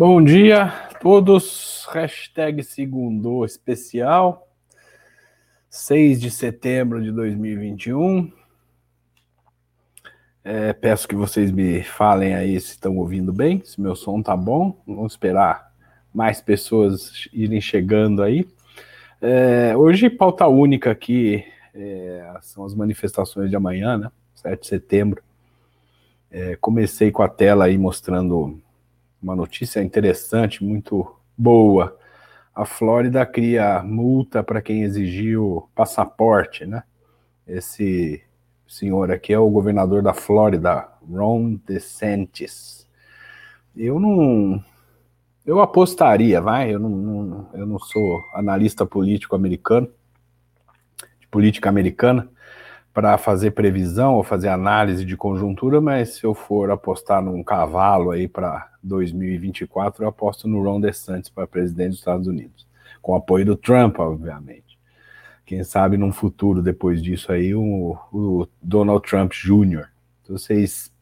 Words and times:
Bom 0.00 0.24
dia 0.24 0.62
a 0.62 0.94
todos. 0.94 1.86
Hashtag 1.92 2.64
segundo 2.64 3.44
especial. 3.44 4.48
6 5.68 6.18
de 6.18 6.30
setembro 6.30 7.02
de 7.02 7.12
2021. 7.12 8.32
É, 10.42 10.72
peço 10.72 11.06
que 11.06 11.14
vocês 11.14 11.50
me 11.50 11.82
falem 11.82 12.34
aí 12.34 12.58
se 12.58 12.70
estão 12.70 12.96
ouvindo 12.96 13.30
bem, 13.30 13.62
se 13.62 13.78
meu 13.78 13.94
som 13.94 14.22
tá 14.22 14.34
bom. 14.34 14.82
Vamos 14.86 15.12
esperar 15.12 15.70
mais 16.14 16.40
pessoas 16.40 17.28
irem 17.30 17.60
chegando 17.60 18.22
aí. 18.22 18.48
É, 19.20 19.76
hoje, 19.76 20.08
pauta 20.08 20.46
única 20.46 20.92
aqui 20.92 21.44
é, 21.74 22.38
são 22.40 22.64
as 22.64 22.74
manifestações 22.74 23.50
de 23.50 23.56
amanhã, 23.56 23.98
né? 23.98 24.10
7 24.34 24.62
de 24.62 24.66
setembro. 24.66 25.22
É, 26.30 26.56
comecei 26.56 27.10
com 27.10 27.22
a 27.22 27.28
tela 27.28 27.66
aí 27.66 27.76
mostrando 27.76 28.58
uma 29.22 29.36
notícia 29.36 29.82
interessante, 29.82 30.64
muito 30.64 31.14
boa. 31.36 31.96
A 32.54 32.64
Flórida 32.64 33.24
cria 33.24 33.82
multa 33.82 34.42
para 34.42 34.60
quem 34.62 34.82
exigiu 34.82 35.68
passaporte, 35.74 36.66
né? 36.66 36.82
Esse 37.46 38.22
senhor 38.66 39.10
aqui 39.10 39.32
é 39.32 39.38
o 39.38 39.50
governador 39.50 40.02
da 40.02 40.14
Flórida, 40.14 40.88
Ron 41.10 41.58
DeSantis. 41.66 42.86
Eu 43.76 43.98
não. 43.98 44.62
Eu 45.44 45.60
apostaria, 45.60 46.40
vai. 46.40 46.72
Eu 46.74 46.78
não, 46.78 46.90
não, 46.90 47.48
eu 47.54 47.66
não 47.66 47.78
sou 47.78 48.22
analista 48.32 48.86
político 48.86 49.34
americano, 49.34 49.88
de 51.18 51.26
política 51.28 51.68
americana, 51.68 52.28
para 52.92 53.16
fazer 53.16 53.52
previsão 53.52 54.14
ou 54.14 54.22
fazer 54.22 54.48
análise 54.48 55.04
de 55.04 55.16
conjuntura, 55.16 55.80
mas 55.80 56.14
se 56.14 56.24
eu 56.24 56.34
for 56.34 56.70
apostar 56.70 57.22
num 57.22 57.42
cavalo 57.42 58.10
aí 58.10 58.26
para 58.26 58.68
2024, 58.82 60.04
eu 60.04 60.08
aposto 60.08 60.48
no 60.48 60.62
Ron 60.62 60.80
DeSantis 60.80 61.28
para 61.30 61.46
presidente 61.46 61.90
dos 61.90 61.98
Estados 61.98 62.26
Unidos, 62.26 62.66
com 63.00 63.14
apoio 63.14 63.44
do 63.44 63.56
Trump, 63.56 63.98
obviamente. 63.98 64.78
Quem 65.46 65.62
sabe 65.64 65.96
num 65.96 66.12
futuro 66.12 66.62
depois 66.62 67.02
disso 67.02 67.32
aí, 67.32 67.54
o, 67.54 67.96
o 68.12 68.46
Donald 68.60 69.08
Trump 69.08 69.32
Jr. 69.32 69.88
Então, 70.22 70.36
vocês 70.36 70.92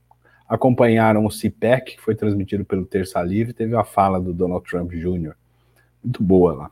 acompanharam 0.48 1.26
o 1.26 1.30
CPEC, 1.30 1.96
que 1.96 2.00
foi 2.00 2.14
transmitido 2.14 2.64
pelo 2.64 2.86
Terça 2.86 3.22
Livre, 3.22 3.52
teve 3.52 3.76
a 3.76 3.84
fala 3.84 4.20
do 4.20 4.32
Donald 4.32 4.64
Trump 4.64 4.90
Jr. 4.92 5.34
Muito 6.02 6.22
boa 6.22 6.54
lá. 6.54 6.70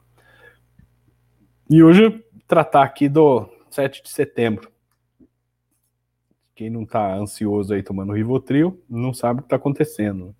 E 1.68 1.82
hoje 1.82 2.24
tratar 2.46 2.82
aqui 2.82 3.08
do 3.08 3.46
7 3.70 4.02
de 4.02 4.08
setembro 4.08 4.70
quem 6.56 6.70
não 6.70 6.84
está 6.84 7.14
ansioso 7.14 7.74
aí 7.74 7.82
tomando 7.82 8.14
Rivotril, 8.14 8.82
não 8.88 9.12
sabe 9.12 9.40
o 9.40 9.42
que 9.42 9.46
está 9.46 9.56
acontecendo. 9.56 10.34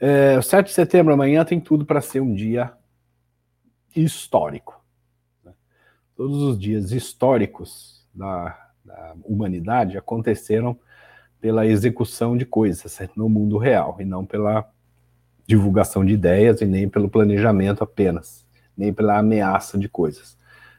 É, 0.00 0.38
o 0.38 0.42
7 0.42 0.68
de 0.68 0.72
setembro 0.72 1.12
amanhã 1.12 1.44
tem 1.44 1.60
tudo 1.60 1.84
para 1.84 2.00
ser 2.00 2.20
um 2.20 2.34
dia 2.34 2.72
histórico. 3.94 4.82
Né? 5.44 5.52
Todos 6.16 6.42
os 6.42 6.58
dias 6.58 6.92
históricos 6.92 8.08
da, 8.12 8.58
da, 8.82 9.14
humanidade 9.22 9.98
aconteceram 9.98 10.78
pela 11.38 11.66
execução 11.66 12.34
de 12.34 12.46
coisas 12.46 12.98
no 13.14 13.28
mundo 13.28 13.58
real 13.58 13.96
e 14.00 14.04
não 14.04 14.24
pela 14.24 14.66
divulgação 15.46 16.04
de 16.06 16.14
ideias 16.14 16.62
e 16.62 16.64
nem 16.64 16.88
pelo 16.88 17.10
planejamento 17.10 17.84
apenas, 17.84 18.46
nem 18.74 18.94
pela 18.94 19.18
ameaça 19.18 19.76
de 19.76 19.90
coisas. 19.90 20.38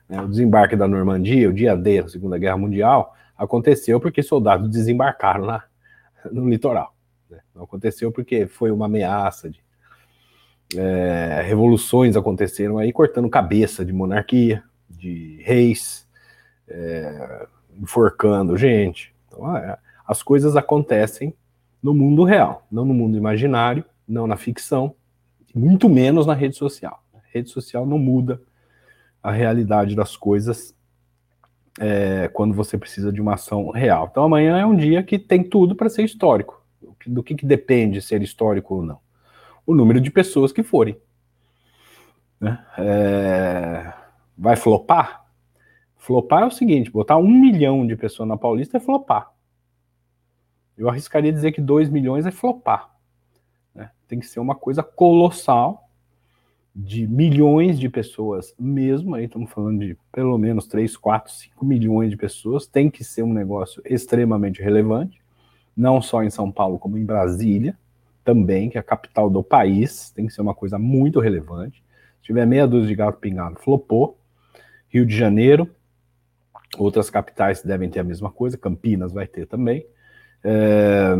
Né? 0.10 0.20
O 0.20 0.28
desembarque 0.28 0.76
da 0.76 0.88
Normandia, 0.88 1.50
o 1.50 1.54
dia 1.54 1.76
D 1.76 2.02
da 2.02 2.10
Segunda 2.10 2.40
Guerra 2.40 2.58
Mundial, 2.58 3.16
aconteceu 3.44 4.00
porque 4.00 4.24
soldados 4.24 4.70
desembarcaram 4.70 5.46
lá 5.46 5.66
no 6.32 6.50
litoral. 6.50 6.96
Né? 7.30 7.40
Não 7.54 7.64
aconteceu 7.64 8.12
porque 8.12 8.48
foi 8.48 8.72
uma 8.72 8.86
ameaça 8.86 9.50
de 9.50 9.64
é, 10.76 11.42
revoluções 11.46 12.16
aconteceram 12.16 12.78
aí 12.78 12.92
cortando 12.92 13.30
cabeça 13.30 13.86
de 13.86 13.94
monarquia, 13.94 14.64
de 14.90 15.40
reis, 15.44 16.08
é, 16.68 17.48
enforcando 17.80 18.58
gente. 18.58 19.14
Então, 19.28 19.56
é, 19.56 19.78
as 20.08 20.24
coisas 20.24 20.56
acontecem 20.56 21.36
no 21.82 21.94
mundo 21.94 22.24
real, 22.24 22.66
não 22.72 22.86
no 22.86 22.94
mundo 22.94 23.18
imaginário, 23.18 23.84
não 24.08 24.26
na 24.26 24.38
ficção, 24.38 24.96
muito 25.54 25.90
menos 25.90 26.26
na 26.26 26.34
rede 26.34 26.56
social. 26.56 27.04
A 27.14 27.20
rede 27.32 27.50
social 27.50 27.86
não 27.86 28.00
muda 28.00 28.42
a 29.22 29.32
realidade 29.32 29.96
das 29.96 30.16
coisas 30.16 30.76
é, 31.80 32.28
quando 32.28 32.54
você 32.54 32.78
precisa 32.78 33.12
de 33.12 33.22
uma 33.22 33.34
ação 33.34 33.70
real. 33.70 34.08
Então 34.12 34.24
amanhã 34.24 34.58
é 34.58 34.66
um 34.66 34.76
dia 34.76 35.04
que 35.04 35.18
tem 35.18 35.44
tudo 35.44 35.76
para 35.76 35.90
ser 35.90 36.04
histórico. 36.04 36.62
Do 37.06 37.24
que, 37.24 37.36
que 37.36 37.46
depende 37.46 38.02
ser 38.02 38.22
histórico 38.22 38.76
ou 38.76 38.84
não? 38.84 39.00
O 39.66 39.74
número 39.74 40.00
de 40.00 40.12
pessoas 40.12 40.52
que 40.52 40.64
forem. 40.64 40.98
Né? 42.40 42.64
É, 42.78 43.94
vai 44.38 44.56
flopar? 44.56 45.26
Flopar 45.98 46.44
é 46.44 46.46
o 46.46 46.52
seguinte: 46.52 46.92
botar 46.92 47.18
um 47.18 47.28
milhão 47.28 47.86
de 47.88 47.96
pessoas 47.96 48.28
na 48.28 48.38
Paulista 48.38 48.78
é 48.78 48.80
flopar. 48.80 49.32
Eu 50.78 50.90
arriscaria 50.90 51.32
dizer 51.32 51.52
que 51.52 51.62
dois 51.62 51.90
milhões 51.90 52.26
é 52.26 52.32
flopar. 52.32 52.90
Né? 53.74 53.90
Tem 54.08 54.20
que 54.20 54.26
ser 54.26 54.40
uma 54.40 54.56
coisa 54.56 54.84
colossal 54.84 55.83
de 56.76 57.08
milhões 57.08 57.80
de 57.80 57.88
pessoas 57.88 58.56
mesmo, 58.60 59.14
aí 59.14 59.26
estamos 59.26 59.52
falando 59.52 59.80
de 59.80 59.96
pelo 60.12 60.38
menos 60.38 60.66
3, 60.66 60.98
4, 60.98 61.32
5 61.32 61.64
milhões 61.64 62.10
de 62.10 62.18
pessoas, 62.18 62.66
tem 62.66 62.90
que 62.90 63.04
ser 63.04 63.22
um 63.22 63.34
negócio 63.34 63.82
extremamente 63.86 64.62
relevante, 64.62 65.22
não 65.78 66.02
só 66.02 66.24
em 66.24 66.32
São 66.32 66.52
Paulo, 66.52 66.80
como 66.80 66.98
em 66.98 67.06
Brasília, 67.06 67.78
também, 68.24 68.70
que 68.70 68.78
é 68.78 68.80
a 68.80 68.84
capital 68.84 69.30
do 69.30 69.44
país, 69.44 70.10
tem 70.12 70.26
que 70.26 70.34
ser 70.34 70.42
uma 70.42 70.56
coisa 70.56 70.80
muito 70.80 71.20
relevante. 71.20 71.84
Se 72.20 72.28
tiver 72.28 72.48
meia 72.48 72.66
dúzia 72.66 72.88
de 72.88 72.96
gato 72.96 73.20
pingado, 73.20 73.60
flopou. 73.60 74.18
Rio 74.88 75.06
de 75.06 75.16
Janeiro, 75.16 75.70
outras 76.78 77.10
capitais 77.10 77.62
devem 77.62 77.90
ter 77.90 78.00
a 78.00 78.04
mesma 78.04 78.32
coisa, 78.32 78.58
Campinas 78.58 79.12
vai 79.12 79.28
ter 79.28 79.46
também. 79.46 79.86
É... 80.44 81.14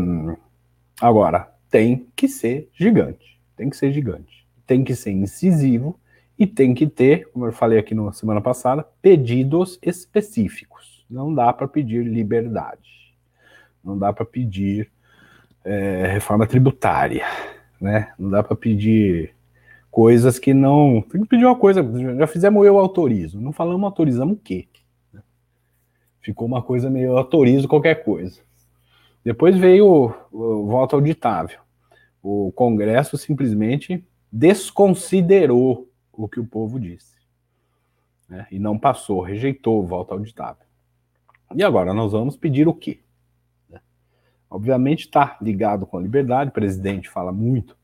Agora, 1.00 1.52
tem 1.68 2.06
que 2.16 2.26
ser 2.26 2.70
gigante, 2.72 3.38
tem 3.56 3.68
que 3.68 3.76
ser 3.76 3.92
gigante 3.92 4.43
tem 4.66 4.84
que 4.84 4.94
ser 4.94 5.12
incisivo 5.12 5.98
e 6.38 6.46
tem 6.46 6.74
que 6.74 6.86
ter, 6.86 7.30
como 7.30 7.46
eu 7.46 7.52
falei 7.52 7.78
aqui 7.78 7.94
na 7.94 8.12
semana 8.12 8.40
passada, 8.40 8.86
pedidos 9.00 9.78
específicos. 9.82 11.04
Não 11.08 11.32
dá 11.32 11.52
para 11.52 11.68
pedir 11.68 12.04
liberdade, 12.04 13.14
não 13.84 13.96
dá 13.98 14.12
para 14.12 14.24
pedir 14.24 14.90
é, 15.64 16.06
reforma 16.06 16.46
tributária, 16.46 17.24
né? 17.80 18.12
Não 18.18 18.30
dá 18.30 18.42
para 18.42 18.56
pedir 18.56 19.34
coisas 19.90 20.38
que 20.38 20.52
não. 20.52 21.02
Tem 21.02 21.20
que 21.20 21.28
pedir 21.28 21.44
uma 21.44 21.56
coisa, 21.56 21.82
já 22.18 22.26
fizemos 22.26 22.66
eu 22.66 22.78
autorizo, 22.78 23.40
não 23.40 23.52
falamos 23.52 23.84
autorizamos 23.84 24.36
o 24.36 24.40
quê? 24.40 24.66
Ficou 26.20 26.46
uma 26.46 26.62
coisa 26.62 26.88
meio 26.88 27.16
autorizo 27.16 27.68
qualquer 27.68 28.02
coisa. 28.02 28.40
Depois 29.22 29.56
veio 29.56 29.86
o, 29.86 30.14
o 30.32 30.66
voto 30.66 30.96
auditável. 30.96 31.58
O 32.22 32.50
Congresso 32.52 33.18
simplesmente 33.18 34.02
desconsiderou 34.34 35.88
o 36.12 36.28
que 36.28 36.40
o 36.40 36.44
povo 36.44 36.80
disse. 36.80 37.14
Né? 38.28 38.44
E 38.50 38.58
não 38.58 38.76
passou, 38.76 39.20
rejeitou 39.20 39.86
voto 39.86 40.12
auditável. 40.12 40.66
E 41.54 41.62
agora 41.62 41.94
nós 41.94 42.10
vamos 42.10 42.36
pedir 42.36 42.66
o 42.66 42.74
quê? 42.74 42.98
Né? 43.70 43.80
Obviamente 44.50 45.02
está 45.02 45.38
ligado 45.40 45.86
com 45.86 45.98
a 45.98 46.02
liberdade, 46.02 46.50
o 46.50 46.52
presidente 46.52 47.08
fala 47.08 47.30
muito 47.30 47.76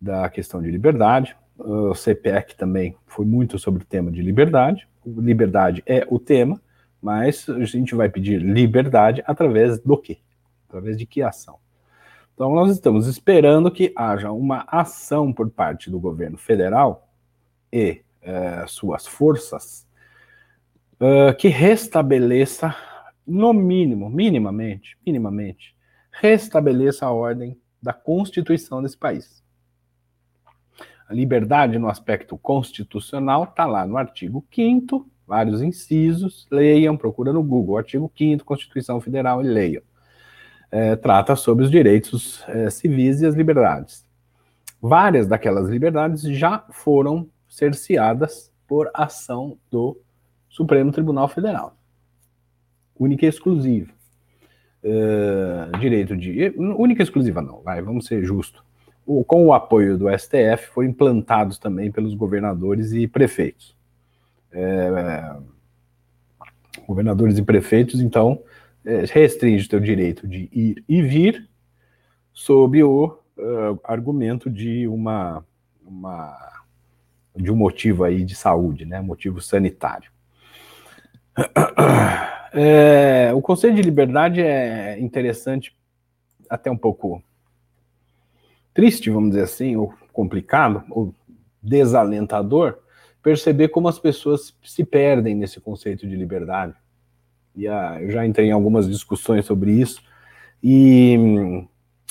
da 0.00 0.30
questão 0.30 0.62
de 0.62 0.70
liberdade, 0.70 1.36
o 1.58 1.94
CPEC 1.94 2.56
também 2.56 2.96
foi 3.06 3.26
muito 3.26 3.58
sobre 3.58 3.82
o 3.82 3.86
tema 3.86 4.10
de 4.10 4.22
liberdade, 4.22 4.88
liberdade 5.04 5.82
é 5.84 6.06
o 6.08 6.18
tema, 6.18 6.60
mas 7.00 7.46
a 7.50 7.64
gente 7.66 7.94
vai 7.94 8.08
pedir 8.08 8.40
liberdade 8.40 9.22
através 9.26 9.78
do 9.78 9.98
quê? 9.98 10.16
Através 10.66 10.96
de 10.96 11.04
que 11.04 11.20
ação? 11.20 11.58
Então, 12.34 12.52
nós 12.52 12.72
estamos 12.72 13.06
esperando 13.06 13.70
que 13.70 13.92
haja 13.94 14.32
uma 14.32 14.64
ação 14.66 15.32
por 15.32 15.48
parte 15.48 15.88
do 15.88 16.00
governo 16.00 16.36
federal 16.36 17.08
e 17.72 18.02
eh, 18.20 18.64
suas 18.66 19.06
forças 19.06 19.86
uh, 20.94 21.36
que 21.36 21.46
restabeleça, 21.46 22.74
no 23.24 23.52
mínimo, 23.52 24.10
minimamente, 24.10 24.98
minimamente, 25.06 25.76
restabeleça 26.10 27.06
a 27.06 27.12
ordem 27.12 27.56
da 27.80 27.92
Constituição 27.92 28.82
desse 28.82 28.98
país. 28.98 29.40
A 31.08 31.14
liberdade 31.14 31.78
no 31.78 31.88
aspecto 31.88 32.36
constitucional 32.36 33.44
está 33.44 33.64
lá 33.64 33.86
no 33.86 33.96
artigo 33.96 34.44
5 34.52 35.08
vários 35.24 35.62
incisos, 35.62 36.46
leiam, 36.50 36.96
procura 36.96 37.32
no 37.32 37.44
Google, 37.44 37.78
artigo 37.78 38.10
5 38.14 38.44
Constituição 38.44 39.00
Federal 39.00 39.40
e 39.40 39.46
leiam 39.46 39.82
é, 40.74 40.96
trata 40.96 41.36
sobre 41.36 41.64
os 41.64 41.70
direitos 41.70 42.42
é, 42.48 42.68
civis 42.68 43.22
e 43.22 43.26
as 43.26 43.36
liberdades. 43.36 44.04
Várias 44.82 45.28
daquelas 45.28 45.68
liberdades 45.68 46.22
já 46.22 46.64
foram 46.68 47.28
cerceadas 47.48 48.52
por 48.66 48.90
ação 48.92 49.56
do 49.70 49.96
Supremo 50.48 50.90
Tribunal 50.90 51.28
Federal. 51.28 51.76
Única 52.98 53.24
e 53.24 53.28
exclusiva. 53.28 53.92
É, 54.82 55.78
direito 55.78 56.16
de. 56.16 56.52
Única 56.58 57.02
e 57.02 57.04
exclusiva 57.04 57.40
não, 57.40 57.62
vai, 57.62 57.80
vamos 57.80 58.06
ser 58.06 58.24
justos. 58.24 58.60
com 59.28 59.46
o 59.46 59.54
apoio 59.54 59.96
do 59.96 60.06
STF, 60.18 60.70
foram 60.72 60.88
implantados 60.88 61.56
também 61.56 61.92
pelos 61.92 62.14
governadores 62.14 62.92
e 62.92 63.06
prefeitos. 63.06 63.76
É, 64.50 65.36
governadores 66.84 67.38
e 67.38 67.42
prefeitos, 67.42 68.00
então, 68.00 68.42
restringe 69.10 69.66
o 69.66 69.68
teu 69.68 69.80
direito 69.80 70.26
de 70.26 70.48
ir 70.52 70.84
e 70.88 71.02
vir 71.02 71.48
sob 72.32 72.82
o 72.82 73.06
uh, 73.06 73.80
argumento 73.84 74.50
de 74.50 74.86
uma, 74.88 75.44
uma 75.84 76.54
de 77.34 77.50
um 77.50 77.56
motivo 77.56 78.04
aí 78.04 78.24
de 78.24 78.34
saúde, 78.34 78.84
né, 78.84 79.00
motivo 79.00 79.40
sanitário. 79.40 80.10
É, 82.56 83.34
o 83.34 83.42
conceito 83.42 83.74
de 83.74 83.82
liberdade 83.82 84.40
é 84.40 84.96
interessante, 85.00 85.76
até 86.48 86.70
um 86.70 86.76
pouco 86.76 87.20
triste, 88.72 89.10
vamos 89.10 89.30
dizer 89.30 89.42
assim, 89.42 89.74
ou 89.74 89.92
complicado, 90.12 90.84
ou 90.88 91.12
desalentador, 91.60 92.78
perceber 93.20 93.70
como 93.70 93.88
as 93.88 93.98
pessoas 93.98 94.56
se 94.62 94.84
perdem 94.84 95.34
nesse 95.34 95.60
conceito 95.60 96.06
de 96.06 96.14
liberdade. 96.14 96.76
E 97.54 97.68
a, 97.68 97.98
eu 98.00 98.10
já 98.10 98.26
entrei 98.26 98.48
em 98.48 98.52
algumas 98.52 98.88
discussões 98.88 99.44
sobre 99.44 99.72
isso, 99.72 100.02
e 100.62 101.16
hum, 101.18 101.68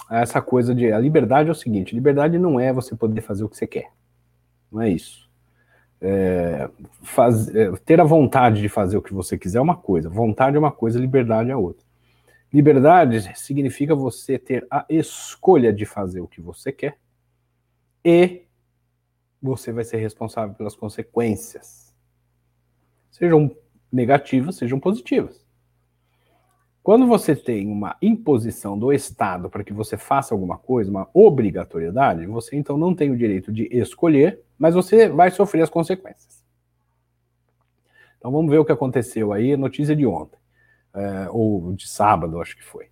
essa 0.10 0.42
coisa 0.42 0.74
de 0.74 0.92
a 0.92 1.00
liberdade 1.00 1.50
é 1.50 1.52
o 1.52 1.56
seguinte: 1.56 1.96
liberdade 1.96 2.38
não 2.38 2.60
é 2.60 2.72
você 2.72 2.96
poder 2.96 3.22
fazer 3.22 3.44
o 3.44 3.50
que 3.50 3.58
você 3.58 3.68
quer, 3.68 3.92
não 4.72 4.82
é 4.82 4.90
isso. 4.90 5.24
É, 6.06 6.70
faz, 7.02 7.48
é, 7.56 7.72
ter 7.86 8.02
a 8.02 8.04
vontade 8.04 8.62
de 8.62 8.68
fazer 8.68 8.98
o 8.98 9.02
que 9.02 9.14
você 9.14 9.38
quiser 9.38 9.60
é 9.60 9.62
uma 9.62 9.78
coisa, 9.78 10.10
vontade 10.10 10.56
é 10.56 10.60
uma 10.60 10.72
coisa, 10.72 11.00
liberdade 11.00 11.50
é 11.50 11.56
outra. 11.56 11.86
Liberdade 12.52 13.32
significa 13.36 13.96
você 13.96 14.38
ter 14.38 14.68
a 14.70 14.86
escolha 14.88 15.74
de 15.74 15.86
fazer 15.86 16.22
o 16.22 16.28
que 16.28 16.40
você 16.40 16.72
quer 16.72 16.98
e 18.06 18.44
você 19.42 19.72
vai 19.72 19.84
ser 19.84 19.98
responsável 19.98 20.54
pelas 20.54 20.76
consequências, 20.76 21.94
sejam 23.10 23.56
negativas, 23.94 24.56
sejam 24.56 24.80
positivas. 24.80 25.46
Quando 26.82 27.08
você 27.08 27.34
tem 27.34 27.68
uma 27.68 27.96
imposição 28.02 28.78
do 28.78 28.92
Estado 28.92 29.50
para 29.50 29.64
que 29.64 29.72
você 29.72 29.96
faça 29.96 30.36
alguma 30.36 30.58
coisa, 30.58 30.92
uma 30.92 31.08
obrigatoriedade, 31.14 32.26
você 32.26 32.58
então 32.58 32.78
não 32.78 32.94
tem 32.94 33.10
o 33.10 33.18
direito 33.18 33.54
de 33.54 33.70
escolher, 33.72 34.42
mas 34.58 34.76
você 34.76 35.08
vai 35.08 35.32
sofrer 35.32 35.62
as 35.62 35.70
consequências. 35.70 36.44
Então 38.18 38.32
vamos 38.32 38.52
ver 38.52 38.58
o 38.58 38.66
que 38.66 38.72
aconteceu 38.72 39.32
aí, 39.32 39.56
notícia 39.56 39.96
de 39.96 40.06
ontem, 40.06 40.38
é, 40.94 41.28
ou 41.30 41.74
de 41.74 41.88
sábado, 41.88 42.42
acho 42.42 42.58
que 42.58 42.64
foi. 42.64 42.88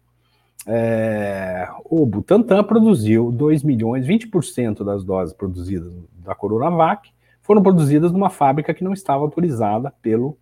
É, 0.65 1.67
o 1.85 2.05
Butantan 2.05 2.63
produziu 2.63 3.31
2 3.31 3.63
milhões, 3.63 4.05
20% 4.05 4.85
das 4.85 5.03
doses 5.03 5.33
produzidas 5.33 5.91
da 6.13 6.35
Coronavac 6.35 7.09
foram 7.41 7.63
produzidas 7.63 8.11
numa 8.11 8.29
fábrica 8.29 8.73
que 8.73 8.83
não 8.83 8.93
estava 8.93 9.23
autorizada 9.23 9.91
pelo, 10.01 10.37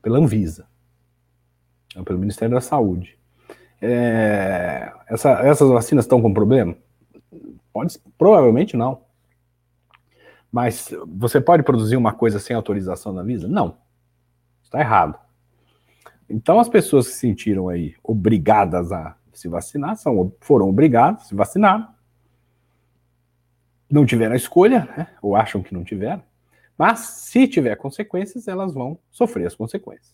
pela 0.00 0.18
Anvisa. 0.18 0.66
Né, 1.94 2.02
pelo 2.02 2.18
Ministério 2.18 2.54
da 2.54 2.60
Saúde. 2.60 3.18
É, 3.80 4.92
essa, 5.08 5.30
essas 5.40 5.68
vacinas 5.68 6.04
estão 6.04 6.22
com 6.22 6.32
problema? 6.32 6.76
Pode, 7.72 7.98
provavelmente 8.16 8.76
não. 8.76 9.02
Mas 10.50 10.94
você 11.06 11.40
pode 11.40 11.62
produzir 11.62 11.96
uma 11.96 12.12
coisa 12.12 12.38
sem 12.38 12.54
autorização 12.54 13.14
da 13.14 13.22
Visa? 13.22 13.48
Não. 13.48 13.78
Está 14.62 14.80
errado. 14.80 15.18
Então 16.28 16.60
as 16.60 16.68
pessoas 16.68 17.06
que 17.06 17.14
se 17.14 17.20
sentiram 17.20 17.68
aí 17.68 17.94
obrigadas 18.02 18.92
a 18.92 19.16
se 19.32 19.48
vacinar 19.48 19.96
são, 19.96 20.32
foram 20.40 20.68
obrigadas, 20.68 21.26
se 21.26 21.34
vacinaram. 21.34 21.88
Não 23.90 24.06
tiveram 24.06 24.34
a 24.34 24.36
escolha, 24.36 24.88
né? 24.96 25.08
ou 25.20 25.34
acham 25.34 25.62
que 25.62 25.74
não 25.74 25.84
tiveram. 25.84 26.22
Mas 26.82 26.98
se 26.98 27.46
tiver 27.46 27.76
consequências, 27.76 28.48
elas 28.48 28.74
vão 28.74 28.98
sofrer 29.08 29.46
as 29.46 29.54
consequências. 29.54 30.12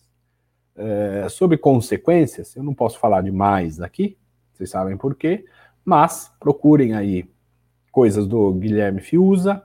É, 0.75 1.27
sobre 1.27 1.57
consequências, 1.57 2.55
eu 2.55 2.61
não 2.61 2.75
posso 2.75 2.99
falar 2.99 3.23
demais 3.23 3.81
aqui, 3.81 4.15
vocês 4.53 4.69
sabem 4.69 4.95
por 4.95 5.15
quê, 5.15 5.45
mas 5.83 6.31
procurem 6.39 6.93
aí 6.93 7.27
coisas 7.91 8.27
do 8.27 8.53
Guilherme 8.53 9.01
Fiuza, 9.01 9.63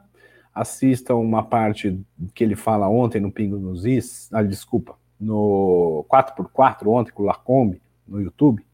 assistam 0.54 1.16
uma 1.16 1.42
parte 1.42 2.00
que 2.34 2.42
ele 2.42 2.56
fala 2.56 2.88
ontem 2.88 3.20
no 3.20 3.30
Pingo 3.30 3.58
nos 3.58 3.84
Is, 3.84 4.30
ah, 4.32 4.42
desculpa, 4.42 4.96
no 5.20 6.06
4x4 6.08 6.86
ontem 6.86 7.12
com 7.12 7.22
o 7.22 7.26
Lacombe, 7.26 7.82
no 8.08 8.18
YouTube, 8.18 8.64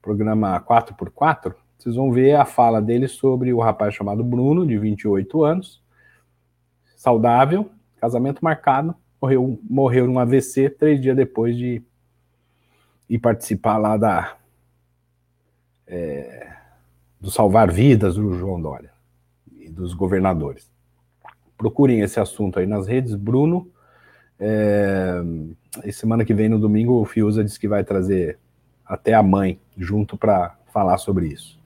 programa 0.00 0.58
4x4, 0.62 1.54
vocês 1.76 1.94
vão 1.94 2.10
ver 2.10 2.36
a 2.36 2.46
fala 2.46 2.80
dele 2.80 3.06
sobre 3.06 3.52
o 3.52 3.60
rapaz 3.60 3.94
chamado 3.94 4.24
Bruno, 4.24 4.66
de 4.66 4.78
28 4.78 5.44
anos, 5.44 5.84
saudável, 6.96 7.70
casamento 8.00 8.42
marcado, 8.42 8.94
morreu, 9.20 9.60
morreu 9.62 10.06
num 10.06 10.18
AVC 10.18 10.70
três 10.70 11.00
dias 11.00 11.14
depois 11.14 11.56
de 11.56 11.82
ir 13.08 13.18
participar 13.18 13.76
lá 13.76 13.96
da 13.96 14.36
é, 15.86 16.52
do 17.20 17.30
salvar 17.30 17.70
vidas 17.70 18.16
do 18.16 18.34
João 18.34 18.60
Dória 18.60 18.90
e 19.56 19.68
dos 19.68 19.94
governadores. 19.94 20.68
Procurem 21.56 22.00
esse 22.00 22.18
assunto 22.18 22.58
aí 22.58 22.66
nas 22.66 22.86
redes. 22.86 23.14
Bruno, 23.14 23.70
é, 24.38 25.22
semana 25.92 26.24
que 26.24 26.34
vem 26.34 26.48
no 26.48 26.58
domingo 26.58 27.00
o 27.00 27.04
Fiuza 27.04 27.44
disse 27.44 27.60
que 27.60 27.68
vai 27.68 27.84
trazer 27.84 28.38
até 28.84 29.14
a 29.14 29.22
mãe 29.22 29.60
junto 29.76 30.16
para 30.16 30.56
falar 30.72 30.98
sobre 30.98 31.28
isso. 31.28 31.58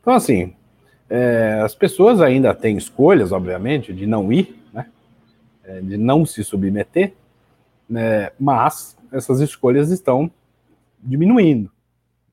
Então 0.00 0.14
assim, 0.14 0.54
é, 1.08 1.60
as 1.64 1.74
pessoas 1.74 2.20
ainda 2.20 2.54
têm 2.54 2.76
escolhas, 2.76 3.32
obviamente, 3.32 3.92
de 3.92 4.06
não 4.06 4.32
ir, 4.32 4.59
de 5.82 5.96
não 5.96 6.26
se 6.26 6.42
submeter, 6.42 7.14
né, 7.88 8.30
mas 8.38 8.96
essas 9.12 9.40
escolhas 9.40 9.90
estão 9.90 10.30
diminuindo. 11.02 11.70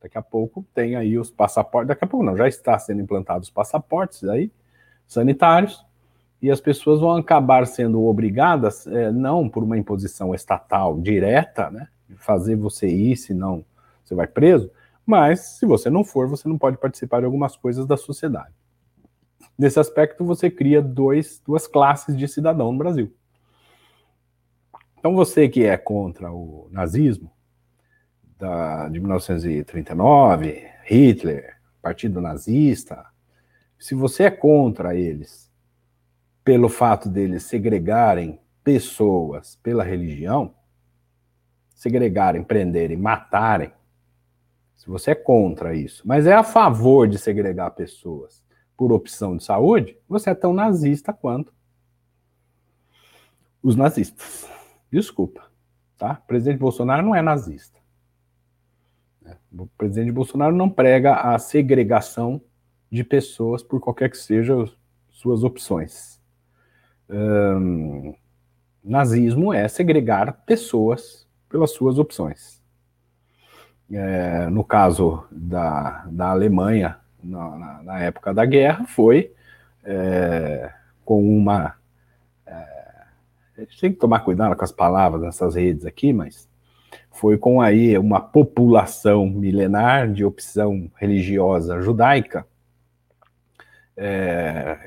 Daqui 0.02 0.18
a 0.18 0.22
pouco 0.22 0.66
tem 0.74 0.96
aí 0.96 1.18
os 1.18 1.30
passaportes, 1.30 1.88
daqui 1.88 2.04
a 2.04 2.08
pouco 2.08 2.26
não, 2.26 2.38
já 2.38 2.48
está 2.48 2.78
sendo 2.78 3.02
implantados 3.02 3.48
os 3.48 3.54
passaportes 3.54 4.24
aí, 4.26 4.52
sanitários, 5.08 5.86
e 6.42 6.52
as 6.52 6.62
pessoas 6.62 7.00
vão 7.00 7.16
acabar 7.16 7.66
sendo 7.66 8.04
obrigadas, 8.04 8.86
é, 8.88 9.12
não 9.12 9.50
por 9.50 9.64
uma 9.64 9.78
imposição 9.78 10.36
estatal 10.36 11.00
direta, 11.00 11.70
né, 11.72 11.88
fazer 12.18 12.56
você 12.56 12.88
ir, 12.88 13.18
senão 13.18 13.66
você 14.04 14.14
vai 14.14 14.28
preso, 14.28 14.70
mas 15.06 15.40
se 15.40 15.66
você 15.66 15.90
não 15.90 16.04
for, 16.04 16.28
você 16.28 16.48
não 16.48 16.58
pode 16.58 16.78
participar 16.78 17.20
de 17.20 17.26
algumas 17.26 17.56
coisas 17.56 17.86
da 17.86 17.98
sociedade. 17.98 18.54
Nesse 19.58 19.80
aspecto, 19.80 20.24
você 20.24 20.52
cria 20.52 20.82
dois, 20.82 21.42
duas 21.46 21.66
classes 21.66 22.16
de 22.16 22.28
cidadão 22.28 22.72
no 22.72 22.78
Brasil. 22.78 23.12
Então, 24.98 25.16
você 25.16 25.48
que 25.48 25.64
é 25.64 25.78
contra 25.78 26.32
o 26.32 26.68
nazismo 26.72 27.32
da, 28.38 28.90
de 28.90 29.00
1939, 29.00 30.68
Hitler, 30.86 31.58
Partido 31.82 32.20
Nazista, 32.20 33.06
se 33.78 33.94
você 33.94 34.24
é 34.24 34.32
contra 34.32 34.96
eles 34.96 35.52
pelo 36.44 36.70
fato 36.70 37.10
deles 37.10 37.44
segregarem 37.44 38.40
pessoas 38.64 39.58
pela 39.58 39.84
religião, 39.84 40.56
segregarem, 41.76 42.44
prenderem, 42.44 42.98
matarem, 42.98 43.72
se 44.76 44.88
você 44.88 45.12
é 45.12 45.16
contra 45.16 45.76
isso, 45.76 46.08
mas 46.08 46.26
é 46.26 46.34
a 46.34 46.44
favor 46.44 47.08
de 47.08 47.18
segregar 47.18 47.72
pessoas 47.72 48.44
por 48.76 48.92
opção 48.92 49.36
de 49.36 49.44
saúde, 49.44 49.98
você 50.08 50.30
é 50.30 50.36
tão 50.36 50.54
nazista 50.54 51.12
quanto 51.12 51.54
os 53.62 53.76
nazistas. 53.76 54.57
Desculpa, 54.92 55.50
tá? 55.98 56.20
O 56.24 56.28
presidente 56.28 56.60
Bolsonaro 56.60 57.06
não 57.06 57.16
é 57.16 57.22
nazista. 57.22 57.78
O 59.52 59.68
presidente 59.78 60.12
Bolsonaro 60.12 60.56
não 60.56 60.70
prega 60.70 61.16
a 61.16 61.38
segregação 61.38 62.42
de 62.90 63.04
pessoas 63.04 63.62
por 63.62 63.80
qualquer 63.80 64.10
que 64.10 64.18
sejam 64.18 64.70
suas 65.10 65.44
opções. 65.44 66.20
nazismo 68.84 69.54
é 69.54 69.68
segregar 69.68 70.44
pessoas 70.46 71.28
pelas 71.50 71.72
suas 71.72 71.98
opções. 71.98 72.62
É, 73.92 74.50
no 74.50 74.64
caso 74.64 75.26
da, 75.32 76.06
da 76.12 76.30
Alemanha, 76.30 77.00
na, 77.24 77.58
na, 77.58 77.84
na 77.84 78.00
época 78.00 78.34
da 78.34 78.46
guerra, 78.46 78.86
foi 78.86 79.34
é, 79.84 80.72
com 81.06 81.22
uma. 81.26 81.77
É, 83.58 83.62
a 83.62 83.66
gente 83.66 83.80
tem 83.80 83.92
que 83.92 84.00
tomar 84.00 84.20
cuidado 84.20 84.56
com 84.56 84.64
as 84.64 84.72
palavras 84.72 85.22
nessas 85.22 85.56
redes 85.56 85.86
aqui, 85.86 86.14
mas 86.14 86.48
foi 87.12 87.38
com 87.38 87.60
aí 87.60 87.98
uma 87.98 88.22
população 88.22 89.28
milenar 89.28 90.12
de 90.12 90.24
opção 90.24 90.90
religiosa 90.96 91.82
judaica. 91.82 92.46
É, 93.96 94.78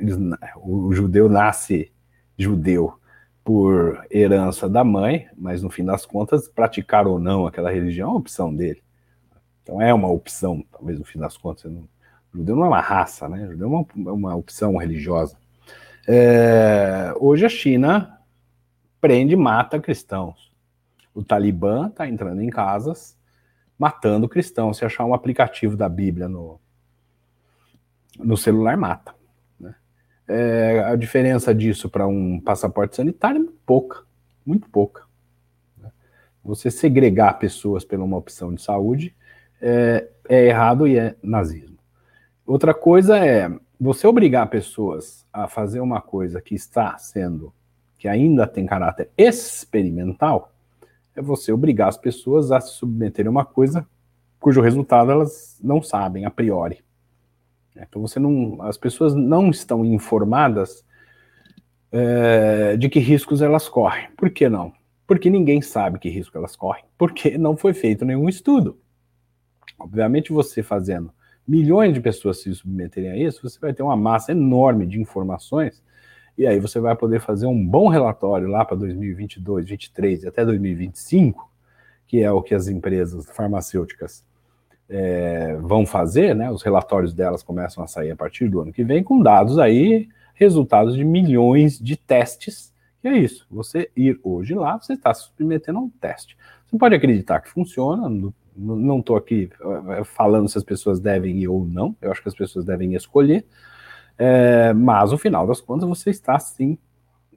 o 0.63 0.93
judeu 0.93 1.29
nasce 1.29 1.91
judeu 2.39 2.95
por 3.43 4.07
herança 4.11 4.69
da 4.69 4.85
mãe, 4.85 5.29
mas 5.37 5.63
no 5.63 5.71
fim 5.71 5.85
das 5.85 6.07
contas, 6.07 6.49
praticar 6.49 7.07
ou 7.07 7.19
não 7.19 7.47
aquela 7.47 7.73
religião 7.73 8.09
é 8.09 8.11
uma 8.13 8.19
opção 8.19 8.55
dele. 8.55 8.83
Então 9.63 9.83
é 9.83 9.93
uma 9.93 10.09
opção, 10.09 10.65
talvez 10.71 10.99
no 10.99 11.05
fim 11.05 11.19
das 11.19 11.37
contas, 11.37 11.71
não, 11.71 11.89
Judeu 12.33 12.55
não 12.55 12.65
é 12.65 12.69
uma 12.69 12.81
raça, 12.81 13.29
né? 13.29 13.49
Judeu 13.51 13.67
é 13.67 13.71
uma, 13.71 14.13
uma 14.13 14.37
opção 14.37 14.77
religiosa. 14.77 15.37
É, 16.07 17.13
hoje 17.19 17.45
a 17.45 17.49
China 17.49 18.20
prende 19.01 19.35
e 19.35 19.37
mata 19.37 19.81
cristãos. 19.81 20.53
O 21.15 21.25
Talibã 21.25 21.89
está 21.89 22.09
entrando 22.09 22.43
em 22.43 22.51
casas 22.51 23.19
matando 23.81 24.29
cristãos. 24.29 24.77
Se 24.77 24.85
achar 24.85 25.07
um 25.07 25.15
aplicativo 25.15 25.75
da 25.75 25.89
Bíblia 25.89 26.29
no, 26.29 26.61
no 28.19 28.37
celular, 28.37 28.77
mata. 28.77 29.15
Né? 29.59 29.75
É, 30.29 30.85
a 30.85 30.95
diferença 30.97 31.55
disso 31.55 31.89
para 31.89 32.07
um 32.07 32.39
passaporte 32.39 32.95
sanitário 32.95 33.39
é 33.39 33.41
muito 33.41 33.61
pouca, 33.65 34.03
muito 34.45 34.69
pouca. 34.69 35.05
Né? 35.79 35.91
Você 36.45 36.71
segregar 36.71 37.39
pessoas 37.39 37.83
pela 37.83 38.05
uma 38.05 38.19
opção 38.19 38.55
de 38.55 38.61
saúde 38.61 39.17
é, 39.63 40.07
é 40.29 40.45
errado 40.45 40.87
e 40.87 40.99
é 40.99 41.17
nazismo. 41.23 41.79
Outra 42.47 42.75
coisa 42.75 43.17
é 43.19 43.51
você 43.81 44.07
obrigar 44.07 44.51
pessoas 44.51 45.27
a 45.33 45.49
fazer 45.49 45.81
uma 45.81 46.03
coisa 46.03 46.39
que 46.43 46.55
está 46.55 46.99
sendo, 46.99 47.51
que 48.01 48.09
ainda 48.09 48.47
tem 48.47 48.65
caráter 48.65 49.11
experimental, 49.17 50.55
é 51.15 51.21
você 51.21 51.53
obrigar 51.53 51.91
as 51.91 51.99
pessoas 51.99 52.51
a 52.51 52.59
se 52.59 52.73
submeterem 52.73 53.29
a 53.29 53.31
uma 53.31 53.45
coisa 53.45 53.87
cujo 54.41 54.63
resultado 54.63 55.11
elas 55.11 55.61
não 55.63 55.83
sabem 55.83 56.25
a 56.25 56.31
priori. 56.31 56.83
Então 57.77 58.01
você 58.01 58.19
não, 58.19 58.57
as 58.63 58.79
pessoas 58.79 59.15
não 59.15 59.51
estão 59.51 59.85
informadas 59.85 60.83
é, 61.93 62.75
de 62.79 62.89
que 62.89 62.99
riscos 62.99 63.43
elas 63.43 63.69
correm. 63.69 64.09
Por 64.17 64.31
que 64.31 64.49
não? 64.49 64.73
Porque 65.07 65.29
ninguém 65.29 65.61
sabe 65.61 65.99
que 65.99 66.09
risco 66.09 66.39
elas 66.39 66.57
correm, 66.57 66.85
porque 66.97 67.37
não 67.37 67.55
foi 67.55 67.75
feito 67.75 68.03
nenhum 68.07 68.31
estudo. 68.31 68.79
Obviamente 69.79 70.33
você 70.33 70.63
fazendo 70.63 71.13
milhões 71.47 71.93
de 71.93 72.01
pessoas 72.01 72.41
se 72.41 72.55
submeterem 72.55 73.11
a 73.11 73.17
isso, 73.19 73.43
você 73.43 73.59
vai 73.61 73.75
ter 73.75 73.83
uma 73.83 73.97
massa 73.97 74.33
enorme 74.33 74.87
de 74.87 74.99
informações 74.99 75.83
e 76.37 76.47
aí 76.47 76.59
você 76.59 76.81
vai 76.81 76.97
poder 76.97 77.21
fazer 77.21 77.47
um 77.47 77.67
bom 77.67 77.89
relatório 77.89 78.49
lá 78.49 78.65
para 78.65 78.77
2022, 78.77 79.67
2023 79.67 80.23
e 80.23 80.29
até 80.29 80.45
2025, 80.45 81.51
que 82.07 82.23
é 82.23 82.31
o 82.31 82.43
que 82.43 82.55
as 82.55 82.69
empresas 82.69 83.27
farmacêuticas 83.27 84.25
é, 84.89 85.57
vão 85.61 85.87
fazer, 85.87 86.35
né? 86.35 86.51
Os 86.51 86.63
relatórios 86.63 87.15
delas 87.15 87.43
começam 87.43 87.83
a 87.85 87.87
sair 87.87 88.11
a 88.11 88.17
partir 88.17 88.49
do 88.49 88.61
ano 88.61 88.73
que 88.73 88.83
vem, 88.83 89.05
com 89.05 89.23
dados 89.23 89.59
aí, 89.59 90.09
resultados 90.35 90.97
de 90.97 91.05
milhões 91.05 91.79
de 91.79 91.97
testes. 91.97 92.73
E 93.05 93.09
é 93.09 93.17
isso. 93.17 93.47
Você 93.51 93.91
ir 93.97 94.19
hoje 94.23 94.55
lá, 94.55 94.79
você 94.79 94.95
está 94.95 95.15
se 95.15 95.25
submetendo 95.25 95.79
a 95.79 95.83
um 95.83 95.89
teste. 95.89 96.37
Você 96.67 96.77
pode 96.77 96.95
acreditar 96.95 97.41
que 97.41 97.49
funciona, 97.49 98.09
não 98.57 98.99
estou 98.99 99.17
aqui 99.17 99.49
eh, 99.61 100.05
falando 100.05 100.49
se 100.49 100.59
as 100.59 100.65
pessoas 100.65 101.01
devem 101.01 101.39
ir 101.39 101.49
ou 101.49 101.65
não, 101.65 101.97
eu 102.01 102.11
acho 102.11 102.23
que 102.23 102.29
as 102.29 102.35
pessoas 102.35 102.65
devem 102.65 102.95
escolher, 102.95 103.45
é, 104.23 104.75
mas 104.75 105.13
no 105.13 105.17
final 105.17 105.47
das 105.47 105.63
contas 105.63 105.89
você 105.89 106.11
está 106.11 106.39
sim 106.39 106.77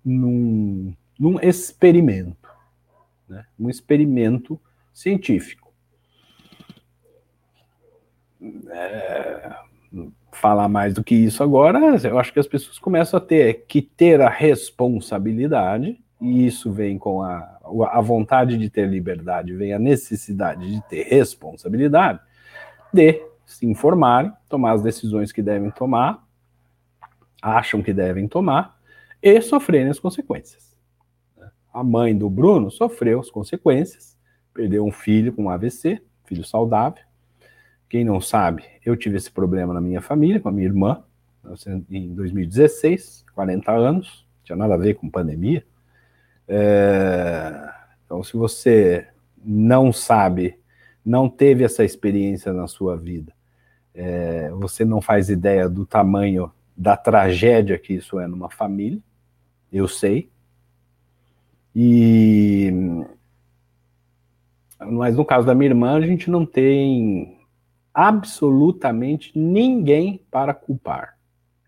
num, 0.03 0.93
num 1.17 1.39
experimento, 1.39 2.49
né? 3.25 3.45
um 3.57 3.69
experimento 3.69 4.59
científico. 4.91 5.71
É, 8.69 9.55
falar 10.33 10.67
mais 10.67 10.93
do 10.93 11.01
que 11.01 11.15
isso 11.15 11.41
agora, 11.41 11.79
eu 12.03 12.19
acho 12.19 12.33
que 12.33 12.39
as 12.39 12.47
pessoas 12.47 12.77
começam 12.77 13.17
a 13.17 13.21
ter 13.21 13.63
que 13.65 13.81
ter 13.81 14.19
a 14.19 14.27
responsabilidade, 14.27 15.97
e 16.19 16.45
isso 16.45 16.69
vem 16.69 16.97
com 16.97 17.21
a, 17.21 17.59
a 17.91 18.01
vontade 18.01 18.57
de 18.57 18.69
ter 18.69 18.89
liberdade, 18.89 19.55
vem 19.55 19.71
a 19.71 19.79
necessidade 19.79 20.69
de 20.69 20.81
ter 20.89 21.03
responsabilidade, 21.03 22.19
de 22.91 23.23
se 23.45 23.65
informarem, 23.65 24.33
tomar 24.49 24.73
as 24.73 24.83
decisões 24.83 25.31
que 25.31 25.41
devem 25.41 25.71
tomar, 25.71 26.21
acham 27.43 27.83
que 27.83 27.93
devem 27.93 28.25
tomar 28.25 28.79
e 29.21 29.41
sofrerem 29.41 29.89
as 29.89 29.99
consequências. 29.99 30.73
A 31.73 31.83
mãe 31.83 32.17
do 32.17 32.29
Bruno 32.29 32.71
sofreu 32.71 33.19
as 33.19 33.29
consequências, 33.29 34.17
perdeu 34.53 34.85
um 34.85 34.91
filho 34.91 35.33
com 35.33 35.49
AVC, 35.49 36.01
filho 36.23 36.45
saudável. 36.45 37.03
Quem 37.89 38.05
não 38.05 38.21
sabe, 38.21 38.63
eu 38.85 38.95
tive 38.95 39.17
esse 39.17 39.29
problema 39.29 39.73
na 39.73 39.81
minha 39.81 40.01
família, 40.01 40.39
com 40.39 40.47
a 40.47 40.51
minha 40.51 40.67
irmã, 40.67 41.03
em 41.89 42.13
2016, 42.13 43.25
40 43.35 43.71
anos, 43.71 44.25
tinha 44.43 44.55
nada 44.55 44.75
a 44.75 44.77
ver 44.77 44.93
com 44.93 45.09
pandemia. 45.09 45.65
É... 46.47 47.69
Então, 48.05 48.23
se 48.23 48.37
você 48.37 49.07
não 49.43 49.91
sabe, 49.91 50.57
não 51.05 51.27
teve 51.27 51.63
essa 51.63 51.83
experiência 51.83 52.53
na 52.53 52.67
sua 52.67 52.95
vida, 52.95 53.33
é... 53.93 54.49
você 54.51 54.85
não 54.85 55.01
faz 55.01 55.29
ideia 55.29 55.67
do 55.67 55.85
tamanho 55.85 56.49
da 56.75 56.97
tragédia 56.97 57.77
que 57.77 57.93
isso 57.93 58.19
é 58.19 58.27
numa 58.27 58.49
família, 58.49 58.99
eu 59.71 59.87
sei. 59.87 60.29
E 61.75 62.71
mas 64.79 65.15
no 65.15 65.23
caso 65.23 65.47
da 65.47 65.55
minha 65.55 65.69
irmã, 65.69 65.95
a 65.95 66.01
gente 66.01 66.29
não 66.29 66.45
tem 66.45 67.39
absolutamente 67.93 69.31
ninguém 69.37 70.25
para 70.29 70.53
culpar. 70.53 71.17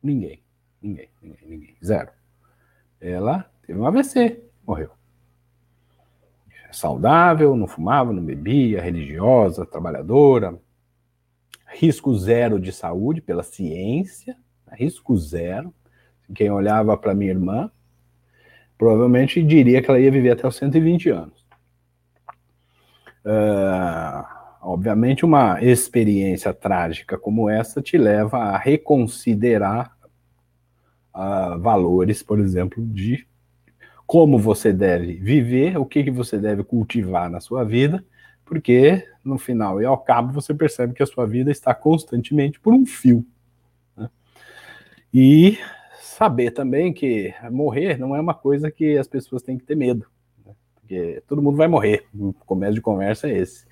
Ninguém. 0.04 0.44
Ninguém, 0.82 1.10
ninguém, 1.22 1.48
ninguém. 1.48 1.76
Zero. 1.84 2.12
Ela 3.00 3.50
teve 3.66 3.80
um 3.80 3.86
AVC, 3.86 4.44
morreu. 4.66 4.92
Saudável, 6.72 7.56
não 7.56 7.68
fumava, 7.68 8.12
não 8.12 8.22
bebia, 8.22 8.82
religiosa, 8.82 9.66
trabalhadora. 9.66 10.60
Risco 11.68 12.14
zero 12.16 12.60
de 12.60 12.72
saúde 12.74 13.22
pela 13.22 13.44
ciência 13.44 14.38
risco 14.76 15.16
zero. 15.18 15.74
Quem 16.34 16.50
olhava 16.52 16.98
para 16.98 17.14
minha 17.14 17.32
irmã 17.32 17.72
provavelmente 18.78 19.42
diria 19.42 19.82
que 19.82 19.90
ela 19.90 20.00
ia 20.00 20.12
viver 20.12 20.32
até 20.32 20.48
os 20.48 20.56
120 20.56 21.10
anos. 21.10 21.46
Uh, 23.26 24.24
obviamente, 24.62 25.26
uma 25.26 25.64
experiência 25.64 26.54
trágica 26.54 27.18
como 27.18 27.50
essa 27.50 27.82
te 27.82 27.98
leva 27.98 28.38
a 28.38 28.58
reconsiderar 28.58 29.96
uh, 31.16 31.60
valores, 31.60 32.22
por 32.22 32.40
exemplo, 32.40 32.86
de 32.86 33.26
como 34.06 34.38
você 34.38 34.72
deve 34.72 35.16
viver, 35.16 35.78
o 35.78 35.86
que, 35.86 36.04
que 36.04 36.12
você 36.12 36.38
deve 36.38 36.64
cultivar 36.64 37.30
na 37.30 37.40
sua 37.40 37.64
vida, 37.64 38.06
porque 38.44 39.04
no 39.24 39.40
final 39.40 39.82
e 39.82 39.86
ao 39.86 39.98
cabo 39.98 40.32
você 40.32 40.54
percebe 40.54 40.94
que 40.94 41.02
a 41.02 41.08
sua 41.08 41.26
vida 41.26 41.50
está 41.50 41.74
constantemente 41.74 42.60
por 42.60 42.74
um 42.74 42.86
fio. 42.86 43.26
E 45.18 45.58
saber 46.02 46.52
também 46.52 46.92
que 46.92 47.34
morrer 47.50 47.98
não 47.98 48.14
é 48.14 48.20
uma 48.20 48.34
coisa 48.34 48.70
que 48.70 48.98
as 48.98 49.08
pessoas 49.08 49.42
têm 49.42 49.58
que 49.58 49.64
ter 49.64 49.74
medo, 49.74 50.06
né? 50.46 50.54
porque 50.74 51.24
todo 51.26 51.42
mundo 51.42 51.56
vai 51.56 51.70
morrer. 51.70 52.04
O 52.14 52.34
começo 52.34 52.74
de 52.74 52.82
conversa 52.82 53.30
é 53.30 53.38
esse. 53.38 53.66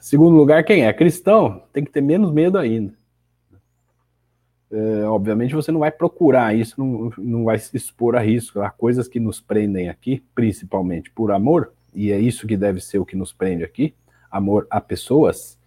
Segundo 0.00 0.36
lugar, 0.36 0.62
quem 0.62 0.86
é 0.86 0.92
cristão 0.92 1.64
tem 1.72 1.82
que 1.84 1.90
ter 1.90 2.00
menos 2.00 2.30
medo 2.30 2.58
ainda. 2.58 2.94
É, 4.70 5.02
obviamente 5.02 5.52
você 5.52 5.72
não 5.72 5.80
vai 5.80 5.90
procurar 5.90 6.54
isso, 6.54 6.76
não, 6.78 7.10
não 7.18 7.44
vai 7.46 7.58
se 7.58 7.76
expor 7.76 8.14
a 8.14 8.20
risco. 8.20 8.60
Há 8.60 8.70
coisas 8.70 9.08
que 9.08 9.18
nos 9.18 9.40
prendem 9.40 9.88
aqui, 9.88 10.22
principalmente 10.32 11.10
por 11.10 11.32
amor, 11.32 11.72
e 11.92 12.12
é 12.12 12.20
isso 12.20 12.46
que 12.46 12.56
deve 12.56 12.80
ser 12.80 13.00
o 13.00 13.04
que 13.04 13.16
nos 13.16 13.32
prende 13.32 13.64
aqui: 13.64 13.96
amor 14.30 14.68
a 14.70 14.80
pessoas 14.80 15.58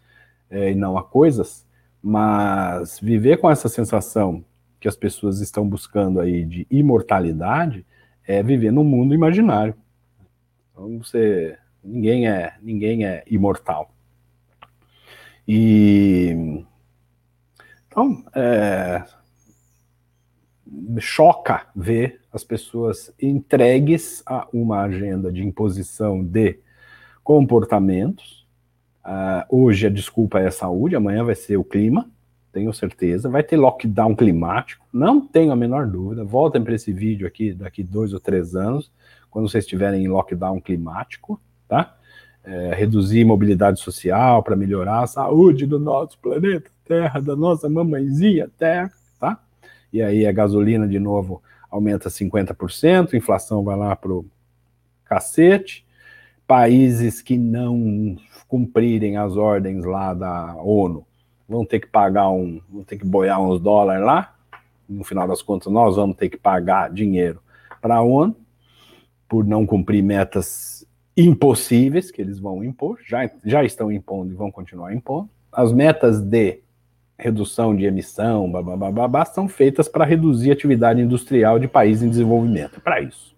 é, 0.50 0.72
e 0.72 0.76
não 0.76 0.98
a 0.98 1.04
coisas. 1.04 1.68
Mas 2.02 2.98
viver 3.02 3.40
com 3.40 3.52
essa 3.52 3.68
sensação 3.68 4.42
que 4.84 4.88
as 4.90 4.98
pessoas 4.98 5.40
estão 5.40 5.66
buscando 5.66 6.20
aí 6.20 6.44
de 6.44 6.68
imortalidade 6.70 7.86
é 8.28 8.44
viver 8.44 8.70
num 8.70 8.84
mundo 8.84 9.14
imaginário. 9.14 9.74
Então 10.70 10.98
você 10.98 11.58
ninguém 11.82 12.28
é 12.28 12.56
ninguém 12.62 13.06
é 13.06 13.24
imortal. 13.26 13.96
E 15.48 16.66
então 17.88 18.26
é, 18.36 19.06
choca 21.00 21.66
ver 21.74 22.20
as 22.30 22.44
pessoas 22.44 23.10
entregues 23.18 24.22
a 24.26 24.50
uma 24.52 24.82
agenda 24.82 25.32
de 25.32 25.46
imposição 25.46 26.22
de 26.22 26.60
comportamentos. 27.24 28.46
Uh, 29.06 29.64
hoje 29.64 29.88
a 29.88 29.90
desculpa 29.90 30.42
é 30.42 30.48
a 30.48 30.52
saúde, 30.52 30.98
amanhã 30.98 31.24
vai 31.24 31.36
ser 31.36 31.56
o 31.56 31.64
clima 31.64 32.12
tenho 32.54 32.72
certeza. 32.72 33.28
Vai 33.28 33.44
ter 33.44 33.58
lockdown 33.58 34.16
climático, 34.16 34.86
não 34.94 35.20
tenho 35.20 35.52
a 35.52 35.56
menor 35.56 35.88
dúvida. 35.88 36.24
Voltem 36.24 36.64
para 36.64 36.76
esse 36.76 36.94
vídeo 36.94 37.28
aqui 37.28 37.52
daqui 37.52 37.84
dois 37.84 38.14
ou 38.14 38.20
três 38.20 38.56
anos, 38.56 38.92
quando 39.30 39.50
vocês 39.50 39.64
estiverem 39.64 40.06
em 40.06 40.08
lockdown 40.08 40.62
climático, 40.62 41.42
tá? 41.68 41.98
É, 42.46 42.74
reduzir 42.76 43.26
mobilidade 43.26 43.80
social 43.80 44.44
para 44.44 44.56
melhorar 44.56 45.02
a 45.02 45.08
saúde 45.08 45.66
do 45.66 45.80
nosso 45.80 46.20
planeta 46.20 46.70
Terra, 46.86 47.20
da 47.20 47.36
nossa 47.36 47.70
mamãezinha 47.70 48.50
Terra, 48.58 48.92
tá? 49.20 49.42
E 49.92 50.02
aí 50.02 50.28
a 50.28 50.32
gasolina 50.32 50.88
de 50.88 51.00
novo 51.00 51.42
aumenta 51.72 52.10
50%, 52.10 53.14
a 53.14 53.18
inflação 53.18 53.64
vai 53.64 53.76
lá 53.76 53.96
pro 53.96 54.26
cacete. 55.06 55.86
Países 56.46 57.22
que 57.22 57.38
não 57.38 58.18
cumprirem 58.48 59.18
as 59.18 59.38
ordens 59.38 59.86
lá 59.86 60.14
da 60.14 60.56
ONU 60.58 61.06
vão 61.48 61.66
ter 61.66 61.80
que 61.80 61.88
pagar 61.88 62.30
um, 62.30 62.62
vão 62.70 62.84
ter 62.84 62.98
que 62.98 63.06
boiar 63.06 63.42
uns 63.42 63.60
dólares 63.60 64.04
lá. 64.04 64.36
No 64.88 65.04
final 65.04 65.28
das 65.28 65.42
contas, 65.42 65.72
nós 65.72 65.96
vamos 65.96 66.16
ter 66.16 66.30
que 66.30 66.38
pagar 66.38 66.92
dinheiro 66.92 67.42
para 67.82 67.96
a 67.96 68.02
ONU 68.02 68.36
por 69.28 69.46
não 69.46 69.66
cumprir 69.66 70.04
metas 70.04 70.86
impossíveis 71.16 72.12
que 72.12 72.22
eles 72.22 72.40
vão 72.40 72.64
impor, 72.64 73.00
já, 73.06 73.30
já 73.44 73.64
estão 73.64 73.92
impondo 73.92 74.34
e 74.34 74.36
vão 74.36 74.52
continuar 74.52 74.94
impondo. 74.94 75.30
As 75.52 75.72
metas 75.72 76.22
de 76.22 76.60
redução 77.18 77.76
de 77.76 77.86
emissão, 77.86 78.52
babá, 78.52 79.24
são 79.26 79.48
feitas 79.48 79.88
para 79.88 80.06
reduzir 80.06 80.50
a 80.50 80.54
atividade 80.54 81.02
industrial 81.02 81.60
de 81.60 81.68
países 81.68 82.04
em 82.04 82.10
desenvolvimento, 82.10 82.82
para 82.82 83.02
isso. 83.02 83.34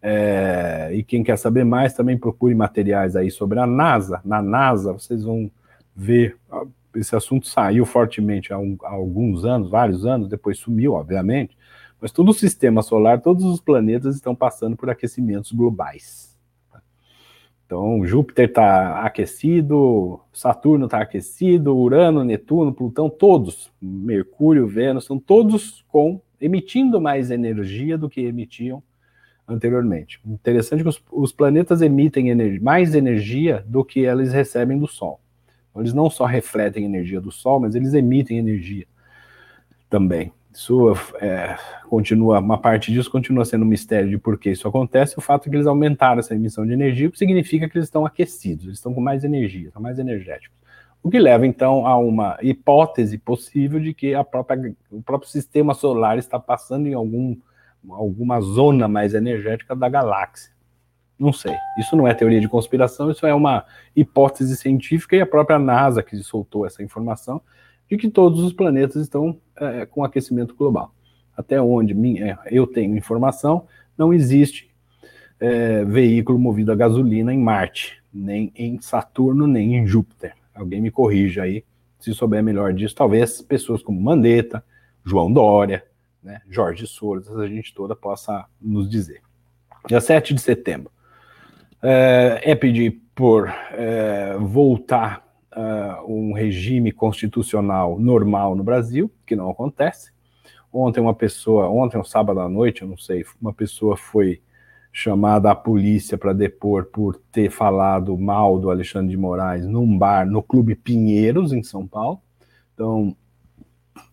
É, 0.00 0.90
e 0.92 1.02
quem 1.02 1.24
quer 1.24 1.36
saber 1.36 1.64
mais, 1.64 1.92
também 1.92 2.16
procure 2.16 2.54
materiais 2.54 3.16
aí 3.16 3.30
sobre 3.30 3.58
a 3.58 3.66
NASA. 3.66 4.20
Na 4.24 4.40
NASA, 4.40 4.92
vocês 4.92 5.24
vão 5.24 5.50
ver, 6.00 6.36
esse 6.94 7.16
assunto 7.16 7.48
saiu 7.48 7.84
fortemente 7.84 8.52
há, 8.52 8.58
um, 8.58 8.78
há 8.84 8.90
alguns 8.90 9.44
anos, 9.44 9.68
vários 9.68 10.06
anos, 10.06 10.28
depois 10.28 10.56
sumiu, 10.56 10.92
obviamente, 10.92 11.58
mas 12.00 12.12
todo 12.12 12.28
o 12.28 12.34
sistema 12.34 12.82
solar, 12.82 13.20
todos 13.20 13.44
os 13.44 13.60
planetas 13.60 14.14
estão 14.14 14.32
passando 14.32 14.76
por 14.76 14.88
aquecimentos 14.88 15.50
globais. 15.50 16.38
Então, 17.66 18.06
Júpiter 18.06 18.48
está 18.48 19.00
aquecido, 19.00 20.20
Saturno 20.32 20.86
está 20.86 21.00
aquecido, 21.00 21.76
Urano, 21.76 22.24
Netuno, 22.24 22.72
Plutão, 22.72 23.10
todos, 23.10 23.70
Mercúrio, 23.82 24.68
Vênus, 24.68 25.04
estão 25.04 25.18
todos 25.18 25.84
com 25.88 26.20
emitindo 26.40 27.00
mais 27.00 27.32
energia 27.32 27.98
do 27.98 28.08
que 28.08 28.20
emitiam 28.20 28.80
anteriormente. 29.46 30.20
Interessante 30.24 30.82
que 30.82 30.88
os, 30.88 31.02
os 31.10 31.32
planetas 31.32 31.82
emitem 31.82 32.30
energia, 32.30 32.60
mais 32.62 32.94
energia 32.94 33.64
do 33.66 33.84
que 33.84 34.00
eles 34.00 34.32
recebem 34.32 34.78
do 34.78 34.86
Sol. 34.86 35.20
Então, 35.78 35.84
eles 35.84 35.94
não 35.94 36.10
só 36.10 36.24
refletem 36.24 36.84
energia 36.84 37.20
do 37.20 37.30
Sol, 37.30 37.60
mas 37.60 37.76
eles 37.76 37.94
emitem 37.94 38.38
energia 38.38 38.84
também. 39.88 40.32
Isso 40.52 40.92
é, 41.20 41.56
continua, 41.88 42.40
uma 42.40 42.58
parte 42.58 42.92
disso 42.92 43.08
continua 43.08 43.44
sendo 43.44 43.64
um 43.64 43.68
mistério 43.68 44.10
de 44.10 44.18
por 44.18 44.38
que 44.38 44.50
isso 44.50 44.66
acontece. 44.66 45.16
O 45.16 45.20
fato 45.20 45.46
é 45.46 45.50
que 45.50 45.56
eles 45.56 45.68
aumentaram 45.68 46.18
essa 46.18 46.34
emissão 46.34 46.66
de 46.66 46.72
energia 46.72 47.10
significa 47.14 47.68
que 47.68 47.78
eles 47.78 47.86
estão 47.86 48.04
aquecidos, 48.04 48.64
eles 48.64 48.78
estão 48.78 48.92
com 48.92 49.00
mais 49.00 49.22
energia, 49.22 49.68
estão 49.68 49.80
mais 49.80 50.00
energéticos. 50.00 50.58
O 51.00 51.08
que 51.08 51.18
leva 51.20 51.46
então 51.46 51.86
a 51.86 51.96
uma 51.96 52.36
hipótese 52.42 53.16
possível 53.16 53.78
de 53.78 53.94
que 53.94 54.12
própria, 54.28 54.74
o 54.90 55.00
próprio 55.00 55.30
sistema 55.30 55.74
solar 55.74 56.18
está 56.18 56.40
passando 56.40 56.88
em 56.88 56.94
algum, 56.94 57.36
alguma 57.88 58.40
zona 58.40 58.88
mais 58.88 59.14
energética 59.14 59.76
da 59.76 59.88
galáxia. 59.88 60.57
Não 61.18 61.32
sei. 61.32 61.54
Isso 61.78 61.96
não 61.96 62.06
é 62.06 62.14
teoria 62.14 62.40
de 62.40 62.48
conspiração, 62.48 63.10
isso 63.10 63.26
é 63.26 63.34
uma 63.34 63.64
hipótese 63.94 64.56
científica 64.56 65.16
e 65.16 65.20
a 65.20 65.26
própria 65.26 65.58
NASA 65.58 66.02
que 66.02 66.16
soltou 66.18 66.64
essa 66.64 66.82
informação 66.82 67.40
de 67.88 67.96
que 67.96 68.08
todos 68.08 68.40
os 68.42 68.52
planetas 68.52 69.02
estão 69.02 69.40
é, 69.56 69.86
com 69.86 70.04
aquecimento 70.04 70.54
global. 70.54 70.94
Até 71.36 71.60
onde 71.60 71.94
minha, 71.94 72.32
é, 72.32 72.38
eu 72.50 72.66
tenho 72.66 72.96
informação, 72.96 73.66
não 73.96 74.12
existe 74.12 74.70
é, 75.40 75.84
veículo 75.84 76.38
movido 76.38 76.70
a 76.70 76.76
gasolina 76.76 77.32
em 77.32 77.38
Marte, 77.38 78.02
nem 78.12 78.52
em 78.54 78.80
Saturno, 78.80 79.46
nem 79.46 79.76
em 79.76 79.86
Júpiter. 79.86 80.34
Alguém 80.54 80.80
me 80.80 80.90
corrija 80.90 81.42
aí, 81.42 81.64
se 81.98 82.12
souber 82.14 82.42
melhor 82.42 82.72
disso. 82.72 82.94
Talvez 82.94 83.40
pessoas 83.40 83.82
como 83.82 84.00
Mandetta, 84.00 84.64
João 85.04 85.32
Dória, 85.32 85.84
né, 86.22 86.42
Jorge 86.48 86.86
Soros, 86.86 87.28
a 87.30 87.46
gente 87.46 87.74
toda 87.74 87.96
possa 87.96 88.44
nos 88.60 88.88
dizer. 88.88 89.22
Dia 89.86 90.00
7 90.00 90.34
de 90.34 90.40
setembro. 90.40 90.90
É, 91.82 92.40
é 92.42 92.54
pedir 92.54 93.00
por 93.14 93.48
é, 93.72 94.36
voltar 94.38 95.24
uh, 95.56 96.12
um 96.12 96.32
regime 96.32 96.92
constitucional 96.92 97.98
normal 97.98 98.54
no 98.54 98.62
Brasil, 98.62 99.10
que 99.26 99.36
não 99.36 99.50
acontece. 99.50 100.12
Ontem 100.72 101.00
uma 101.00 101.14
pessoa, 101.14 101.68
ontem 101.68 101.98
um 101.98 102.04
sábado 102.04 102.40
à 102.40 102.48
noite, 102.48 102.82
eu 102.82 102.88
não 102.88 102.96
sei, 102.96 103.24
uma 103.40 103.52
pessoa 103.52 103.96
foi 103.96 104.40
chamada 104.92 105.50
à 105.50 105.54
polícia 105.54 106.18
para 106.18 106.32
depor 106.32 106.86
por 106.86 107.16
ter 107.30 107.50
falado 107.50 108.16
mal 108.16 108.58
do 108.58 108.70
Alexandre 108.70 109.10
de 109.10 109.16
Moraes 109.16 109.66
num 109.66 109.96
bar 109.96 110.26
no 110.26 110.42
Clube 110.42 110.74
Pinheiros, 110.74 111.52
em 111.52 111.62
São 111.62 111.86
Paulo. 111.86 112.20
Então, 112.74 113.16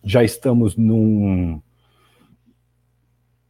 já 0.04 0.22
estamos 0.22 0.76
num. 0.76 1.60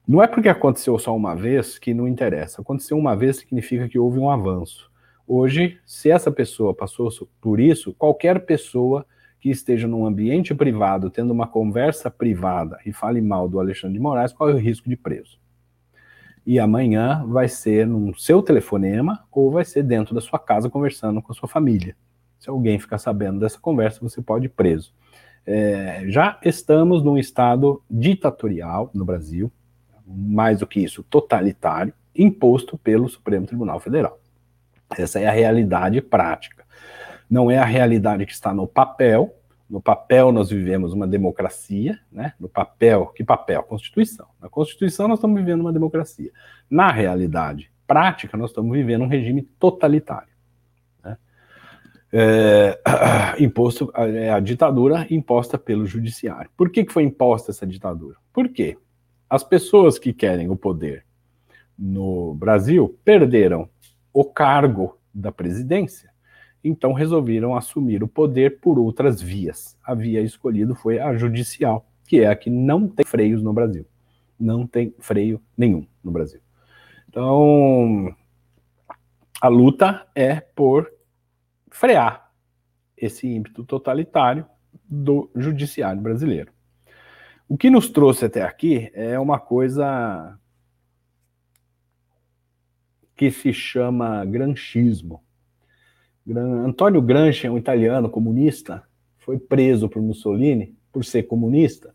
Não 0.06 0.22
é 0.22 0.28
porque 0.28 0.48
aconteceu 0.48 0.96
só 0.98 1.16
uma 1.16 1.34
vez 1.34 1.78
que 1.78 1.92
não 1.92 2.06
interessa. 2.06 2.62
Aconteceu 2.62 2.96
uma 2.96 3.16
vez 3.16 3.38
significa 3.38 3.88
que 3.88 3.98
houve 3.98 4.20
um 4.20 4.30
avanço. 4.30 4.88
Hoje, 5.26 5.80
se 5.84 6.08
essa 6.08 6.30
pessoa 6.30 6.72
passou 6.72 7.10
por 7.40 7.58
isso, 7.58 7.92
qualquer 7.94 8.46
pessoa 8.46 9.04
que 9.40 9.50
esteja 9.50 9.88
num 9.88 10.06
ambiente 10.06 10.54
privado, 10.54 11.10
tendo 11.10 11.32
uma 11.32 11.48
conversa 11.48 12.08
privada 12.08 12.78
e 12.86 12.92
fale 12.92 13.20
mal 13.20 13.48
do 13.48 13.58
Alexandre 13.58 13.94
de 13.94 14.02
Moraes, 14.02 14.32
qual 14.32 14.48
é 14.48 14.54
o 14.54 14.58
risco 14.58 14.88
de 14.88 14.96
preso? 14.96 15.40
E 16.46 16.60
amanhã 16.60 17.24
vai 17.26 17.48
ser 17.48 17.84
no 17.84 18.16
seu 18.16 18.40
telefonema 18.40 19.24
ou 19.32 19.50
vai 19.50 19.64
ser 19.64 19.82
dentro 19.82 20.14
da 20.14 20.20
sua 20.20 20.38
casa 20.38 20.70
conversando 20.70 21.20
com 21.20 21.32
a 21.32 21.34
sua 21.34 21.48
família. 21.48 21.96
Se 22.38 22.48
alguém 22.48 22.78
ficar 22.78 22.98
sabendo 22.98 23.40
dessa 23.40 23.58
conversa, 23.58 23.98
você 24.00 24.22
pode 24.22 24.46
ir 24.46 24.50
preso. 24.50 24.94
É, 25.44 26.04
já 26.06 26.38
estamos 26.44 27.02
num 27.02 27.18
estado 27.18 27.82
ditatorial 27.90 28.90
no 28.94 29.04
Brasil, 29.04 29.50
mais 30.06 30.60
do 30.60 30.66
que 30.66 30.80
isso, 30.80 31.02
totalitário, 31.02 31.92
imposto 32.14 32.78
pelo 32.78 33.08
Supremo 33.08 33.46
Tribunal 33.46 33.80
Federal. 33.80 34.18
Essa 34.96 35.18
é 35.18 35.26
a 35.26 35.32
realidade 35.32 36.00
prática. 36.00 36.64
Não 37.28 37.50
é 37.50 37.58
a 37.58 37.64
realidade 37.64 38.24
que 38.24 38.32
está 38.32 38.54
no 38.54 38.66
papel. 38.66 39.34
No 39.68 39.80
papel 39.80 40.30
nós 40.30 40.50
vivemos 40.50 40.92
uma 40.92 41.08
democracia, 41.08 41.98
né? 42.10 42.34
No 42.38 42.48
papel, 42.48 43.06
que 43.08 43.24
papel? 43.24 43.62
Constituição. 43.64 44.28
Na 44.40 44.48
Constituição 44.48 45.08
nós 45.08 45.18
estamos 45.18 45.40
vivendo 45.40 45.62
uma 45.62 45.72
democracia. 45.72 46.30
Na 46.70 46.92
realidade 46.92 47.70
prática 47.86 48.36
nós 48.36 48.50
estamos 48.50 48.72
vivendo 48.76 49.02
um 49.02 49.08
regime 49.08 49.42
totalitário. 49.42 50.32
Né? 51.02 51.16
É, 52.12 52.78
imposto 53.42 53.90
é 53.94 54.30
a 54.30 54.40
ditadura 54.40 55.06
imposta 55.10 55.58
pelo 55.58 55.86
judiciário. 55.86 56.50
Por 56.56 56.70
que, 56.70 56.84
que 56.84 56.92
foi 56.92 57.04
imposta 57.04 57.50
essa 57.50 57.66
ditadura? 57.66 58.16
Por 58.32 58.48
quê? 58.48 58.76
As 59.28 59.42
pessoas 59.42 59.98
que 59.98 60.12
querem 60.12 60.48
o 60.50 60.56
poder 60.56 61.04
no 61.78 62.34
Brasil 62.34 62.98
perderam 63.04 63.68
o 64.12 64.24
cargo 64.24 64.98
da 65.12 65.32
presidência. 65.32 66.10
Então 66.62 66.92
resolveram 66.92 67.54
assumir 67.54 68.02
o 68.02 68.08
poder 68.08 68.60
por 68.60 68.78
outras 68.78 69.20
vias. 69.20 69.76
A 69.84 69.94
via 69.94 70.20
escolhida 70.20 70.74
foi 70.74 70.98
a 70.98 71.16
judicial, 71.16 71.86
que 72.06 72.20
é 72.20 72.28
a 72.28 72.36
que 72.36 72.50
não 72.50 72.88
tem 72.88 73.04
freios 73.04 73.42
no 73.42 73.52
Brasil. 73.52 73.86
Não 74.38 74.66
tem 74.66 74.94
freio 74.98 75.40
nenhum 75.56 75.86
no 76.02 76.10
Brasil. 76.10 76.40
Então, 77.08 78.14
a 79.40 79.48
luta 79.48 80.06
é 80.14 80.40
por 80.40 80.90
frear 81.70 82.30
esse 82.96 83.26
ímpeto 83.26 83.64
totalitário 83.64 84.46
do 84.88 85.30
judiciário 85.34 86.00
brasileiro. 86.00 86.52
O 87.48 87.56
que 87.56 87.70
nos 87.70 87.88
trouxe 87.88 88.24
até 88.24 88.42
aqui 88.42 88.90
é 88.92 89.18
uma 89.18 89.38
coisa 89.38 90.36
que 93.14 93.30
se 93.30 93.52
chama 93.52 94.24
granchismo. 94.24 95.22
Antônio 96.28 97.00
Gramsci, 97.00 97.48
um 97.48 97.56
italiano 97.56 98.10
comunista, 98.10 98.82
foi 99.18 99.38
preso 99.38 99.88
por 99.88 100.02
Mussolini 100.02 100.76
por 100.92 101.04
ser 101.04 101.22
comunista 101.24 101.94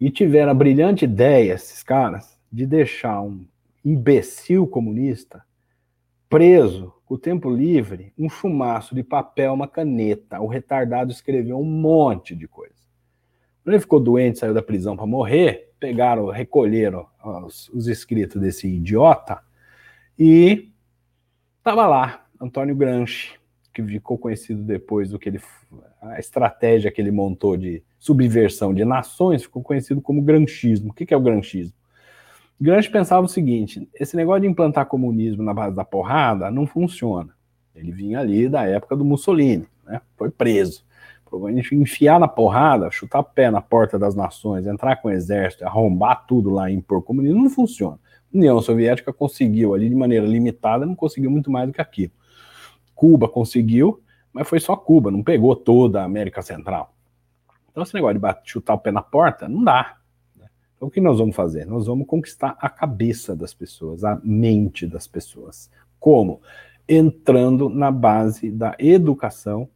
e 0.00 0.10
tiveram 0.10 0.50
a 0.50 0.54
brilhante 0.54 1.04
ideia, 1.04 1.54
esses 1.54 1.82
caras, 1.82 2.36
de 2.50 2.66
deixar 2.66 3.22
um 3.22 3.46
imbecil 3.84 4.66
comunista 4.66 5.44
preso, 6.28 6.92
com 7.06 7.14
o 7.14 7.18
tempo 7.18 7.48
livre, 7.48 8.12
um 8.18 8.28
chumaço 8.28 8.92
de 8.92 9.04
papel, 9.04 9.52
uma 9.52 9.68
caneta. 9.68 10.40
O 10.40 10.48
retardado 10.48 11.12
escreveu 11.12 11.60
um 11.60 11.64
monte 11.64 12.34
de 12.34 12.48
coisa. 12.48 12.83
Ele 13.66 13.80
ficou 13.80 13.98
doente, 13.98 14.38
saiu 14.38 14.52
da 14.52 14.62
prisão 14.62 14.96
para 14.96 15.06
morrer, 15.06 15.72
pegaram, 15.80 16.28
recolheram 16.28 17.06
os, 17.46 17.68
os 17.70 17.88
escritos 17.88 18.40
desse 18.40 18.68
idiota 18.68 19.40
e 20.18 20.70
estava 21.58 21.86
lá, 21.86 22.26
Antônio 22.40 22.76
Gramsci, 22.76 23.32
que 23.72 23.82
ficou 23.82 24.18
conhecido 24.18 24.62
depois 24.62 25.10
do 25.10 25.18
que 25.18 25.28
ele 25.28 25.40
a 26.00 26.18
estratégia 26.18 26.90
que 26.90 27.00
ele 27.00 27.10
montou 27.10 27.56
de 27.56 27.82
subversão 27.98 28.74
de 28.74 28.84
nações, 28.84 29.42
ficou 29.42 29.62
conhecido 29.62 30.00
como 30.00 30.20
granchismo. 30.20 30.90
O 30.90 30.92
que 30.92 31.12
é 31.12 31.16
o 31.16 31.20
granchismo? 31.20 31.74
Gramsci 32.60 32.90
pensava 32.90 33.24
o 33.24 33.28
seguinte: 33.28 33.88
esse 33.94 34.16
negócio 34.16 34.42
de 34.42 34.46
implantar 34.46 34.86
comunismo 34.86 35.42
na 35.42 35.54
base 35.54 35.74
da 35.74 35.84
porrada 35.84 36.50
não 36.50 36.66
funciona. 36.66 37.34
Ele 37.74 37.90
vinha 37.90 38.20
ali 38.20 38.48
da 38.48 38.64
época 38.64 38.94
do 38.94 39.04
Mussolini, 39.04 39.66
né? 39.84 40.00
foi 40.16 40.30
preso. 40.30 40.84
Enfiar 41.72 42.20
na 42.20 42.28
porrada, 42.28 42.90
chutar 42.90 43.22
pé 43.22 43.50
na 43.50 43.60
porta 43.60 43.98
das 43.98 44.14
nações, 44.14 44.66
entrar 44.66 44.96
com 44.96 45.08
o 45.08 45.10
exército, 45.10 45.64
arrombar 45.64 46.26
tudo 46.26 46.50
lá 46.50 46.70
e 46.70 46.74
impor 46.74 47.02
comunismo, 47.02 47.42
não 47.42 47.50
funciona. 47.50 47.98
União 48.32 48.60
Soviética 48.60 49.12
conseguiu 49.12 49.74
ali 49.74 49.88
de 49.88 49.94
maneira 49.94 50.26
limitada, 50.26 50.84
não 50.84 50.94
conseguiu 50.94 51.30
muito 51.30 51.50
mais 51.50 51.68
do 51.68 51.72
que 51.72 51.80
aquilo. 51.80 52.12
Cuba 52.94 53.28
conseguiu, 53.28 54.02
mas 54.32 54.48
foi 54.48 54.58
só 54.58 54.76
Cuba, 54.76 55.10
não 55.10 55.22
pegou 55.22 55.54
toda 55.54 56.00
a 56.00 56.04
América 56.04 56.42
Central. 56.42 56.92
Então, 57.70 57.82
esse 57.82 57.94
negócio 57.94 58.14
de 58.14 58.20
bater, 58.20 58.42
chutar 58.44 58.74
o 58.74 58.78
pé 58.78 58.90
na 58.90 59.02
porta, 59.02 59.48
não 59.48 59.62
dá. 59.62 59.96
Né? 60.36 60.46
Então, 60.76 60.88
o 60.88 60.90
que 60.90 61.00
nós 61.00 61.18
vamos 61.18 61.34
fazer? 61.34 61.64
Nós 61.66 61.86
vamos 61.86 62.06
conquistar 62.06 62.56
a 62.60 62.68
cabeça 62.68 63.34
das 63.34 63.54
pessoas, 63.54 64.04
a 64.04 64.20
mente 64.22 64.86
das 64.86 65.06
pessoas. 65.06 65.70
Como? 65.98 66.40
Entrando 66.88 67.68
na 67.68 67.90
base 67.90 68.50
da 68.50 68.76
educação 68.78 69.68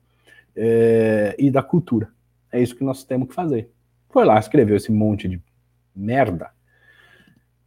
é, 0.60 1.36
e 1.38 1.50
da 1.50 1.62
cultura. 1.62 2.08
É 2.50 2.60
isso 2.60 2.74
que 2.74 2.82
nós 2.82 3.04
temos 3.04 3.28
que 3.28 3.34
fazer. 3.34 3.70
Foi 4.10 4.24
lá, 4.24 4.38
escreveu 4.38 4.76
esse 4.76 4.90
monte 4.90 5.28
de 5.28 5.40
merda 5.94 6.50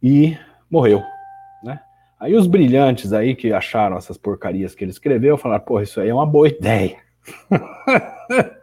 e 0.02 0.36
morreu, 0.70 1.02
né? 1.62 1.80
Aí 2.20 2.34
os 2.34 2.46
brilhantes 2.46 3.12
aí 3.12 3.34
que 3.34 3.52
acharam 3.52 3.96
essas 3.96 4.18
porcarias 4.18 4.74
que 4.74 4.84
ele 4.84 4.90
escreveu 4.90 5.38
falaram, 5.38 5.64
pô, 5.64 5.80
isso 5.80 6.00
aí 6.00 6.08
é 6.08 6.14
uma 6.14 6.26
boa 6.26 6.48
ideia. 6.48 6.98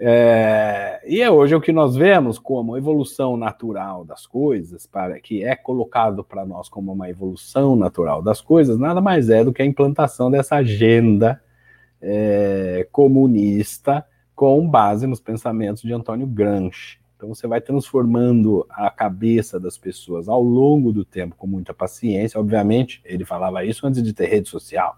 é, 0.00 1.00
e 1.06 1.20
é 1.20 1.30
hoje 1.30 1.54
o 1.54 1.60
que 1.60 1.70
nós 1.72 1.94
vemos 1.94 2.38
como 2.38 2.76
evolução 2.76 3.36
natural 3.36 4.04
das 4.04 4.26
coisas, 4.26 4.86
para 4.86 5.20
que 5.20 5.44
é 5.44 5.54
colocado 5.54 6.24
para 6.24 6.44
nós 6.46 6.68
como 6.68 6.92
uma 6.92 7.08
evolução 7.10 7.76
natural 7.76 8.22
das 8.22 8.40
coisas, 8.40 8.78
nada 8.78 9.00
mais 9.00 9.28
é 9.30 9.44
do 9.44 9.52
que 9.52 9.62
a 9.62 9.66
implantação 9.66 10.30
dessa 10.30 10.56
agenda 10.56 11.40
é, 12.00 12.86
comunista 12.92 14.04
com 14.34 14.68
base 14.68 15.06
nos 15.06 15.20
pensamentos 15.20 15.82
de 15.82 15.92
Antônio 15.92 16.26
Gramsci. 16.26 16.98
Então 17.16 17.28
você 17.34 17.48
vai 17.48 17.60
transformando 17.60 18.64
a 18.70 18.88
cabeça 18.90 19.58
das 19.58 19.76
pessoas 19.76 20.28
ao 20.28 20.40
longo 20.40 20.92
do 20.92 21.04
tempo 21.04 21.34
com 21.36 21.48
muita 21.48 21.74
paciência. 21.74 22.38
Obviamente, 22.38 23.02
ele 23.04 23.24
falava 23.24 23.64
isso 23.64 23.84
antes 23.86 24.00
de 24.00 24.12
ter 24.12 24.26
rede 24.26 24.48
social. 24.48 24.96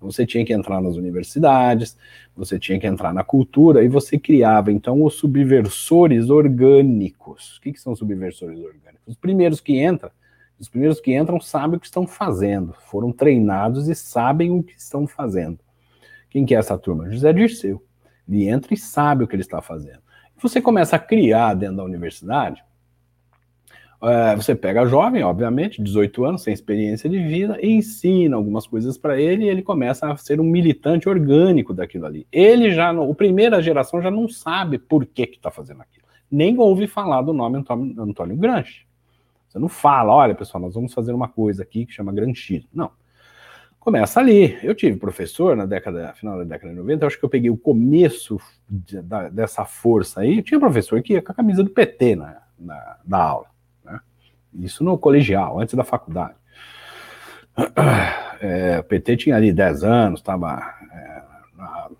Você 0.00 0.24
tinha 0.24 0.44
que 0.44 0.52
entrar 0.52 0.80
nas 0.80 0.96
universidades, 0.96 1.98
você 2.34 2.58
tinha 2.58 2.78
que 2.78 2.86
entrar 2.86 3.12
na 3.12 3.24
cultura 3.24 3.84
e 3.84 3.88
você 3.88 4.18
criava 4.18 4.72
então 4.72 5.02
os 5.02 5.14
subversores 5.14 6.30
orgânicos. 6.30 7.56
O 7.56 7.60
que, 7.60 7.72
que 7.72 7.80
são 7.80 7.94
subversores 7.94 8.58
orgânicos? 8.58 9.06
Os 9.06 9.16
primeiros 9.16 9.60
que 9.60 9.84
entram, 9.84 10.10
os 10.58 10.68
primeiros 10.68 11.00
que 11.00 11.14
entram 11.14 11.40
sabem 11.40 11.76
o 11.76 11.80
que 11.80 11.86
estão 11.86 12.06
fazendo, 12.06 12.74
foram 12.86 13.12
treinados 13.12 13.88
e 13.88 13.94
sabem 13.94 14.50
o 14.50 14.62
que 14.62 14.74
estão 14.78 15.06
fazendo. 15.06 15.58
Quem 16.30 16.44
que 16.44 16.54
é 16.54 16.58
essa 16.58 16.78
turma? 16.78 17.10
José 17.10 17.32
Dirceu. 17.32 17.82
Ele 18.28 18.48
entra 18.48 18.74
e 18.74 18.76
sabe 18.76 19.24
o 19.24 19.28
que 19.28 19.34
ele 19.34 19.42
está 19.42 19.62
fazendo. 19.62 20.00
Você 20.40 20.60
começa 20.60 20.96
a 20.96 20.98
criar 20.98 21.54
dentro 21.54 21.76
da 21.76 21.84
universidade. 21.84 22.62
É, 24.00 24.36
você 24.36 24.54
pega 24.54 24.86
jovem, 24.86 25.24
obviamente, 25.24 25.82
18 25.82 26.24
anos, 26.24 26.42
sem 26.42 26.52
experiência 26.52 27.10
de 27.10 27.18
vida, 27.18 27.58
e 27.60 27.72
ensina 27.72 28.36
algumas 28.36 28.64
coisas 28.64 28.96
para 28.96 29.20
ele, 29.20 29.44
e 29.44 29.48
ele 29.48 29.62
começa 29.62 30.12
a 30.12 30.16
ser 30.16 30.40
um 30.40 30.44
militante 30.44 31.08
orgânico 31.08 31.74
daquilo 31.74 32.06
ali. 32.06 32.26
Ele 32.30 32.70
já, 32.70 32.90
a 32.90 33.14
primeira 33.14 33.60
geração 33.60 34.00
já 34.00 34.10
não 34.10 34.28
sabe 34.28 34.78
por 34.78 35.04
que 35.04 35.22
está 35.22 35.50
fazendo 35.50 35.80
aquilo. 35.82 36.06
Nem 36.30 36.56
ouve 36.58 36.86
falar 36.86 37.22
do 37.22 37.32
nome 37.32 37.58
Antônio, 37.58 38.00
Antônio 38.00 38.36
Gramsci. 38.36 38.86
Você 39.48 39.58
não 39.58 39.68
fala, 39.68 40.14
olha, 40.14 40.34
pessoal, 40.34 40.62
nós 40.62 40.74
vamos 40.74 40.92
fazer 40.92 41.12
uma 41.12 41.26
coisa 41.26 41.62
aqui 41.62 41.86
que 41.86 41.92
chama 41.92 42.12
Gramsci. 42.12 42.68
Não 42.72 42.90
começa 43.88 44.20
ali. 44.20 44.58
Eu 44.62 44.74
tive 44.74 44.98
professor 44.98 45.56
na 45.56 45.64
década, 45.64 46.12
final 46.12 46.36
da 46.36 46.44
década 46.44 46.74
de 46.74 46.78
90, 46.78 47.06
acho 47.06 47.18
que 47.18 47.24
eu 47.24 47.28
peguei 47.28 47.48
o 47.48 47.56
começo 47.56 48.38
de, 48.68 49.00
da, 49.00 49.30
dessa 49.30 49.64
força 49.64 50.20
aí. 50.20 50.42
Tinha 50.42 50.60
professor 50.60 51.00
que 51.00 51.14
ia 51.14 51.22
com 51.22 51.32
a 51.32 51.34
camisa 51.34 51.64
do 51.64 51.70
PT 51.70 52.14
na, 52.14 52.42
na, 52.58 52.98
na 53.02 53.18
aula. 53.18 53.46
Né? 53.82 53.98
Isso 54.60 54.84
no 54.84 54.98
colegial, 54.98 55.58
antes 55.58 55.74
da 55.74 55.84
faculdade. 55.84 56.34
É, 58.40 58.78
o 58.78 58.84
PT 58.84 59.16
tinha 59.16 59.34
ali 59.34 59.52
10 59.52 59.82
anos, 59.82 60.20
estava 60.20 60.62
é, 60.92 61.22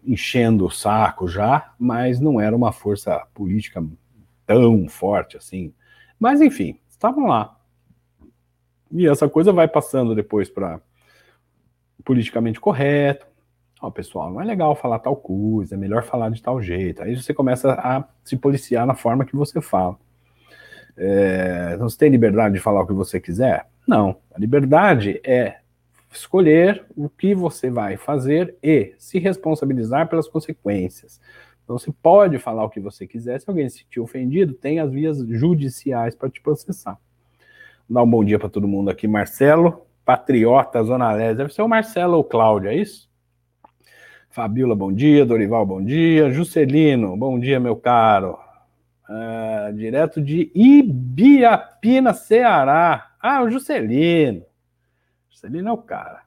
enchendo 0.07 0.66
o 0.66 0.70
saco 0.70 1.27
já, 1.27 1.72
mas 1.77 2.20
não 2.20 2.40
era 2.40 2.55
uma 2.55 2.70
força 2.70 3.27
política 3.35 3.85
tão 4.46 4.88
forte 4.88 5.37
assim. 5.37 5.74
Mas 6.16 6.40
enfim, 6.40 6.79
estavam 6.88 7.27
lá. 7.27 7.57
E 8.92 9.05
essa 9.09 9.29
coisa 9.29 9.53
vai 9.53 9.66
passando 9.66 10.14
depois 10.14 10.48
para 10.48 10.81
politicamente 12.09 12.59
correto. 12.59 13.27
Ó, 13.83 13.90
pessoal, 13.90 14.33
não 14.33 14.40
é 14.40 14.44
legal 14.44 14.75
falar 14.75 14.99
tal 14.99 15.14
coisa, 15.14 15.75
é 15.75 15.79
melhor 15.79 16.03
falar 16.03 16.31
de 16.31 16.42
tal 16.42 16.61
jeito. 16.62 17.03
Aí 17.03 17.14
você 17.14 17.35
começa 17.35 17.75
a 17.75 18.03
se 18.25 18.35
policiar 18.35 18.87
na 18.87 18.94
forma 18.94 19.27
que 19.27 19.37
você 19.37 19.61
fala. 19.61 19.94
É, 20.97 21.73
então, 21.75 21.87
você 21.87 21.99
tem 21.99 22.09
liberdade 22.09 22.55
de 22.55 22.61
falar 22.61 22.81
o 22.81 22.87
que 22.87 22.94
você 22.94 23.21
quiser? 23.21 23.68
Não. 23.87 24.16
A 24.35 24.38
liberdade 24.38 25.21
é 25.23 25.59
escolher 26.11 26.83
o 26.97 27.11
que 27.11 27.35
você 27.35 27.68
vai 27.68 27.99
fazer 27.99 28.57
e 28.62 28.94
se 28.97 29.18
responsabilizar 29.18 30.09
pelas 30.09 30.27
consequências. 30.27 31.21
Então, 31.62 31.79
você 31.79 31.92
pode 31.92 32.38
falar 32.38 32.64
o 32.64 32.71
que 32.71 32.81
você 32.81 33.07
quiser. 33.07 33.38
Se 33.38 33.51
alguém 33.51 33.68
se 33.68 33.81
sentir 33.81 34.01
ofendido, 34.01 34.55
tem 34.55 34.81
as 34.81 34.90
vias 34.90 35.18
judiciais 35.18 36.14
para 36.14 36.31
te 36.31 36.40
processar. 36.40 36.99
Dar 37.88 38.03
um 38.03 38.11
bom 38.11 38.25
dia 38.25 38.38
para 38.38 38.49
todo 38.49 38.66
mundo 38.66 38.88
aqui. 38.88 39.07
Marcelo, 39.07 39.87
Patriota, 40.09 40.83
Zona 40.83 41.12
Leste. 41.12 41.37
Deve 41.37 41.53
ser 41.53 41.61
o 41.61 41.68
Marcelo 41.68 42.16
ou 42.16 42.25
Cláudio, 42.25 42.71
é 42.71 42.75
isso? 42.75 43.11
Fabiola, 44.31 44.75
bom 44.75 44.90
dia. 44.90 45.27
Dorival, 45.27 45.66
bom 45.66 45.85
dia. 45.85 46.31
Juscelino, 46.31 47.14
bom 47.14 47.38
dia, 47.38 47.61
meu 47.61 47.77
caro. 47.77 48.38
Uh, 49.07 49.71
direto 49.75 50.18
de 50.23 50.51
Ibiapina, 50.55 52.14
Ceará. 52.14 53.11
Ah, 53.21 53.42
o 53.42 53.51
Juscelino. 53.51 54.47
Juscelino 55.29 55.68
é 55.68 55.73
o 55.73 55.77
cara. 55.77 56.23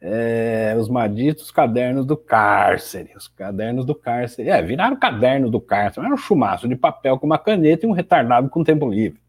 É, 0.00 0.74
os 0.76 0.88
malditos 0.88 1.52
cadernos 1.52 2.04
do 2.04 2.16
cárcere. 2.16 3.12
Os 3.14 3.28
cadernos 3.28 3.86
do 3.86 3.94
cárcere. 3.94 4.48
É, 4.48 4.60
viraram 4.60 4.96
caderno 4.96 5.48
do 5.48 5.60
cárcere. 5.60 6.06
Era 6.06 6.14
um 6.14 6.18
chumaço 6.18 6.66
de 6.66 6.74
papel 6.74 7.20
com 7.20 7.26
uma 7.26 7.38
caneta 7.38 7.86
e 7.86 7.88
um 7.88 7.92
retardado 7.92 8.48
com 8.48 8.64
tempo 8.64 8.90
livre. 8.90 9.20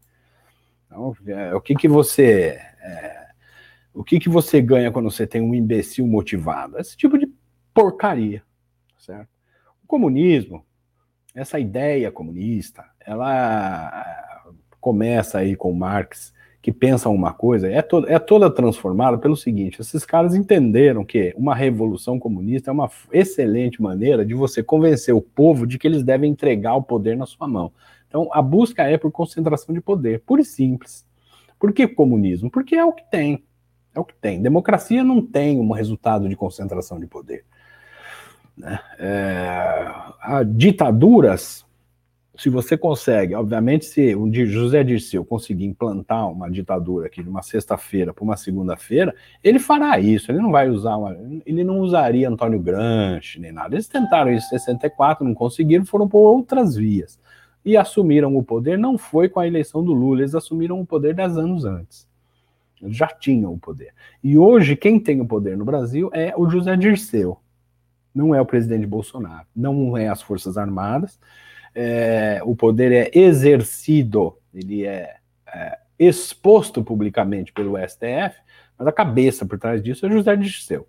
Então, 0.88 1.14
é, 1.28 1.54
o 1.54 1.60
que, 1.60 1.76
que 1.76 1.86
você. 1.86 2.58
É, 2.80 3.21
o 3.94 4.02
que, 4.02 4.18
que 4.18 4.28
você 4.28 4.60
ganha 4.60 4.90
quando 4.90 5.10
você 5.10 5.26
tem 5.26 5.40
um 5.40 5.54
imbecil 5.54 6.06
motivado? 6.06 6.78
Esse 6.78 6.96
tipo 6.96 7.18
de 7.18 7.30
porcaria, 7.74 8.42
certo? 8.98 9.28
O 9.82 9.86
comunismo, 9.86 10.64
essa 11.34 11.58
ideia 11.58 12.10
comunista, 12.10 12.84
ela 13.00 14.04
começa 14.80 15.38
aí 15.38 15.54
com 15.54 15.72
Marx, 15.72 16.32
que 16.62 16.70
pensa 16.72 17.08
uma 17.08 17.32
coisa, 17.32 17.68
é, 17.68 17.82
to 17.82 18.04
é 18.06 18.18
toda 18.20 18.48
transformada 18.48 19.18
pelo 19.18 19.36
seguinte: 19.36 19.80
esses 19.80 20.04
caras 20.04 20.34
entenderam 20.34 21.04
que 21.04 21.34
uma 21.36 21.54
revolução 21.54 22.18
comunista 22.18 22.70
é 22.70 22.72
uma 22.72 22.88
excelente 23.12 23.82
maneira 23.82 24.24
de 24.24 24.32
você 24.32 24.62
convencer 24.62 25.14
o 25.14 25.20
povo 25.20 25.66
de 25.66 25.78
que 25.78 25.88
eles 25.88 26.04
devem 26.04 26.30
entregar 26.30 26.76
o 26.76 26.82
poder 26.82 27.16
na 27.16 27.26
sua 27.26 27.48
mão. 27.48 27.72
Então, 28.06 28.28
a 28.32 28.40
busca 28.40 28.84
é 28.84 28.96
por 28.96 29.10
concentração 29.10 29.74
de 29.74 29.80
poder, 29.80 30.20
pura 30.20 30.42
e 30.42 30.44
simples. 30.44 31.04
Por 31.58 31.72
que 31.72 31.88
comunismo? 31.88 32.50
Porque 32.50 32.76
é 32.76 32.84
o 32.84 32.92
que 32.92 33.10
tem. 33.10 33.42
É 33.94 34.00
o 34.00 34.04
que 34.04 34.14
tem. 34.14 34.40
Democracia 34.40 35.04
não 35.04 35.20
tem 35.20 35.60
um 35.60 35.72
resultado 35.72 36.28
de 36.28 36.36
concentração 36.36 36.98
de 36.98 37.06
poder. 37.06 37.44
Né? 38.56 38.78
É, 38.98 40.44
ditaduras, 40.46 41.64
se 42.36 42.48
você 42.48 42.76
consegue, 42.76 43.34
obviamente, 43.34 43.84
se 43.84 44.14
o 44.14 44.32
José 44.32 44.82
Dirceu 44.82 45.24
conseguir 45.24 45.66
implantar 45.66 46.30
uma 46.30 46.50
ditadura 46.50 47.06
aqui 47.06 47.22
de 47.22 47.28
uma 47.28 47.42
sexta-feira 47.42 48.14
para 48.14 48.24
uma 48.24 48.36
segunda-feira, 48.36 49.14
ele 49.44 49.58
fará 49.58 49.98
isso. 49.98 50.32
Ele 50.32 50.40
não 50.40 50.50
vai 50.50 50.70
usar, 50.70 50.96
uma, 50.96 51.14
ele 51.44 51.62
não 51.62 51.80
usaria 51.80 52.28
Antônio 52.28 52.58
Gramsci 52.58 53.38
nem 53.38 53.52
nada. 53.52 53.74
Eles 53.74 53.88
tentaram 53.88 54.32
isso 54.32 54.46
em 54.46 54.58
64, 54.58 55.24
não 55.24 55.34
conseguiram, 55.34 55.84
foram 55.84 56.08
por 56.08 56.20
outras 56.20 56.74
vias 56.74 57.20
e 57.64 57.76
assumiram 57.76 58.34
o 58.36 58.42
poder. 58.42 58.78
Não 58.78 58.96
foi 58.96 59.28
com 59.28 59.38
a 59.38 59.46
eleição 59.46 59.84
do 59.84 59.92
Lula, 59.92 60.20
eles 60.20 60.34
assumiram 60.34 60.80
o 60.80 60.86
poder 60.86 61.14
dez 61.14 61.36
anos 61.36 61.64
antes. 61.64 62.10
Eles 62.82 62.96
já 62.96 63.06
tinham 63.06 63.52
o 63.52 63.58
poder. 63.58 63.94
E 64.22 64.36
hoje, 64.36 64.76
quem 64.76 64.98
tem 64.98 65.20
o 65.20 65.26
poder 65.26 65.56
no 65.56 65.64
Brasil 65.64 66.10
é 66.12 66.34
o 66.36 66.48
José 66.50 66.76
Dirceu. 66.76 67.38
Não 68.14 68.34
é 68.34 68.40
o 68.40 68.46
presidente 68.46 68.86
Bolsonaro, 68.86 69.46
não 69.54 69.96
é 69.96 70.08
as 70.08 70.20
Forças 70.20 70.58
Armadas. 70.58 71.18
É, 71.74 72.40
o 72.44 72.54
poder 72.54 72.92
é 72.92 73.18
exercido, 73.18 74.36
ele 74.52 74.84
é, 74.84 75.16
é, 75.46 75.78
exposto 75.98 76.84
publicamente 76.84 77.52
pelo 77.52 77.78
STF, 77.78 78.36
mas 78.78 78.86
a 78.86 78.92
cabeça 78.92 79.46
por 79.46 79.58
trás 79.58 79.82
disso 79.82 80.04
é 80.04 80.10
José 80.10 80.36
Dirceu. 80.36 80.86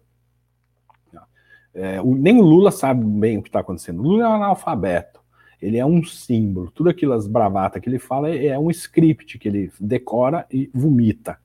É, 1.73 1.99
o, 2.01 2.13
nem 2.13 2.39
o 2.39 2.43
Lula 2.43 2.71
sabe 2.71 3.03
bem 3.03 3.37
o 3.37 3.41
que 3.41 3.49
está 3.49 3.59
acontecendo. 3.59 3.99
O 3.99 4.03
Lula 4.03 4.25
é 4.25 4.27
um 4.27 4.33
analfabeto. 4.33 5.21
Ele 5.61 5.77
é 5.77 5.85
um 5.85 6.03
símbolo. 6.03 6.69
Tudo 6.71 6.89
aquilo, 6.89 7.13
as 7.13 7.25
bravatas 7.25 7.81
que 7.81 7.89
ele 7.89 7.97
fala, 7.97 8.29
é, 8.29 8.47
é 8.47 8.59
um 8.59 8.69
script 8.69 9.39
que 9.39 9.47
ele 9.47 9.71
decora 9.79 10.45
e 10.51 10.69
vomita. 10.73 11.39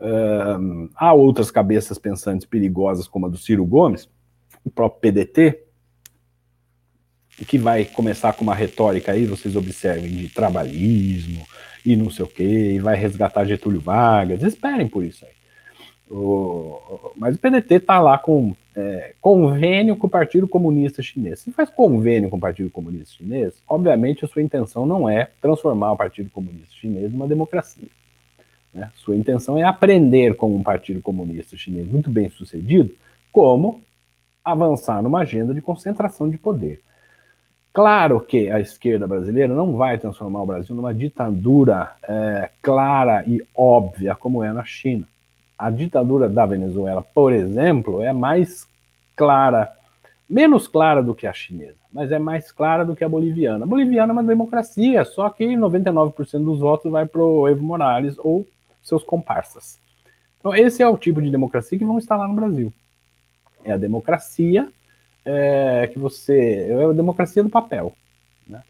Uh, 0.00 0.90
há 0.94 1.12
outras 1.12 1.50
cabeças 1.50 1.98
pensantes 1.98 2.46
perigosas, 2.46 3.06
como 3.06 3.26
a 3.26 3.28
do 3.28 3.38
Ciro 3.38 3.64
Gomes, 3.64 4.08
o 4.64 4.70
próprio 4.70 5.00
PDT, 5.00 5.62
que 7.46 7.58
vai 7.58 7.84
começar 7.84 8.32
com 8.32 8.42
uma 8.42 8.54
retórica 8.54 9.12
aí, 9.12 9.26
vocês 9.26 9.56
observem, 9.56 10.10
de 10.10 10.28
trabalhismo 10.28 11.44
e 11.84 11.96
não 11.96 12.10
sei 12.10 12.24
o 12.24 12.28
quê, 12.28 12.72
e 12.74 12.78
vai 12.78 12.96
resgatar 12.96 13.44
Getúlio 13.44 13.80
Vargas. 13.80 14.42
Esperem 14.42 14.88
por 14.88 15.04
isso 15.04 15.24
aí. 15.24 15.32
O, 16.10 17.12
mas 17.16 17.34
o 17.34 17.38
PDT 17.38 17.76
está 17.76 17.98
lá 18.00 18.18
com 18.18 18.54
é, 18.76 19.14
convênio 19.20 19.96
com 19.96 20.06
o 20.06 20.10
Partido 20.10 20.46
Comunista 20.46 21.02
Chinês. 21.02 21.40
Se 21.40 21.50
faz 21.50 21.70
convênio 21.70 22.28
com 22.28 22.36
o 22.36 22.40
Partido 22.40 22.70
Comunista 22.70 23.14
Chinês, 23.16 23.54
obviamente 23.68 24.24
a 24.24 24.28
sua 24.28 24.42
intenção 24.42 24.86
não 24.86 25.08
é 25.08 25.30
transformar 25.40 25.92
o 25.92 25.96
Partido 25.96 26.30
Comunista 26.30 26.74
Chinês 26.74 27.10
numa 27.10 27.26
democracia. 27.26 27.88
Né? 28.74 28.90
Sua 28.96 29.16
intenção 29.16 29.56
é 29.56 29.62
aprender 29.62 30.34
com 30.34 30.54
um 30.54 30.62
Partido 30.62 31.00
Comunista 31.00 31.56
Chinês 31.56 31.86
muito 31.86 32.10
bem 32.10 32.28
sucedido 32.28 32.92
como 33.32 33.80
avançar 34.44 35.02
numa 35.02 35.20
agenda 35.20 35.54
de 35.54 35.62
concentração 35.62 36.28
de 36.28 36.36
poder. 36.36 36.80
Claro 37.72 38.20
que 38.20 38.50
a 38.50 38.60
esquerda 38.60 39.06
brasileira 39.06 39.52
não 39.52 39.76
vai 39.76 39.98
transformar 39.98 40.42
o 40.42 40.46
Brasil 40.46 40.76
numa 40.76 40.94
ditadura 40.94 41.92
é, 42.06 42.50
clara 42.62 43.24
e 43.26 43.42
óbvia 43.54 44.14
como 44.14 44.44
é 44.44 44.52
na 44.52 44.64
China. 44.64 45.06
A 45.58 45.70
ditadura 45.70 46.28
da 46.28 46.46
Venezuela, 46.46 47.02
por 47.02 47.32
exemplo, 47.32 48.02
é 48.02 48.12
mais 48.12 48.68
clara, 49.16 49.72
menos 50.28 50.68
clara 50.68 51.02
do 51.02 51.14
que 51.14 51.26
a 51.26 51.32
chinesa, 51.32 51.78
mas 51.92 52.12
é 52.12 52.18
mais 52.18 52.52
clara 52.52 52.84
do 52.84 52.94
que 52.94 53.02
a 53.02 53.08
boliviana. 53.08 53.64
A 53.64 53.68
boliviana 53.68 54.12
é 54.12 54.14
uma 54.14 54.22
democracia, 54.22 55.04
só 55.04 55.28
que 55.30 55.44
99% 55.44 56.44
dos 56.44 56.60
votos 56.60 56.92
vai 56.92 57.06
para 57.06 57.22
o 57.22 57.48
Evo 57.48 57.64
Morales 57.64 58.16
ou 58.18 58.46
seus 58.84 59.02
comparsas. 59.02 59.80
Então, 60.38 60.54
esse 60.54 60.82
é 60.82 60.88
o 60.88 60.98
tipo 60.98 61.22
de 61.22 61.30
democracia 61.30 61.78
que 61.78 61.84
vão 61.84 61.98
instalar 61.98 62.28
no 62.28 62.34
Brasil. 62.34 62.72
É 63.64 63.72
a 63.72 63.78
democracia 63.78 64.70
é, 65.24 65.88
que 65.90 65.98
você. 65.98 66.66
É 66.68 66.84
a 66.84 66.92
democracia 66.92 67.42
do 67.42 67.48
papel. 67.48 67.96
Né? 68.46 68.62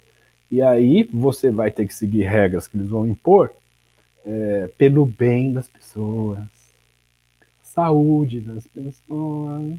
E 0.50 0.62
aí 0.62 1.02
você 1.12 1.50
vai 1.50 1.72
ter 1.72 1.86
que 1.86 1.92
seguir 1.92 2.22
regras 2.22 2.68
que 2.68 2.76
eles 2.76 2.88
vão 2.88 3.06
impor 3.06 3.52
é, 4.24 4.70
pelo 4.78 5.04
bem 5.04 5.52
das 5.52 5.68
pessoas, 5.68 6.38
saúde 7.60 8.40
das 8.40 8.66
pessoas, 8.68 9.74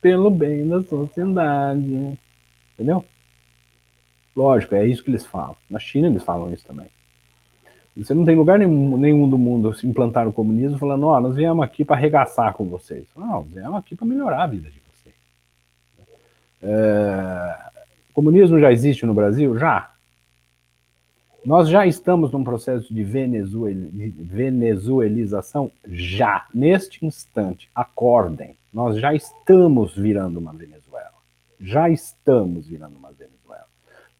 pelo 0.00 0.30
bem 0.30 0.66
da 0.66 0.82
sociedade. 0.82 2.18
Entendeu? 2.72 3.04
Lógico, 4.34 4.74
é 4.74 4.86
isso 4.86 5.04
que 5.04 5.10
eles 5.10 5.26
falam. 5.26 5.56
Na 5.68 5.78
China 5.78 6.08
eles 6.08 6.24
falam 6.24 6.50
isso 6.54 6.64
também. 6.64 6.88
Você 7.96 8.14
não 8.14 8.24
tem 8.24 8.34
lugar 8.34 8.58
nenhum, 8.58 8.96
nenhum 8.96 9.28
do 9.28 9.36
mundo 9.36 9.74
se 9.74 9.86
implantar 9.86 10.26
o 10.26 10.32
comunismo 10.32 10.78
falando, 10.78 11.06
ó, 11.06 11.18
oh, 11.18 11.20
nós 11.20 11.36
viemos 11.36 11.62
aqui 11.62 11.84
para 11.84 11.96
arregaçar 11.96 12.54
com 12.54 12.64
vocês. 12.64 13.04
Não, 13.14 13.42
viemos 13.42 13.76
aqui 13.76 13.94
para 13.94 14.06
melhorar 14.06 14.44
a 14.44 14.46
vida 14.46 14.70
de 14.70 14.80
vocês. 14.80 15.14
É... 16.62 17.54
Comunismo 18.14 18.58
já 18.58 18.72
existe 18.72 19.04
no 19.04 19.12
Brasil? 19.12 19.58
Já. 19.58 19.90
Nós 21.44 21.68
já 21.68 21.86
estamos 21.86 22.32
num 22.32 22.44
processo 22.44 22.94
de 22.94 23.02
venezuelização? 23.02 25.70
Já. 25.86 26.46
Neste 26.54 27.04
instante, 27.04 27.68
acordem. 27.74 28.56
Nós 28.72 28.98
já 28.98 29.12
estamos 29.12 29.94
virando 29.94 30.38
uma 30.38 30.52
Venezuela. 30.52 31.12
Já 31.60 31.90
estamos 31.90 32.68
virando 32.68 32.96
uma 32.96 33.10
Venezuela. 33.10 33.66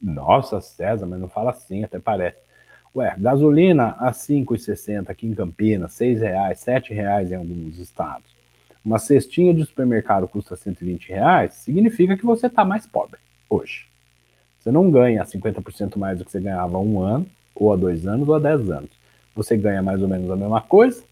Nossa, 0.01 0.61
César, 0.61 1.07
mas 1.07 1.21
não 1.21 1.29
fala 1.29 1.53
assim, 1.53 1.85
até 1.85 1.99
parece. 1.99 2.37
Ué, 2.95 3.15
gasolina 3.19 3.97
a 3.99 4.13
5,60 4.13 5.09
aqui 5.09 5.27
em 5.27 5.35
Campinas, 5.35 5.99
R$ 5.99 6.15
reais, 6.15 6.65
R$ 6.67 6.95
reais 6.95 7.33
em 7.33 7.37
alguns 7.37 7.79
estados. 7.79 8.31
Uma 8.85 8.99
cestinha 8.99 9.55
de 9.55 9.65
supermercado 9.65 10.29
custa 10.29 10.57
120 10.57 11.09
reais, 11.09 11.55
significa 11.55 12.17
que 12.17 12.27
você 12.27 12.49
está 12.49 12.65
mais 12.65 12.87
pobre 12.87 13.19
hoje. 13.49 13.87
Você 14.59 14.71
não 14.71 14.91
ganha 14.91 15.25
50% 15.25 15.97
mais 15.97 16.19
do 16.19 16.25
que 16.25 16.31
você 16.31 16.41
ganhava 16.41 16.77
há 16.77 16.81
um 16.81 17.01
ano, 17.01 17.27
ou 17.55 17.73
há 17.73 17.77
dois 17.77 18.07
anos, 18.07 18.29
ou 18.29 18.35
há 18.35 18.39
dez 18.39 18.71
anos. 18.71 18.91
Você 19.35 19.57
ganha 19.57 19.83
mais 19.83 20.03
ou 20.03 20.09
menos 20.09 20.31
a 20.31 20.37
mesma 20.37 20.61
coisa 20.61 21.03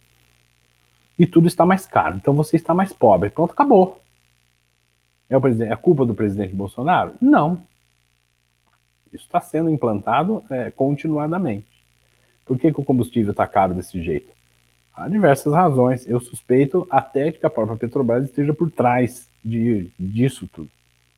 e 1.18 1.26
tudo 1.26 1.48
está 1.48 1.64
mais 1.66 1.86
caro. 1.86 2.16
Então 2.16 2.34
você 2.34 2.56
está 2.56 2.74
mais 2.74 2.92
pobre. 2.92 3.30
Pronto, 3.30 3.52
acabou. 3.52 4.00
É, 5.28 5.36
o 5.36 5.40
presidente, 5.40 5.72
é 5.72 5.76
culpa 5.76 6.04
do 6.04 6.14
presidente 6.14 6.54
Bolsonaro? 6.54 7.14
Não. 7.20 7.62
Isso 9.12 9.24
está 9.24 9.40
sendo 9.40 9.70
implantado 9.70 10.42
é, 10.50 10.70
continuadamente. 10.70 11.69
Por 12.44 12.58
que, 12.58 12.72
que 12.72 12.80
o 12.80 12.84
combustível 12.84 13.30
está 13.30 13.46
caro 13.46 13.74
desse 13.74 14.02
jeito? 14.02 14.32
Há 14.94 15.08
diversas 15.08 15.52
razões. 15.52 16.06
Eu 16.06 16.20
suspeito 16.20 16.86
até 16.90 17.32
que 17.32 17.44
a 17.46 17.50
própria 17.50 17.76
Petrobras 17.76 18.24
esteja 18.24 18.52
por 18.52 18.70
trás 18.70 19.28
de, 19.44 19.88
disso 19.98 20.48
tudo. 20.52 20.68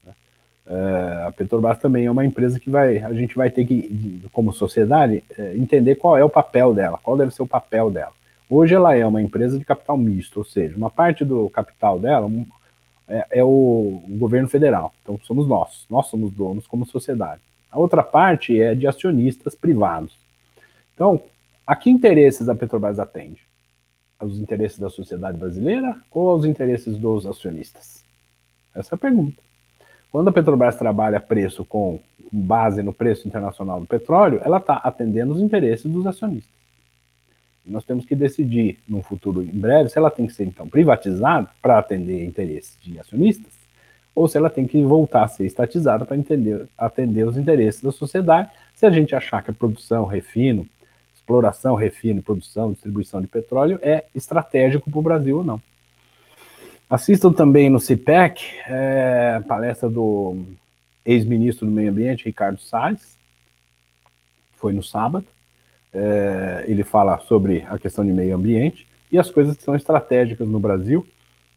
Né? 0.04 0.12
É, 0.66 1.26
a 1.26 1.32
Petrobras 1.32 1.78
também 1.78 2.06
é 2.06 2.10
uma 2.10 2.24
empresa 2.24 2.60
que 2.60 2.70
vai, 2.70 2.98
a 2.98 3.12
gente 3.12 3.34
vai 3.34 3.50
ter 3.50 3.64
que, 3.64 4.22
como 4.32 4.52
sociedade, 4.52 5.24
é, 5.36 5.56
entender 5.56 5.96
qual 5.96 6.16
é 6.16 6.24
o 6.24 6.30
papel 6.30 6.72
dela, 6.74 6.98
qual 7.02 7.16
deve 7.16 7.34
ser 7.34 7.42
o 7.42 7.46
papel 7.46 7.90
dela. 7.90 8.12
Hoje 8.48 8.74
ela 8.74 8.94
é 8.94 9.04
uma 9.06 9.22
empresa 9.22 9.58
de 9.58 9.64
capital 9.64 9.96
misto, 9.96 10.36
ou 10.36 10.44
seja, 10.44 10.76
uma 10.76 10.90
parte 10.90 11.24
do 11.24 11.48
capital 11.48 11.98
dela 11.98 12.30
é, 13.08 13.26
é 13.30 13.44
o, 13.44 14.02
o 14.06 14.16
governo 14.18 14.48
federal. 14.48 14.92
Então 15.02 15.18
somos 15.24 15.48
nós, 15.48 15.86
nós 15.88 16.06
somos 16.08 16.30
donos 16.32 16.66
como 16.66 16.86
sociedade. 16.86 17.40
A 17.70 17.78
outra 17.78 18.02
parte 18.02 18.60
é 18.60 18.74
de 18.74 18.86
acionistas 18.86 19.54
privados. 19.54 20.14
Então, 20.94 21.22
a 21.66 21.74
que 21.76 21.90
interesses 21.90 22.48
a 22.48 22.54
Petrobras 22.54 22.98
atende? 22.98 23.40
Aos 24.18 24.38
interesses 24.38 24.78
da 24.78 24.88
sociedade 24.88 25.36
brasileira 25.36 25.96
ou 26.10 26.30
aos 26.30 26.44
interesses 26.44 26.96
dos 26.96 27.26
acionistas? 27.26 28.04
Essa 28.74 28.94
é 28.94 28.96
a 28.96 28.98
pergunta. 28.98 29.36
Quando 30.10 30.28
a 30.28 30.32
Petrobras 30.32 30.76
trabalha 30.76 31.20
preço 31.20 31.64
com 31.64 31.98
base 32.30 32.82
no 32.82 32.92
preço 32.92 33.26
internacional 33.26 33.80
do 33.80 33.86
petróleo, 33.86 34.40
ela 34.44 34.58
está 34.58 34.74
atendendo 34.76 35.32
os 35.32 35.40
interesses 35.40 35.90
dos 35.90 36.06
acionistas. 36.06 36.52
Nós 37.64 37.84
temos 37.84 38.04
que 38.04 38.14
decidir, 38.14 38.78
num 38.88 39.02
futuro 39.02 39.42
em 39.42 39.46
breve, 39.46 39.88
se 39.88 39.96
ela 39.96 40.10
tem 40.10 40.26
que 40.26 40.32
ser 40.32 40.44
então 40.44 40.68
privatizada 40.68 41.48
para 41.60 41.78
atender 41.78 42.24
interesses 42.24 42.76
de 42.82 42.98
acionistas 42.98 43.52
ou 44.14 44.28
se 44.28 44.36
ela 44.36 44.50
tem 44.50 44.66
que 44.66 44.82
voltar 44.82 45.24
a 45.24 45.28
ser 45.28 45.46
estatizada 45.46 46.04
para 46.04 46.16
atender 46.76 47.26
os 47.26 47.36
interesses 47.36 47.80
da 47.80 47.92
sociedade. 47.92 48.50
Se 48.74 48.84
a 48.84 48.90
gente 48.90 49.14
achar 49.14 49.42
que 49.42 49.50
a 49.50 49.54
produção, 49.54 50.04
refino, 50.04 50.66
exploração, 51.22 51.76
refino, 51.76 52.20
produção, 52.20 52.72
distribuição 52.72 53.20
de 53.20 53.28
petróleo 53.28 53.78
é 53.80 54.04
estratégico 54.14 54.90
para 54.90 54.98
o 54.98 55.02
Brasil 55.02 55.38
ou 55.38 55.44
não. 55.44 55.62
Assistam 56.90 57.32
também 57.32 57.70
no 57.70 57.80
CIPEC, 57.80 58.44
é, 58.66 59.40
palestra 59.48 59.88
do 59.88 60.36
ex-ministro 61.06 61.64
do 61.64 61.72
Meio 61.72 61.90
Ambiente, 61.90 62.24
Ricardo 62.24 62.60
Salles, 62.60 63.16
foi 64.56 64.72
no 64.72 64.82
sábado. 64.82 65.24
É, 65.94 66.64
ele 66.66 66.84
fala 66.84 67.18
sobre 67.20 67.64
a 67.68 67.78
questão 67.78 68.04
de 68.04 68.12
meio 68.12 68.34
ambiente 68.34 68.86
e 69.10 69.18
as 69.18 69.30
coisas 69.30 69.56
que 69.56 69.62
são 69.62 69.74
estratégicas 69.74 70.48
no 70.48 70.58
Brasil. 70.58 71.06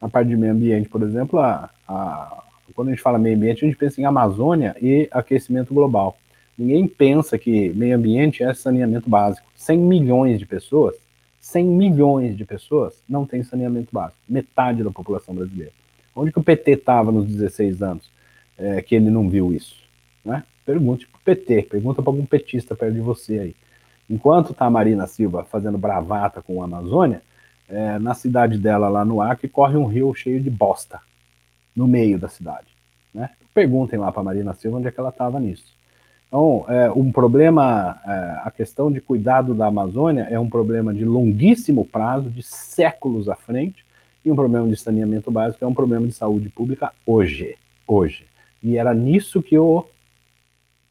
Na 0.01 0.07
parte 0.07 0.29
de 0.29 0.37
meio 0.37 0.53
ambiente, 0.53 0.87
por 0.87 1.01
exemplo, 1.01 1.39
a, 1.39 1.69
a, 1.87 2.43
quando 2.73 2.89
a 2.89 2.91
gente 2.91 3.01
fala 3.01 3.17
meio 3.17 3.35
ambiente, 3.35 3.63
a 3.63 3.67
gente 3.67 3.77
pensa 3.77 3.99
em 3.99 4.05
Amazônia 4.05 4.75
e 4.81 5.07
aquecimento 5.11 5.73
global. 5.73 6.17
Ninguém 6.57 6.87
pensa 6.87 7.37
que 7.37 7.69
meio 7.69 7.95
ambiente 7.95 8.43
é 8.43 8.53
saneamento 8.53 9.09
básico. 9.09 9.47
100 9.55 9.77
milhões 9.77 10.39
de 10.39 10.45
pessoas, 10.45 10.95
100 11.41 11.65
milhões 11.65 12.37
de 12.37 12.45
pessoas 12.45 13.01
não 13.07 13.25
têm 13.25 13.43
saneamento 13.43 13.89
básico. 13.91 14.19
Metade 14.27 14.83
da 14.83 14.91
população 14.91 15.35
brasileira. 15.35 15.73
Onde 16.15 16.31
que 16.31 16.39
o 16.39 16.43
PT 16.43 16.71
estava 16.71 17.11
nos 17.11 17.25
16 17.25 17.81
anos 17.81 18.09
é, 18.57 18.81
que 18.81 18.95
ele 18.95 19.09
não 19.09 19.29
viu 19.29 19.53
isso? 19.53 19.75
Né? 20.23 20.43
Pergunte 20.65 21.05
para 21.07 21.17
o 21.17 21.21
PT, 21.23 21.63
pergunta 21.63 22.01
para 22.01 22.11
algum 22.11 22.25
petista 22.25 22.75
perto 22.75 22.93
de 22.93 23.01
você 23.01 23.39
aí. 23.39 23.55
Enquanto 24.09 24.51
está 24.51 24.65
a 24.65 24.69
Marina 24.69 25.05
Silva 25.07 25.43
fazendo 25.43 25.77
bravata 25.77 26.41
com 26.41 26.61
a 26.61 26.65
Amazônia, 26.65 27.21
é, 27.67 27.99
na 27.99 28.13
cidade 28.13 28.57
dela, 28.57 28.87
lá 28.87 29.03
no 29.03 29.21
Acre, 29.21 29.49
corre 29.49 29.75
um 29.75 29.85
rio 29.85 30.13
cheio 30.13 30.39
de 30.39 30.49
bosta 30.49 31.01
no 31.75 31.87
meio 31.87 32.17
da 32.17 32.29
cidade. 32.29 32.67
Né? 33.13 33.29
Perguntem 33.53 33.99
lá 33.99 34.11
para 34.11 34.23
Marina 34.23 34.53
Silva 34.53 34.77
onde 34.77 34.87
é 34.87 34.91
que 34.91 34.99
ela 34.99 35.09
estava 35.09 35.39
nisso. 35.39 35.74
Então, 36.35 36.65
é, 36.67 36.91
um 36.91 37.13
problema, 37.13 37.97
é, 38.05 38.41
a 38.43 38.51
questão 38.51 38.91
de 38.91 38.99
cuidado 38.99 39.53
da 39.53 39.67
Amazônia 39.67 40.27
é 40.29 40.37
um 40.37 40.49
problema 40.49 40.93
de 40.93 41.05
longuíssimo 41.05 41.85
prazo, 41.85 42.29
de 42.29 42.43
séculos 42.43 43.29
à 43.29 43.35
frente, 43.35 43.85
e 44.25 44.29
um 44.29 44.35
problema 44.35 44.67
de 44.67 44.75
saneamento 44.75 45.31
básico 45.31 45.63
é 45.63 45.67
um 45.67 45.73
problema 45.73 46.05
de 46.05 46.11
saúde 46.11 46.49
pública 46.49 46.91
hoje. 47.05 47.55
Hoje. 47.87 48.25
E 48.61 48.75
era 48.75 48.93
nisso 48.93 49.41
que 49.41 49.57
o 49.57 49.85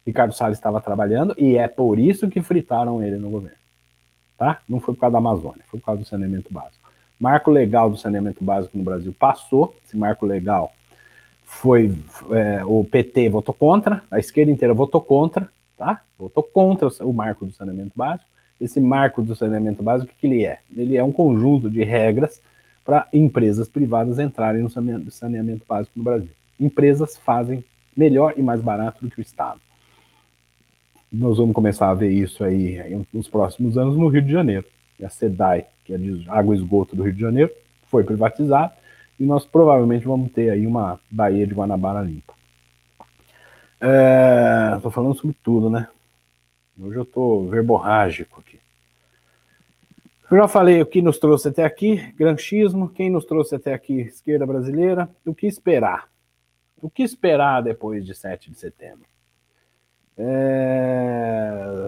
Ricardo 0.03 0.33
Salles 0.33 0.57
estava 0.57 0.81
trabalhando, 0.81 1.35
e 1.37 1.57
é 1.57 1.67
por 1.67 1.99
isso 1.99 2.27
que 2.27 2.41
fritaram 2.41 3.03
ele 3.03 3.17
no 3.17 3.29
governo. 3.29 3.59
Tá? 4.39 4.61
Não 4.67 4.79
foi 4.79 4.95
por 4.95 5.01
causa 5.01 5.11
da 5.11 5.19
Amazônia, 5.19 5.61
foi 5.67 5.79
por 5.79 5.85
causa 5.85 6.01
do 6.01 6.07
saneamento 6.07 6.51
básico. 6.51 6.89
Marco 7.19 7.51
legal 7.51 7.87
do 7.87 7.97
saneamento 7.97 8.43
básico 8.43 8.75
no 8.75 8.83
Brasil 8.83 9.13
passou. 9.19 9.75
Esse 9.85 9.95
marco 9.95 10.25
legal 10.25 10.73
foi 11.55 11.93
é, 12.31 12.63
o 12.65 12.83
PT 12.83 13.29
votou 13.29 13.53
contra, 13.53 14.03
a 14.09 14.19
esquerda 14.19 14.51
inteira 14.51 14.73
votou 14.73 15.01
contra, 15.01 15.49
tá? 15.77 16.01
Votou 16.17 16.43
contra 16.43 16.87
o 17.03 17.13
marco 17.13 17.45
do 17.45 17.51
saneamento 17.51 17.91
básico. 17.95 18.29
Esse 18.59 18.79
marco 18.79 19.21
do 19.21 19.35
saneamento 19.35 19.83
básico, 19.83 20.11
o 20.11 20.15
que 20.15 20.27
ele 20.27 20.45
é? 20.45 20.59
Ele 20.75 20.95
é 20.95 21.03
um 21.03 21.11
conjunto 21.11 21.69
de 21.69 21.83
regras 21.83 22.41
para 22.85 23.07
empresas 23.11 23.67
privadas 23.67 24.17
entrarem 24.19 24.61
no 24.61 25.11
saneamento 25.11 25.65
básico 25.67 25.93
no 25.97 26.03
Brasil. 26.03 26.29
Empresas 26.59 27.17
fazem 27.17 27.65
melhor 27.95 28.33
e 28.37 28.41
mais 28.41 28.61
barato 28.61 29.03
do 29.03 29.11
que 29.11 29.19
o 29.19 29.21
Estado. 29.21 29.59
Nós 31.11 31.37
vamos 31.37 31.53
começar 31.53 31.89
a 31.89 31.93
ver 31.93 32.11
isso 32.11 32.43
aí 32.43 32.79
nos 33.13 33.27
próximos 33.27 33.77
anos 33.77 33.97
no 33.97 34.07
Rio 34.07 34.21
de 34.21 34.31
Janeiro. 34.31 34.65
A 35.03 35.09
SEDAI 35.09 35.65
que 35.85 35.93
é 35.93 35.97
de 35.97 36.25
água 36.27 36.55
e 36.55 36.57
esgoto 36.57 36.95
do 36.95 37.03
Rio 37.03 37.13
de 37.13 37.21
Janeiro, 37.21 37.51
foi 37.87 38.03
privatizado 38.03 38.73
e 39.19 39.25
nós 39.25 39.45
provavelmente 39.45 40.05
vamos 40.05 40.31
ter 40.31 40.49
aí 40.49 40.65
uma 40.65 40.99
Baía 41.09 41.47
de 41.47 41.53
Guanabara 41.53 42.01
limpa. 42.01 42.33
É, 43.79 44.79
falando 44.89 45.15
sobre 45.15 45.35
tudo, 45.43 45.69
né? 45.69 45.87
Hoje 46.79 46.97
eu 46.97 47.03
estou 47.03 47.47
verborrágico 47.47 48.39
aqui. 48.39 48.59
Eu 50.29 50.37
já 50.37 50.47
falei 50.47 50.81
o 50.81 50.85
que 50.85 51.01
nos 51.01 51.19
trouxe 51.19 51.49
até 51.49 51.63
aqui, 51.63 51.97
granchismo, 52.17 52.89
quem 52.89 53.09
nos 53.09 53.25
trouxe 53.25 53.55
até 53.55 53.73
aqui, 53.73 54.01
esquerda 54.01 54.45
brasileira, 54.45 55.07
o 55.25 55.35
que 55.35 55.45
esperar? 55.45 56.09
O 56.81 56.89
que 56.89 57.03
esperar 57.03 57.61
depois 57.61 58.05
de 58.05 58.13
7 58.15 58.49
de 58.51 58.57
setembro? 58.57 59.05
É... 60.17 61.87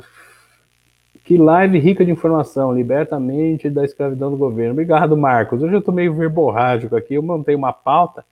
Que 1.27 1.37
live 1.37 1.77
rica 1.77 2.05
de 2.05 2.11
informação, 2.11 2.73
liberta 2.73 3.17
a 3.17 3.19
mente 3.19 3.69
da 3.69 3.83
escravidão 3.83 4.31
do 4.31 4.37
governo. 4.37 4.71
Obrigado, 4.71 5.17
Marcos. 5.17 5.61
Hoje 5.61 5.73
eu 5.75 5.81
tô 5.81 5.91
meio 5.91 6.13
verborrágico 6.13 6.95
aqui, 6.95 7.15
eu 7.15 7.21
montei 7.21 7.53
uma 7.53 7.73
pauta 7.73 8.23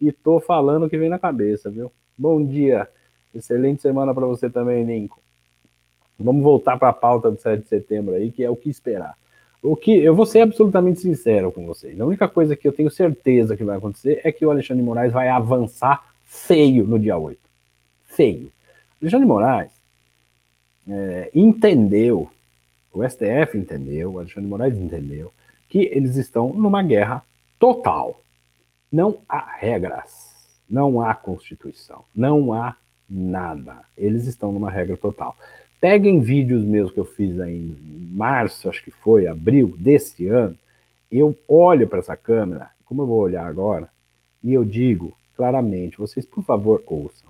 e 0.00 0.12
tô 0.12 0.38
falando 0.38 0.86
o 0.86 0.88
que 0.88 0.96
vem 0.96 1.08
na 1.08 1.18
cabeça, 1.18 1.68
viu? 1.68 1.90
Bom 2.16 2.44
dia, 2.44 2.88
excelente 3.34 3.82
semana 3.82 4.14
para 4.14 4.24
você 4.24 4.48
também, 4.48 4.84
Lincoln. 4.84 5.18
Vamos 6.16 6.44
voltar 6.44 6.78
para 6.78 6.90
a 6.90 6.92
pauta 6.92 7.28
do 7.28 7.40
7 7.40 7.64
de 7.64 7.68
setembro 7.68 8.14
aí, 8.14 8.30
que 8.30 8.44
é 8.44 8.48
o 8.48 8.54
que 8.54 8.70
esperar. 8.70 9.16
O 9.60 9.74
que 9.74 9.92
eu 9.92 10.14
vou 10.14 10.24
ser 10.24 10.42
absolutamente 10.42 11.00
sincero 11.00 11.50
com 11.50 11.66
vocês. 11.66 12.00
A 12.00 12.06
única 12.06 12.28
coisa 12.28 12.54
que 12.54 12.68
eu 12.68 12.72
tenho 12.72 12.88
certeza 12.88 13.56
que 13.56 13.64
vai 13.64 13.78
acontecer 13.78 14.20
é 14.22 14.30
que 14.30 14.46
o 14.46 14.50
Alexandre 14.52 14.80
de 14.80 14.86
Moraes 14.86 15.12
vai 15.12 15.28
avançar 15.28 16.04
feio 16.24 16.86
no 16.86 17.00
dia 17.00 17.18
8. 17.18 17.36
Feio. 18.04 18.52
Alexandre 19.02 19.26
de 19.26 19.32
Moraes 19.32 19.72
é, 20.88 21.30
entendeu 21.34 22.30
o 22.94 23.08
STF 23.08 23.58
entendeu, 23.58 24.12
o 24.12 24.18
Alexandre 24.18 24.48
Moraes 24.48 24.78
entendeu, 24.78 25.32
que 25.68 25.90
eles 25.92 26.16
estão 26.16 26.52
numa 26.52 26.82
guerra 26.82 27.22
total. 27.58 28.20
Não 28.90 29.18
há 29.28 29.56
regras, 29.56 30.32
não 30.70 31.00
há 31.00 31.14
Constituição, 31.14 32.04
não 32.14 32.52
há 32.52 32.76
nada. 33.10 33.80
Eles 33.96 34.26
estão 34.26 34.52
numa 34.52 34.70
regra 34.70 34.96
total. 34.96 35.36
Peguem 35.80 36.20
vídeos 36.20 36.64
meus 36.64 36.92
que 36.92 36.98
eu 36.98 37.04
fiz 37.04 37.38
aí 37.40 37.56
em 37.56 38.08
março, 38.14 38.68
acho 38.68 38.82
que 38.82 38.90
foi, 38.90 39.26
abril 39.26 39.74
desse 39.76 40.28
ano. 40.28 40.56
Eu 41.10 41.36
olho 41.48 41.86
para 41.88 41.98
essa 41.98 42.16
câmera, 42.16 42.70
como 42.84 43.02
eu 43.02 43.06
vou 43.06 43.18
olhar 43.18 43.46
agora, 43.46 43.88
e 44.42 44.52
eu 44.54 44.64
digo 44.64 45.12
claramente: 45.36 45.98
vocês, 45.98 46.24
por 46.24 46.44
favor, 46.44 46.82
ouçam. 46.86 47.28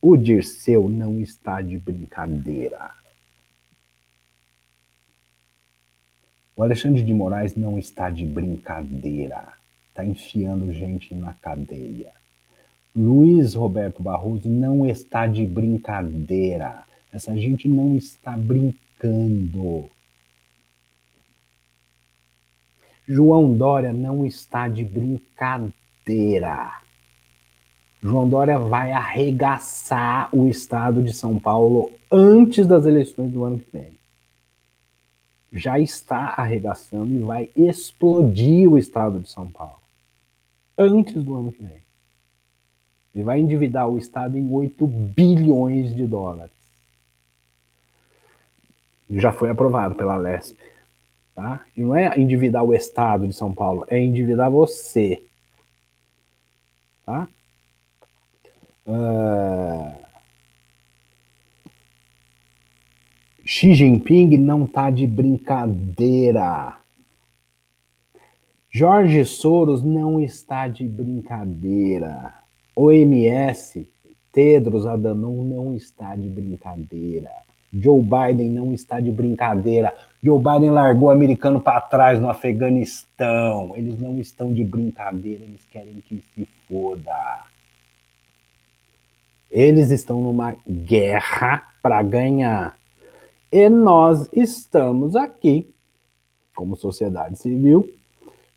O 0.00 0.16
Dirceu 0.16 0.88
não 0.88 1.20
está 1.20 1.60
de 1.60 1.78
brincadeira. 1.78 2.90
O 6.60 6.62
Alexandre 6.62 7.02
de 7.02 7.14
Moraes 7.14 7.56
não 7.56 7.78
está 7.78 8.10
de 8.10 8.26
brincadeira, 8.26 9.54
está 9.88 10.04
enfiando 10.04 10.70
gente 10.74 11.14
na 11.14 11.32
cadeia. 11.32 12.12
Luiz 12.94 13.54
Roberto 13.54 14.02
Barroso 14.02 14.46
não 14.46 14.84
está 14.86 15.26
de 15.26 15.46
brincadeira. 15.46 16.82
Essa 17.10 17.34
gente 17.34 17.66
não 17.66 17.96
está 17.96 18.36
brincando. 18.36 19.88
João 23.08 23.56
Dória 23.56 23.94
não 23.94 24.26
está 24.26 24.68
de 24.68 24.84
brincadeira. 24.84 25.72
João 28.02 28.28
Dória 28.28 28.58
vai 28.58 28.92
arregaçar 28.92 30.28
o 30.30 30.46
estado 30.46 31.02
de 31.02 31.14
São 31.14 31.38
Paulo 31.38 31.90
antes 32.12 32.66
das 32.66 32.84
eleições 32.84 33.32
do 33.32 33.44
ano 33.44 33.58
que 33.58 33.70
vem 33.72 33.99
já 35.52 35.78
está 35.78 36.34
arregaçando 36.36 37.12
e 37.12 37.18
vai 37.18 37.50
explodir 37.56 38.70
o 38.70 38.78
estado 38.78 39.20
de 39.20 39.28
São 39.28 39.50
Paulo 39.50 39.80
antes 40.78 41.22
do 41.22 41.36
ano 41.36 41.52
que 41.52 41.62
vem. 41.62 41.80
Ele 43.14 43.24
vai 43.24 43.40
endividar 43.40 43.88
o 43.88 43.98
estado 43.98 44.38
em 44.38 44.50
8 44.50 44.86
bilhões 44.86 45.94
de 45.94 46.06
dólares. 46.06 46.52
Já 49.10 49.32
foi 49.32 49.50
aprovado 49.50 49.96
pela 49.96 50.16
LESP. 50.16 50.56
Tá? 51.34 51.64
E 51.76 51.80
não 51.80 51.94
é 51.96 52.18
endividar 52.18 52.64
o 52.64 52.74
estado 52.74 53.26
de 53.26 53.32
São 53.32 53.52
Paulo, 53.52 53.84
é 53.88 53.98
endividar 53.98 54.50
você. 54.50 55.22
Tá? 57.04 57.28
Uh... 58.86 59.99
Xi 63.52 63.74
Jinping 63.74 64.36
não 64.36 64.64
tá 64.64 64.90
de 64.90 65.08
brincadeira. 65.08 66.76
Jorge 68.70 69.24
Soros 69.24 69.82
não 69.82 70.20
está 70.20 70.68
de 70.68 70.84
brincadeira. 70.84 72.32
OMS, 72.76 73.88
Tedros 74.32 74.86
Adhanom 74.86 75.42
não 75.42 75.74
está 75.74 76.14
de 76.14 76.28
brincadeira. 76.28 77.32
Joe 77.72 78.00
Biden 78.00 78.50
não 78.50 78.72
está 78.72 79.00
de 79.00 79.10
brincadeira. 79.10 79.92
Joe 80.22 80.38
Biden 80.38 80.70
largou 80.70 81.08
o 81.08 81.10
americano 81.10 81.60
para 81.60 81.80
trás 81.80 82.20
no 82.20 82.30
Afeganistão. 82.30 83.72
Eles 83.74 83.98
não 83.98 84.16
estão 84.20 84.54
de 84.54 84.62
brincadeira, 84.62 85.42
eles 85.42 85.66
querem 85.72 86.00
que 86.08 86.22
se 86.36 86.48
foda. 86.68 87.40
Eles 89.50 89.90
estão 89.90 90.22
numa 90.22 90.54
guerra 90.68 91.64
para 91.82 92.00
ganhar. 92.00 92.78
E 93.52 93.68
nós 93.68 94.28
estamos 94.32 95.16
aqui, 95.16 95.68
como 96.54 96.76
sociedade 96.76 97.36
civil, 97.36 97.88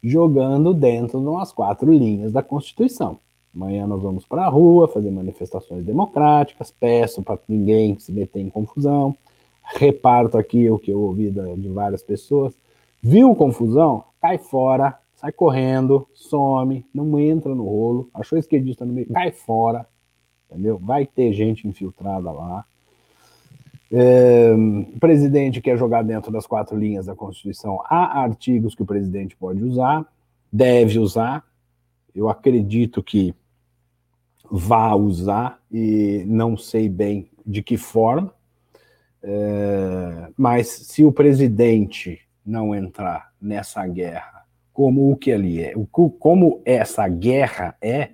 jogando 0.04 0.72
dentro 0.72 1.20
de 1.20 1.26
umas 1.26 1.52
quatro 1.52 1.92
linhas 1.92 2.32
da 2.32 2.44
Constituição. 2.44 3.18
Amanhã 3.56 3.88
nós 3.88 4.04
vamos 4.04 4.24
para 4.24 4.46
a 4.46 4.50
rua 4.50 4.88
fazer 4.88 5.10
manifestações 5.10 5.84
democráticas, 5.84 6.70
peço 6.70 7.24
para 7.24 7.40
ninguém 7.48 7.98
se 7.98 8.12
meter 8.12 8.40
em 8.40 8.52
confusão, 8.52 9.16
reparto 9.64 10.38
aqui 10.38 10.70
o 10.70 10.78
que 10.78 10.92
eu 10.92 11.02
ouvi 11.02 11.32
de 11.32 11.70
várias 11.70 12.04
pessoas. 12.04 12.54
Viu 13.02 13.34
confusão? 13.36 14.04
Cai 14.22 14.38
fora, 14.38 15.00
sai 15.16 15.32
correndo, 15.32 16.08
some, 16.14 16.86
não 16.94 17.20
entra 17.20 17.56
no 17.56 17.64
rolo, 17.64 18.10
achou 18.14 18.38
esquerdista 18.38 18.86
no 18.86 18.94
meio, 18.94 19.08
cai 19.08 19.32
fora, 19.32 19.88
entendeu? 20.52 20.78
Vai 20.78 21.08
ter 21.08 21.34
gente 21.34 21.68
infiltrada 21.68 22.32
lá. 22.32 22.64
É, 23.96 24.52
o 24.52 25.00
presidente 25.00 25.62
quer 25.62 25.78
jogar 25.78 26.02
dentro 26.04 26.32
das 26.32 26.48
quatro 26.48 26.76
linhas 26.76 27.06
da 27.06 27.16
Constituição. 27.16 27.80
Há 27.86 28.24
artigos 28.24 28.74
que 28.74 28.82
o 28.82 28.88
presidente 28.88 29.36
pode 29.36 29.64
usar, 29.64 30.04
deve 30.52 30.98
usar. 30.98 31.46
Eu 32.16 32.28
acredito 32.28 33.04
que 33.04 33.36
vá 34.50 34.96
usar 34.96 35.60
e 35.72 36.24
não 36.26 36.58
sei 36.58 36.90
bem 36.90 37.30
de 37.46 37.62
que 37.62 37.78
forma. 37.78 38.34
É, 39.22 40.28
mas 40.36 40.70
se 40.70 41.06
o 41.06 41.12
presidente 41.12 42.20
não 42.44 42.74
entrar 42.74 43.32
nessa 43.40 43.86
guerra, 43.86 44.44
como 44.74 45.12
o 45.12 45.16
que 45.16 45.32
ali 45.32 45.62
é, 45.62 45.74
como 45.92 46.64
essa 46.66 47.08
guerra 47.08 47.78
é 47.80 48.10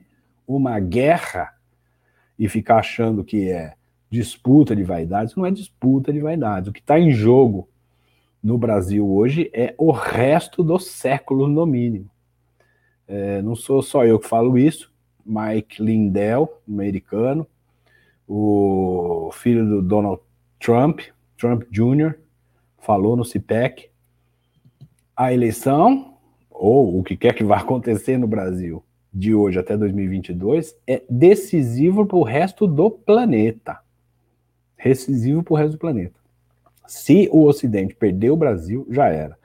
uma 0.46 0.78
guerra 0.78 1.54
e 2.38 2.50
ficar 2.50 2.80
achando 2.80 3.24
que 3.24 3.50
é 3.50 3.79
disputa 4.10 4.76
de 4.76 4.84
vaidades, 4.84 5.36
não 5.36 5.46
é 5.46 5.52
disputa 5.52 6.12
de 6.12 6.20
vaidades. 6.20 6.68
O 6.68 6.74
que 6.74 6.80
está 6.80 7.00
em 7.00 7.12
jogo 7.12 7.70
no 8.42 8.58
Brasil 8.58 9.08
hoje 9.08 9.50
é 9.54 9.76
o 9.78 9.92
resto 9.92 10.64
do 10.64 10.80
século, 10.80 11.48
no 11.48 11.66
mínimo. 11.66 12.10
É, 13.08 13.42
não 13.42 13.56
sou 13.56 13.82
só 13.82 14.06
eu 14.06 14.20
que 14.20 14.28
falo 14.28 14.58
isso, 14.58 14.92
Mike 15.26 15.82
Lindell, 15.82 16.62
americano, 16.68 17.46
o 18.28 19.30
filho 19.34 19.68
do 19.68 19.82
Donald 19.82 20.22
Trump, 20.60 21.02
Trump 21.38 21.64
Jr., 21.72 22.16
falou 22.78 23.16
no 23.16 23.26
CIPEC. 23.26 23.90
A 25.16 25.34
eleição, 25.34 26.18
ou 26.50 27.00
o 27.00 27.04
que 27.04 27.18
quer 27.18 27.34
que 27.34 27.44
vá 27.44 27.58
acontecer 27.58 28.18
no 28.18 28.28
Brasil 28.28 28.84
de 29.12 29.34
hoje 29.34 29.60
até 29.60 29.76
2022, 29.76 30.76
é 30.88 31.04
decisivo 31.10 32.06
para 32.06 32.18
o 32.18 32.24
resto 32.24 32.68
do 32.68 32.90
planeta 32.90 33.80
decisivo 34.84 35.44
para 35.44 35.54
o 35.54 35.58
resto 35.58 35.72
do 35.74 35.80
planeta. 35.80 36.20
Se 36.88 37.30
o 37.32 37.46
Ocidente 37.46 37.94
perder 37.94 38.32
o 38.32 38.38
Brasil, 38.38 38.88
já 38.90 39.08
era. 39.08 39.38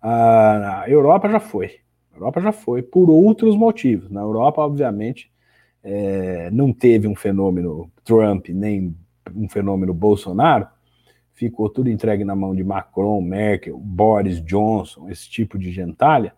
A 0.00 0.84
Europa 0.88 1.28
já 1.28 1.40
foi. 1.40 1.78
A 2.12 2.16
Europa 2.16 2.40
já 2.40 2.52
foi 2.52 2.82
por 2.82 3.08
outros 3.08 3.56
motivos. 3.56 4.10
Na 4.10 4.20
Europa, 4.20 4.60
obviamente, 4.60 5.30
é, 5.82 6.50
não 6.50 6.72
teve 6.72 7.08
um 7.08 7.14
fenômeno 7.14 7.90
Trump 8.04 8.48
nem 8.50 8.94
um 9.34 9.48
fenômeno 9.48 9.94
Bolsonaro. 9.94 10.66
Ficou 11.32 11.68
tudo 11.70 11.88
entregue 11.88 12.24
na 12.24 12.36
mão 12.36 12.54
de 12.54 12.62
Macron, 12.62 13.20
Merkel, 13.22 13.78
Boris 13.78 14.44
Johnson, 14.44 15.08
esse 15.08 15.28
tipo 15.30 15.58
de 15.58 15.72
gentalha. 15.72 16.34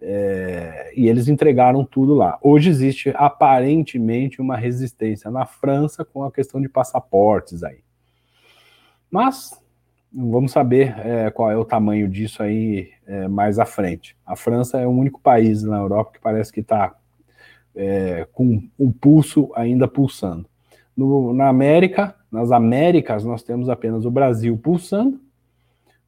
É, 0.00 0.92
e 0.96 1.08
eles 1.08 1.28
entregaram 1.28 1.84
tudo 1.84 2.14
lá. 2.14 2.38
Hoje 2.40 2.70
existe 2.70 3.12
aparentemente 3.16 4.40
uma 4.40 4.56
resistência 4.56 5.30
na 5.30 5.44
França 5.44 6.04
com 6.04 6.22
a 6.24 6.30
questão 6.30 6.60
de 6.60 6.68
passaportes 6.68 7.62
aí. 7.64 7.78
Mas 9.10 9.58
Vamos 10.12 10.52
saber 10.52 10.98
é, 10.98 11.30
qual 11.30 11.50
é 11.50 11.56
o 11.56 11.66
tamanho 11.66 12.08
disso 12.08 12.42
aí 12.42 12.90
é, 13.06 13.28
mais 13.28 13.58
à 13.58 13.66
frente. 13.66 14.16
A 14.24 14.34
França 14.34 14.78
é 14.80 14.86
o 14.86 14.90
único 14.90 15.20
país 15.20 15.62
na 15.62 15.76
Europa 15.76 16.12
que 16.14 16.20
parece 16.20 16.50
que 16.50 16.60
está 16.60 16.94
é, 17.76 18.26
com 18.32 18.62
o 18.78 18.90
pulso 18.90 19.50
ainda 19.54 19.86
pulsando. 19.86 20.48
No, 20.96 21.34
na 21.34 21.48
América, 21.48 22.14
nas 22.32 22.50
Américas, 22.50 23.22
nós 23.22 23.42
temos 23.42 23.68
apenas 23.68 24.06
o 24.06 24.10
Brasil 24.10 24.56
pulsando. 24.56 25.20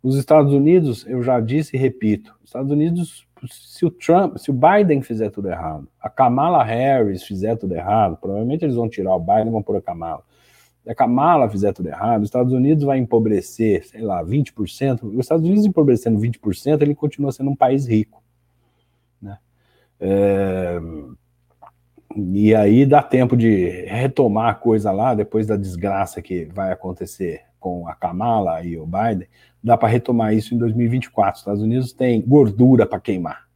Os 0.03 0.17
Estados 0.17 0.55
Unidos, 0.55 1.07
eu 1.07 1.23
já 1.23 1.39
disse 1.39 1.77
e 1.77 1.79
repito, 1.79 2.35
os 2.43 2.49
Estados 2.49 2.73
Unidos, 2.73 3.27
se 3.49 3.85
o 3.87 3.91
Trump, 3.91 4.37
se 4.37 4.51
o 4.51 4.55
Biden 4.55 5.03
fizer 5.03 5.31
tudo 5.31 5.49
errado, 5.49 5.89
a 6.01 6.11
Kamala 6.11 6.63
Harris 6.63 7.23
fizer 7.23 7.57
tudo 7.57 7.75
errado, 7.75 8.17
provavelmente 8.17 8.65
eles 8.65 8.77
vão 8.77 8.89
tirar 8.89 9.15
o 9.15 9.21
Biden 9.21 9.49
e 9.49 9.51
vão 9.51 9.63
pôr 9.63 9.77
a 9.77 9.83
Kamala 9.83 10.23
a 10.87 10.95
Kamala 10.95 11.49
fizer 11.49 11.73
tudo 11.73 11.89
errado, 11.89 12.23
os 12.23 12.29
Estados 12.29 12.53
Unidos 12.53 12.85
vai 12.85 12.99
empobrecer, 12.99 13.87
sei 13.87 14.01
lá, 14.01 14.25
20%. 14.25 15.03
Os 15.05 15.21
Estados 15.21 15.45
Unidos 15.45 15.65
empobrecendo 15.67 16.19
20%, 16.19 16.83
ele 16.83 16.95
continua 16.95 17.33
sendo 17.33 17.51
um 17.51 17.57
país 17.57 17.87
rico. 17.87 18.23
Né? 19.21 19.39
É, 20.01 20.81
e 22.17 22.55
aí 22.55 22.87
dá 22.87 23.03
tempo 23.03 23.37
de 23.37 23.85
retomar 23.87 24.49
a 24.49 24.55
coisa 24.55 24.91
lá, 24.91 25.15
depois 25.15 25.47
da 25.47 25.57
desgraça 25.57 26.23
que 26.23 26.47
vai 26.47 26.73
acontecer 26.73 27.43
com 27.61 27.87
a 27.87 27.95
Kamala 27.95 28.65
e 28.65 28.77
o 28.77 28.87
Biden, 28.87 29.29
dá 29.63 29.77
para 29.77 29.89
retomar 29.89 30.35
isso 30.35 30.55
em 30.55 30.59
2024. 30.59 31.35
Os 31.35 31.41
Estados 31.41 31.63
Unidos 31.63 31.93
têm 31.93 32.23
gordura 32.23 32.87
para 32.87 32.99
queimar. 32.99 33.47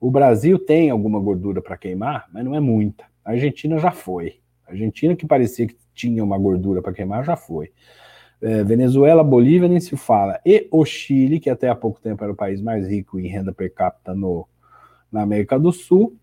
O 0.00 0.10
Brasil 0.10 0.58
tem 0.58 0.90
alguma 0.90 1.18
gordura 1.18 1.60
para 1.60 1.76
queimar, 1.76 2.26
mas 2.32 2.44
não 2.44 2.54
é 2.54 2.60
muita. 2.60 3.04
A 3.24 3.32
Argentina 3.32 3.78
já 3.78 3.90
foi. 3.90 4.38
A 4.66 4.72
Argentina, 4.72 5.16
que 5.16 5.26
parecia 5.26 5.66
que 5.66 5.76
tinha 5.94 6.22
uma 6.22 6.38
gordura 6.38 6.80
para 6.80 6.92
queimar, 6.92 7.24
já 7.24 7.36
foi. 7.36 7.72
É, 8.40 8.62
Venezuela, 8.62 9.24
Bolívia, 9.24 9.68
nem 9.68 9.80
se 9.80 9.96
fala. 9.96 10.38
E 10.44 10.68
o 10.70 10.84
Chile, 10.84 11.40
que 11.40 11.48
até 11.48 11.68
há 11.68 11.74
pouco 11.74 12.00
tempo 12.00 12.22
era 12.22 12.32
o 12.32 12.36
país 12.36 12.60
mais 12.60 12.86
rico 12.86 13.18
em 13.18 13.26
renda 13.26 13.52
per 13.52 13.72
capita 13.72 14.14
no, 14.14 14.46
na 15.10 15.22
América 15.22 15.58
do 15.58 15.72
Sul, 15.72 16.14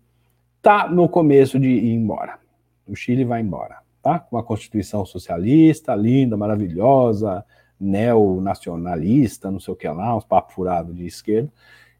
está 0.58 0.88
no 0.88 1.08
começo 1.08 1.58
de 1.58 1.68
ir 1.68 1.92
embora. 1.92 2.38
O 2.86 2.94
Chile 2.94 3.24
vai 3.24 3.40
embora, 3.40 3.78
tá? 4.02 4.18
Com 4.18 4.36
uma 4.36 4.42
constituição 4.42 5.06
socialista, 5.06 5.94
linda, 5.94 6.36
maravilhosa, 6.36 7.44
neonacionalista, 7.78 9.50
não 9.50 9.60
sei 9.60 9.72
o 9.72 9.76
que 9.76 9.88
lá, 9.88 10.16
uns 10.16 10.24
papos 10.24 10.54
furados 10.54 10.94
de 10.94 11.06
esquerda. 11.06 11.50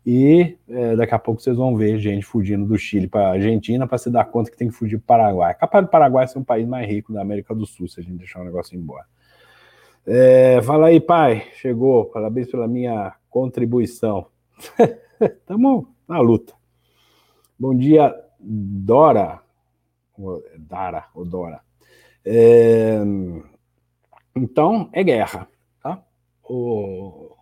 E 0.05 0.59
é, 0.69 0.97
daqui 0.97 1.15
a 1.15 1.19
pouco 1.19 1.41
vocês 1.41 1.57
vão 1.57 1.77
ver 1.77 1.99
gente 1.99 2.27
fugindo 2.27 2.67
do 2.67 2.77
Chile 2.77 3.07
para 3.07 3.29
a 3.29 3.33
Argentina 3.33 3.87
para 3.87 3.99
se 3.99 4.11
dar 4.11 4.25
conta 4.25 4.51
que 4.51 4.57
tem 4.57 4.69
que 4.69 4.75
fugir 4.75 4.99
para 4.99 5.05
o 5.05 5.07
Paraguai. 5.07 5.51
É 5.53 5.55
capaz 5.55 5.85
do 5.85 5.91
Paraguai 5.91 6.27
ser 6.27 6.39
um 6.41 6.45
país 6.45 6.67
mais 6.67 6.89
rico 6.89 7.13
da 7.13 7.23
América 7.23 7.55
do 7.55 7.65
Sul, 7.65 7.87
se 7.87 8.01
a 8.01 8.03
gente 8.03 8.19
deixar 8.19 8.41
o 8.41 8.45
negócio 8.45 8.77
embora. 8.77 9.07
É, 10.05 10.61
fala 10.63 10.89
aí, 10.89 11.01
pai. 11.01 11.47
Chegou. 11.55 12.07
Parabéns 12.07 12.51
pela 12.51 12.67
minha 12.67 13.15
contribuição. 13.31 14.27
Estamos 15.21 15.87
na 16.09 16.19
luta. 16.19 16.53
Bom 17.57 17.77
dia, 17.77 18.13
Dora. 18.41 19.41
Dara, 20.59 21.07
ou 21.15 21.25
Dora. 21.25 21.61
É, 22.25 23.01
então, 24.35 24.89
é 24.93 25.03
guerra. 25.03 25.49
Tá? 25.83 26.03
O, 26.43 27.37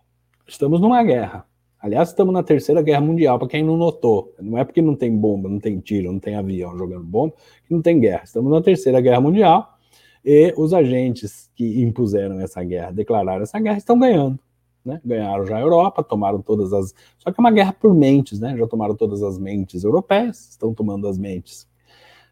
estamos 0.47 0.79
numa 0.79 1.03
guerra. 1.03 1.45
Aliás, 1.79 2.09
estamos 2.09 2.31
na 2.31 2.43
Terceira 2.43 2.81
Guerra 2.81 3.01
Mundial, 3.01 3.39
para 3.39 3.47
quem 3.47 3.63
não 3.63 3.75
notou. 3.75 4.35
Não 4.39 4.57
é 4.57 4.63
porque 4.63 4.81
não 4.81 4.95
tem 4.95 5.15
bomba, 5.17 5.49
não 5.49 5.59
tem 5.59 5.79
tiro, 5.79 6.11
não 6.11 6.19
tem 6.19 6.35
avião 6.35 6.77
jogando 6.77 7.03
bomba, 7.03 7.33
que 7.65 7.73
não 7.73 7.81
tem 7.81 7.99
guerra. 7.99 8.23
Estamos 8.23 8.51
na 8.51 8.61
Terceira 8.61 9.01
Guerra 9.01 9.19
Mundial 9.19 9.79
e 10.23 10.53
os 10.55 10.73
agentes 10.73 11.49
que 11.55 11.81
impuseram 11.81 12.39
essa 12.39 12.63
guerra, 12.63 12.91
declararam 12.91 13.41
essa 13.41 13.59
guerra, 13.59 13.77
estão 13.77 13.97
ganhando. 13.97 14.39
Né? 14.85 15.01
Ganharam 15.03 15.45
já 15.45 15.57
a 15.57 15.61
Europa, 15.61 16.03
tomaram 16.03 16.41
todas 16.41 16.71
as. 16.71 16.93
Só 17.17 17.31
que 17.31 17.39
é 17.39 17.41
uma 17.41 17.51
guerra 17.51 17.73
por 17.73 17.93
mentes, 17.93 18.39
né? 18.39 18.55
Já 18.57 18.67
tomaram 18.67 18.95
todas 18.95 19.21
as 19.23 19.37
mentes 19.37 19.83
europeias, 19.83 20.49
estão 20.49 20.73
tomando 20.73 21.07
as 21.07 21.17
mentes 21.17 21.67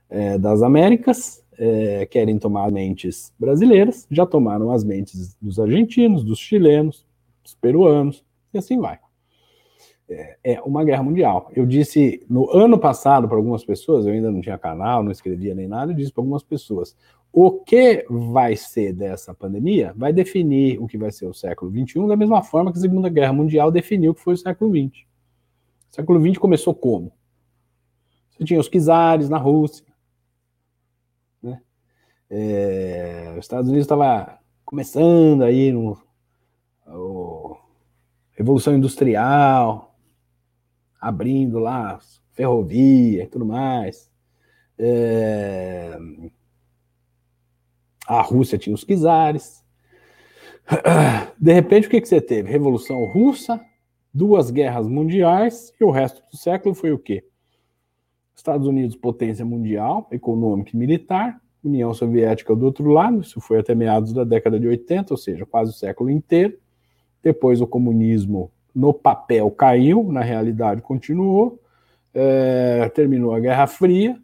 é, 0.09 0.37
das 0.37 0.61
Américas, 0.63 1.43
é, 1.59 2.05
querem 2.05 2.39
tomar 2.39 2.71
mentes 2.71 3.31
brasileiras, 3.37 4.07
já 4.09 4.25
tomaram 4.25 4.71
as 4.71 4.83
mentes 4.83 5.35
dos 5.39 5.59
argentinos, 5.59 6.23
dos 6.23 6.39
chilenos, 6.39 7.05
dos 7.43 7.53
peruanos, 7.53 8.25
e 8.51 8.57
assim 8.57 8.79
vai 8.79 8.97
é 10.43 10.59
uma 10.61 10.83
guerra 10.83 11.03
mundial. 11.03 11.51
Eu 11.55 11.65
disse 11.65 12.25
no 12.29 12.49
ano 12.51 12.79
passado 12.79 13.27
para 13.27 13.37
algumas 13.37 13.63
pessoas, 13.63 14.05
eu 14.05 14.13
ainda 14.13 14.31
não 14.31 14.41
tinha 14.41 14.57
canal, 14.57 15.03
não 15.03 15.11
escrevia 15.11 15.53
nem 15.53 15.67
nada, 15.67 15.91
eu 15.91 15.95
disse 15.95 16.11
para 16.11 16.21
algumas 16.21 16.43
pessoas: 16.43 16.95
o 17.31 17.51
que 17.51 18.05
vai 18.09 18.55
ser 18.55 18.93
dessa 18.93 19.33
pandemia 19.33 19.93
vai 19.95 20.11
definir 20.11 20.79
o 20.81 20.87
que 20.87 20.97
vai 20.97 21.11
ser 21.11 21.27
o 21.27 21.33
século 21.33 21.71
XXI, 21.71 22.07
da 22.07 22.15
mesma 22.15 22.41
forma 22.41 22.71
que 22.71 22.77
a 22.77 22.81
Segunda 22.81 23.09
Guerra 23.09 23.33
Mundial 23.33 23.71
definiu 23.71 24.11
o 24.11 24.15
que 24.15 24.21
foi 24.21 24.33
o 24.33 24.37
século 24.37 24.71
XX. 24.71 25.05
O 25.91 25.95
século 25.95 26.21
XX 26.21 26.37
começou 26.37 26.73
como? 26.73 27.11
Você 28.31 28.43
tinha 28.43 28.59
os 28.59 28.69
czares 28.69 29.29
na 29.29 29.37
Rússia. 29.37 29.85
É, 32.29 33.33
os 33.37 33.45
Estados 33.45 33.67
Unidos 33.69 33.85
estava 33.85 34.39
começando 34.63 35.43
aí 35.43 35.71
no. 35.71 35.97
O, 36.87 37.57
Revolução 38.39 38.73
Industrial, 38.73 39.93
abrindo 40.99 41.59
lá 41.59 41.99
ferrovia 42.31 43.23
e 43.23 43.27
tudo 43.27 43.45
mais. 43.45 44.09
É... 44.77 45.97
A 48.07 48.21
Rússia 48.21 48.57
tinha 48.57 48.73
os 48.73 48.85
czares. 48.85 49.61
De 51.37 51.51
repente, 51.51 51.87
o 51.87 51.89
que, 51.89 51.99
que 51.99 52.07
você 52.07 52.21
teve? 52.21 52.49
Revolução 52.49 53.03
Russa, 53.11 53.59
duas 54.13 54.49
guerras 54.51 54.87
mundiais, 54.87 55.73
e 55.79 55.83
o 55.83 55.91
resto 55.91 56.23
do 56.31 56.37
século 56.37 56.73
foi 56.73 56.93
o 56.93 56.97
quê? 56.97 57.25
Estados 58.33 58.65
Unidos, 58.65 58.95
potência 58.95 59.43
mundial, 59.43 60.07
econômica 60.11 60.71
e 60.73 60.77
militar, 60.77 61.41
União 61.63 61.93
Soviética 61.93 62.55
do 62.55 62.65
outro 62.65 62.89
lado, 62.89 63.21
isso 63.21 63.41
foi 63.41 63.59
até 63.59 63.75
meados 63.75 64.13
da 64.13 64.23
década 64.23 64.59
de 64.59 64.67
80, 64.67 65.13
ou 65.13 65.17
seja, 65.17 65.45
quase 65.45 65.71
o 65.71 65.73
século 65.73 66.09
inteiro. 66.09 66.57
Depois 67.21 67.59
o 67.59 67.67
comunismo 67.67 68.51
no 68.73 68.93
papel 68.93 69.51
caiu, 69.51 70.03
na 70.11 70.21
realidade 70.21 70.81
continuou, 70.81 71.59
é, 72.13 72.89
terminou 72.89 73.33
a 73.33 73.39
Guerra 73.39 73.67
Fria 73.67 74.17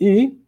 e 0.00 0.38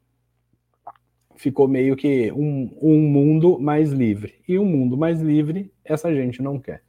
ficou 1.37 1.69
meio 1.69 1.95
que 1.97 2.33
um, 2.33 2.71
um 2.81 2.99
mundo 2.99 3.59
mais 3.61 3.93
livre. 3.93 4.35
E 4.49 4.59
um 4.59 4.65
mundo 4.65 4.97
mais 4.97 5.21
livre, 5.21 5.71
essa 5.85 6.15
gente 6.15 6.43
não 6.43 6.59
quer. 6.59 6.83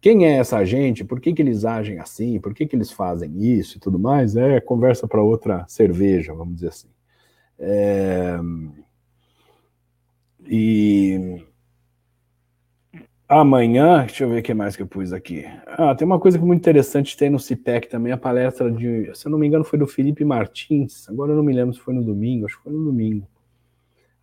Quem 0.00 0.26
é 0.26 0.36
essa 0.36 0.64
gente? 0.64 1.04
Por 1.04 1.20
que, 1.20 1.32
que 1.32 1.42
eles 1.42 1.64
agem 1.64 1.98
assim? 1.98 2.40
Por 2.40 2.54
que, 2.54 2.66
que 2.66 2.76
eles 2.76 2.90
fazem 2.90 3.36
isso 3.38 3.78
e 3.78 3.80
tudo 3.80 3.98
mais? 3.98 4.36
É 4.36 4.60
conversa 4.60 5.08
para 5.08 5.22
outra 5.22 5.64
cerveja, 5.68 6.34
vamos 6.34 6.54
dizer 6.54 6.68
assim. 6.68 6.88
É... 7.58 8.38
E 10.46 11.42
Amanhã, 13.30 14.06
deixa 14.06 14.24
eu 14.24 14.30
ver 14.30 14.40
o 14.40 14.42
que 14.42 14.54
mais 14.54 14.74
que 14.74 14.80
eu 14.80 14.86
pus 14.86 15.12
aqui. 15.12 15.44
Ah, 15.66 15.94
tem 15.94 16.06
uma 16.06 16.18
coisa 16.18 16.38
é 16.38 16.40
muito 16.40 16.60
interessante 16.60 17.14
tem 17.14 17.28
no 17.28 17.38
CIPEC 17.38 17.86
também, 17.86 18.10
a 18.10 18.16
palestra 18.16 18.72
de, 18.72 19.14
se 19.14 19.26
eu 19.26 19.30
não 19.30 19.38
me 19.38 19.46
engano, 19.46 19.64
foi 19.64 19.78
do 19.78 19.86
Felipe 19.86 20.24
Martins. 20.24 21.06
Agora 21.10 21.32
eu 21.32 21.36
não 21.36 21.42
me 21.42 21.52
lembro 21.52 21.74
se 21.74 21.80
foi 21.80 21.92
no 21.92 22.02
domingo, 22.02 22.46
acho 22.46 22.56
que 22.56 22.62
foi 22.62 22.72
no 22.72 22.82
domingo. 22.82 23.28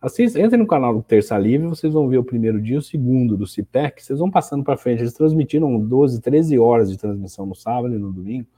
Assista, 0.00 0.40
entrem 0.40 0.58
no 0.58 0.66
canal 0.66 0.92
do 0.92 1.04
Terça 1.04 1.38
Livre, 1.38 1.68
vocês 1.68 1.92
vão 1.92 2.08
ver 2.08 2.18
o 2.18 2.24
primeiro 2.24 2.60
dia, 2.60 2.78
o 2.78 2.82
segundo 2.82 3.36
do 3.36 3.46
CIPEC, 3.46 4.02
vocês 4.02 4.18
vão 4.18 4.28
passando 4.28 4.64
para 4.64 4.76
frente. 4.76 5.02
Eles 5.02 5.12
transmitiram 5.12 5.78
12, 5.78 6.20
13 6.20 6.58
horas 6.58 6.90
de 6.90 6.98
transmissão 6.98 7.46
no 7.46 7.54
sábado 7.54 7.94
e 7.94 7.98
no 7.98 8.12
domingo, 8.12 8.48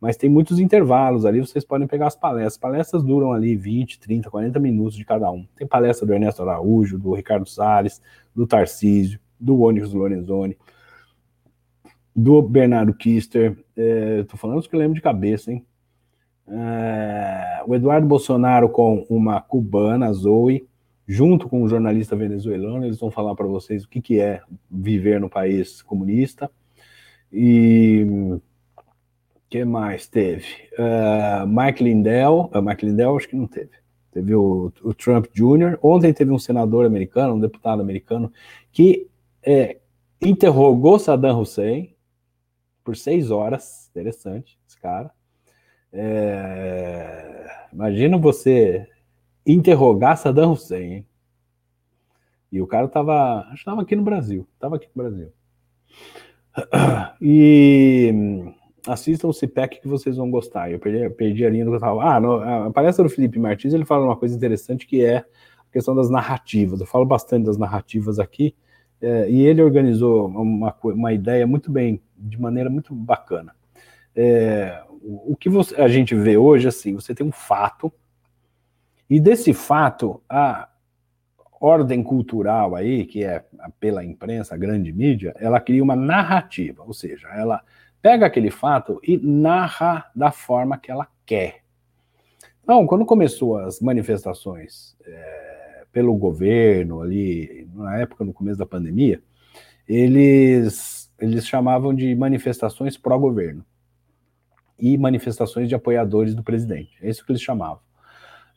mas 0.00 0.16
tem 0.16 0.30
muitos 0.30 0.58
intervalos 0.58 1.26
ali, 1.26 1.40
vocês 1.40 1.64
podem 1.64 1.86
pegar 1.86 2.06
as 2.06 2.16
palestras. 2.16 2.54
As 2.54 2.58
palestras 2.58 3.02
duram 3.02 3.32
ali 3.32 3.54
20, 3.54 4.00
30, 4.00 4.30
40 4.30 4.58
minutos 4.58 4.96
de 4.96 5.04
cada 5.04 5.30
um. 5.30 5.46
Tem 5.54 5.66
palestra 5.66 6.06
do 6.06 6.12
Ernesto 6.14 6.42
Araújo, 6.42 6.98
do 6.98 7.12
Ricardo 7.12 7.46
Salles, 7.46 8.00
do 8.34 8.46
Tarcísio 8.46 9.20
do 9.40 9.62
Onyx 9.62 9.92
Lorenzoni, 9.92 10.56
do 12.14 12.42
Bernardo 12.42 12.92
Kister, 12.92 13.56
estou 13.74 14.36
é, 14.36 14.36
falando 14.36 14.58
os 14.58 14.66
que 14.66 14.74
eu 14.74 14.80
lembro 14.80 14.94
de 14.94 15.00
cabeça, 15.00 15.50
hein? 15.50 15.64
É, 16.46 17.62
o 17.66 17.74
Eduardo 17.74 18.06
Bolsonaro 18.06 18.68
com 18.68 19.06
uma 19.08 19.40
cubana, 19.40 20.12
Zoe, 20.12 20.66
junto 21.06 21.48
com 21.48 21.62
um 21.62 21.68
jornalista 21.68 22.14
venezuelano, 22.14 22.84
eles 22.84 22.98
vão 22.98 23.10
falar 23.10 23.34
para 23.34 23.46
vocês 23.46 23.84
o 23.84 23.88
que, 23.88 24.02
que 24.02 24.20
é 24.20 24.42
viver 24.70 25.20
no 25.20 25.30
país 25.30 25.80
comunista. 25.80 26.50
E 27.32 28.04
que 29.50 29.64
mais 29.64 30.06
teve? 30.06 30.46
Uh, 30.78 31.46
Mike 31.46 31.82
Lindell, 31.82 32.48
uh, 32.54 32.62
Mike 32.62 32.86
Lindell 32.86 33.16
acho 33.16 33.28
que 33.28 33.36
não 33.36 33.48
teve. 33.48 33.72
Teve 34.12 34.34
o, 34.34 34.72
o 34.82 34.94
Trump 34.94 35.26
Jr. 35.34 35.78
Ontem 35.82 36.12
teve 36.12 36.30
um 36.30 36.38
senador 36.38 36.86
americano, 36.86 37.34
um 37.34 37.40
deputado 37.40 37.82
americano, 37.82 38.32
que 38.72 39.08
é, 39.42 39.78
interrogou 40.20 40.98
Saddam 40.98 41.40
Hussein 41.40 41.94
por 42.84 42.96
seis 42.96 43.30
horas. 43.30 43.88
Interessante, 43.90 44.58
esse 44.68 44.78
cara. 44.80 45.10
É, 45.92 47.50
imagina 47.72 48.16
você 48.16 48.88
interrogar 49.46 50.16
Saddam 50.16 50.52
Hussein. 50.52 50.92
Hein? 50.92 51.06
E 52.52 52.60
o 52.60 52.66
cara 52.66 52.86
estava, 52.86 53.48
estava 53.54 53.82
aqui 53.82 53.94
no 53.94 54.02
Brasil, 54.02 54.46
estava 54.54 54.76
aqui 54.76 54.88
no 54.94 55.02
Brasil. 55.02 55.32
E 57.22 58.12
assistam 58.86 59.28
o 59.28 59.32
CPEC 59.32 59.80
que 59.80 59.88
vocês 59.88 60.16
vão 60.16 60.30
gostar. 60.30 60.70
Eu 60.70 60.78
perdi, 60.78 61.08
perdi 61.10 61.44
a 61.44 61.50
linha 61.50 61.64
do 61.64 61.70
que 61.70 61.74
eu 61.74 61.78
estava. 61.78 62.02
Ah, 62.02 62.20
no, 62.20 62.34
a 62.40 62.70
palestra 62.70 63.04
do 63.04 63.10
Felipe 63.10 63.38
Martins 63.38 63.74
ele 63.74 63.84
fala 63.84 64.04
uma 64.04 64.16
coisa 64.16 64.34
interessante 64.34 64.86
que 64.86 65.04
é 65.04 65.18
a 65.18 65.72
questão 65.72 65.94
das 65.94 66.10
narrativas. 66.10 66.80
Eu 66.80 66.86
falo 66.86 67.04
bastante 67.04 67.46
das 67.46 67.56
narrativas 67.56 68.18
aqui, 68.18 68.54
é, 69.00 69.30
e 69.30 69.46
ele 69.46 69.62
organizou 69.62 70.26
uma, 70.26 70.76
uma 70.84 71.12
ideia 71.12 71.46
muito 71.46 71.70
bem, 71.70 72.02
de 72.16 72.40
maneira 72.40 72.68
muito 72.68 72.94
bacana. 72.94 73.54
É, 74.14 74.82
o, 75.00 75.32
o 75.32 75.36
que 75.36 75.48
você, 75.48 75.74
a 75.80 75.88
gente 75.88 76.14
vê 76.14 76.36
hoje, 76.36 76.68
assim, 76.68 76.94
você 76.94 77.14
tem 77.14 77.26
um 77.26 77.32
fato, 77.32 77.92
e 79.08 79.18
desse 79.18 79.52
fato, 79.52 80.22
a 80.28 80.68
ordem 81.60 82.02
cultural 82.02 82.74
aí, 82.74 83.04
que 83.04 83.24
é 83.24 83.44
pela 83.78 84.04
imprensa, 84.04 84.54
a 84.54 84.58
grande 84.58 84.92
mídia, 84.92 85.34
ela 85.38 85.60
cria 85.60 85.82
uma 85.82 85.96
narrativa, 85.96 86.82
ou 86.84 86.94
seja, 86.94 87.28
ela 87.28 87.62
pega 88.02 88.26
aquele 88.26 88.50
fato 88.50 89.00
e 89.02 89.16
narra 89.18 90.10
da 90.14 90.30
forma 90.30 90.78
que 90.78 90.90
ela 90.90 91.06
quer. 91.26 91.60
Então, 92.62 92.86
quando 92.86 93.04
começou 93.04 93.58
as 93.58 93.80
manifestações 93.80 94.96
é, 95.04 95.84
pelo 95.92 96.14
governo 96.14 97.02
ali, 97.02 97.68
na 97.74 97.98
época, 97.98 98.24
no 98.24 98.32
começo 98.32 98.58
da 98.58 98.66
pandemia, 98.66 99.20
eles, 99.88 101.10
eles 101.18 101.46
chamavam 101.46 101.94
de 101.94 102.14
manifestações 102.14 102.96
pró-governo 102.96 103.64
e 104.78 104.96
manifestações 104.96 105.68
de 105.68 105.74
apoiadores 105.74 106.34
do 106.34 106.42
presidente. 106.42 106.96
É 107.02 107.10
isso 107.10 107.24
que 107.24 107.32
eles 107.32 107.42
chamavam. 107.42 107.80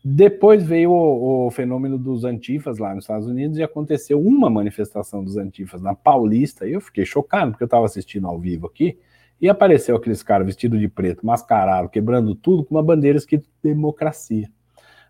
Depois 0.05 0.63
veio 0.63 0.91
o, 0.91 1.47
o, 1.47 1.51
fenômeno 1.51 1.97
dos 1.97 2.25
antifas 2.25 2.77
lá 2.77 2.93
nos 2.93 3.05
Estados 3.05 3.25
Unidos 3.25 3.57
e 3.57 3.63
aconteceu 3.63 4.21
uma 4.21 4.49
manifestação 4.49 5.23
dos 5.23 5.37
antifas 5.37 5.81
na 5.81 5.95
Paulista. 5.95 6.67
E 6.67 6.73
eu 6.73 6.81
fiquei 6.81 7.05
chocado, 7.05 7.51
porque 7.51 7.63
eu 7.63 7.67
estava 7.67 7.85
assistindo 7.85 8.27
ao 8.27 8.37
vivo 8.37 8.67
aqui, 8.67 8.99
e 9.43 9.49
apareceu 9.49 9.97
aqueles 9.97 10.23
caras 10.23 10.47
vestidos 10.47 10.79
de 10.79 10.87
preto, 10.87 11.25
mascarado, 11.25 11.89
quebrando 11.89 12.33
tudo, 12.33 12.63
com 12.63 12.75
uma 12.75 12.81
bandeira 12.81 13.17
escrita 13.17 13.45
democracia. 13.61 14.49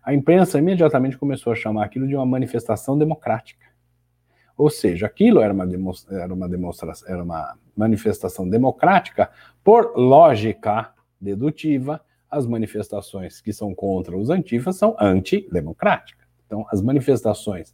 A 0.02 0.12
imprensa 0.12 0.58
imediatamente 0.58 1.16
começou 1.16 1.52
a 1.52 1.56
chamar 1.56 1.84
aquilo 1.84 2.08
de 2.08 2.16
uma 2.16 2.26
manifestação 2.26 2.98
democrática. 2.98 3.64
Ou 4.58 4.68
seja, 4.68 5.06
aquilo 5.06 5.40
era 5.40 5.54
uma, 5.54 5.64
era 6.10 6.34
uma 6.34 6.48
demonstração, 6.48 7.08
era 7.08 7.22
uma 7.22 7.56
manifestação 7.76 8.48
democrática 8.48 9.30
por 9.62 9.96
lógica 9.96 10.92
dedutiva 11.20 12.00
as 12.28 12.44
manifestações 12.44 13.40
que 13.40 13.52
são 13.52 13.72
contra 13.72 14.18
os 14.18 14.30
antifas 14.30 14.74
são 14.74 14.96
antidemocráticas. 14.98 16.26
Então, 16.44 16.66
as 16.72 16.82
manifestações 16.82 17.72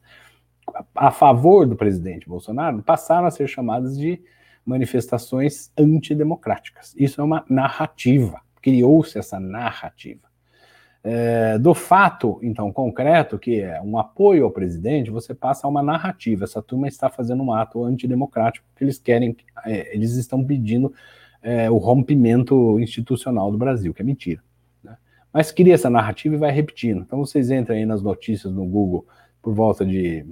a 0.95 1.11
favor 1.11 1.67
do 1.67 1.75
presidente 1.75 2.29
Bolsonaro 2.29 2.83
passaram 2.83 3.27
a 3.27 3.31
ser 3.31 3.49
chamadas 3.49 3.99
de 3.99 4.23
manifestações 4.65 5.71
antidemocráticas. 5.77 6.95
Isso 6.97 7.21
é 7.21 7.25
uma 7.25 7.45
narrativa, 7.49 8.41
criou-se 8.61 9.19
essa 9.19 9.41
narrativa. 9.41 10.29
É, 11.03 11.59
do 11.59 11.73
fato, 11.73 12.39
então, 12.43 12.71
concreto, 12.71 13.39
que 13.39 13.61
é 13.61 13.81
um 13.81 13.99
apoio 13.99 14.45
ao 14.45 14.51
presidente, 14.51 15.11
você 15.11 15.35
passa 15.35 15.67
a 15.67 15.71
uma 15.71 15.83
narrativa. 15.83 16.45
Essa 16.45 16.61
turma 16.61 16.89
está 16.89 17.09
fazendo 17.09 17.43
um 17.43 17.53
ato 17.53 17.83
antidemocrático, 17.85 18.67
porque 18.69 18.85
eles 18.85 18.99
querem, 18.99 19.37
é, 19.65 19.95
eles 19.95 20.13
estão 20.17 20.45
pedindo 20.45 20.93
é, 21.43 21.71
o 21.71 21.79
rompimento 21.79 22.79
institucional 22.79 23.51
do 23.51 23.57
Brasil, 23.57 23.95
que 23.95 24.03
é 24.03 24.05
mentira 24.05 24.43
mas 25.33 25.53
cria 25.53 25.75
essa 25.75 25.91
narrativa 25.91 26.35
e 26.35 26.39
vai 26.39 26.51
repetindo. 26.51 27.03
Então 27.03 27.19
vocês 27.19 27.51
entrem 27.51 27.81
aí 27.81 27.87
nas 27.87 28.03
notícias 28.03 28.53
no 28.53 28.65
Google 28.67 29.07
por 29.41 29.55
volta 29.55 29.85
de 29.87 30.27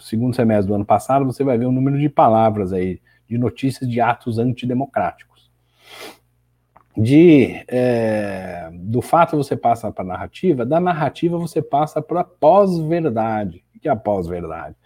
segundo 0.00 0.34
semestre 0.34 0.68
do 0.68 0.74
ano 0.74 0.84
passado, 0.84 1.24
você 1.24 1.44
vai 1.44 1.56
ver 1.56 1.66
um 1.66 1.72
número 1.72 1.98
de 1.98 2.08
palavras 2.08 2.72
aí, 2.72 3.00
de 3.28 3.38
notícias 3.38 3.88
de 3.88 4.00
atos 4.00 4.38
antidemocráticos. 4.38 5.50
De, 6.96 7.64
é, 7.66 8.70
do 8.72 9.02
fato 9.02 9.36
você 9.36 9.56
passa 9.56 9.90
para 9.90 10.04
a 10.04 10.06
narrativa, 10.06 10.64
da 10.64 10.78
narrativa 10.78 11.36
você 11.36 11.60
passa 11.60 12.00
para 12.00 12.20
a 12.20 12.24
pós-verdade. 12.24 13.64
O 13.74 13.80
que 13.80 13.88
é 13.88 13.90
a 13.90 13.96
pós-verdade? 13.96 14.76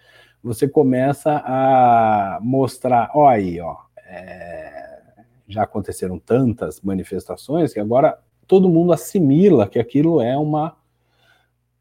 Você 0.43 0.67
começa 0.67 1.43
a 1.45 2.39
mostrar, 2.41 3.11
ó 3.15 3.29
aí, 3.29 3.61
ó, 3.61 3.77
é, 4.07 5.01
já 5.47 5.65
aconteceram 5.65 6.19
tantas 6.19 6.81
manifestações 6.81 7.75
que 7.75 7.81
agora 7.81 8.19
todo 8.47 8.69
mundo 8.69 8.93
assimila 8.93 9.69
que 9.69 9.79
aquilo 9.79 10.23
é 10.23 10.37
uma 10.37 10.78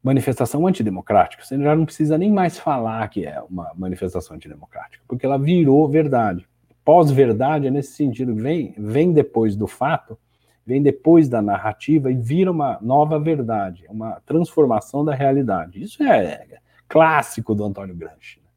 manifestação 0.02 0.66
antidemocrática. 0.66 1.44
Você 1.44 1.58
já 1.58 1.74
não 1.74 1.84
precisa 1.84 2.16
nem 2.16 2.30
mais 2.30 2.58
falar 2.58 3.06
que 3.08 3.26
é 3.26 3.40
uma 3.42 3.72
manifestação 3.74 4.36
antidemocrática, 4.36 5.02
porque 5.06 5.26
ela 5.26 5.38
virou 5.38 5.88
verdade. 5.88 6.46
Pós-verdade 6.84 7.66
é 7.66 7.70
nesse 7.70 7.92
sentido, 7.92 8.34
vem, 8.34 8.74
vem 8.78 9.12
depois 9.12 9.54
do 9.56 9.66
fato, 9.66 10.18
vem 10.64 10.82
depois 10.82 11.28
da 11.28 11.42
narrativa 11.42 12.10
e 12.10 12.14
vira 12.14 12.50
uma 12.50 12.78
nova 12.80 13.18
verdade, 13.18 13.84
uma 13.88 14.20
transformação 14.24 15.04
da 15.04 15.14
realidade. 15.14 15.82
Isso 15.82 16.02
é 16.02 16.46
clássico 16.88 17.54
do 17.54 17.64
Antônio 17.64 17.94
Gramsci. 17.94 18.38
Né? 18.38 18.48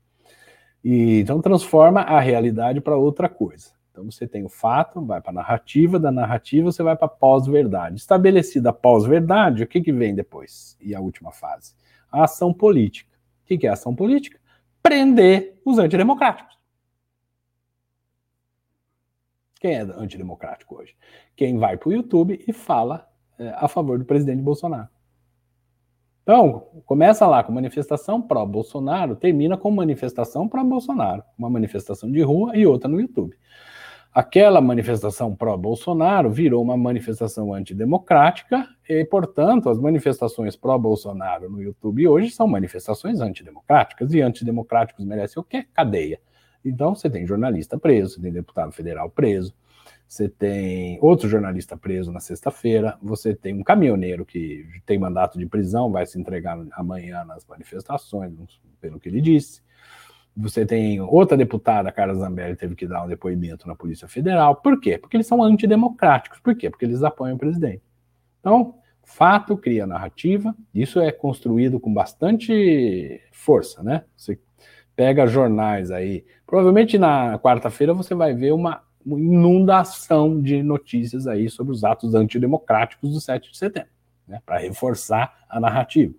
E, 0.84 1.20
então 1.20 1.42
transforma 1.42 2.02
a 2.02 2.20
realidade 2.20 2.80
para 2.80 2.96
outra 2.96 3.28
coisa. 3.28 3.72
Então 3.92 4.10
você 4.10 4.26
tem 4.26 4.44
o 4.44 4.50
fato, 4.50 5.06
vai 5.06 5.22
para 5.22 5.32
a 5.32 5.34
narrativa, 5.34 6.00
da 6.00 6.12
narrativa 6.12 6.72
você 6.72 6.82
vai 6.82 6.96
para 6.96 7.06
a 7.06 7.10
pós-verdade. 7.10 7.98
Estabelecida 7.98 8.70
a 8.70 8.74
pós-verdade, 8.74 9.64
o 9.64 9.68
que, 9.68 9.82
que 9.82 9.92
vem 9.92 10.16
depois? 10.16 10.78
E 10.80 10.96
a 10.96 11.02
última 11.02 11.32
fase? 11.32 11.76
A 12.10 12.24
ação 12.24 12.54
política. 12.54 13.12
O 13.44 13.48
que, 13.48 13.58
que 13.58 13.68
é 13.68 13.70
a 13.70 13.74
ação 13.74 13.94
política? 13.94 14.40
Prender 14.82 15.60
os 15.66 15.78
antidemocráticos. 15.78 16.58
Quem 19.60 19.76
é 19.76 19.82
antidemocrático 19.82 20.76
hoje? 20.80 20.96
Quem 21.36 21.58
vai 21.58 21.78
para 21.78 21.90
o 21.90 21.94
YouTube 21.94 22.44
e 22.48 22.54
fala 22.54 23.08
é, 23.38 23.50
a 23.58 23.68
favor 23.68 24.00
do 24.00 24.06
presidente 24.06 24.42
Bolsonaro. 24.42 24.90
Então, 26.24 26.68
começa 26.86 27.28
lá 27.28 27.44
com 27.44 27.52
manifestação 27.52 28.22
pró-Bolsonaro, 28.22 29.16
termina 29.16 29.58
com 29.58 29.70
manifestação 29.70 30.48
pró-Bolsonaro. 30.48 31.24
Uma 31.38 31.50
manifestação 31.50 32.12
de 32.12 32.22
rua 32.22 32.56
e 32.56 32.66
outra 32.66 32.88
no 32.88 33.02
YouTube. 33.02 33.38
Aquela 34.14 34.60
manifestação 34.60 35.34
pró-Bolsonaro 35.34 36.30
virou 36.30 36.62
uma 36.62 36.76
manifestação 36.76 37.54
antidemocrática 37.54 38.68
e, 38.88 39.06
portanto, 39.06 39.70
as 39.70 39.80
manifestações 39.80 40.54
pró-Bolsonaro 40.58 41.50
no 41.50 41.62
YouTube 41.62 42.06
hoje 42.10 42.30
são 42.30 42.46
manifestações 42.46 43.22
antidemocráticas 43.22 44.14
e 44.14 44.20
antidemocráticos 44.20 45.06
merecem 45.06 45.40
o 45.40 45.46
quê? 45.46 45.66
Cadeia. 45.74 46.20
Então, 46.64 46.94
você 46.94 47.10
tem 47.10 47.26
jornalista 47.26 47.80
preso, 47.80 48.16
você 48.16 48.22
tem 48.22 48.34
deputado 48.34 48.74
federal 48.74 49.10
preso, 49.10 49.54
você 50.06 50.28
tem 50.28 51.00
outro 51.02 51.30
jornalista 51.30 51.78
preso 51.78 52.12
na 52.12 52.20
sexta-feira, 52.20 52.98
você 53.02 53.34
tem 53.34 53.54
um 53.54 53.64
caminhoneiro 53.64 54.26
que 54.26 54.66
tem 54.86 55.00
mandato 55.00 55.40
de 55.40 55.46
prisão, 55.46 55.90
vai 55.90 56.06
se 56.06 56.20
entregar 56.20 56.60
amanhã 56.74 57.24
nas 57.24 57.46
manifestações, 57.46 58.34
pelo 58.82 59.00
que 59.00 59.08
ele 59.08 59.22
disse. 59.22 59.62
Você 60.36 60.66
tem 60.66 61.02
outra 61.02 61.36
deputada, 61.36 61.92
Carla 61.92 62.16
Zambelli, 62.16 62.56
teve 62.56 62.76
que 62.76 62.88
dar 62.88 63.04
um 63.04 63.08
depoimento 63.08 63.68
na 63.68 63.76
Polícia 63.76 64.08
Federal. 64.08 64.56
Por 64.56 64.80
quê? 64.80 64.98
Porque 64.98 65.18
eles 65.18 65.28
são 65.28 65.44
antidemocráticos. 65.44 66.40
Por 66.40 66.56
quê? 66.56 66.70
Porque 66.70 66.86
eles 66.86 67.04
apoiam 67.04 67.36
o 67.36 67.40
presidente. 67.40 67.82
Então, 68.40 68.76
fato 69.04 69.58
cria 69.58 69.86
narrativa. 69.86 70.56
Isso 70.74 71.00
é 71.00 71.12
construído 71.12 71.80
com 71.80 71.94
bastante 71.94 73.22
força, 73.32 73.84
né? 73.84 74.06
Você 74.16 74.40
pega 74.96 75.28
jornais 75.28 75.92
aí. 75.92 76.26
Provavelmente 76.46 76.98
na 76.98 77.38
quarta-feira 77.40 77.94
você 77.94 78.16
vai 78.16 78.34
ver 78.34 78.54
uma 78.54 78.84
inundação 79.06 80.42
de 80.42 80.62
notícias 80.64 81.28
aí 81.28 81.50
sobre 81.50 81.74
os 81.74 81.84
atos 81.84 82.14
antidemocráticos 82.14 83.12
do 83.12 83.20
7 83.20 83.52
de 83.52 83.58
setembro, 83.58 83.90
né? 84.28 84.42
Para 84.46 84.60
reforçar 84.60 85.46
a 85.50 85.60
narrativa. 85.60 86.14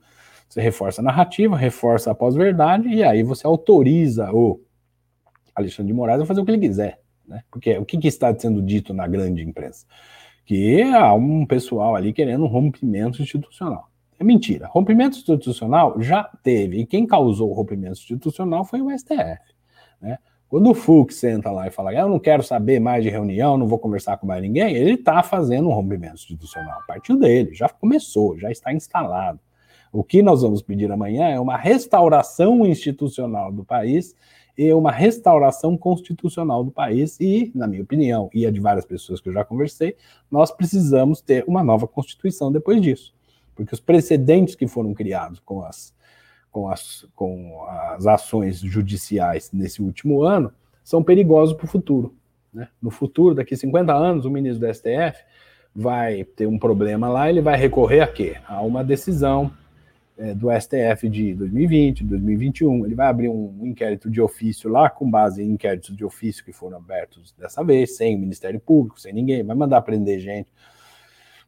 Você 0.52 0.60
reforça 0.60 1.00
a 1.00 1.04
narrativa, 1.04 1.56
reforça 1.56 2.10
a 2.10 2.14
pós-verdade, 2.14 2.86
e 2.86 3.02
aí 3.02 3.22
você 3.22 3.46
autoriza 3.46 4.30
o 4.34 4.60
Alexandre 5.54 5.90
de 5.90 5.96
Moraes 5.96 6.20
a 6.20 6.26
fazer 6.26 6.42
o 6.42 6.44
que 6.44 6.50
ele 6.50 6.68
quiser. 6.68 7.00
Né? 7.26 7.42
Porque 7.50 7.78
o 7.78 7.86
que, 7.86 7.96
que 7.96 8.06
está 8.06 8.38
sendo 8.38 8.60
dito 8.60 8.92
na 8.92 9.06
grande 9.06 9.42
imprensa? 9.42 9.86
Que 10.44 10.82
há 10.82 11.14
um 11.14 11.46
pessoal 11.46 11.96
ali 11.96 12.12
querendo 12.12 12.44
um 12.44 12.48
rompimento 12.48 13.22
institucional. 13.22 13.88
É 14.20 14.24
mentira. 14.24 14.66
Rompimento 14.66 15.16
institucional 15.16 15.98
já 16.02 16.24
teve. 16.42 16.80
E 16.80 16.84
quem 16.86 17.06
causou 17.06 17.48
o 17.48 17.54
rompimento 17.54 17.98
institucional 17.98 18.62
foi 18.62 18.82
o 18.82 18.90
STF. 18.90 19.40
Né? 20.02 20.18
Quando 20.50 20.68
o 20.68 20.74
Fux 20.74 21.16
senta 21.16 21.50
lá 21.50 21.66
e 21.66 21.70
fala, 21.70 21.94
eu 21.94 22.10
não 22.10 22.18
quero 22.18 22.42
saber 22.42 22.78
mais 22.78 23.02
de 23.02 23.08
reunião, 23.08 23.56
não 23.56 23.66
vou 23.66 23.78
conversar 23.78 24.18
com 24.18 24.26
mais 24.26 24.42
ninguém, 24.42 24.74
ele 24.74 24.96
está 24.96 25.22
fazendo 25.22 25.70
um 25.70 25.72
rompimento 25.72 26.16
institucional. 26.16 26.82
Partiu 26.86 27.18
dele, 27.18 27.54
já 27.54 27.70
começou, 27.70 28.38
já 28.38 28.50
está 28.50 28.70
instalado. 28.70 29.40
O 29.92 30.02
que 30.02 30.22
nós 30.22 30.40
vamos 30.40 30.62
pedir 30.62 30.90
amanhã 30.90 31.28
é 31.28 31.38
uma 31.38 31.56
restauração 31.56 32.64
institucional 32.64 33.52
do 33.52 33.62
país 33.62 34.16
e 34.56 34.72
uma 34.72 34.90
restauração 34.90 35.76
constitucional 35.76 36.64
do 36.64 36.70
país 36.70 37.18
e, 37.20 37.52
na 37.54 37.66
minha 37.66 37.82
opinião, 37.82 38.30
e 38.32 38.46
a 38.46 38.50
de 38.50 38.58
várias 38.58 38.86
pessoas 38.86 39.20
que 39.20 39.28
eu 39.28 39.32
já 39.34 39.44
conversei, 39.44 39.94
nós 40.30 40.50
precisamos 40.50 41.20
ter 41.20 41.44
uma 41.46 41.62
nova 41.62 41.86
constituição 41.86 42.50
depois 42.50 42.80
disso, 42.80 43.14
porque 43.54 43.74
os 43.74 43.80
precedentes 43.80 44.54
que 44.54 44.66
foram 44.66 44.94
criados 44.94 45.40
com 45.40 45.62
as 45.62 45.94
com 46.50 46.68
as, 46.68 47.06
com 47.16 47.64
as 47.66 48.06
ações 48.06 48.60
judiciais 48.60 49.50
nesse 49.52 49.80
último 49.80 50.22
ano 50.22 50.52
são 50.84 51.02
perigosos 51.02 51.56
para 51.56 51.64
o 51.64 51.68
futuro. 51.68 52.14
Né? 52.52 52.68
No 52.80 52.90
futuro, 52.90 53.34
daqui 53.34 53.56
50 53.56 53.90
anos, 53.90 54.26
o 54.26 54.30
ministro 54.30 54.66
do 54.66 54.74
STF 54.74 55.24
vai 55.74 56.24
ter 56.24 56.46
um 56.46 56.58
problema 56.58 57.08
lá, 57.08 57.30
ele 57.30 57.40
vai 57.40 57.56
recorrer 57.56 58.00
a 58.00 58.06
quê? 58.06 58.36
A 58.46 58.60
uma 58.60 58.84
decisão 58.84 59.50
é, 60.22 60.34
do 60.34 60.48
STF 60.50 61.08
de 61.08 61.34
2020, 61.34 62.04
2021. 62.04 62.86
Ele 62.86 62.94
vai 62.94 63.08
abrir 63.08 63.28
um 63.28 63.66
inquérito 63.66 64.08
de 64.08 64.20
ofício 64.20 64.70
lá, 64.70 64.88
com 64.88 65.10
base 65.10 65.42
em 65.42 65.50
inquéritos 65.50 65.96
de 65.96 66.04
ofício 66.04 66.44
que 66.44 66.52
foram 66.52 66.76
abertos 66.76 67.34
dessa 67.36 67.64
vez, 67.64 67.96
sem 67.96 68.14
o 68.14 68.18
Ministério 68.18 68.60
Público, 68.60 69.00
sem 69.00 69.12
ninguém, 69.12 69.42
vai 69.42 69.56
mandar 69.56 69.82
prender 69.82 70.20
gente 70.20 70.52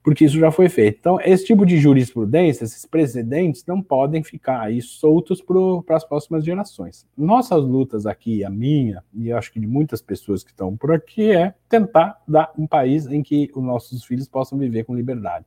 porque 0.04 0.26
isso 0.26 0.38
já 0.38 0.50
foi 0.50 0.68
feito. 0.68 0.98
Então, 1.00 1.18
esse 1.22 1.46
tipo 1.46 1.64
de 1.64 1.78
jurisprudência, 1.78 2.64
esses 2.64 2.84
precedentes, 2.84 3.64
não 3.66 3.80
podem 3.80 4.22
ficar 4.22 4.60
aí 4.60 4.82
soltos 4.82 5.40
para 5.40 5.96
as 5.96 6.04
próximas 6.04 6.44
gerações. 6.44 7.06
Nossas 7.16 7.64
lutas 7.64 8.04
aqui, 8.04 8.44
a 8.44 8.50
minha, 8.50 9.02
e 9.14 9.32
acho 9.32 9.50
que 9.50 9.58
de 9.58 9.66
muitas 9.66 10.02
pessoas 10.02 10.44
que 10.44 10.50
estão 10.50 10.76
por 10.76 10.92
aqui, 10.92 11.30
é 11.30 11.54
tentar 11.70 12.22
dar 12.28 12.52
um 12.58 12.66
país 12.66 13.06
em 13.06 13.22
que 13.22 13.50
os 13.54 13.64
nossos 13.64 14.04
filhos 14.04 14.28
possam 14.28 14.58
viver 14.58 14.84
com 14.84 14.94
liberdade. 14.94 15.46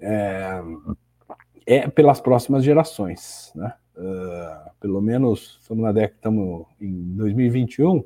É, 0.00 0.62
é 1.70 1.88
pelas 1.88 2.20
próximas 2.20 2.64
gerações, 2.64 3.52
né? 3.54 3.72
Uh, 3.96 4.70
pelo 4.80 5.00
menos, 5.00 5.58
estamos 5.60 5.84
na 5.84 5.92
década, 5.92 6.16
estamos 6.16 6.66
em 6.80 7.14
2021, 7.14 8.02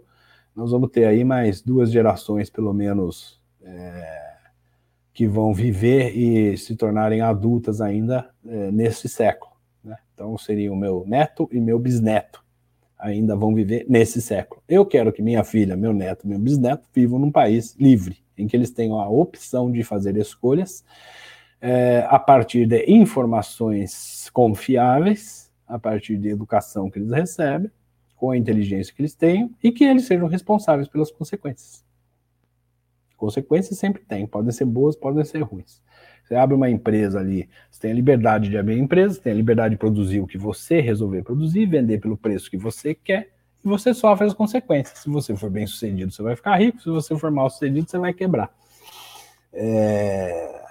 nós 0.55 0.71
vamos 0.71 0.91
ter 0.91 1.07
aí 1.07 1.25
mais 1.25 1.62
duas 1.62 1.91
gerações, 1.91 2.51
pelo 2.51 2.75
menos, 2.75 3.41
é, 3.62 4.35
que 5.15 5.27
vão 5.27 5.55
viver 5.55 6.15
e 6.15 6.59
se 6.59 6.77
tornarem 6.77 7.23
adultas 7.23 7.81
ainda 7.81 8.29
é, 8.47 8.71
nesse 8.71 9.09
século. 9.09 9.53
Né? 9.83 9.97
Então 10.12 10.37
seria 10.37 10.71
o 10.73 10.77
meu 10.77 11.05
neto 11.07 11.49
e 11.51 11.59
meu 11.59 11.79
bisneto 11.79 12.45
ainda 12.99 13.35
vão 13.35 13.55
viver 13.55 13.87
nesse 13.89 14.21
século. 14.21 14.62
Eu 14.69 14.85
quero 14.85 15.12
que 15.12 15.23
minha 15.23 15.43
filha, 15.43 15.77
meu 15.77 15.93
neto, 15.93 16.29
meu 16.29 16.39
bisneto 16.39 16.89
vivam 16.93 17.19
num 17.19 17.31
país 17.31 17.75
livre, 17.77 18.19
em 18.37 18.47
que 18.47 18.57
eles 18.57 18.71
tenham 18.71 19.01
a 19.01 19.09
opção 19.09 19.73
de 19.73 19.83
fazer 19.83 20.17
escolhas 20.17 20.85
é, 21.67 22.07
a 22.11 22.19
partir 22.19 22.67
de 22.67 22.85
informações 22.87 24.29
confiáveis, 24.35 25.51
a 25.67 25.79
partir 25.79 26.19
de 26.19 26.29
educação 26.29 26.91
que 26.91 26.99
eles 26.99 27.11
recebem, 27.11 27.71
com 28.17 28.31
a 28.31 28.37
inteligência 28.37 28.93
que 28.95 29.01
eles 29.01 29.15
tenham, 29.15 29.51
e 29.62 29.73
que 29.73 29.83
eles 29.83 30.05
sejam 30.05 30.29
responsáveis 30.29 30.89
pelas 30.89 31.11
consequências. 31.11 31.83
Consequências 33.17 33.79
sempre 33.79 34.03
tem, 34.03 34.27
podem 34.27 34.53
ser 34.53 34.67
boas, 34.67 34.95
podem 34.95 35.25
ser 35.25 35.41
ruins. 35.41 35.83
Você 36.23 36.35
abre 36.35 36.55
uma 36.55 36.69
empresa 36.69 37.19
ali, 37.19 37.49
você 37.71 37.81
tem 37.81 37.93
a 37.93 37.95
liberdade 37.95 38.51
de 38.51 38.59
abrir 38.59 38.75
a 38.75 38.79
empresa, 38.79 39.19
tem 39.19 39.33
a 39.33 39.37
liberdade 39.37 39.75
de 39.75 39.79
produzir 39.79 40.21
o 40.21 40.27
que 40.27 40.37
você 40.37 40.83
resolver 40.83 41.23
produzir, 41.23 41.65
vender 41.65 41.99
pelo 41.99 42.19
preço 42.19 42.51
que 42.51 42.59
você 42.59 42.95
quer, 42.95 43.31
e 43.65 43.69
você 43.69 43.95
sofre 43.95 44.27
as 44.27 44.35
consequências. 44.35 44.99
Se 44.99 45.09
você 45.09 45.35
for 45.35 45.49
bem 45.49 45.67
sucedido, 45.67 46.12
você 46.12 46.23
vai 46.23 46.37
ficar 46.37 46.57
rico, 46.57 46.79
se 46.83 46.91
você 46.91 47.17
for 47.17 47.31
mal 47.31 47.49
sucedido, 47.49 47.89
você 47.89 47.97
vai 47.97 48.12
quebrar. 48.12 48.55
É... 49.51 50.64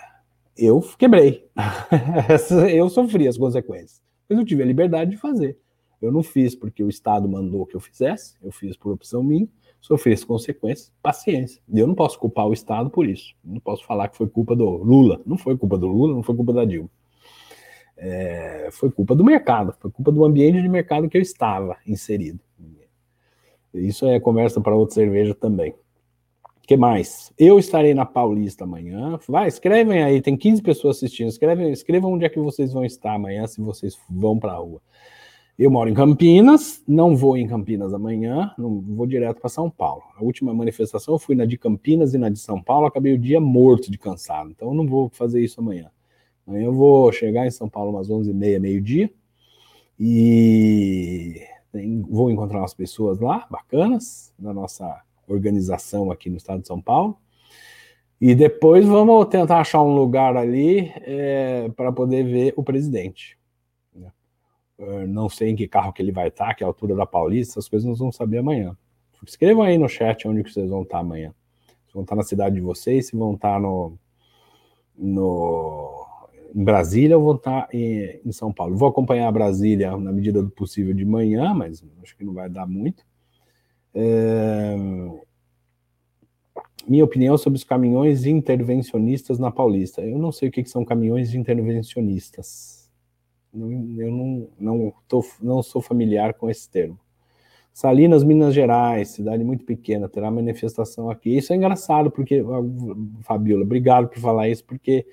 Eu 0.57 0.81
quebrei. 0.97 1.47
eu 2.73 2.89
sofri 2.89 3.27
as 3.27 3.37
consequências. 3.37 4.01
Mas 4.29 4.39
eu 4.39 4.45
tive 4.45 4.63
a 4.63 4.65
liberdade 4.65 5.11
de 5.11 5.17
fazer. 5.17 5.57
Eu 6.01 6.11
não 6.11 6.21
fiz 6.21 6.53
porque 6.55 6.83
o 6.83 6.89
Estado 6.89 7.27
mandou 7.27 7.65
que 7.65 7.75
eu 7.75 7.79
fizesse, 7.79 8.35
eu 8.41 8.51
fiz 8.51 8.75
por 8.75 8.91
opção 8.91 9.23
minha 9.23 9.47
sofrer 9.83 10.13
as 10.13 10.23
consequências, 10.23 10.93
paciência. 11.03 11.61
Eu 11.71 11.85
não 11.85 11.93
posso 11.93 12.17
culpar 12.17 12.47
o 12.47 12.53
Estado 12.53 12.89
por 12.89 13.05
isso. 13.05 13.35
Não 13.43 13.59
posso 13.59 13.85
falar 13.85 14.07
que 14.07 14.15
foi 14.15 14.29
culpa 14.29 14.55
do 14.55 14.65
Lula. 14.65 15.21
Não 15.25 15.37
foi 15.37 15.57
culpa 15.57 15.77
do 15.77 15.87
Lula, 15.87 16.15
não 16.15 16.23
foi 16.23 16.35
culpa 16.35 16.53
da 16.53 16.63
Dilma. 16.63 16.89
É, 17.97 18.69
foi 18.71 18.89
culpa 18.89 19.13
do 19.13 19.23
mercado, 19.23 19.75
foi 19.79 19.91
culpa 19.91 20.11
do 20.11 20.23
ambiente 20.23 20.61
de 20.61 20.69
mercado 20.69 21.09
que 21.09 21.17
eu 21.17 21.21
estava 21.21 21.77
inserido. 21.85 22.39
Isso 23.73 24.05
é 24.05 24.19
conversa 24.19 24.61
para 24.61 24.75
outra 24.75 24.95
cerveja 24.95 25.35
também. 25.35 25.75
Que 26.65 26.77
mais? 26.77 27.33
Eu 27.37 27.59
estarei 27.59 27.93
na 27.93 28.05
Paulista 28.05 28.63
amanhã. 28.63 29.19
Vai, 29.27 29.49
escrevem 29.49 30.01
aí, 30.01 30.21
tem 30.21 30.37
15 30.37 30.61
pessoas 30.61 30.97
assistindo. 30.97 31.27
Escrevem, 31.27 31.71
escrevam 31.71 32.13
onde 32.13 32.23
é 32.23 32.29
que 32.29 32.39
vocês 32.39 32.71
vão 32.71 32.85
estar 32.85 33.15
amanhã, 33.15 33.45
se 33.47 33.59
vocês 33.59 33.97
vão 34.09 34.39
para 34.39 34.53
a 34.53 34.57
rua. 34.57 34.81
Eu 35.59 35.69
moro 35.69 35.89
em 35.89 35.93
Campinas, 35.93 36.81
não 36.87 37.15
vou 37.15 37.37
em 37.37 37.45
Campinas 37.47 37.93
amanhã, 37.93 38.51
não 38.57 38.81
vou 38.81 39.05
direto 39.05 39.39
para 39.39 39.49
São 39.49 39.69
Paulo. 39.69 40.01
A 40.17 40.23
última 40.23 40.53
manifestação 40.53 41.13
eu 41.13 41.19
fui 41.19 41.35
na 41.35 41.45
de 41.45 41.57
Campinas 41.57 42.13
e 42.13 42.17
na 42.17 42.29
de 42.29 42.39
São 42.39 42.61
Paulo, 42.61 42.87
acabei 42.87 43.13
o 43.13 43.19
dia 43.19 43.39
morto 43.39 43.91
de 43.91 43.97
cansado, 43.99 44.49
então 44.49 44.69
eu 44.69 44.73
não 44.73 44.87
vou 44.87 45.09
fazer 45.09 45.43
isso 45.43 45.59
amanhã. 45.59 45.91
Amanhã 46.47 46.65
eu 46.65 46.73
vou 46.73 47.11
chegar 47.11 47.45
em 47.45 47.51
São 47.51 47.69
Paulo 47.69 47.91
umas 47.91 48.09
11h30, 48.09 48.59
meio-dia, 48.59 49.13
e 49.99 51.39
vou 52.09 52.31
encontrar 52.31 52.59
umas 52.59 52.73
pessoas 52.73 53.19
lá, 53.19 53.45
bacanas, 53.51 54.33
da 54.39 54.51
nossa 54.51 55.03
organização 55.27 56.11
aqui 56.11 56.29
no 56.29 56.37
estado 56.37 56.61
de 56.61 56.67
São 56.67 56.81
Paulo. 56.81 57.17
E 58.19 58.33
depois 58.33 58.85
vamos 58.85 59.25
tentar 59.25 59.59
achar 59.59 59.81
um 59.81 59.93
lugar 59.93 60.37
ali 60.37 60.91
é, 60.97 61.69
para 61.75 61.91
poder 61.91 62.23
ver 62.23 62.53
o 62.55 62.63
presidente. 62.63 63.37
Uh, 64.77 65.05
não 65.07 65.29
sei 65.29 65.49
em 65.49 65.55
que 65.55 65.67
carro 65.67 65.93
que 65.93 66.01
ele 66.01 66.11
vai 66.11 66.29
estar, 66.29 66.53
que 66.55 66.63
é 66.63 66.67
altura 66.67 66.95
da 66.95 67.05
Paulista, 67.05 67.53
essas 67.53 67.69
coisas 67.69 67.87
nós 67.87 67.99
vamos 67.99 68.15
saber 68.15 68.39
amanhã. 68.39 68.75
Escrevam 69.25 69.63
aí 69.63 69.77
no 69.77 69.87
chat 69.87 70.27
onde 70.27 70.43
que 70.43 70.51
vocês 70.51 70.69
vão 70.69 70.81
estar 70.81 70.99
amanhã. 70.99 71.33
Se 71.87 71.93
vão 71.93 72.03
estar 72.03 72.15
na 72.15 72.23
cidade 72.23 72.55
de 72.55 72.61
vocês, 72.61 73.07
se 73.07 73.15
vão 73.15 73.35
estar 73.35 73.59
no, 73.59 73.97
no, 74.97 76.05
em 76.53 76.63
Brasília 76.63 77.17
ou 77.17 77.23
vão 77.23 77.35
estar 77.35 77.67
em, 77.71 78.19
em 78.25 78.31
São 78.31 78.51
Paulo. 78.51 78.75
Vou 78.75 78.89
acompanhar 78.89 79.27
a 79.27 79.31
Brasília 79.31 79.95
na 79.97 80.11
medida 80.11 80.41
do 80.41 80.49
possível 80.49 80.93
de 80.93 81.05
manhã, 81.05 81.53
mas 81.53 81.83
acho 82.01 82.17
que 82.17 82.23
não 82.23 82.33
vai 82.33 82.49
dar 82.49 82.67
muito. 82.67 83.05
É... 83.93 84.75
Minha 86.87 87.05
opinião 87.05 87.37
sobre 87.37 87.57
os 87.57 87.63
caminhões 87.63 88.25
intervencionistas 88.25 89.39
na 89.39 89.49
Paulista. 89.49 90.01
Eu 90.01 90.17
não 90.17 90.31
sei 90.31 90.49
o 90.49 90.51
que, 90.51 90.63
que 90.63 90.69
são 90.69 90.83
caminhões 90.83 91.33
intervencionistas 91.33 92.83
eu 93.53 94.11
não, 94.11 94.49
não, 94.59 94.93
tô, 95.07 95.23
não 95.41 95.61
sou 95.61 95.81
familiar 95.81 96.33
com 96.33 96.49
esse 96.49 96.69
termo. 96.69 96.99
Salinas, 97.71 98.23
Minas 98.23 98.53
Gerais, 98.53 99.09
cidade 99.09 99.43
muito 99.43 99.65
pequena, 99.65 100.09
terá 100.09 100.29
manifestação 100.29 101.09
aqui. 101.09 101.37
Isso 101.37 101.53
é 101.53 101.55
engraçado, 101.55 102.11
porque, 102.11 102.43
Fabiola, 103.21 103.63
obrigado 103.63 104.07
por 104.09 104.19
falar 104.19 104.49
isso, 104.49 104.63
porque 104.65 105.05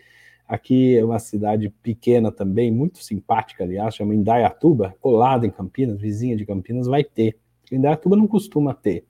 aqui 0.46 0.96
é 0.96 1.04
uma 1.04 1.18
cidade 1.18 1.70
pequena 1.82 2.30
também, 2.30 2.70
muito 2.70 3.02
simpática, 3.02 3.64
aliás, 3.64 3.94
chama 3.94 4.14
Indaiatuba, 4.14 4.94
colada 5.00 5.46
em 5.46 5.50
Campinas, 5.50 6.00
vizinha 6.00 6.36
de 6.36 6.44
Campinas, 6.44 6.86
vai 6.86 7.02
ter. 7.02 7.38
Indaiatuba 7.70 8.16
não 8.16 8.26
costuma 8.26 8.74
ter. 8.74 9.04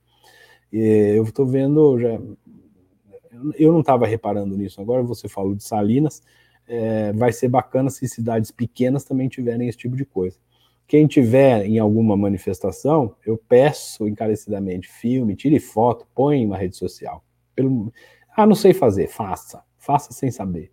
Eu 0.72 1.24
estou 1.24 1.46
vendo, 1.46 1.98
já, 1.98 2.20
eu 3.58 3.72
não 3.72 3.80
estava 3.80 4.06
reparando 4.06 4.56
nisso, 4.56 4.80
agora 4.80 5.02
você 5.02 5.28
falou 5.28 5.54
de 5.54 5.64
Salinas, 5.64 6.22
é, 6.68 7.12
vai 7.12 7.32
ser 7.32 7.48
bacana 7.48 7.90
se 7.90 8.06
cidades 8.06 8.52
pequenas 8.52 9.04
também 9.04 9.28
tiverem 9.28 9.68
esse 9.68 9.78
tipo 9.78 9.96
de 9.96 10.04
coisa. 10.04 10.38
Quem 10.86 11.06
tiver 11.06 11.66
em 11.66 11.78
alguma 11.78 12.16
manifestação, 12.16 13.14
eu 13.24 13.36
peço 13.36 14.06
encarecidamente 14.08 14.88
filme, 14.88 15.36
tire 15.36 15.58
foto, 15.58 16.06
põe 16.14 16.38
em 16.38 16.46
uma 16.46 16.56
rede 16.56 16.76
social. 16.76 17.24
Pelo... 17.54 17.92
Ah, 18.36 18.46
não 18.46 18.54
sei 18.54 18.72
fazer, 18.72 19.08
faça. 19.08 19.62
Faça 19.78 20.12
sem 20.12 20.30
saber. 20.30 20.72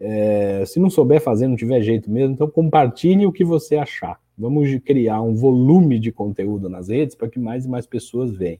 É, 0.00 0.64
se 0.66 0.80
não 0.80 0.88
souber 0.88 1.20
fazer, 1.20 1.46
não 1.46 1.56
tiver 1.56 1.82
jeito 1.82 2.10
mesmo, 2.10 2.34
então 2.34 2.48
compartilhe 2.50 3.26
o 3.26 3.32
que 3.32 3.44
você 3.44 3.76
achar. 3.76 4.18
Vamos 4.36 4.74
criar 4.84 5.20
um 5.20 5.34
volume 5.34 5.98
de 5.98 6.10
conteúdo 6.10 6.70
nas 6.70 6.88
redes 6.88 7.14
para 7.14 7.28
que 7.28 7.38
mais 7.38 7.66
e 7.66 7.68
mais 7.68 7.86
pessoas 7.86 8.34
venham. 8.34 8.58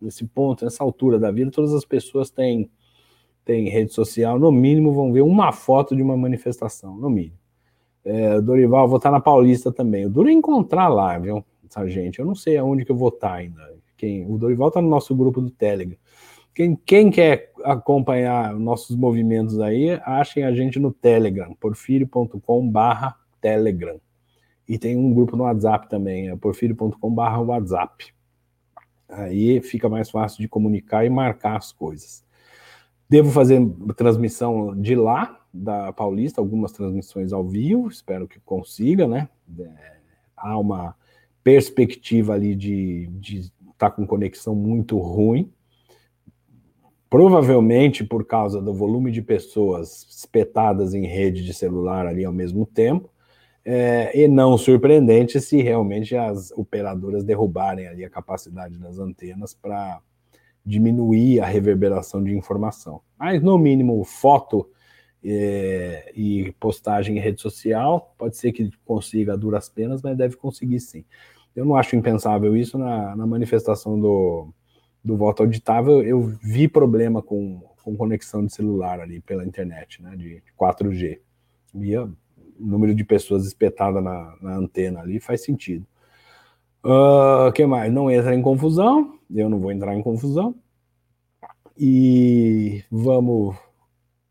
Nesse 0.00 0.26
ponto, 0.26 0.64
nessa 0.64 0.84
altura 0.84 1.18
da 1.18 1.30
vida, 1.30 1.50
todas 1.50 1.72
as 1.72 1.84
pessoas 1.84 2.30
têm 2.30 2.70
tem 3.44 3.68
rede 3.68 3.92
social, 3.92 4.38
no 4.38 4.52
mínimo 4.52 4.92
vão 4.92 5.12
ver 5.12 5.22
uma 5.22 5.50
foto 5.52 5.96
de 5.96 6.02
uma 6.02 6.16
manifestação, 6.16 6.96
no 6.96 7.10
mínimo. 7.10 7.36
É, 8.04 8.40
Dorival, 8.40 8.88
vou 8.88 8.96
estar 8.98 9.10
na 9.10 9.20
Paulista 9.20 9.72
também. 9.72 10.06
O 10.06 10.10
duro 10.10 10.28
é 10.28 10.32
encontrar 10.32 10.88
lá, 10.88 11.18
viu, 11.18 11.44
essa 11.68 11.86
gente. 11.88 12.18
Eu 12.18 12.26
não 12.26 12.34
sei 12.34 12.56
aonde 12.56 12.84
que 12.84 12.92
eu 12.92 12.96
vou 12.96 13.08
estar 13.08 13.32
ainda. 13.32 13.74
Quem, 13.96 14.26
o 14.26 14.36
Dorival 14.36 14.68
está 14.68 14.80
no 14.80 14.88
nosso 14.88 15.14
grupo 15.14 15.40
do 15.40 15.50
Telegram. 15.50 15.96
Quem, 16.54 16.76
quem 16.76 17.10
quer 17.10 17.52
acompanhar 17.64 18.54
nossos 18.54 18.94
movimentos 18.96 19.58
aí, 19.60 19.98
achem 20.04 20.44
a 20.44 20.52
gente 20.52 20.78
no 20.78 20.92
Telegram, 20.92 21.54
porfirio.com 21.54 22.68
barra 22.70 23.16
Telegram. 23.40 23.98
E 24.68 24.78
tem 24.78 24.96
um 24.96 25.12
grupo 25.12 25.36
no 25.36 25.44
WhatsApp 25.44 25.88
também, 25.88 26.28
é 26.28 26.36
porfirio.com 26.36 27.10
barra 27.14 27.40
WhatsApp. 27.40 28.14
Aí 29.08 29.60
fica 29.60 29.88
mais 29.88 30.10
fácil 30.10 30.40
de 30.40 30.48
comunicar 30.48 31.04
e 31.04 31.10
marcar 31.10 31.56
as 31.56 31.72
coisas. 31.72 32.24
Devo 33.08 33.30
fazer 33.30 33.60
transmissão 33.96 34.74
de 34.80 34.94
lá, 34.94 35.38
da 35.52 35.92
Paulista, 35.92 36.40
algumas 36.40 36.72
transmissões 36.72 37.32
ao 37.32 37.46
vivo, 37.46 37.88
espero 37.88 38.26
que 38.26 38.40
consiga, 38.40 39.06
né? 39.06 39.28
É, 39.58 39.96
há 40.34 40.58
uma 40.58 40.96
perspectiva 41.44 42.32
ali 42.32 42.54
de 42.54 43.10
estar 43.20 43.50
tá 43.76 43.90
com 43.90 44.06
conexão 44.06 44.54
muito 44.54 44.96
ruim. 44.98 45.52
Provavelmente 47.12 48.02
por 48.02 48.24
causa 48.24 48.58
do 48.58 48.72
volume 48.72 49.12
de 49.12 49.20
pessoas 49.20 50.06
espetadas 50.08 50.94
em 50.94 51.04
rede 51.04 51.44
de 51.44 51.52
celular 51.52 52.06
ali 52.06 52.24
ao 52.24 52.32
mesmo 52.32 52.64
tempo. 52.64 53.10
É, 53.62 54.18
e 54.18 54.26
não 54.26 54.56
surpreendente 54.56 55.38
se 55.38 55.60
realmente 55.60 56.16
as 56.16 56.50
operadoras 56.52 57.22
derrubarem 57.22 57.86
ali 57.86 58.02
a 58.02 58.08
capacidade 58.08 58.78
das 58.78 58.98
antenas 58.98 59.52
para 59.52 60.00
diminuir 60.64 61.40
a 61.40 61.44
reverberação 61.44 62.24
de 62.24 62.34
informação. 62.34 63.02
Mas, 63.18 63.42
no 63.42 63.58
mínimo, 63.58 64.02
foto 64.04 64.70
é, 65.22 66.10
e 66.16 66.50
postagem 66.58 67.18
em 67.18 67.20
rede 67.20 67.42
social, 67.42 68.14
pode 68.16 68.38
ser 68.38 68.52
que 68.52 68.70
consiga 68.86 69.36
duras 69.36 69.68
penas, 69.68 70.00
mas 70.00 70.16
deve 70.16 70.36
conseguir 70.36 70.80
sim. 70.80 71.04
Eu 71.54 71.66
não 71.66 71.76
acho 71.76 71.94
impensável 71.94 72.56
isso 72.56 72.78
na, 72.78 73.14
na 73.14 73.26
manifestação 73.26 74.00
do, 74.00 74.48
do 75.04 75.16
voto 75.16 75.42
auditável. 75.42 76.02
Eu 76.02 76.22
vi 76.42 76.68
problema 76.68 77.22
com, 77.22 77.60
com 77.82 77.96
conexão 77.96 78.44
de 78.44 78.52
celular 78.52 79.00
ali 79.00 79.20
pela 79.20 79.44
internet, 79.44 80.02
né, 80.02 80.16
de 80.16 80.42
4G. 80.58 81.18
Via 81.74 82.04
o 82.04 82.12
número 82.58 82.94
de 82.94 83.04
pessoas 83.04 83.46
espetadas 83.46 84.02
na, 84.02 84.36
na 84.40 84.56
antena 84.56 85.00
ali 85.00 85.18
faz 85.18 85.42
sentido. 85.42 85.86
O 86.84 87.48
uh, 87.48 87.52
que 87.52 87.64
mais? 87.64 87.92
Não 87.92 88.10
entra 88.10 88.34
em 88.34 88.42
confusão. 88.42 89.18
Eu 89.30 89.48
não 89.48 89.58
vou 89.58 89.70
entrar 89.70 89.94
em 89.94 90.02
confusão. 90.02 90.54
E 91.78 92.84
vamos 92.90 93.56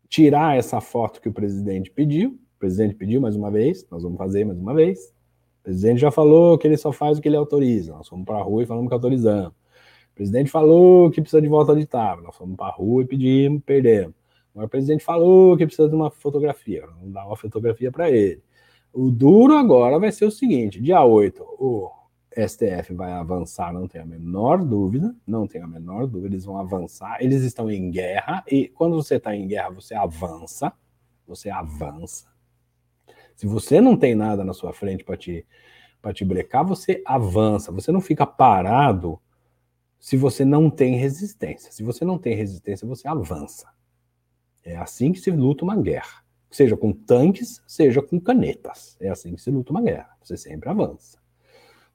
tirar 0.08 0.56
essa 0.56 0.80
foto 0.80 1.20
que 1.20 1.28
o 1.28 1.32
presidente 1.32 1.90
pediu. 1.90 2.38
O 2.56 2.58
presidente 2.58 2.94
pediu 2.94 3.20
mais 3.20 3.34
uma 3.34 3.50
vez, 3.50 3.84
nós 3.90 4.02
vamos 4.02 4.18
fazer 4.18 4.44
mais 4.44 4.58
uma 4.58 4.74
vez. 4.74 5.12
O 5.60 5.64
presidente 5.64 6.00
já 6.00 6.10
falou 6.10 6.56
que 6.58 6.66
ele 6.66 6.76
só 6.76 6.92
faz 6.92 7.18
o 7.18 7.22
que 7.22 7.28
ele 7.28 7.36
autoriza. 7.36 7.92
Nós 7.92 8.08
fomos 8.08 8.24
para 8.24 8.38
a 8.38 8.42
rua 8.42 8.62
e 8.62 8.66
falamos 8.66 8.88
que 8.88 8.94
autorizamos. 8.94 9.52
O 10.12 10.14
presidente 10.14 10.50
falou 10.50 11.10
que 11.10 11.20
precisa 11.20 11.40
de 11.40 11.48
volta 11.48 11.72
auditável. 11.72 12.22
Nós 12.22 12.36
fomos 12.36 12.56
para 12.56 12.66
a 12.66 12.76
rua 12.76 13.02
e 13.02 13.06
pedimos, 13.06 13.62
perdemos. 13.64 14.14
o 14.54 14.68
presidente 14.68 15.02
falou 15.02 15.56
que 15.56 15.64
precisa 15.64 15.88
de 15.88 15.94
uma 15.94 16.10
fotografia. 16.10 16.86
Vamos 16.86 17.12
dar 17.12 17.26
uma 17.26 17.36
fotografia 17.36 17.90
para 17.90 18.10
ele. 18.10 18.42
O 18.92 19.10
duro 19.10 19.54
agora 19.54 19.98
vai 19.98 20.12
ser 20.12 20.26
o 20.26 20.30
seguinte: 20.30 20.80
dia 20.80 21.02
8, 21.02 21.42
o 21.42 21.90
STF 22.36 22.92
vai 22.92 23.10
avançar, 23.12 23.72
não 23.72 23.88
tem 23.88 24.02
a 24.02 24.04
menor 24.04 24.62
dúvida, 24.62 25.14
não 25.26 25.46
tem 25.46 25.62
a 25.62 25.66
menor 25.66 26.06
dúvida, 26.06 26.34
eles 26.34 26.44
vão 26.44 26.58
avançar, 26.58 27.16
eles 27.20 27.42
estão 27.42 27.70
em 27.70 27.90
guerra, 27.90 28.44
e 28.50 28.68
quando 28.68 28.96
você 28.96 29.16
está 29.16 29.34
em 29.34 29.46
guerra, 29.46 29.70
você 29.70 29.94
avança, 29.94 30.72
você 31.26 31.48
avança. 31.48 32.26
Se 33.34 33.46
você 33.46 33.80
não 33.80 33.96
tem 33.96 34.14
nada 34.14 34.44
na 34.44 34.52
sua 34.52 34.74
frente 34.74 35.04
para 35.04 35.16
te, 35.16 35.46
te 36.14 36.24
brecar, 36.24 36.64
você 36.64 37.02
avança, 37.06 37.72
você 37.72 37.90
não 37.90 38.00
fica 38.00 38.26
parado 38.26 39.18
se 40.02 40.16
você 40.16 40.44
não 40.44 40.68
tem 40.68 40.96
resistência. 40.96 41.70
Se 41.70 41.80
você 41.80 42.04
não 42.04 42.18
tem 42.18 42.34
resistência, 42.34 42.88
você 42.88 43.06
avança. 43.06 43.68
É 44.64 44.76
assim 44.76 45.12
que 45.12 45.20
se 45.20 45.30
luta 45.30 45.62
uma 45.62 45.76
guerra. 45.76 46.24
Seja 46.50 46.76
com 46.76 46.92
tanques, 46.92 47.62
seja 47.68 48.02
com 48.02 48.18
canetas. 48.18 48.96
É 48.98 49.08
assim 49.10 49.32
que 49.36 49.40
se 49.40 49.48
luta 49.48 49.70
uma 49.70 49.80
guerra. 49.80 50.10
Você 50.20 50.36
sempre 50.36 50.68
avança. 50.68 51.18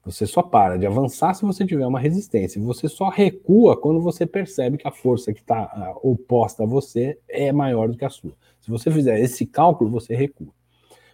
Você 0.06 0.26
só 0.26 0.42
para 0.42 0.78
de 0.78 0.86
avançar 0.86 1.34
se 1.34 1.44
você 1.44 1.66
tiver 1.66 1.86
uma 1.86 2.00
resistência. 2.00 2.58
Você 2.62 2.88
só 2.88 3.10
recua 3.10 3.78
quando 3.78 4.00
você 4.00 4.24
percebe 4.24 4.78
que 4.78 4.88
a 4.88 4.92
força 4.92 5.30
que 5.34 5.40
está 5.40 5.94
oposta 6.02 6.62
a 6.62 6.66
você 6.66 7.18
é 7.28 7.52
maior 7.52 7.90
do 7.90 7.98
que 7.98 8.06
a 8.06 8.10
sua. 8.10 8.32
Se 8.58 8.70
você 8.70 8.90
fizer 8.90 9.20
esse 9.20 9.44
cálculo, 9.44 9.90
você 9.90 10.16
recua. 10.16 10.48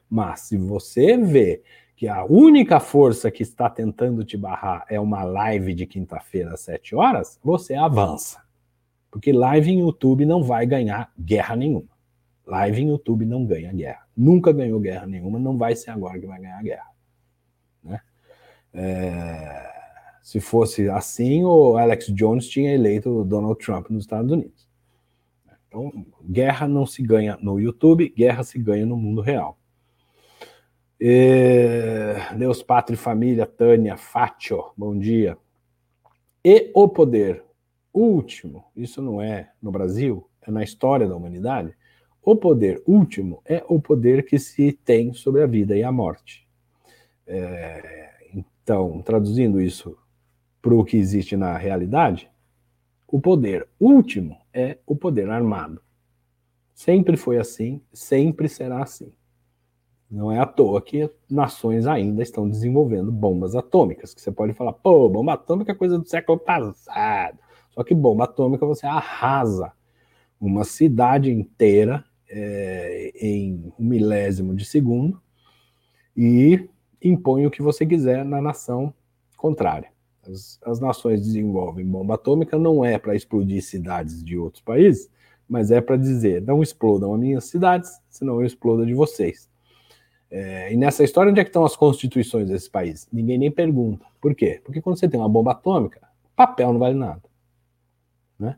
Mas 0.09 0.43
se 0.43 0.57
você 0.57 1.17
vê 1.17 1.61
que 1.97 2.09
a 2.09 2.25
única 2.25 2.81
força 2.81 3.31
que 3.31 3.43
está 3.43 3.71
tentando 3.71 4.25
te 4.25 4.37
barrar 4.37 4.85
é 4.89 4.99
uma 4.99 5.23
live 5.23 5.75
de 5.75 5.87
quinta-feira 5.87 6.55
às 6.55 6.61
7 6.61 6.95
horas, 6.95 7.39
você 7.43 7.75
avança. 7.75 8.43
Porque 9.11 9.33
live 9.33 9.71
em 9.71 9.81
YouTube 9.81 10.27
não 10.27 10.43
vai 10.43 10.67
ganhar 10.67 11.13
guerra 11.19 11.55
nenhuma. 11.55 11.95
Live 12.47 12.83
em 12.83 12.89
YouTube 12.89 13.25
não 13.25 13.47
ganha 13.47 13.73
guerra. 13.73 14.07
Nunca 14.17 14.53
ganhou 14.53 14.81
guerra 14.81 15.07
nenhuma, 15.07 15.39
não 15.39 15.57
vai 15.57 15.77
ser 15.77 15.91
agora 15.91 16.19
que 16.19 16.27
vai 16.27 16.41
ganhar 16.41 16.63
guerra. 16.63 16.91
Né? 17.83 18.01
É, 18.73 19.73
se 20.21 20.41
fosse 20.41 20.89
assim, 20.89 21.45
o 21.45 21.77
Alex 21.77 22.07
Jones 22.09 22.49
tinha 22.49 22.73
eleito 22.73 23.21
o 23.21 23.25
Donald 23.25 23.59
Trump 23.65 23.89
nos 23.89 24.05
Estados 24.05 24.33
Unidos. 24.33 24.69
Então, 25.69 25.91
guerra 26.29 26.67
não 26.67 26.85
se 26.85 27.03
ganha 27.03 27.39
no 27.41 27.59
YouTube, 27.61 28.13
guerra 28.17 28.43
se 28.43 28.59
ganha 28.59 28.85
no 28.85 28.97
mundo 28.97 29.21
real. 29.21 29.59
E, 31.01 32.15
Deus, 32.37 32.63
Pátria 32.63 32.95
e 32.95 32.99
Família, 32.99 33.47
Tânia, 33.47 33.97
Fátio, 33.97 34.73
bom 34.77 34.97
dia. 34.97 35.37
E 36.45 36.71
o 36.75 36.89
poder 36.89 37.45
último, 37.93 38.65
isso 38.77 39.03
não 39.03 39.21
é 39.21 39.51
no 39.61 39.73
Brasil, 39.73 40.29
é 40.43 40.51
na 40.51 40.63
história 40.63 41.09
da 41.09 41.17
humanidade, 41.17 41.77
o 42.23 42.37
poder 42.37 42.83
último 42.87 43.43
é 43.45 43.63
o 43.69 43.81
poder 43.81 44.25
que 44.25 44.39
se 44.39 44.73
tem 44.73 45.13
sobre 45.13 45.43
a 45.43 45.47
vida 45.47 45.77
e 45.77 45.83
a 45.83 45.93
morte. 45.93 46.47
É, 47.27 48.31
então, 48.33 49.03
traduzindo 49.03 49.61
isso 49.61 49.99
para 50.63 50.75
o 50.75 50.85
que 50.85 50.97
existe 50.97 51.37
na 51.37 51.57
realidade, 51.57 52.31
o 53.07 53.21
poder 53.21 53.69
último 53.79 54.39
é 54.53 54.79
o 54.87 54.97
poder 54.97 55.29
armado. 55.29 55.83
Sempre 56.73 57.17
foi 57.17 57.39
assim, 57.39 57.81
sempre 57.93 58.49
será 58.49 58.83
assim. 58.83 59.13
Não 60.15 60.31
é 60.31 60.39
à 60.39 60.47
toa 60.47 60.81
que 60.81 61.11
nações 61.29 61.89
ainda 61.89 62.23
estão 62.23 62.49
desenvolvendo 62.49 63.11
bombas 63.11 63.57
atômicas, 63.57 64.15
que 64.15 64.21
você 64.21 64.31
pode 64.31 64.53
falar, 64.53 64.73
pô, 64.73 65.09
bomba 65.09 65.33
atômica 65.33 65.73
é 65.73 65.75
coisa 65.75 65.99
do 65.99 66.09
século 66.09 66.39
passado. 66.39 67.37
Só 67.71 67.83
que 67.83 67.97
bomba 67.97 68.23
atômica 68.23 68.65
você 68.65 68.87
arrasa 68.87 69.73
uma 70.41 70.63
cidade 70.63 71.33
inteira 71.33 72.05
é, 72.31 73.11
em 73.21 73.73
um 73.77 73.85
milésimo 73.85 74.55
de 74.55 74.65
segundo 74.65 75.21
e 76.17 76.69
impõe 77.03 77.45
o 77.45 77.51
que 77.51 77.61
você 77.61 77.85
quiser 77.85 78.25
na 78.25 78.41
nação 78.41 78.95
contrária. 79.37 79.89
As, 80.23 80.61
as 80.65 80.79
nações 80.79 81.23
desenvolvem 81.23 81.85
bomba 81.85 82.15
atômica 82.15 82.57
não 82.57 82.85
é 82.85 82.99
para 82.99 83.17
explodir 83.17 83.65
cidades 83.65 84.23
de 84.23 84.39
outros 84.39 84.63
países, 84.63 85.11
mas 85.49 85.73
é 85.73 85.81
para 85.81 85.97
dizer: 85.97 86.41
não 86.41 86.63
explodam 86.63 87.13
as 87.13 87.21
minhas 87.21 87.45
cidades, 87.47 87.91
senão 88.09 88.41
eu 88.41 88.47
explodo 88.47 88.87
de 88.87 88.95
vocês. 88.95 89.53
É, 90.37 90.73
e 90.73 90.77
nessa 90.77 91.05
história, 91.05 91.31
onde 91.31 91.39
é 91.39 91.45
que 91.45 91.51
estão 91.51 91.65
as 91.65 91.77
constituições 91.77 92.49
desses 92.49 92.69
países? 92.69 93.07
Ninguém 93.13 93.39
nem 93.39 93.53
pergunta. 93.53 94.05
Por 94.21 94.35
quê? 94.35 94.61
Porque 94.65 94.83
quando 94.83 94.99
você 94.99 95.09
tem 95.09 95.21
uma 95.21 95.29
bomba 95.29 95.53
atômica, 95.53 96.01
papel 96.35 96.73
não 96.73 96.81
vale 96.81 96.97
nada. 96.97 97.23
Né? 98.37 98.57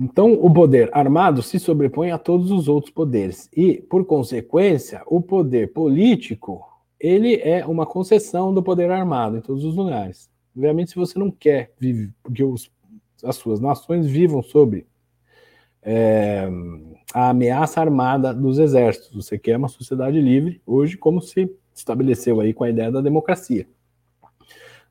Então, 0.00 0.32
o 0.32 0.50
poder 0.50 0.88
armado 0.94 1.42
se 1.42 1.58
sobrepõe 1.58 2.12
a 2.12 2.18
todos 2.18 2.50
os 2.50 2.66
outros 2.66 2.90
poderes. 2.90 3.50
E, 3.54 3.74
por 3.74 4.06
consequência, 4.06 5.02
o 5.06 5.20
poder 5.20 5.70
político 5.74 6.66
ele 6.98 7.34
é 7.42 7.66
uma 7.66 7.84
concessão 7.84 8.54
do 8.54 8.62
poder 8.62 8.90
armado 8.90 9.36
em 9.36 9.42
todos 9.42 9.66
os 9.66 9.76
lugares. 9.76 10.30
Obviamente, 10.56 10.92
se 10.92 10.96
você 10.96 11.18
não 11.18 11.30
quer 11.30 11.74
viver, 11.78 12.10
porque 12.22 12.42
os, 12.42 12.70
as 13.22 13.36
suas 13.36 13.60
nações 13.60 14.06
vivam 14.06 14.42
sob 14.42 14.86
é, 15.82 16.48
a 17.12 17.30
ameaça 17.30 17.80
armada 17.80 18.32
dos 18.32 18.58
exércitos, 18.58 19.12
você 19.12 19.38
quer 19.38 19.56
uma 19.56 19.68
sociedade 19.68 20.20
livre, 20.20 20.62
hoje, 20.64 20.96
como 20.96 21.20
se 21.20 21.50
estabeleceu 21.74 22.40
aí 22.40 22.54
com 22.54 22.64
a 22.64 22.70
ideia 22.70 22.90
da 22.90 23.00
democracia. 23.00 23.66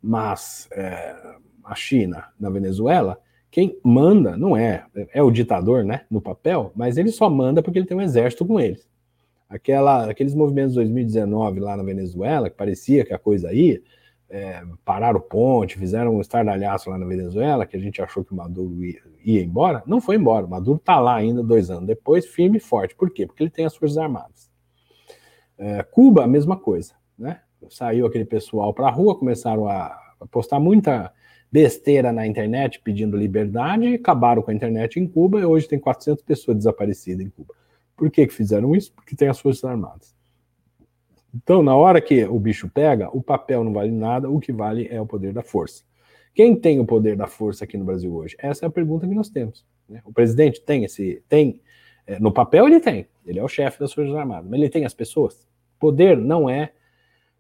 Mas 0.02 0.68
é, 0.72 1.16
a 1.64 1.76
China, 1.76 2.26
na 2.40 2.50
Venezuela, 2.50 3.20
quem 3.50 3.78
manda 3.84 4.38
não 4.38 4.56
é, 4.56 4.86
é 5.14 5.22
o 5.22 5.32
ditador, 5.32 5.84
né, 5.84 6.02
no 6.10 6.22
papel, 6.22 6.72
mas 6.76 6.98
ele 6.98 7.12
só 7.12 7.30
manda 7.30 7.62
porque 7.62 7.80
ele 7.80 7.86
tem 7.86 7.98
um 7.98 8.02
exército 8.02 8.46
com 8.46 8.60
eles. 8.60 8.90
Aquela, 9.50 10.10
aqueles 10.10 10.34
movimentos 10.34 10.72
de 10.72 10.80
2019 10.80 11.60
lá 11.60 11.76
na 11.76 11.84
Venezuela, 11.84 12.50
que 12.50 12.56
parecia 12.56 13.04
que 13.04 13.14
a 13.14 13.20
coisa 13.20 13.54
ia, 13.54 13.82
é, 14.32 14.64
pararam 14.86 15.20
o 15.20 15.22
ponte, 15.22 15.78
fizeram 15.78 16.16
um 16.16 16.22
estardalhaço 16.22 16.90
lá 16.90 16.98
na 16.98 17.06
Venezuela, 17.06 17.66
que 17.66 17.76
a 17.76 17.80
gente 17.80 18.02
achou 18.02 18.24
que 18.24 18.32
o 18.32 18.36
Maduro 18.36 18.84
ia, 18.84 19.02
ia 19.26 19.44
embora, 19.44 19.84
não 19.86 20.00
foi 20.00 20.16
embora. 20.16 20.46
O 20.46 20.50
Maduro 20.50 20.78
está 20.78 21.00
lá 21.00 21.16
ainda 21.16 21.44
dois 21.44 21.70
anos 21.70 21.86
depois, 21.86 22.26
firme 22.26 22.58
e 22.58 22.62
forte. 22.62 22.96
Por 22.96 23.12
quê? 23.12 23.28
Porque 23.28 23.44
ele 23.44 23.50
tem 23.50 23.66
as 23.66 23.76
Forças 23.76 23.98
Armadas. 23.98 24.50
É, 25.58 25.84
Cuba, 25.84 26.24
a 26.24 26.28
mesma 26.28 26.58
coisa. 26.58 26.94
Né? 27.20 27.42
Saiu 27.70 28.06
aquele 28.06 28.24
pessoal 28.24 28.74
para 28.74 28.88
a 28.88 28.90
rua, 28.92 29.20
começaram 29.20 29.68
a, 29.68 30.00
postar 30.32 30.60
muita 30.60 31.12
besteira 31.52 32.14
na 32.14 32.26
internet 32.26 32.80
pedindo 32.82 33.18
liberdade, 33.18 33.96
acabaram 33.96 34.42
com 34.42 34.50
a 34.50 34.54
internet 34.54 34.98
em 34.98 35.06
Cuba 35.06 35.42
e 35.42 35.46
hoje 35.46 35.68
tem 35.68 35.78
400 35.78 36.24
pessoas 36.24 36.56
desaparecidas 36.56 37.26
em 37.26 37.30
Cuba. 37.30 37.54
Por 37.98 38.10
que, 38.10 38.26
que 38.26 38.34
fizeram 38.34 38.74
isso? 38.74 38.94
Porque 38.94 39.14
tem 39.14 39.28
as 39.28 39.40
Forças 39.40 39.66
Armadas. 39.66 40.16
Então, 41.34 41.64
na 41.64 41.76
hora 41.76 42.02
que 42.02 42.26
o 42.26 42.38
bicho 42.40 42.70
pega, 42.70 43.10
o 43.16 43.22
papel 43.22 43.64
não 43.64 43.74
vale 43.74 43.92
nada, 43.92 44.30
o 44.30 44.40
que 44.40 44.52
vale 44.52 44.88
é 44.92 45.00
o 45.00 45.06
poder 45.06 45.34
da 45.34 45.42
força. 45.42 45.84
Quem 46.34 46.56
tem 46.56 46.80
o 46.80 46.86
poder 46.86 47.16
da 47.16 47.28
força 47.28 47.64
aqui 47.64 47.78
no 47.78 47.86
Brasil 47.86 48.14
hoje? 48.14 48.36
Essa 48.40 48.66
é 48.66 48.68
a 48.68 48.72
pergunta 48.72 49.08
que 49.08 49.14
nós 49.14 49.30
temos. 49.30 49.66
Né? 49.88 50.02
O 50.06 50.14
presidente 50.14 50.62
tem 50.62 50.84
esse. 50.84 51.24
tem 51.28 51.62
é, 52.06 52.20
No 52.20 52.32
papel 52.32 52.68
ele 52.68 52.80
tem, 52.80 53.08
ele 53.26 53.40
é 53.40 53.44
o 53.44 53.48
chefe 53.48 53.80
das 53.80 53.94
Forças 53.94 54.16
Armadas, 54.16 54.50
mas 54.50 54.60
ele 54.60 54.70
tem 54.70 54.86
as 54.86 54.94
pessoas. 54.94 55.48
Poder 55.80 56.18
não 56.18 56.50
é, 56.50 56.72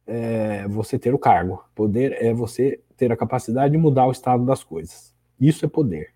é 0.07 0.67
você 0.67 0.97
ter 0.97 1.13
o 1.13 1.19
cargo, 1.19 1.63
poder 1.75 2.17
é 2.21 2.33
você 2.33 2.81
ter 2.97 3.11
a 3.11 3.17
capacidade 3.17 3.71
de 3.71 3.77
mudar 3.77 4.07
o 4.07 4.11
estado 4.11 4.45
das 4.45 4.63
coisas. 4.63 5.13
Isso 5.39 5.65
é 5.65 5.69
poder. 5.69 6.13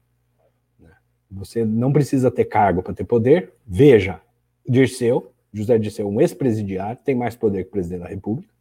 Né? 0.79 0.91
Você 1.31 1.65
não 1.65 1.91
precisa 1.91 2.29
ter 2.29 2.45
cargo 2.45 2.83
para 2.83 2.93
ter 2.93 3.05
poder. 3.05 3.53
Veja, 3.65 4.21
Dirceu, 4.67 5.31
José 5.55 5.77
Dirceu, 5.77 6.09
um 6.09 6.19
ex-presidiário, 6.19 6.99
tem 7.03 7.15
mais 7.15 7.35
poder 7.35 7.63
que 7.63 7.69
o 7.69 7.71
presidente 7.71 8.01
da 8.01 8.07
República. 8.07 8.53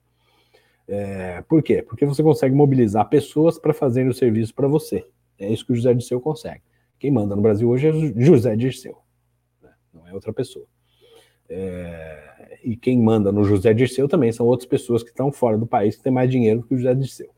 É, 0.86 1.42
por 1.42 1.62
quê? 1.62 1.82
Porque 1.82 2.06
você 2.06 2.22
consegue 2.22 2.54
mobilizar 2.54 3.08
pessoas 3.08 3.58
para 3.58 3.74
fazerem 3.74 4.08
o 4.08 4.14
serviço 4.14 4.54
para 4.54 4.68
você. 4.68 5.04
É 5.38 5.52
isso 5.52 5.66
que 5.66 5.72
o 5.72 5.74
José 5.74 5.92
Dirceu 5.92 6.20
consegue. 6.20 6.62
Quem 6.98 7.10
manda 7.10 7.34
no 7.34 7.42
Brasil 7.42 7.68
hoje 7.68 7.88
é 7.88 7.92
José 8.22 8.54
Dirceu, 8.54 8.98
né? 9.60 9.70
não 9.92 10.06
é 10.06 10.14
outra 10.14 10.32
pessoa. 10.32 10.66
É, 11.48 12.58
e 12.62 12.76
quem 12.76 12.98
manda 12.98 13.32
no 13.32 13.44
José 13.44 13.74
Dirceu 13.74 14.08
também 14.08 14.30
são 14.30 14.46
outras 14.46 14.68
pessoas 14.68 15.02
que 15.02 15.10
estão 15.10 15.32
fora 15.32 15.58
do 15.58 15.66
país 15.66 15.96
que 15.96 16.02
têm 16.02 16.12
mais 16.12 16.30
dinheiro 16.30 16.62
que 16.62 16.74
o 16.74 16.78
José 16.78 16.94
Dirceu. 16.94 17.30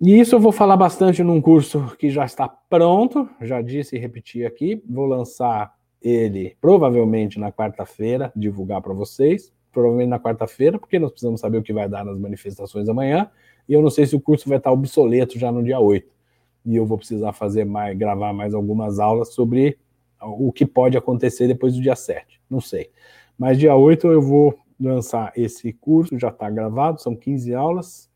E 0.00 0.18
isso 0.18 0.34
eu 0.34 0.40
vou 0.40 0.52
falar 0.52 0.76
bastante 0.76 1.22
num 1.22 1.42
curso 1.42 1.94
que 1.98 2.08
já 2.08 2.24
está 2.24 2.48
pronto, 2.48 3.28
já 3.40 3.60
disse 3.60 3.96
e 3.96 3.98
repeti 3.98 4.46
aqui. 4.46 4.82
Vou 4.88 5.04
lançar 5.04 5.74
ele 6.00 6.56
provavelmente 6.60 7.38
na 7.38 7.52
quarta-feira, 7.52 8.32
divulgar 8.34 8.80
para 8.80 8.92
vocês. 8.92 9.52
Provavelmente 9.72 10.08
na 10.08 10.18
quarta-feira, 10.18 10.78
porque 10.78 10.98
nós 10.98 11.10
precisamos 11.10 11.40
saber 11.40 11.58
o 11.58 11.62
que 11.62 11.72
vai 11.72 11.88
dar 11.88 12.04
nas 12.04 12.18
manifestações 12.18 12.88
amanhã. 12.88 13.30
E 13.68 13.72
eu 13.72 13.80
não 13.80 13.90
sei 13.90 14.04
se 14.04 14.16
o 14.16 14.20
curso 14.20 14.48
vai 14.48 14.58
estar 14.58 14.72
obsoleto 14.72 15.38
já 15.38 15.52
no 15.52 15.62
dia 15.62 15.78
8. 15.78 16.10
E 16.66 16.74
eu 16.74 16.84
vou 16.84 16.98
precisar 16.98 17.32
fazer 17.32 17.64
mais, 17.64 17.96
gravar 17.96 18.32
mais 18.32 18.52
algumas 18.52 18.98
aulas 18.98 19.32
sobre 19.32 19.78
o 20.20 20.52
que 20.52 20.66
pode 20.66 20.96
acontecer 20.96 21.46
depois 21.46 21.74
do 21.74 21.80
dia 21.80 21.94
7. 21.94 22.40
Não 22.50 22.60
sei. 22.60 22.90
Mas 23.38 23.58
dia 23.58 23.74
8 23.76 24.08
eu 24.08 24.20
vou 24.20 24.58
lançar 24.78 25.32
esse 25.36 25.72
curso, 25.72 26.18
já 26.18 26.28
está 26.28 26.50
gravado, 26.50 27.00
são 27.00 27.14
15 27.14 27.54
aulas 27.54 28.10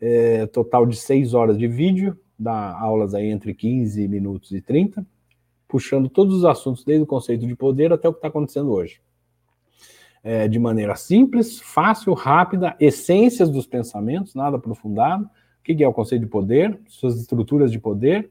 é, 0.00 0.46
total 0.46 0.86
de 0.86 0.96
6 0.96 1.34
horas 1.34 1.58
de 1.58 1.68
vídeo, 1.68 2.18
dá 2.38 2.76
aulas 2.78 3.14
aí 3.14 3.26
entre 3.26 3.52
15 3.54 4.08
minutos 4.08 4.50
e 4.52 4.60
30, 4.60 5.06
puxando 5.70 6.08
todos 6.08 6.34
os 6.34 6.44
assuntos, 6.44 6.84
desde 6.84 7.04
o 7.04 7.06
conceito 7.06 7.46
de 7.46 7.54
poder 7.54 7.92
até 7.92 8.08
o 8.08 8.12
que 8.12 8.18
está 8.18 8.28
acontecendo 8.28 8.72
hoje. 8.72 9.00
É, 10.22 10.48
de 10.48 10.58
maneira 10.58 10.96
simples, 10.96 11.60
fácil, 11.60 12.12
rápida, 12.12 12.76
essências 12.78 13.48
dos 13.48 13.66
pensamentos, 13.66 14.34
nada 14.34 14.56
aprofundado. 14.56 15.24
O 15.24 15.62
que 15.62 15.82
é 15.82 15.88
o 15.88 15.92
conceito 15.92 16.22
de 16.22 16.26
poder, 16.26 16.78
suas 16.88 17.18
estruturas 17.18 17.70
de 17.70 17.78
poder, 17.78 18.30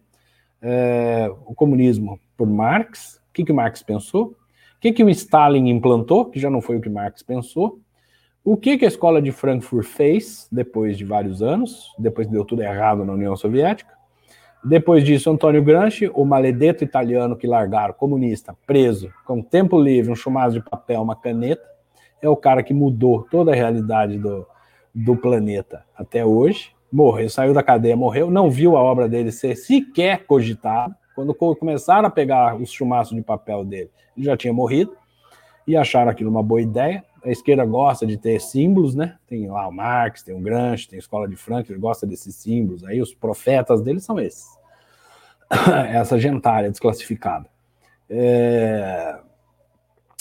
é, 0.61 1.31
o 1.45 1.55
comunismo 1.55 2.19
por 2.35 2.47
Marx, 2.47 3.21
o 3.29 3.33
que, 3.33 3.45
que 3.45 3.53
Marx 3.53 3.81
pensou, 3.81 4.35
o 4.75 4.79
que, 4.81 4.91
que 4.91 5.03
o 5.03 5.09
Stalin 5.09 5.69
implantou, 5.69 6.25
que 6.25 6.39
já 6.39 6.49
não 6.49 6.61
foi 6.61 6.77
o 6.77 6.81
que 6.81 6.89
Marx 6.89 7.23
pensou, 7.23 7.79
o 8.43 8.57
que, 8.57 8.77
que 8.77 8.85
a 8.85 8.87
escola 8.87 9.21
de 9.21 9.31
Frankfurt 9.31 9.85
fez 9.85 10.47
depois 10.51 10.97
de 10.97 11.05
vários 11.05 11.41
anos, 11.41 11.93
depois 11.97 12.27
deu 12.27 12.43
tudo 12.43 12.61
errado 12.61 13.05
na 13.05 13.13
União 13.13 13.35
Soviética? 13.35 13.98
Depois 14.63 15.05
disso, 15.05 15.31
Antônio 15.31 15.63
Gramsci, 15.63 16.11
o 16.13 16.25
maledeto 16.25 16.83
italiano 16.83 17.35
que 17.35 17.47
largaram, 17.47 17.93
comunista, 17.93 18.55
preso, 18.67 19.11
com 19.25 19.41
tempo 19.41 19.81
livre, 19.81 20.11
um 20.11 20.15
chumaço 20.15 20.59
de 20.59 20.69
papel, 20.69 21.01
uma 21.01 21.15
caneta, 21.15 21.63
é 22.21 22.27
o 22.27 22.35
cara 22.35 22.61
que 22.61 22.73
mudou 22.73 23.23
toda 23.23 23.51
a 23.51 23.55
realidade 23.55 24.17
do, 24.17 24.45
do 24.93 25.15
planeta 25.15 25.85
até 25.95 26.25
hoje. 26.25 26.71
Morreu, 26.91 27.29
saiu 27.29 27.53
da 27.53 27.63
cadeia, 27.63 27.95
morreu, 27.95 28.29
não 28.29 28.49
viu 28.49 28.75
a 28.75 28.81
obra 28.81 29.07
dele 29.07 29.31
ser 29.31 29.55
sequer 29.55 30.25
cogitada. 30.25 30.93
Quando 31.15 31.33
começaram 31.33 32.07
a 32.07 32.11
pegar 32.11 32.55
os 32.55 32.71
chumaços 32.71 33.15
de 33.15 33.21
papel 33.21 33.63
dele, 33.63 33.89
ele 34.15 34.25
já 34.25 34.35
tinha 34.35 34.53
morrido 34.53 34.91
e 35.65 35.77
acharam 35.77 36.11
aquilo 36.11 36.29
uma 36.29 36.43
boa 36.43 36.61
ideia 36.61 37.03
a 37.23 37.29
esquerda 37.29 37.65
gosta 37.65 38.05
de 38.05 38.17
ter 38.17 38.39
símbolos, 38.39 38.95
né? 38.95 39.17
Tem 39.27 39.49
lá 39.49 39.67
o 39.67 39.71
Marx, 39.71 40.23
tem 40.23 40.35
o 40.35 40.39
Gramsci, 40.39 40.89
tem 40.89 40.97
a 40.97 40.99
Escola 40.99 41.27
de 41.27 41.35
Frankfurt, 41.35 41.79
gosta 41.79 42.05
desses 42.05 42.35
símbolos. 42.35 42.83
Aí 42.83 43.01
os 43.01 43.13
profetas 43.13 43.81
deles 43.81 44.03
são 44.03 44.19
esses. 44.19 44.57
Essa 45.91 46.19
gentalha 46.19 46.69
desclassificada. 46.69 47.49
É... 48.09 49.19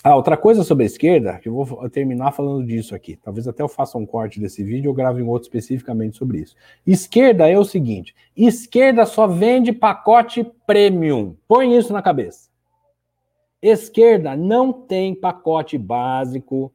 Ah, 0.02 0.14
outra 0.14 0.36
coisa 0.36 0.62
sobre 0.62 0.84
a 0.84 0.86
esquerda, 0.86 1.38
que 1.38 1.48
eu 1.48 1.64
vou 1.64 1.90
terminar 1.90 2.32
falando 2.32 2.64
disso 2.64 2.94
aqui. 2.94 3.16
Talvez 3.16 3.48
até 3.48 3.62
eu 3.62 3.68
faça 3.68 3.98
um 3.98 4.06
corte 4.06 4.38
desse 4.38 4.62
vídeo 4.62 4.90
ou 4.90 4.94
grave 4.94 5.20
um 5.20 5.28
outro 5.28 5.46
especificamente 5.46 6.16
sobre 6.16 6.38
isso. 6.38 6.54
Esquerda 6.86 7.48
é 7.48 7.58
o 7.58 7.64
seguinte: 7.64 8.14
esquerda 8.36 9.04
só 9.04 9.26
vende 9.26 9.72
pacote 9.72 10.44
premium. 10.66 11.36
Põe 11.48 11.76
isso 11.76 11.92
na 11.92 12.00
cabeça. 12.00 12.48
Esquerda 13.60 14.36
não 14.36 14.72
tem 14.72 15.14
pacote 15.14 15.76
básico, 15.76 16.72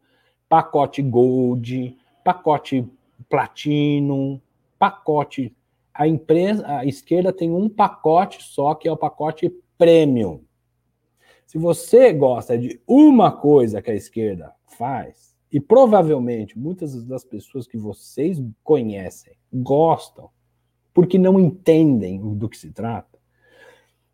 pacote 0.53 1.01
Gold, 1.01 1.97
pacote 2.23 2.87
Platinum, 3.27 4.39
pacote. 4.77 5.51
A 5.91 6.07
empresa, 6.07 6.63
a 6.67 6.85
esquerda 6.85 7.33
tem 7.33 7.49
um 7.49 7.67
pacote 7.67 8.43
só, 8.43 8.75
que 8.75 8.87
é 8.87 8.91
o 8.91 8.97
pacote 8.97 9.51
Premium. 9.79 10.41
Se 11.47 11.57
você 11.57 12.13
gosta 12.13 12.55
de 12.55 12.79
uma 12.87 13.31
coisa 13.31 13.81
que 13.81 13.89
a 13.89 13.95
esquerda 13.95 14.53
faz, 14.77 15.35
e 15.51 15.59
provavelmente 15.59 16.57
muitas 16.57 17.03
das 17.03 17.23
pessoas 17.23 17.65
que 17.65 17.77
vocês 17.77 18.39
conhecem 18.63 19.33
gostam, 19.51 20.29
porque 20.93 21.17
não 21.17 21.39
entendem 21.39 22.19
do 22.35 22.47
que 22.47 22.59
se 22.59 22.71
trata, 22.71 23.17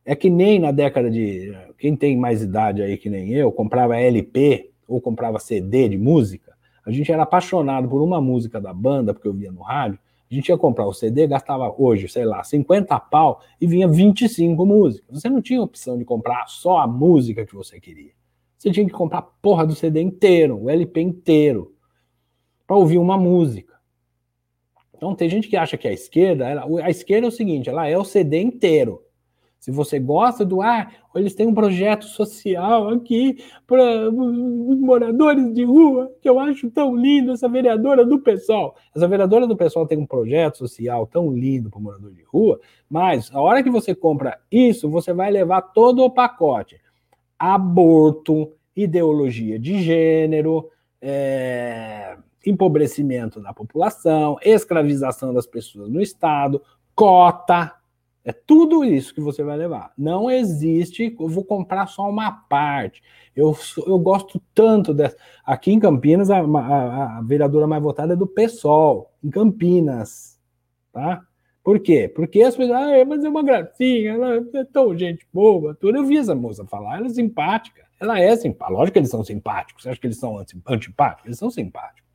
é 0.06 0.16
que 0.16 0.30
nem 0.30 0.58
na 0.58 0.72
década 0.72 1.12
de. 1.12 1.52
Quem 1.78 1.98
tem 1.98 2.16
mais 2.16 2.42
idade 2.42 2.82
aí 2.82 2.98
que 2.98 3.10
nem 3.10 3.34
eu, 3.34 3.52
comprava 3.52 3.98
LP 3.98 4.69
ou 4.90 5.00
comprava 5.00 5.40
CD 5.40 5.88
de 5.88 5.98
música, 5.98 6.58
a 6.86 6.92
gente 6.92 7.12
era 7.12 7.24
apaixonado 7.24 7.88
por 7.88 8.02
uma 8.02 8.20
música 8.20 8.60
da 8.60 8.74
banda, 8.74 9.14
porque 9.14 9.28
eu 9.28 9.34
via 9.34 9.52
no 9.52 9.62
rádio, 9.62 10.00
a 10.30 10.34
gente 10.34 10.50
ia 10.50 10.58
comprar 10.58 10.86
o 10.86 10.94
CD, 10.94 11.26
gastava 11.28 11.74
hoje, 11.78 12.08
sei 12.08 12.24
lá, 12.24 12.44
50 12.44 13.00
pau 13.00 13.42
e 13.60 13.66
vinha 13.66 13.88
25 13.88 14.66
músicas. 14.66 15.22
Você 15.22 15.30
não 15.30 15.42
tinha 15.42 15.62
opção 15.62 15.98
de 15.98 16.06
comprar 16.06 16.48
só 16.48 16.78
a 16.78 16.88
música 16.88 17.46
que 17.46 17.56
você 17.56 17.80
queria. 17.80 18.12
Você 18.58 18.72
tinha 18.72 18.86
que 18.86 18.92
comprar 18.92 19.20
a 19.20 19.24
porra 19.24 19.66
do 19.66 19.74
CD 19.74 20.02
inteiro, 20.02 20.64
o 20.64 20.70
LP 20.70 21.02
inteiro, 21.02 21.74
para 22.68 22.76
ouvir 22.76 22.98
uma 22.98 23.18
música. 23.18 23.80
Então 24.96 25.16
tem 25.16 25.30
gente 25.30 25.48
que 25.48 25.56
acha 25.56 25.78
que 25.78 25.88
a 25.88 25.94
esquerda, 25.94 26.48
ela, 26.48 26.66
a 26.84 26.90
esquerda 26.90 27.26
é 27.26 27.30
o 27.30 27.32
seguinte, 27.32 27.70
ela 27.70 27.88
é 27.88 27.98
o 27.98 28.04
CD 28.04 28.42
inteiro. 28.42 29.02
Se 29.60 29.72
você 29.72 30.00
gosta 30.00 30.46
do 30.46 30.62
ar, 30.62 30.94
eles 31.14 31.36
têm 31.36 31.46
um 31.46 31.54
projeto 31.54 32.06
social 32.06 32.90
aqui 32.90 33.44
para 33.68 34.10
os 34.10 34.80
moradores 34.80 35.54
de 35.54 35.66
rua, 35.66 36.10
que 36.22 36.30
eu 36.30 36.40
acho 36.40 36.72
tão 36.72 36.96
lindo, 36.96 37.34
essa 37.34 37.50
vereadora 37.50 38.06
do 38.06 38.20
pessoal. 38.20 38.76
Essa 38.96 39.06
vereadora 39.06 39.46
do 39.46 39.58
pessoal 39.58 39.86
tem 39.86 39.98
um 39.98 40.06
projeto 40.06 40.58
social 40.60 41.06
tão 41.06 41.34
lindo 41.34 41.70
para 41.70 41.80
o 41.80 41.84
morador 41.84 42.14
de 42.14 42.24
rua, 42.24 42.60
mas 42.90 43.30
a 43.34 43.42
hora 43.42 43.62
que 43.62 43.70
você 43.70 43.94
compra 43.94 44.40
isso, 44.50 44.90
você 44.90 45.12
vai 45.12 45.30
levar 45.30 45.62
todo 45.62 46.04
o 46.04 46.10
pacote. 46.10 46.80
Aborto, 47.38 48.54
ideologia 48.74 49.60
de 49.60 49.82
gênero, 49.82 50.70
é, 51.02 52.18
empobrecimento 52.46 53.42
da 53.42 53.54
população, 53.54 54.38
escravização 54.42 55.34
das 55.34 55.46
pessoas 55.46 55.90
no 55.90 56.02
Estado, 56.02 56.62
cota, 56.96 57.79
é 58.30 58.34
tudo 58.34 58.84
isso 58.84 59.14
que 59.14 59.22
você 59.22 59.44
vai 59.44 59.58
levar. 59.58 59.92
Não 59.98 60.30
existe, 60.30 61.16
eu 61.20 61.28
vou 61.28 61.44
comprar 61.44 61.88
só 61.88 62.08
uma 62.10 62.32
parte. 62.32 63.02
Eu, 63.36 63.58
eu 63.86 63.98
gosto 63.98 64.42
tanto 64.54 64.94
dessa. 64.94 65.18
Aqui 65.46 65.72
em 65.72 65.80
Campinas, 65.80 66.30
a, 66.30 66.40
a, 66.40 67.18
a 67.18 67.22
vereadora 67.22 67.68
mais 67.68 67.82
votada 67.82 68.14
é 68.14 68.16
do 68.16 68.28
PSOL, 68.28 69.12
em 69.24 69.30
Campinas. 69.30 70.40
Tá? 70.92 71.24
Por 71.64 71.80
quê? 71.80 72.08
Porque 72.08 72.42
as 72.42 72.56
pessoas, 72.56 72.80
ah, 72.82 73.06
mas 73.06 73.24
é 73.24 73.30
uma 73.30 73.44
gracinha, 73.44 74.14
ela 74.14 74.36
é 74.54 74.64
tão 74.66 74.98
gente 74.98 75.26
boa, 75.34 75.76
tudo. 75.76 75.98
Eu 75.98 76.06
vi 76.06 76.18
essa 76.18 76.36
moça 76.36 76.66
falar, 76.66 76.98
ela 76.98 77.08
é 77.08 77.10
simpática. 77.10 77.84
Ela 78.00 78.20
é 78.20 78.36
simpática. 78.36 78.78
Lógico 78.78 78.94
que 78.94 79.00
eles 79.00 79.10
são 79.10 79.24
simpáticos. 79.24 79.84
Você 79.84 79.90
acha 79.90 80.00
que 80.00 80.08
eles 80.08 80.18
são 80.18 80.38
antipáticos? 80.68 81.26
Eles 81.26 81.38
são 81.38 81.50
simpáticos 81.50 82.09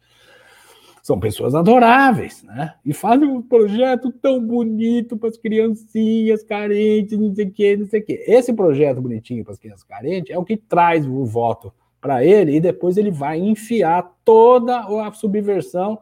são 1.05 1.21
pessoas 1.21 1.55
adoráveis, 1.55 2.43
né? 2.45 2.77
E 2.83 2.95
fazem 2.95 3.29
um 3.29 3.43
projeto 3.43 4.11
tão 4.11 4.43
bonito 4.43 5.19
para 5.19 5.29
as 5.29 5.37
criancinhas 5.37 6.43
carentes, 6.43 7.19
não 7.19 7.35
sei 7.35 7.45
o 7.45 7.53
quê, 7.53 7.77
não 7.77 7.85
sei 7.85 8.01
o 8.01 8.05
quê. 8.07 8.25
Esse 8.27 8.55
projeto 8.55 9.03
bonitinho 9.03 9.45
para 9.45 9.53
as 9.53 9.59
crianças 9.59 9.85
carentes 9.85 10.35
é 10.35 10.39
o 10.39 10.45
que 10.47 10.57
traz 10.57 11.07
o 11.07 11.23
voto 11.27 11.71
para 12.01 12.25
ele 12.25 12.57
e 12.57 12.61
depois 12.61 12.97
ele 12.97 13.11
vai 13.11 13.39
enfiar 13.39 14.17
toda 14.25 14.81
a 14.81 15.13
subversão 15.13 15.99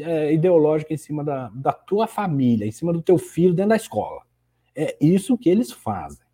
é, 0.00 0.34
ideológica 0.34 0.92
em 0.92 0.96
cima 0.96 1.22
da, 1.22 1.48
da 1.54 1.72
tua 1.72 2.08
família, 2.08 2.66
em 2.66 2.72
cima 2.72 2.92
do 2.92 3.00
teu 3.00 3.18
filho 3.18 3.54
dentro 3.54 3.68
da 3.68 3.76
escola. 3.76 4.22
É 4.74 4.96
isso 5.00 5.38
que 5.38 5.48
eles 5.48 5.70
fazem. 5.70 6.26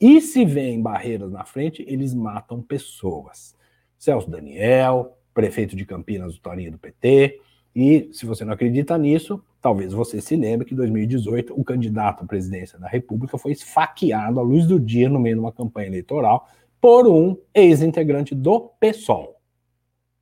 E 0.00 0.20
se 0.20 0.44
vem 0.44 0.82
barreiras 0.82 1.30
na 1.30 1.44
frente, 1.44 1.84
eles 1.86 2.12
matam 2.12 2.60
pessoas. 2.60 3.54
Celso 3.96 4.28
Daniel, 4.28 5.16
prefeito 5.38 5.76
de 5.76 5.86
Campinas, 5.86 6.34
o 6.34 6.40
Torinho 6.40 6.72
do 6.72 6.78
PT. 6.78 7.40
E 7.72 8.08
se 8.12 8.26
você 8.26 8.44
não 8.44 8.54
acredita 8.54 8.98
nisso, 8.98 9.40
talvez 9.62 9.92
você 9.92 10.20
se 10.20 10.34
lembre 10.34 10.66
que 10.66 10.74
em 10.74 10.76
2018 10.76 11.54
o 11.56 11.62
candidato 11.62 12.24
à 12.24 12.26
presidência 12.26 12.76
da 12.76 12.88
República 12.88 13.38
foi 13.38 13.52
esfaqueado 13.52 14.40
à 14.40 14.42
luz 14.42 14.66
do 14.66 14.80
dia 14.80 15.08
no 15.08 15.20
meio 15.20 15.36
de 15.36 15.40
uma 15.40 15.52
campanha 15.52 15.86
eleitoral 15.86 16.48
por 16.80 17.06
um 17.06 17.36
ex-integrante 17.54 18.34
do 18.34 18.72
PSOL. 18.80 19.36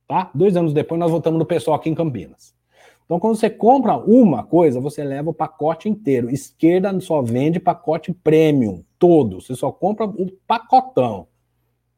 Tá? 0.07 0.29
Dois 0.35 0.55
anos 0.55 0.71
depois 0.71 0.99
nós 0.99 1.09
votamos 1.09 1.39
no 1.39 1.47
PSOL 1.47 1.73
aqui 1.73 1.89
em 1.89 1.95
Campinas. 1.95 2.53
Então, 3.05 3.19
quando 3.19 3.37
você 3.37 3.49
compra 3.49 3.97
uma 3.97 4.43
coisa, 4.43 4.79
você 4.79 5.03
leva 5.03 5.31
o 5.31 5.33
pacote 5.33 5.89
inteiro. 5.89 6.29
Esquerda 6.29 6.99
só 6.99 7.23
vende 7.23 7.59
pacote 7.59 8.13
premium, 8.13 8.83
todo. 8.99 9.41
Você 9.41 9.55
só 9.55 9.71
compra 9.71 10.05
o 10.05 10.31
pacotão. 10.45 11.27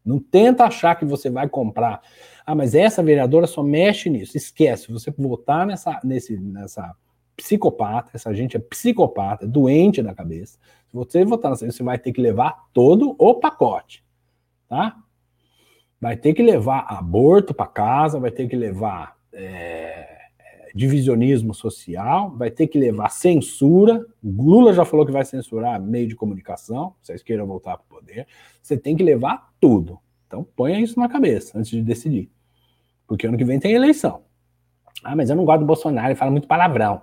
Não 0.10 0.20
tenta 0.20 0.64
achar 0.64 0.96
que 0.96 1.06
você 1.06 1.30
vai 1.30 1.48
comprar. 1.48 2.02
Ah, 2.44 2.56
mas 2.56 2.74
essa 2.74 3.04
vereadora 3.04 3.46
só 3.46 3.62
mexe 3.62 4.10
nisso. 4.10 4.36
Esquece. 4.36 4.92
Você 4.92 5.14
votar 5.16 5.68
nessa, 5.68 6.00
nesse, 6.04 6.36
nessa 6.36 6.96
psicopata, 7.38 8.10
essa 8.16 8.34
gente 8.34 8.58
é 8.58 8.60
psicopata, 8.60 9.48
doente 9.48 10.02
da 10.02 10.16
cabeça. 10.16 10.58
Se 10.88 10.96
você 10.96 11.24
votar 11.24 11.52
nessa 11.52 11.72
você 11.72 11.84
vai 11.84 12.00
ter 12.00 12.12
que 12.12 12.20
levar 12.20 12.66
todo 12.74 13.16
o 13.20 13.36
pacote, 13.36 14.04
tá? 14.68 14.98
Vai 16.02 16.18
ter 16.18 16.34
que 16.34 16.42
levar 16.42 16.86
aborto 16.88 17.54
para 17.54 17.68
casa, 17.68 18.20
vai 18.20 18.32
ter 18.32 18.48
que 18.48 18.56
levar 18.56 19.16
é, 19.32 20.09
divisionismo 20.76 21.54
social, 21.54 22.32
vai 22.32 22.52
ter 22.52 22.68
que 22.68 22.78
levar 22.78 23.10
censura. 23.10 24.06
Lula 24.24 24.74
já 24.74 24.86
falou 24.86 25.06
que 25.06 25.12
vai 25.12 25.26
censurar 25.26 25.82
meio 25.82 26.08
de 26.08 26.16
comunicação, 26.16 26.94
se 27.02 27.12
a 27.12 27.16
esquerda 27.16 27.46
voltar 27.46 27.78
para 27.78 27.86
o 27.86 28.00
poder. 28.00 28.28
Você 28.62 28.78
tem 28.78 28.96
que 28.96 29.04
levar 29.04 29.50
tudo. 29.60 30.00
Então 30.28 30.46
ponha 30.56 30.80
isso 30.80 31.00
na 31.00 31.10
cabeça 31.10 31.58
antes 31.58 31.72
de 31.72 31.82
decidir. 31.82 32.30
Porque 33.08 33.26
ano 33.26 33.38
que 33.38 33.46
vem 33.46 33.60
tem 33.60 33.74
eleição. 33.74 34.22
Ah, 35.04 35.16
mas 35.16 35.30
eu 35.30 35.36
não 35.36 35.46
gosto 35.46 35.62
do 35.62 35.66
Bolsonaro, 35.66 36.08
ele 36.08 36.16
fala 36.16 36.32
muito 36.32 36.48
palavrão. 36.48 37.02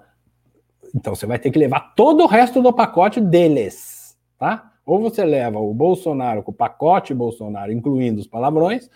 Então 0.94 1.14
você 1.14 1.26
vai 1.26 1.38
ter 1.38 1.50
que 1.50 1.58
levar 1.58 1.94
todo 1.94 2.22
o 2.22 2.26
resto 2.26 2.62
do 2.62 2.72
pacote 2.72 3.20
deles, 3.20 4.16
tá? 4.38 4.72
Ou 4.84 5.00
você 5.00 5.24
leva 5.24 5.58
o 5.58 5.74
Bolsonaro 5.74 6.42
com 6.42 6.52
o 6.52 6.54
pacote 6.54 7.12
Bolsonaro, 7.12 7.72
incluindo 7.72 8.20
os 8.20 8.26
palavrões, 8.26 8.88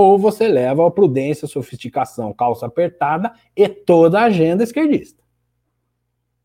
ou 0.00 0.16
você 0.16 0.46
leva 0.46 0.86
a 0.86 0.90
prudência, 0.92 1.48
sofisticação, 1.48 2.32
calça 2.32 2.66
apertada 2.66 3.32
e 3.56 3.68
toda 3.68 4.20
a 4.20 4.26
agenda 4.26 4.62
esquerdista. 4.62 5.24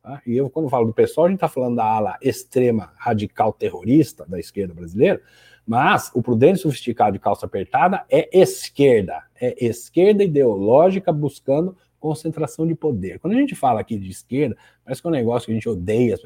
Tá? 0.02 0.20
E 0.26 0.36
eu, 0.36 0.50
quando 0.50 0.70
falo 0.70 0.88
do 0.88 0.94
pessoal, 0.94 1.28
a 1.28 1.30
gente 1.30 1.38
está 1.38 1.48
falando 1.48 1.76
da 1.76 1.86
ala 1.86 2.18
extrema, 2.20 2.94
radical, 2.98 3.54
terrorista 3.54 4.26
da 4.26 4.40
esquerda 4.40 4.74
brasileira, 4.74 5.22
mas 5.68 6.10
o 6.16 6.22
prudente 6.24 6.62
sofisticado 6.62 7.12
de 7.12 7.20
calça 7.20 7.46
apertada 7.46 8.04
é 8.10 8.28
esquerda, 8.36 9.22
é 9.40 9.64
esquerda 9.64 10.24
ideológica 10.24 11.14
buscando 11.14 11.78
concentração 12.00 12.66
de 12.66 12.74
poder. 12.74 13.20
Quando 13.20 13.34
a 13.34 13.40
gente 13.40 13.54
fala 13.54 13.82
aqui 13.82 14.00
de 14.00 14.10
esquerda, 14.10 14.58
parece 14.84 15.00
que 15.00 15.08
é 15.08 15.12
um 15.12 15.14
negócio 15.14 15.46
que 15.46 15.52
a 15.52 15.56
gente 15.56 15.70
odeia. 15.70 16.18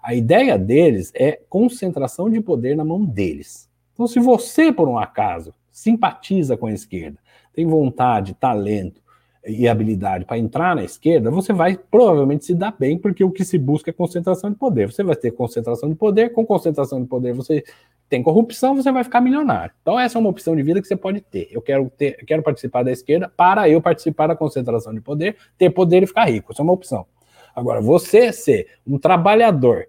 A 0.00 0.14
ideia 0.14 0.56
deles 0.56 1.10
é 1.12 1.40
concentração 1.48 2.30
de 2.30 2.40
poder 2.40 2.76
na 2.76 2.84
mão 2.84 3.04
deles. 3.04 3.68
Então, 3.94 4.06
se 4.06 4.20
você, 4.20 4.72
por 4.72 4.88
um 4.88 4.96
acaso, 4.96 5.52
simpatiza 5.78 6.56
com 6.56 6.66
a 6.66 6.72
esquerda, 6.72 7.18
tem 7.52 7.66
vontade, 7.66 8.34
talento 8.34 9.00
e 9.46 9.68
habilidade 9.68 10.24
para 10.24 10.36
entrar 10.36 10.74
na 10.74 10.82
esquerda, 10.82 11.30
você 11.30 11.52
vai 11.52 11.76
provavelmente 11.76 12.44
se 12.44 12.54
dar 12.54 12.74
bem, 12.76 12.98
porque 12.98 13.22
o 13.22 13.30
que 13.30 13.44
se 13.44 13.56
busca 13.56 13.90
é 13.90 13.92
concentração 13.92 14.50
de 14.50 14.56
poder. 14.56 14.90
Você 14.90 15.02
vai 15.02 15.16
ter 15.16 15.30
concentração 15.30 15.88
de 15.88 15.94
poder, 15.94 16.32
com 16.32 16.44
concentração 16.44 17.00
de 17.00 17.06
poder 17.06 17.32
você 17.32 17.64
tem 18.08 18.22
corrupção, 18.22 18.74
você 18.74 18.90
vai 18.90 19.04
ficar 19.04 19.20
milionário. 19.20 19.72
Então 19.80 19.98
essa 19.98 20.18
é 20.18 20.20
uma 20.20 20.30
opção 20.30 20.56
de 20.56 20.62
vida 20.62 20.80
que 20.80 20.88
você 20.88 20.96
pode 20.96 21.20
ter. 21.20 21.48
Eu 21.50 21.62
quero 21.62 21.90
ter, 21.90 22.16
eu 22.20 22.26
quero 22.26 22.42
participar 22.42 22.82
da 22.82 22.90
esquerda 22.90 23.28
para 23.28 23.68
eu 23.68 23.80
participar 23.80 24.26
da 24.26 24.36
concentração 24.36 24.92
de 24.92 25.00
poder, 25.00 25.36
ter 25.56 25.70
poder 25.70 26.02
e 26.02 26.06
ficar 26.06 26.24
rico. 26.24 26.52
Isso 26.52 26.60
é 26.60 26.64
uma 26.64 26.72
opção. 26.72 27.06
Agora, 27.54 27.80
você 27.80 28.32
ser 28.32 28.66
um 28.86 28.98
trabalhador 28.98 29.86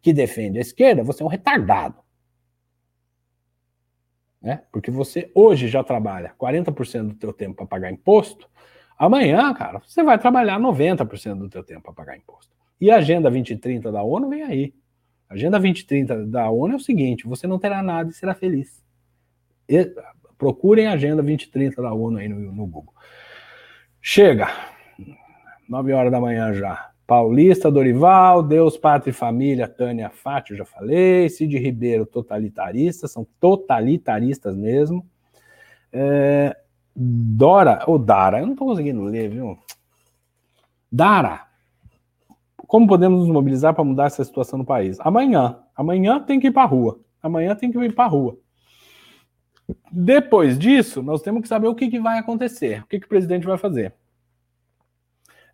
que 0.00 0.12
defende 0.12 0.58
a 0.58 0.60
esquerda, 0.60 1.02
você 1.02 1.22
é 1.22 1.26
um 1.26 1.28
retardado. 1.28 2.01
Né? 4.42 4.62
Porque 4.72 4.90
você 4.90 5.30
hoje 5.34 5.68
já 5.68 5.84
trabalha 5.84 6.34
40% 6.38 7.08
do 7.08 7.14
teu 7.14 7.32
tempo 7.32 7.54
para 7.54 7.66
pagar 7.66 7.92
imposto, 7.92 8.48
amanhã, 8.98 9.54
cara, 9.54 9.78
você 9.78 10.02
vai 10.02 10.18
trabalhar 10.18 10.58
90% 10.58 11.38
do 11.38 11.48
teu 11.48 11.62
tempo 11.62 11.82
para 11.82 11.92
pagar 11.92 12.16
imposto. 12.16 12.52
E 12.80 12.90
a 12.90 12.96
Agenda 12.96 13.30
2030 13.30 13.92
da 13.92 14.02
ONU 14.02 14.28
vem 14.28 14.42
aí. 14.42 14.74
A 15.30 15.34
Agenda 15.34 15.58
2030 15.60 16.26
da 16.26 16.50
ONU 16.50 16.74
é 16.74 16.76
o 16.76 16.80
seguinte: 16.80 17.26
você 17.26 17.46
não 17.46 17.58
terá 17.58 17.82
nada 17.82 18.10
e 18.10 18.12
será 18.12 18.34
feliz. 18.34 18.84
E, 19.68 19.94
procurem 20.36 20.88
a 20.88 20.94
Agenda 20.94 21.22
2030 21.22 21.80
da 21.80 21.92
ONU 21.92 22.18
aí 22.18 22.28
no, 22.28 22.52
no 22.52 22.66
Google. 22.66 22.92
Chega, 24.00 24.48
9 25.68 25.92
horas 25.92 26.10
da 26.10 26.20
manhã 26.20 26.52
já. 26.52 26.91
Paulista, 27.12 27.70
Dorival, 27.70 28.42
Deus, 28.42 28.78
Pátria 28.78 29.10
e 29.10 29.12
Família, 29.12 29.68
Tânia 29.68 30.08
Fátio, 30.08 30.56
já 30.56 30.64
falei. 30.64 31.28
Cid 31.28 31.58
Ribeiro, 31.58 32.06
totalitarista, 32.06 33.06
são 33.06 33.26
totalitaristas 33.38 34.56
mesmo. 34.56 35.06
É, 35.92 36.56
Dora, 36.96 37.84
ou 37.86 37.98
Dara, 37.98 38.40
eu 38.40 38.46
não 38.46 38.54
estou 38.54 38.66
conseguindo 38.66 39.02
ler, 39.02 39.28
viu? 39.28 39.58
Dara, 40.90 41.46
como 42.56 42.86
podemos 42.86 43.20
nos 43.20 43.28
mobilizar 43.28 43.74
para 43.74 43.84
mudar 43.84 44.06
essa 44.06 44.24
situação 44.24 44.58
no 44.58 44.64
país? 44.64 44.98
Amanhã. 45.00 45.58
Amanhã 45.76 46.18
tem 46.18 46.40
que 46.40 46.46
ir 46.46 46.50
para 46.50 46.62
a 46.62 46.66
rua. 46.66 46.98
Amanhã 47.22 47.54
tem 47.54 47.70
que 47.70 47.78
ir 47.78 47.94
para 47.94 48.06
a 48.06 48.08
rua. 48.08 48.38
Depois 49.92 50.58
disso, 50.58 51.02
nós 51.02 51.20
temos 51.20 51.42
que 51.42 51.48
saber 51.48 51.68
o 51.68 51.74
que, 51.74 51.90
que 51.90 52.00
vai 52.00 52.18
acontecer, 52.18 52.80
o 52.80 52.86
que, 52.86 52.98
que 52.98 53.04
o 53.04 53.10
presidente 53.10 53.46
vai 53.46 53.58
fazer. 53.58 53.92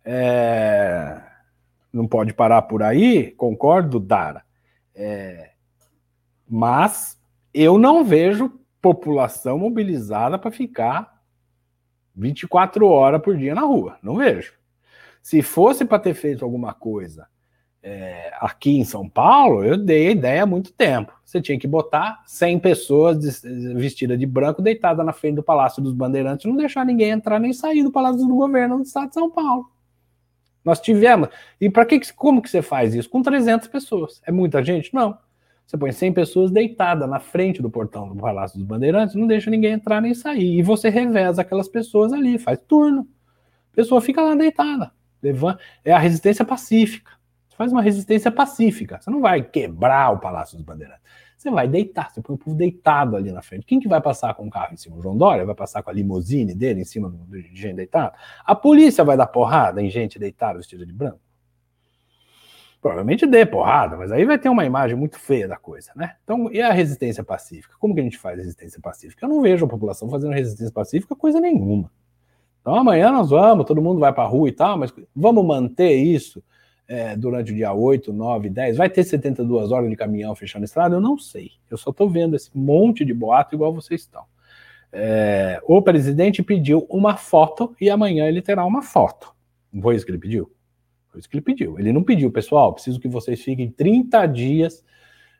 É... 0.05 1.27
Não 1.91 2.07
pode 2.07 2.33
parar 2.33 2.61
por 2.63 2.83
aí, 2.83 3.31
concordo, 3.31 3.99
Dara. 3.99 4.43
É... 4.93 5.51
Mas 6.47 7.19
eu 7.53 7.77
não 7.77 8.03
vejo 8.03 8.59
população 8.81 9.57
mobilizada 9.57 10.37
para 10.37 10.51
ficar 10.51 11.19
24 12.15 12.87
horas 12.87 13.21
por 13.21 13.37
dia 13.37 13.55
na 13.55 13.61
rua. 13.61 13.97
Não 14.01 14.15
vejo. 14.15 14.53
Se 15.21 15.41
fosse 15.41 15.85
para 15.85 15.99
ter 15.99 16.13
feito 16.13 16.43
alguma 16.45 16.73
coisa 16.73 17.27
é, 17.81 18.31
aqui 18.39 18.77
em 18.77 18.83
São 18.83 19.07
Paulo, 19.07 19.63
eu 19.63 19.77
dei 19.77 20.07
a 20.07 20.11
ideia 20.11 20.43
há 20.43 20.45
muito 20.45 20.71
tempo. 20.73 21.13
Você 21.23 21.41
tinha 21.41 21.57
que 21.57 21.67
botar 21.67 22.21
100 22.25 22.59
pessoas 22.59 23.41
vestidas 23.75 24.19
de 24.19 24.25
branco 24.25 24.61
deitada 24.61 25.03
na 25.03 25.13
frente 25.13 25.35
do 25.35 25.43
Palácio 25.43 25.81
dos 25.81 25.93
Bandeirantes, 25.93 26.45
não 26.45 26.55
deixar 26.55 26.85
ninguém 26.85 27.11
entrar 27.11 27.39
nem 27.39 27.53
sair 27.53 27.83
do 27.83 27.91
Palácio 27.91 28.25
do 28.27 28.35
Governo 28.35 28.77
do 28.77 28.83
Estado 28.83 29.09
de 29.09 29.13
São 29.13 29.29
Paulo. 29.29 29.69
Nós 30.63 30.79
tivemos. 30.79 31.29
E 31.59 31.69
para 31.69 31.85
que 31.85 31.99
como 32.13 32.41
que 32.41 32.49
você 32.49 32.61
faz 32.61 32.93
isso? 32.93 33.09
Com 33.09 33.21
300 33.21 33.67
pessoas. 33.67 34.21
É 34.25 34.31
muita 34.31 34.63
gente? 34.63 34.93
Não. 34.93 35.17
Você 35.65 35.77
põe 35.77 35.91
100 35.91 36.13
pessoas 36.13 36.49
deitadas 36.49 37.07
na 37.07 37.19
frente 37.19 37.61
do 37.61 37.69
portão 37.69 38.09
do 38.09 38.15
Palácio 38.15 38.57
dos 38.57 38.65
Bandeirantes, 38.65 39.13
não 39.13 39.27
deixa 39.27 39.51
ninguém 39.51 39.73
entrar 39.73 40.01
nem 40.01 40.15
sair. 40.15 40.57
E 40.57 40.63
você 40.63 40.89
reveza 40.89 41.43
aquelas 41.43 41.67
pessoas 41.67 42.11
ali, 42.11 42.39
faz 42.39 42.59
turno. 42.59 43.07
A 43.71 43.75
pessoa 43.75 44.01
fica 44.01 44.19
lá 44.19 44.33
deitada. 44.33 44.91
Levanta, 45.21 45.59
é 45.85 45.91
a 45.91 45.99
resistência 45.99 46.43
pacífica. 46.43 47.11
Você 47.47 47.55
faz 47.55 47.71
uma 47.71 47.83
resistência 47.83 48.31
pacífica. 48.31 48.99
Você 48.99 49.11
não 49.11 49.21
vai 49.21 49.43
quebrar 49.43 50.11
o 50.11 50.19
Palácio 50.19 50.57
dos 50.57 50.65
Bandeirantes. 50.65 51.03
Você 51.39 51.49
vai 51.49 51.69
deitar, 51.69 52.11
você 52.11 52.21
põe 52.21 52.35
o 52.35 52.37
povo 52.37 52.53
deitado 52.53 53.15
ali 53.15 53.31
na 53.31 53.41
frente. 53.41 53.65
Quem 53.65 53.79
que 53.79 53.87
vai 53.87 54.01
passar 54.01 54.33
com 54.33 54.45
o 54.45 54.49
carro 54.49 54.73
em 54.73 54.75
cima? 54.75 54.97
O 54.97 55.01
João 55.01 55.15
Dória 55.15 55.45
vai 55.45 55.55
passar 55.55 55.81
com 55.81 55.89
a 55.89 55.93
limusine 55.93 56.53
dele 56.53 56.81
em 56.81 56.83
cima 56.83 57.09
de 57.29 57.55
gente 57.55 57.77
deitada? 57.77 58.13
A 58.43 58.53
polícia 58.53 59.05
vai 59.05 59.15
dar 59.15 59.25
porrada 59.25 59.81
em 59.81 59.89
gente 59.89 60.19
deitada 60.19 60.57
vestida 60.57 60.85
de 60.85 60.91
branco? 60.91 61.21
Provavelmente 62.81 63.25
dê 63.25 63.45
porrada, 63.45 63.95
mas 63.95 64.11
aí 64.11 64.25
vai 64.25 64.37
ter 64.37 64.49
uma 64.49 64.65
imagem 64.65 64.97
muito 64.97 65.17
feia 65.17 65.47
da 65.47 65.55
coisa, 65.55 65.93
né? 65.95 66.17
Então, 66.25 66.51
e 66.51 66.61
a 66.61 66.73
resistência 66.73 67.23
pacífica? 67.23 67.73
Como 67.79 67.93
que 67.93 68.01
a 68.01 68.03
gente 68.03 68.17
faz 68.17 68.37
resistência 68.37 68.81
pacífica? 68.81 69.25
Eu 69.25 69.29
não 69.29 69.41
vejo 69.41 69.63
a 69.63 69.69
população 69.69 70.09
fazendo 70.09 70.33
resistência 70.33 70.73
pacífica 70.73 71.15
coisa 71.15 71.39
nenhuma. 71.39 71.89
Então 72.59 72.75
amanhã 72.75 73.13
nós 73.13 73.29
vamos, 73.29 73.65
todo 73.65 73.81
mundo 73.81 74.01
vai 74.01 74.11
para 74.11 74.25
a 74.25 74.27
rua 74.27 74.49
e 74.49 74.51
tal, 74.51 74.77
mas 74.77 74.93
vamos 75.15 75.45
manter 75.45 75.93
isso 75.93 76.43
é, 76.89 77.15
durante 77.15 77.51
o 77.51 77.55
dia 77.55 77.71
8, 77.71 78.11
9, 78.11 78.49
10? 78.49 78.77
Vai 78.77 78.89
ter 78.89 79.03
72 79.03 79.71
horas 79.71 79.87
de 79.87 79.95
caminhão 79.95 80.33
fechando 80.33 80.63
a 80.63 80.65
estrada? 80.65 80.95
Eu 80.95 80.99
não 80.99 81.19
sei. 81.19 81.51
Eu 81.69 81.77
só 81.77 81.91
estou 81.91 82.09
vendo 82.09 82.35
esse 82.35 82.49
monte 82.57 83.05
de 83.05 83.13
boato 83.13 83.53
igual 83.53 83.71
vocês 83.71 84.01
estão. 84.01 84.23
É, 84.91 85.61
o 85.65 85.79
presidente 85.83 86.41
pediu 86.41 86.87
uma 86.89 87.15
foto 87.15 87.75
e 87.79 87.91
amanhã 87.91 88.27
ele 88.27 88.41
terá 88.41 88.65
uma 88.65 88.81
foto. 88.81 89.31
Não 89.71 89.83
foi 89.83 89.95
isso 89.95 90.03
que 90.03 90.11
ele 90.11 90.17
pediu? 90.17 90.51
Foi 91.11 91.19
isso 91.19 91.29
que 91.29 91.35
ele 91.37 91.43
pediu. 91.43 91.77
Ele 91.77 91.93
não 91.93 92.03
pediu, 92.03 92.31
pessoal, 92.31 92.73
preciso 92.73 92.99
que 92.99 93.07
vocês 93.07 93.39
fiquem 93.39 93.69
30 93.69 94.25
dias 94.25 94.83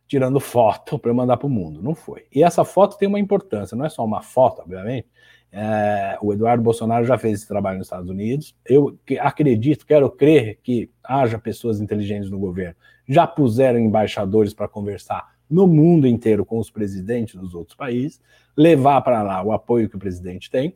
tirando 0.08 0.40
foto 0.40 1.00
para 1.00 1.14
mandar 1.14 1.38
para 1.38 1.48
o 1.48 1.50
mundo. 1.50 1.82
Não 1.82 1.96
foi. 1.96 2.26
E 2.32 2.44
essa 2.44 2.64
foto 2.64 2.96
tem 2.96 3.08
uma 3.08 3.20
importância, 3.20 3.76
não 3.76 3.86
é 3.86 3.90
só 3.90 4.06
uma 4.06 4.22
foto, 4.22 4.62
obviamente, 4.62 5.08
é, 5.52 6.18
o 6.22 6.32
Eduardo 6.32 6.64
Bolsonaro 6.64 7.06
já 7.06 7.18
fez 7.18 7.40
esse 7.40 7.48
trabalho 7.48 7.80
nos 7.80 7.88
Estados 7.88 8.10
Unidos. 8.10 8.56
Eu 8.66 8.98
acredito, 9.20 9.86
quero 9.86 10.10
crer 10.10 10.60
que 10.62 10.90
haja 11.04 11.40
pessoas 11.40 11.82
inteligentes 11.82 12.30
no 12.30 12.40
governo. 12.40 12.76
Já 13.08 13.26
puseram 13.26 13.80
embaixadores 13.80 14.54
para 14.54 14.68
conversar 14.68 15.34
no 15.50 15.66
mundo 15.66 16.08
inteiro 16.08 16.46
com 16.46 16.60
os 16.60 16.70
presidentes 16.70 17.36
dos 17.36 17.56
outros 17.56 17.76
países, 17.76 18.22
levar 18.56 19.02
para 19.02 19.24
lá 19.24 19.42
o 19.44 19.52
apoio 19.52 19.90
que 19.90 19.96
o 19.96 20.00
presidente 20.00 20.50
tem. 20.50 20.76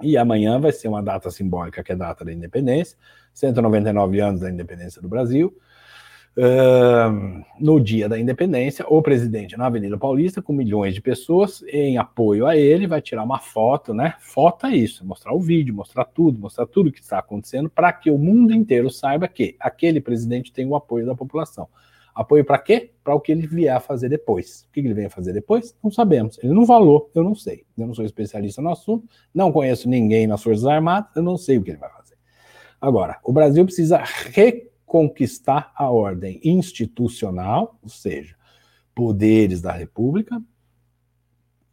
E 0.00 0.16
amanhã 0.16 0.58
vai 0.58 0.72
ser 0.72 0.88
uma 0.88 1.02
data 1.02 1.30
simbólica, 1.30 1.84
que 1.84 1.92
é 1.92 1.94
a 1.94 1.98
data 1.98 2.24
da 2.24 2.32
independência, 2.32 2.98
199 3.32 4.20
anos 4.20 4.40
da 4.40 4.50
independência 4.50 5.00
do 5.00 5.08
Brasil 5.08 5.56
no 7.58 7.78
dia 7.78 8.08
da 8.08 8.18
independência, 8.18 8.86
o 8.88 9.02
presidente 9.02 9.56
na 9.56 9.66
Avenida 9.66 9.98
Paulista, 9.98 10.40
com 10.40 10.52
milhões 10.52 10.94
de 10.94 11.00
pessoas 11.00 11.62
em 11.68 11.98
apoio 11.98 12.46
a 12.46 12.56
ele, 12.56 12.86
vai 12.86 13.02
tirar 13.02 13.22
uma 13.22 13.38
foto, 13.38 13.92
né? 13.92 14.14
Foto 14.20 14.66
é 14.66 14.74
isso, 14.74 15.06
mostrar 15.06 15.34
o 15.34 15.40
vídeo, 15.40 15.74
mostrar 15.74 16.04
tudo, 16.06 16.38
mostrar 16.38 16.66
tudo 16.66 16.88
o 16.88 16.92
que 16.92 17.00
está 17.00 17.18
acontecendo, 17.18 17.68
para 17.68 17.92
que 17.92 18.10
o 18.10 18.16
mundo 18.16 18.54
inteiro 18.54 18.90
saiba 18.90 19.28
que 19.28 19.56
aquele 19.60 20.00
presidente 20.00 20.52
tem 20.52 20.66
o 20.66 20.74
apoio 20.74 21.04
da 21.04 21.14
população. 21.14 21.68
Apoio 22.14 22.44
para 22.44 22.58
quê? 22.58 22.90
Para 23.02 23.14
o 23.14 23.20
que 23.20 23.32
ele 23.32 23.46
vier 23.46 23.74
a 23.74 23.80
fazer 23.80 24.08
depois. 24.10 24.66
O 24.68 24.72
que 24.72 24.80
ele 24.80 24.92
vem 24.92 25.06
a 25.06 25.10
fazer 25.10 25.32
depois? 25.32 25.74
Não 25.82 25.90
sabemos. 25.90 26.38
Ele 26.42 26.52
não 26.52 26.66
falou, 26.66 27.10
eu 27.14 27.24
não 27.24 27.34
sei. 27.34 27.64
Eu 27.76 27.86
não 27.86 27.94
sou 27.94 28.04
especialista 28.04 28.60
no 28.60 28.70
assunto, 28.70 29.08
não 29.34 29.50
conheço 29.50 29.88
ninguém 29.88 30.26
nas 30.26 30.42
Forças 30.42 30.66
Armadas, 30.66 31.10
eu 31.16 31.22
não 31.22 31.38
sei 31.38 31.56
o 31.56 31.62
que 31.62 31.70
ele 31.70 31.78
vai 31.78 31.90
fazer. 31.90 32.16
Agora, 32.80 33.18
o 33.24 33.32
Brasil 33.32 33.64
precisa 33.64 34.02
conquistar 34.92 35.72
a 35.74 35.88
ordem 35.88 36.38
institucional, 36.44 37.78
ou 37.82 37.88
seja, 37.88 38.36
poderes 38.94 39.62
da 39.62 39.72
República, 39.72 40.38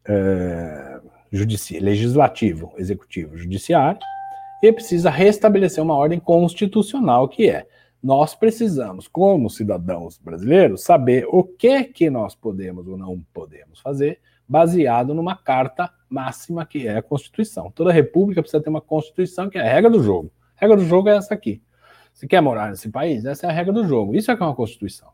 é, 0.07 1.01
legislativo, 1.30 2.74
executivo, 2.78 3.36
judiciário, 3.36 3.99
e 4.63 4.72
precisa 4.72 5.09
restabelecer 5.09 5.84
uma 5.84 5.95
ordem 5.95 6.17
constitucional 6.17 7.28
que 7.28 7.49
é 7.49 7.67
nós 8.01 8.34
precisamos, 8.34 9.05
como 9.05 9.49
cidadãos 9.49 10.17
brasileiros, 10.17 10.82
saber 10.82 11.28
o 11.28 11.43
que 11.43 11.84
que 11.84 12.09
nós 12.09 12.34
podemos 12.34 12.88
ou 12.88 12.97
não 12.97 13.22
podemos 13.34 13.82
fazer, 13.82 14.22
baseado 14.47 15.13
numa 15.13 15.36
carta 15.36 15.91
máxima 16.09 16.65
que 16.65 16.88
é 16.88 16.95
a 16.95 17.01
Constituição. 17.01 17.70
Toda 17.70 17.91
república 17.91 18.41
precisa 18.41 18.63
ter 18.63 18.70
uma 18.70 18.80
Constituição 18.80 19.49
que 19.49 19.57
é 19.57 19.61
a 19.61 19.74
regra 19.74 19.89
do 19.89 20.01
jogo. 20.01 20.32
A 20.55 20.61
regra 20.61 20.78
do 20.78 20.86
jogo 20.86 21.09
é 21.09 21.17
essa 21.17 21.34
aqui. 21.34 21.61
Você 22.20 22.28
quer 22.28 22.41
morar 22.41 22.70
nesse 22.70 22.89
país? 22.89 23.24
Essa 23.24 23.47
é 23.47 23.49
a 23.49 23.53
regra 23.53 23.72
do 23.72 23.88
jogo. 23.88 24.13
Isso 24.13 24.30
é 24.30 24.36
que 24.36 24.43
é 24.43 24.45
uma 24.45 24.53
Constituição. 24.53 25.07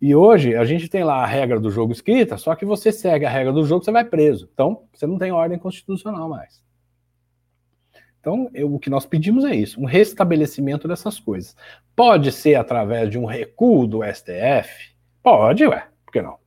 E 0.00 0.14
hoje 0.14 0.54
a 0.54 0.64
gente 0.64 0.88
tem 0.88 1.02
lá 1.02 1.24
a 1.24 1.26
regra 1.26 1.58
do 1.58 1.72
jogo 1.72 1.92
escrita, 1.92 2.38
só 2.38 2.54
que 2.54 2.64
você 2.64 2.92
segue 2.92 3.24
a 3.24 3.28
regra 3.28 3.52
do 3.52 3.64
jogo, 3.64 3.84
você 3.84 3.90
vai 3.90 4.04
preso. 4.04 4.48
Então, 4.54 4.84
você 4.92 5.08
não 5.08 5.18
tem 5.18 5.32
ordem 5.32 5.58
constitucional 5.58 6.28
mais. 6.28 6.62
Então, 8.20 8.48
eu, 8.54 8.72
o 8.72 8.78
que 8.78 8.88
nós 8.88 9.04
pedimos 9.04 9.44
é 9.44 9.56
isso, 9.56 9.80
um 9.80 9.86
restabelecimento 9.86 10.86
dessas 10.86 11.18
coisas. 11.18 11.56
Pode 11.96 12.30
ser 12.30 12.54
através 12.54 13.10
de 13.10 13.18
um 13.18 13.24
recuo 13.24 13.84
do 13.84 14.04
STF? 14.04 14.94
Pode, 15.20 15.66
ué, 15.66 15.88
por 16.04 16.12
que 16.12 16.22
não? 16.22 16.38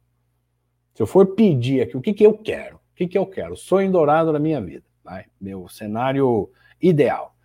Se 0.94 1.04
eu 1.04 1.08
for 1.08 1.36
pedir 1.36 1.82
aqui 1.82 1.98
o 1.98 2.02
que, 2.02 2.14
que 2.14 2.26
eu 2.26 2.38
quero, 2.38 2.78
o 2.78 2.96
que, 2.96 3.06
que 3.06 3.18
eu 3.18 3.26
quero, 3.26 3.58
sonho 3.58 3.92
dourado 3.92 4.32
da 4.32 4.40
minha 4.40 4.62
vida, 4.62 4.86
vai, 5.04 5.26
meu 5.42 5.68
cenário 5.68 6.50
ideal. 6.82 7.37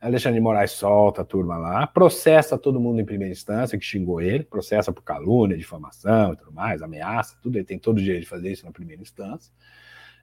Alexandre 0.00 0.38
de 0.38 0.42
Moraes 0.42 0.72
solta 0.72 1.22
a 1.22 1.24
turma 1.24 1.56
lá, 1.56 1.86
processa 1.86 2.56
todo 2.56 2.80
mundo 2.80 3.00
em 3.00 3.04
primeira 3.04 3.32
instância 3.32 3.76
que 3.76 3.84
xingou 3.84 4.20
ele, 4.20 4.44
processa 4.44 4.92
por 4.92 5.02
calúnia, 5.02 5.56
difamação 5.56 6.32
e 6.32 6.36
tudo 6.36 6.52
mais, 6.52 6.82
ameaça, 6.82 7.36
tudo, 7.42 7.56
ele 7.56 7.64
tem 7.64 7.78
todo 7.78 7.98
o 7.98 8.00
direito 8.00 8.22
de 8.22 8.28
fazer 8.28 8.52
isso 8.52 8.64
na 8.64 8.72
primeira 8.72 9.02
instância 9.02 9.52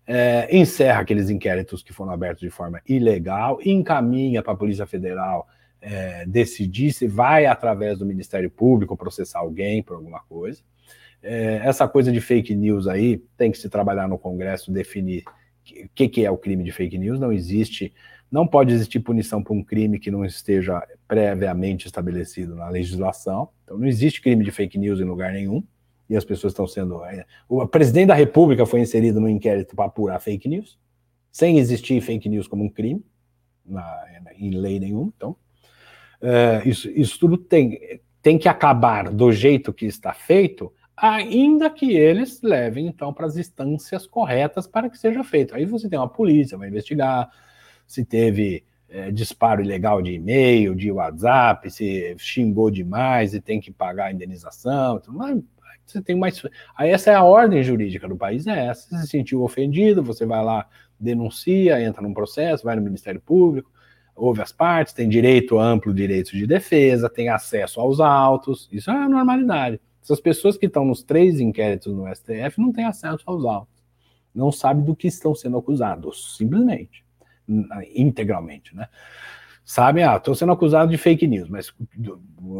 é, 0.07 0.55
encerra 0.55 1.01
aqueles 1.01 1.29
inquéritos 1.29 1.81
que 1.81 1.91
foram 1.91 2.11
abertos 2.11 2.41
de 2.41 2.49
forma 2.49 2.81
ilegal, 2.87 3.59
encaminha 3.63 4.43
para 4.43 4.53
a 4.53 4.57
Polícia 4.57 4.85
Federal 4.85 5.47
é, 5.81 6.25
decidir 6.25 6.91
se 6.93 7.07
vai, 7.07 7.45
através 7.45 7.97
do 7.97 8.05
Ministério 8.05 8.49
Público, 8.49 8.95
processar 8.95 9.39
alguém 9.39 9.81
por 9.81 9.95
alguma 9.95 10.19
coisa. 10.21 10.61
É, 11.21 11.61
essa 11.63 11.87
coisa 11.87 12.11
de 12.11 12.21
fake 12.21 12.53
news 12.53 12.87
aí 12.87 13.17
tem 13.35 13.51
que 13.51 13.57
se 13.57 13.69
trabalhar 13.69 14.07
no 14.07 14.17
Congresso, 14.17 14.71
definir 14.71 15.23
o 15.83 15.89
que, 15.95 16.07
que 16.07 16.25
é 16.25 16.29
o 16.29 16.37
crime 16.37 16.63
de 16.63 16.71
fake 16.71 16.97
news. 16.97 17.19
Não 17.19 17.31
existe, 17.31 17.91
não 18.31 18.47
pode 18.47 18.73
existir 18.73 18.99
punição 18.99 19.41
por 19.41 19.53
um 19.53 19.63
crime 19.63 19.99
que 19.99 20.11
não 20.11 20.25
esteja 20.25 20.81
previamente 21.07 21.85
estabelecido 21.85 22.55
na 22.55 22.69
legislação. 22.69 23.49
Então, 23.63 23.77
não 23.77 23.87
existe 23.87 24.21
crime 24.21 24.43
de 24.43 24.51
fake 24.51 24.77
news 24.77 24.99
em 24.99 25.03
lugar 25.05 25.31
nenhum 25.31 25.63
e 26.09 26.15
as 26.15 26.25
pessoas 26.25 26.51
estão 26.51 26.67
sendo. 26.67 27.03
É, 27.05 27.25
o 27.47 27.65
presidente 27.67 28.07
da 28.07 28.13
República 28.13 28.65
foi 28.65 28.81
inserido 28.81 29.19
no 29.19 29.29
inquérito 29.29 29.75
para 29.75 29.85
apurar 29.85 30.19
fake 30.19 30.47
news, 30.47 30.77
sem 31.31 31.57
existir 31.57 32.01
fake 32.01 32.29
news 32.29 32.47
como 32.47 32.63
um 32.63 32.69
crime, 32.69 33.03
na, 33.65 34.05
em 34.37 34.51
lei 34.51 34.79
nenhuma. 34.79 35.11
Então, 35.15 35.35
é, 36.21 36.61
isso, 36.65 36.89
isso 36.89 37.19
tudo 37.19 37.37
tem, 37.37 37.99
tem 38.21 38.37
que 38.37 38.47
acabar 38.47 39.09
do 39.09 39.31
jeito 39.31 39.73
que 39.73 39.85
está 39.85 40.13
feito, 40.13 40.71
ainda 40.95 41.69
que 41.69 41.93
eles 41.93 42.41
levem 42.41 42.87
então 42.87 43.13
para 43.13 43.25
as 43.25 43.35
instâncias 43.35 44.07
corretas 44.07 44.65
para 44.65 44.89
que 44.89 44.97
seja 44.97 45.23
feito. 45.23 45.55
Aí 45.55 45.65
você 45.65 45.89
tem 45.89 45.99
uma 45.99 46.07
polícia, 46.07 46.57
vai 46.57 46.69
investigar 46.69 47.29
se 47.85 48.05
teve 48.05 48.63
é, 48.89 49.11
disparo 49.11 49.61
ilegal 49.61 50.01
de 50.01 50.13
e-mail, 50.13 50.75
de 50.75 50.91
WhatsApp, 50.91 51.69
se 51.69 52.15
xingou 52.17 52.69
demais 52.71 53.33
e 53.33 53.41
tem 53.41 53.59
que 53.59 53.71
pagar 53.71 54.05
a 54.05 54.11
indenização. 54.11 54.97
Então, 54.97 55.43
você 55.85 56.01
tem 56.01 56.15
mais. 56.15 56.41
Aí 56.75 56.89
essa 56.89 57.11
é 57.11 57.15
a 57.15 57.23
ordem 57.23 57.63
jurídica 57.63 58.07
do 58.07 58.17
país, 58.17 58.47
é 58.47 58.67
essa. 58.67 58.89
Você 58.89 58.97
se 59.01 59.07
sentiu 59.07 59.43
ofendido, 59.43 60.03
você 60.03 60.25
vai 60.25 60.43
lá, 60.43 60.67
denuncia, 60.99 61.81
entra 61.81 62.01
num 62.01 62.13
processo, 62.13 62.63
vai 62.63 62.75
no 62.75 62.81
Ministério 62.81 63.21
Público, 63.21 63.71
ouve 64.15 64.41
as 64.41 64.51
partes, 64.51 64.93
tem 64.93 65.07
direito 65.07 65.59
amplo 65.59 65.93
direito 65.93 66.31
de 66.31 66.47
defesa, 66.47 67.09
tem 67.09 67.29
acesso 67.29 67.79
aos 67.79 67.99
autos. 67.99 68.67
Isso 68.71 68.89
é 68.89 68.95
a 68.95 69.09
normalidade. 69.09 69.79
Essas 70.01 70.19
pessoas 70.19 70.57
que 70.57 70.65
estão 70.65 70.85
nos 70.85 71.03
três 71.03 71.39
inquéritos 71.39 71.93
no 71.93 72.07
STF 72.13 72.59
não 72.59 72.71
têm 72.71 72.85
acesso 72.85 73.23
aos 73.25 73.45
autos. 73.45 73.83
Não 74.33 74.51
sabem 74.51 74.83
do 74.83 74.95
que 74.95 75.07
estão 75.07 75.33
sendo 75.33 75.57
acusados, 75.57 76.35
simplesmente, 76.37 77.04
integralmente, 77.93 78.75
né? 78.75 78.87
Sabem, 79.63 80.03
ah, 80.03 80.17
estou 80.17 80.35
sendo 80.35 80.51
acusado 80.51 80.91
de 80.91 80.97
fake 80.97 81.25
news, 81.25 81.49
mas 81.49 81.73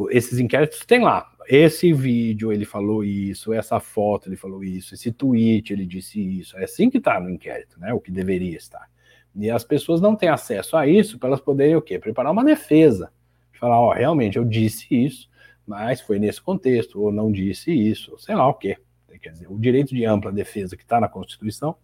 esses 0.10 0.40
inquéritos 0.40 0.80
tem 0.86 1.04
lá 1.04 1.36
esse 1.48 1.94
vídeo 1.94 2.52
ele 2.52 2.66
falou 2.66 3.04
isso, 3.04 3.54
essa 3.54 3.80
foto 3.80 4.28
ele 4.28 4.36
falou 4.36 4.64
isso, 4.64 4.94
esse 4.94 5.12
tweet 5.12 5.72
ele 5.72 5.86
disse 5.86 6.20
isso. 6.20 6.58
É 6.58 6.64
assim 6.64 6.90
que 6.90 6.98
está 6.98 7.20
no 7.20 7.30
inquérito, 7.30 7.80
né? 7.80 7.94
O 7.94 8.00
que 8.00 8.12
deveria 8.12 8.58
estar. 8.58 8.90
E 9.36 9.50
as 9.50 9.64
pessoas 9.64 10.02
não 10.02 10.16
têm 10.16 10.30
acesso 10.30 10.78
a 10.78 10.88
isso 10.88 11.20
para 11.20 11.30
elas 11.30 11.42
poderem 11.42 11.76
o 11.76 11.82
quê? 11.82 12.00
Preparar 12.00 12.32
uma 12.32 12.44
defesa. 12.44 13.12
Falar, 13.54 13.80
ó, 13.80 13.94
realmente 13.94 14.38
eu 14.38 14.46
disse 14.46 14.88
isso, 14.90 15.30
mas 15.66 16.02
foi 16.02 16.20
nesse 16.20 16.42
contexto, 16.42 17.02
ou 17.02 17.12
não 17.12 17.32
disse 17.32 17.72
isso, 17.72 18.18
sei 18.18 18.36
lá 18.36 18.48
o 18.48 18.54
quê. 18.54 18.78
Quer 19.22 19.32
dizer, 19.32 19.48
o 19.50 19.58
direito 19.58 19.96
de 19.96 20.06
ampla 20.06 20.32
defesa 20.32 20.78
que 20.78 20.84
está 20.84 21.00
na 21.00 21.08
Constituição 21.08 21.76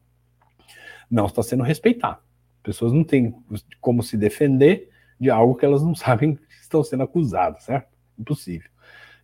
não 1.09 1.25
está 1.25 1.41
sendo 1.41 1.63
respeitado. 1.63 2.19
As 2.61 2.63
pessoas 2.63 2.93
não 2.93 3.03
têm 3.03 3.33
como 3.79 4.03
se 4.03 4.15
defender 4.15 4.91
de 5.19 5.31
algo 5.31 5.55
que 5.55 5.65
elas 5.65 5.81
não 5.81 5.95
sabem 5.95 6.35
que 6.35 6.41
estão 6.61 6.83
sendo 6.83 7.03
acusadas, 7.03 7.63
certo? 7.63 7.89
Impossível. 8.17 8.69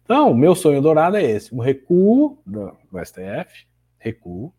Então, 0.03 0.33
meu 0.33 0.55
sonho 0.55 0.81
dourado 0.81 1.17
é 1.17 1.23
esse: 1.23 1.53
um 1.53 1.59
recuo 1.59 2.41
do, 2.45 2.75
STF, 3.03 3.67
recuo, 3.99 4.53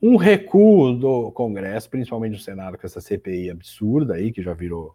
um 0.00 0.16
recuo 0.16 0.92
do 0.92 1.32
Congresso, 1.32 1.88
principalmente 1.88 2.32
do 2.32 2.42
Senado, 2.42 2.76
com 2.76 2.86
essa 2.86 3.00
CPI 3.00 3.50
absurda 3.50 4.14
aí, 4.14 4.30
que 4.30 4.42
já 4.42 4.52
virou. 4.52 4.94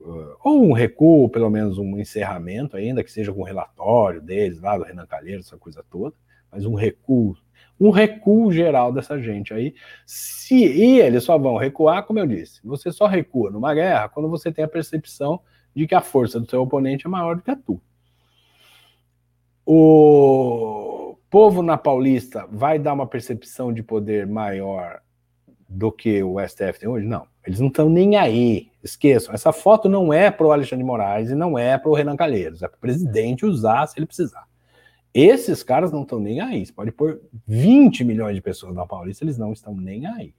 Uh, 0.00 0.34
ou 0.42 0.64
um 0.64 0.72
recuo, 0.72 1.28
pelo 1.28 1.48
menos 1.50 1.78
um 1.78 1.98
encerramento, 1.98 2.76
ainda 2.76 3.04
que 3.04 3.12
seja 3.12 3.32
com 3.32 3.42
relatório 3.42 4.20
deles, 4.20 4.60
lá 4.60 4.76
do 4.76 4.82
Renan 4.82 5.06
Calheiro, 5.06 5.40
essa 5.40 5.56
coisa 5.56 5.84
toda, 5.88 6.16
mas 6.50 6.64
um 6.64 6.74
recuo, 6.74 7.36
um 7.82 7.90
recuo 7.90 8.52
geral 8.52 8.92
dessa 8.92 9.20
gente 9.20 9.52
aí. 9.52 9.74
Se, 10.06 10.54
e 10.54 11.00
eles 11.00 11.24
só 11.24 11.36
vão 11.36 11.56
recuar, 11.56 12.04
como 12.04 12.20
eu 12.20 12.26
disse, 12.26 12.60
você 12.64 12.92
só 12.92 13.06
recua 13.06 13.50
numa 13.50 13.74
guerra 13.74 14.08
quando 14.08 14.28
você 14.28 14.52
tem 14.52 14.64
a 14.64 14.68
percepção 14.68 15.40
de 15.74 15.86
que 15.86 15.94
a 15.94 16.00
força 16.00 16.38
do 16.38 16.48
seu 16.48 16.62
oponente 16.62 17.06
é 17.06 17.10
maior 17.10 17.34
do 17.34 17.42
que 17.42 17.50
a 17.50 17.56
tua. 17.56 17.80
O 19.66 21.16
povo 21.28 21.62
na 21.62 21.76
Paulista 21.76 22.46
vai 22.50 22.78
dar 22.78 22.92
uma 22.92 23.06
percepção 23.06 23.72
de 23.72 23.82
poder 23.82 24.26
maior 24.28 25.00
do 25.68 25.90
que 25.90 26.22
o 26.22 26.38
STF 26.46 26.78
tem 26.78 26.88
hoje? 26.88 27.06
Não. 27.06 27.26
Eles 27.44 27.58
não 27.58 27.68
estão 27.68 27.88
nem 27.88 28.16
aí. 28.16 28.70
Esqueçam. 28.82 29.34
Essa 29.34 29.52
foto 29.52 29.88
não 29.88 30.12
é 30.12 30.30
para 30.30 30.46
o 30.46 30.52
Alexandre 30.52 30.84
Moraes 30.84 31.30
e 31.30 31.34
não 31.34 31.58
é 31.58 31.78
para 31.78 31.90
o 31.90 31.94
Renan 31.94 32.16
Calheiros. 32.16 32.62
É 32.62 32.68
para 32.68 32.76
o 32.76 32.80
presidente 32.80 33.46
usar 33.46 33.86
se 33.86 33.98
ele 33.98 34.06
precisar. 34.06 34.46
Esses 35.14 35.62
caras 35.62 35.92
não 35.92 36.02
estão 36.02 36.18
nem 36.18 36.40
aí. 36.40 36.64
Você 36.64 36.72
pode 36.72 36.90
pôr 36.90 37.20
20 37.46 38.02
milhões 38.04 38.34
de 38.34 38.40
pessoas 38.40 38.74
na 38.74 38.86
Paulista, 38.86 39.24
eles 39.24 39.36
não 39.36 39.52
estão 39.52 39.74
nem 39.74 40.06
aí. 40.06 40.34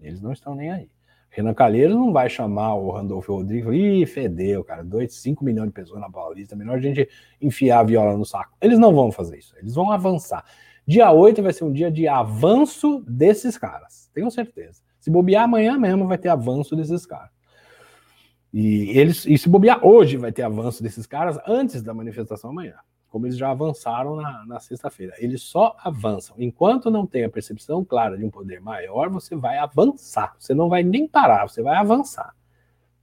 Eles 0.00 0.20
não 0.20 0.32
estão 0.32 0.54
nem 0.54 0.70
aí. 0.70 0.88
Renan 1.28 1.52
Calheiros 1.52 1.96
não 1.96 2.12
vai 2.12 2.30
chamar 2.30 2.74
o 2.74 2.90
Randolfo 2.92 3.34
Rodrigues 3.34 3.72
e 3.74 4.06
fedeu, 4.06 4.62
cara, 4.62 4.84
2, 4.84 5.12
5 5.12 5.44
milhões 5.44 5.66
de 5.66 5.74
pessoas 5.74 6.00
na 6.00 6.08
Paulista, 6.08 6.54
melhor 6.54 6.76
a 6.76 6.80
gente 6.80 7.08
enfiar 7.40 7.80
a 7.80 7.82
viola 7.82 8.16
no 8.16 8.24
saco. 8.24 8.56
Eles 8.60 8.78
não 8.78 8.94
vão 8.94 9.10
fazer 9.10 9.38
isso, 9.38 9.52
eles 9.58 9.74
vão 9.74 9.90
avançar. 9.90 10.44
Dia 10.86 11.10
8 11.10 11.42
vai 11.42 11.52
ser 11.52 11.64
um 11.64 11.72
dia 11.72 11.90
de 11.90 12.06
avanço 12.06 13.04
desses 13.08 13.58
caras, 13.58 14.08
tenho 14.14 14.30
certeza. 14.30 14.80
Se 15.00 15.10
bobear 15.10 15.42
amanhã 15.42 15.76
mesmo 15.76 16.06
vai 16.06 16.18
ter 16.18 16.28
avanço 16.28 16.76
desses 16.76 17.04
caras. 17.04 17.30
E 18.52 18.96
eles, 18.96 19.26
e 19.26 19.36
se 19.36 19.48
bobear 19.48 19.84
hoje 19.84 20.16
vai 20.16 20.30
ter 20.30 20.42
avanço 20.42 20.84
desses 20.84 21.04
caras 21.04 21.36
antes 21.48 21.82
da 21.82 21.92
manifestação 21.92 22.50
amanhã 22.50 22.76
como 23.14 23.28
eles 23.28 23.38
já 23.38 23.52
avançaram 23.52 24.16
na, 24.16 24.44
na 24.44 24.58
sexta-feira. 24.58 25.14
Eles 25.18 25.40
só 25.40 25.76
avançam. 25.78 26.34
Enquanto 26.36 26.90
não 26.90 27.06
tem 27.06 27.22
a 27.22 27.30
percepção 27.30 27.84
clara 27.84 28.18
de 28.18 28.24
um 28.24 28.28
poder 28.28 28.60
maior, 28.60 29.08
você 29.08 29.36
vai 29.36 29.56
avançar. 29.56 30.34
Você 30.36 30.52
não 30.52 30.68
vai 30.68 30.82
nem 30.82 31.06
parar, 31.06 31.48
você 31.48 31.62
vai 31.62 31.76
avançar. 31.76 32.34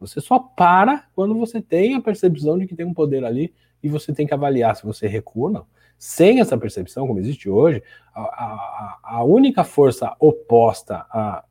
Você 0.02 0.20
só 0.20 0.38
para 0.38 1.06
quando 1.16 1.34
você 1.34 1.62
tem 1.62 1.96
a 1.96 2.02
percepção 2.02 2.60
de 2.60 2.68
que 2.68 2.76
tem 2.76 2.86
um 2.86 2.94
poder 2.94 3.24
ali 3.24 3.54
e 3.82 3.88
você 3.88 4.14
tem 4.14 4.28
que 4.28 4.34
avaliar 4.34 4.76
se 4.76 4.84
você 4.84 5.08
recua 5.08 5.48
ou 5.48 5.54
não. 5.54 5.66
Sem 5.98 6.42
essa 6.42 6.58
percepção, 6.58 7.08
como 7.08 7.22
existe 7.22 7.50
hoje, 7.50 7.82
a, 8.14 8.22
a, 8.22 9.00
a 9.02 9.24
única 9.24 9.64
força 9.64 10.14
oposta 10.20 11.06
a, 11.10 11.46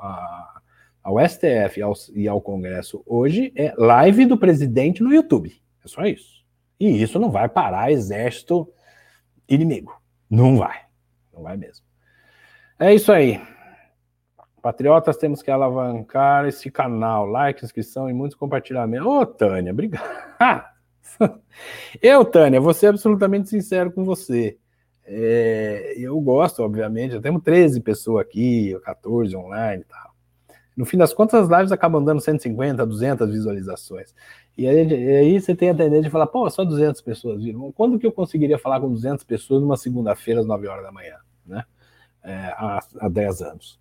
a, 0.00 0.60
ao 1.00 1.16
STF 1.28 1.78
e 1.78 1.82
ao, 1.82 1.92
e 2.12 2.26
ao 2.26 2.40
Congresso 2.40 3.04
hoje 3.06 3.52
é 3.54 3.72
live 3.78 4.26
do 4.26 4.36
presidente 4.36 5.00
no 5.00 5.14
YouTube. 5.14 5.52
É 5.84 5.86
só 5.86 6.02
isso. 6.06 6.39
E 6.80 7.02
isso 7.02 7.18
não 7.18 7.30
vai 7.30 7.48
parar 7.48 7.92
exército 7.92 8.66
inimigo. 9.46 10.00
Não 10.30 10.56
vai. 10.56 10.80
Não 11.32 11.42
vai 11.42 11.56
mesmo. 11.56 11.84
É 12.78 12.94
isso 12.94 13.12
aí. 13.12 13.38
Patriotas, 14.62 15.16
temos 15.18 15.42
que 15.42 15.50
alavancar 15.50 16.46
esse 16.46 16.70
canal. 16.70 17.26
Like, 17.26 17.64
inscrição 17.64 18.08
e 18.08 18.14
muitos 18.14 18.36
compartilhamentos. 18.36 19.06
Ô, 19.06 19.26
Tânia, 19.26 19.72
obrigado. 19.72 20.02
eu, 22.00 22.24
Tânia, 22.24 22.60
vou 22.60 22.72
ser 22.72 22.86
absolutamente 22.86 23.50
sincero 23.50 23.92
com 23.92 24.04
você. 24.04 24.58
É, 25.04 25.94
eu 25.96 26.18
gosto, 26.20 26.62
obviamente, 26.62 27.14
eu 27.14 27.20
tenho 27.20 27.40
13 27.40 27.80
pessoas 27.80 28.24
aqui, 28.24 28.78
14 28.84 29.36
online 29.36 29.82
e 29.82 29.84
tal. 29.84 30.10
No 30.76 30.86
fim 30.86 30.96
das 30.96 31.12
contas, 31.12 31.42
as 31.42 31.48
lives 31.48 31.72
acabam 31.72 32.02
dando 32.02 32.20
150, 32.20 32.86
200 32.86 33.30
visualizações. 33.30 34.14
E 34.60 34.68
aí, 34.68 35.16
aí, 35.16 35.40
você 35.40 35.54
tem 35.54 35.70
a 35.70 35.74
tendência 35.74 36.02
de 36.02 36.10
falar, 36.10 36.26
pô, 36.26 36.48
só 36.50 36.66
200 36.66 37.00
pessoas 37.00 37.42
viram. 37.42 37.72
Quando 37.72 37.98
que 37.98 38.06
eu 38.06 38.12
conseguiria 38.12 38.58
falar 38.58 38.78
com 38.78 38.92
200 38.92 39.24
pessoas 39.24 39.62
numa 39.62 39.74
segunda-feira 39.78 40.40
às 40.40 40.46
9 40.46 40.68
horas 40.68 40.84
da 40.84 40.92
manhã? 40.92 41.16
Né? 41.46 41.64
É, 42.22 42.34
há, 42.58 42.78
há 42.98 43.08
10 43.08 43.40
anos. 43.40 43.80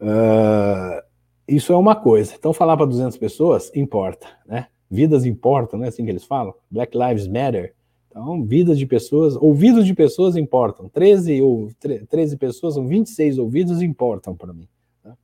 Uh, 0.00 1.00
isso 1.46 1.72
é 1.72 1.76
uma 1.76 1.94
coisa. 1.94 2.34
Então, 2.36 2.52
falar 2.52 2.76
para 2.76 2.86
200 2.86 3.16
pessoas 3.18 3.70
importa, 3.72 4.26
né? 4.44 4.66
Vidas 4.90 5.24
importam, 5.24 5.78
né? 5.78 5.86
Assim 5.86 6.04
que 6.04 6.10
eles 6.10 6.24
falam. 6.24 6.52
Black 6.68 6.98
Lives 6.98 7.28
Matter. 7.28 7.72
Então, 8.10 8.44
vidas 8.44 8.80
de 8.80 8.86
pessoas, 8.86 9.36
ouvidos 9.36 9.86
de 9.86 9.94
pessoas 9.94 10.34
importam. 10.34 10.88
13, 10.88 11.40
ou, 11.40 11.68
13 12.10 12.36
pessoas, 12.36 12.74
são 12.74 12.84
26 12.84 13.38
ouvidos 13.38 13.80
importam 13.80 14.34
para 14.34 14.52
mim. 14.52 14.66
Tá? 15.04 15.16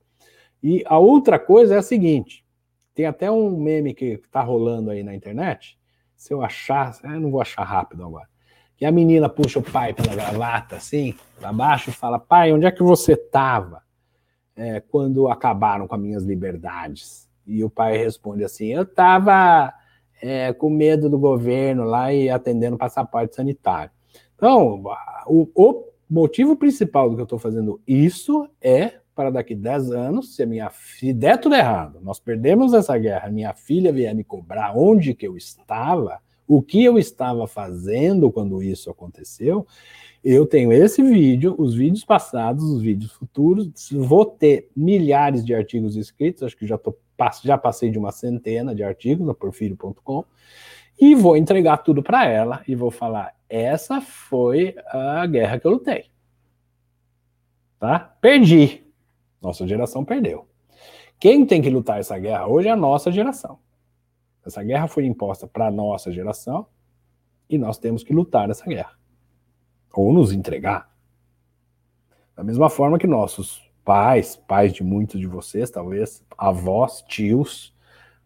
E 0.63 0.81
a 0.85 0.97
outra 0.97 1.37
coisa 1.37 1.75
é 1.75 1.77
a 1.77 1.83
seguinte: 1.83 2.45
tem 2.93 3.05
até 3.05 3.29
um 3.31 3.57
meme 3.57 3.93
que 3.93 4.13
está 4.13 4.41
rolando 4.41 4.91
aí 4.91 5.03
na 5.03 5.15
internet. 5.15 5.77
Se 6.15 6.33
eu 6.33 6.43
achar, 6.43 6.97
eu 7.03 7.19
não 7.19 7.31
vou 7.31 7.41
achar 7.41 7.63
rápido 7.63 8.05
agora. 8.05 8.27
Que 8.77 8.85
a 8.85 8.91
menina 8.91 9.29
puxa 9.29 9.59
o 9.59 9.63
pai 9.63 9.93
pela 9.93 10.15
gravata, 10.15 10.75
assim, 10.75 11.15
para 11.39 11.53
baixo, 11.53 11.89
e 11.89 11.93
fala: 11.93 12.19
Pai, 12.19 12.51
onde 12.51 12.65
é 12.65 12.71
que 12.71 12.83
você 12.83 13.13
estava? 13.13 13.83
é, 14.55 14.79
quando 14.79 15.27
acabaram 15.27 15.87
com 15.87 15.95
as 15.95 16.01
minhas 16.01 16.23
liberdades? 16.23 17.27
E 17.45 17.63
o 17.63 17.69
pai 17.69 17.97
responde 17.97 18.43
assim: 18.43 18.67
Eu 18.67 18.83
estava 18.83 19.73
é, 20.21 20.53
com 20.53 20.69
medo 20.69 21.09
do 21.09 21.17
governo 21.17 21.83
lá 21.83 22.13
e 22.13 22.29
atendendo 22.29 22.77
passaporte 22.77 23.35
sanitário. 23.35 23.91
Então, 24.35 24.83
o, 25.25 25.47
o 25.55 25.85
motivo 26.09 26.55
principal 26.55 27.09
do 27.09 27.15
que 27.15 27.21
eu 27.21 27.25
estou 27.25 27.39
fazendo 27.39 27.81
isso 27.87 28.47
é 28.61 28.93
para 29.15 29.29
daqui 29.29 29.55
10 29.55 29.91
anos, 29.91 30.35
se 30.35 30.45
minha 30.45 30.69
se 30.69 31.13
der 31.13 31.37
tudo 31.39 31.55
errado, 31.55 31.99
nós 32.01 32.19
perdemos 32.19 32.73
essa 32.73 32.97
guerra, 32.97 33.29
minha 33.29 33.53
filha 33.53 33.91
vier 33.91 34.15
me 34.15 34.23
cobrar 34.23 34.77
onde 34.77 35.13
que 35.13 35.27
eu 35.27 35.35
estava, 35.37 36.19
o 36.47 36.61
que 36.61 36.83
eu 36.83 36.97
estava 36.97 37.47
fazendo 37.47 38.31
quando 38.31 38.61
isso 38.61 38.89
aconteceu, 38.89 39.65
eu 40.23 40.45
tenho 40.45 40.71
esse 40.71 41.01
vídeo, 41.01 41.55
os 41.57 41.73
vídeos 41.73 42.05
passados, 42.05 42.63
os 42.63 42.81
vídeos 42.81 43.11
futuros. 43.11 43.71
Vou 43.91 44.23
ter 44.23 44.69
milhares 44.75 45.43
de 45.43 45.53
artigos 45.53 45.95
escritos, 45.95 46.43
acho 46.43 46.55
que 46.55 46.67
já, 46.67 46.77
tô, 46.77 46.95
já 47.43 47.57
passei 47.57 47.89
de 47.89 47.97
uma 47.97 48.11
centena 48.11 48.75
de 48.75 48.83
artigos 48.83 49.25
na 49.25 49.33
porfírio.com. 49.33 50.23
E 50.99 51.15
vou 51.15 51.35
entregar 51.35 51.77
tudo 51.77 52.03
para 52.03 52.27
ela 52.27 52.61
e 52.67 52.75
vou 52.75 52.91
falar: 52.91 53.33
essa 53.49 53.99
foi 53.99 54.75
a 54.87 55.25
guerra 55.25 55.59
que 55.59 55.65
eu 55.65 55.71
lutei. 55.71 56.05
Tá? 57.79 57.97
Perdi. 58.21 58.85
Nossa 59.41 59.67
geração 59.67 60.05
perdeu. 60.05 60.47
Quem 61.19 61.45
tem 61.45 61.61
que 61.61 61.69
lutar 61.69 61.99
essa 61.99 62.17
guerra 62.17 62.47
hoje 62.47 62.67
é 62.67 62.71
a 62.71 62.75
nossa 62.75 63.11
geração. 63.11 63.59
Essa 64.45 64.63
guerra 64.63 64.87
foi 64.87 65.05
imposta 65.05 65.47
para 65.47 65.67
a 65.67 65.71
nossa 65.71 66.11
geração 66.11 66.67
e 67.49 67.57
nós 67.57 67.77
temos 67.77 68.03
que 68.03 68.13
lutar 68.13 68.49
essa 68.49 68.65
guerra 68.65 68.97
ou 69.93 70.11
nos 70.11 70.31
entregar. 70.31 70.89
Da 72.35 72.43
mesma 72.43 72.69
forma 72.69 72.97
que 72.97 73.05
nossos 73.05 73.61
pais, 73.83 74.35
pais 74.35 74.73
de 74.73 74.83
muitos 74.83 75.19
de 75.19 75.27
vocês, 75.27 75.69
talvez, 75.69 76.23
avós, 76.37 77.03
tios, 77.07 77.75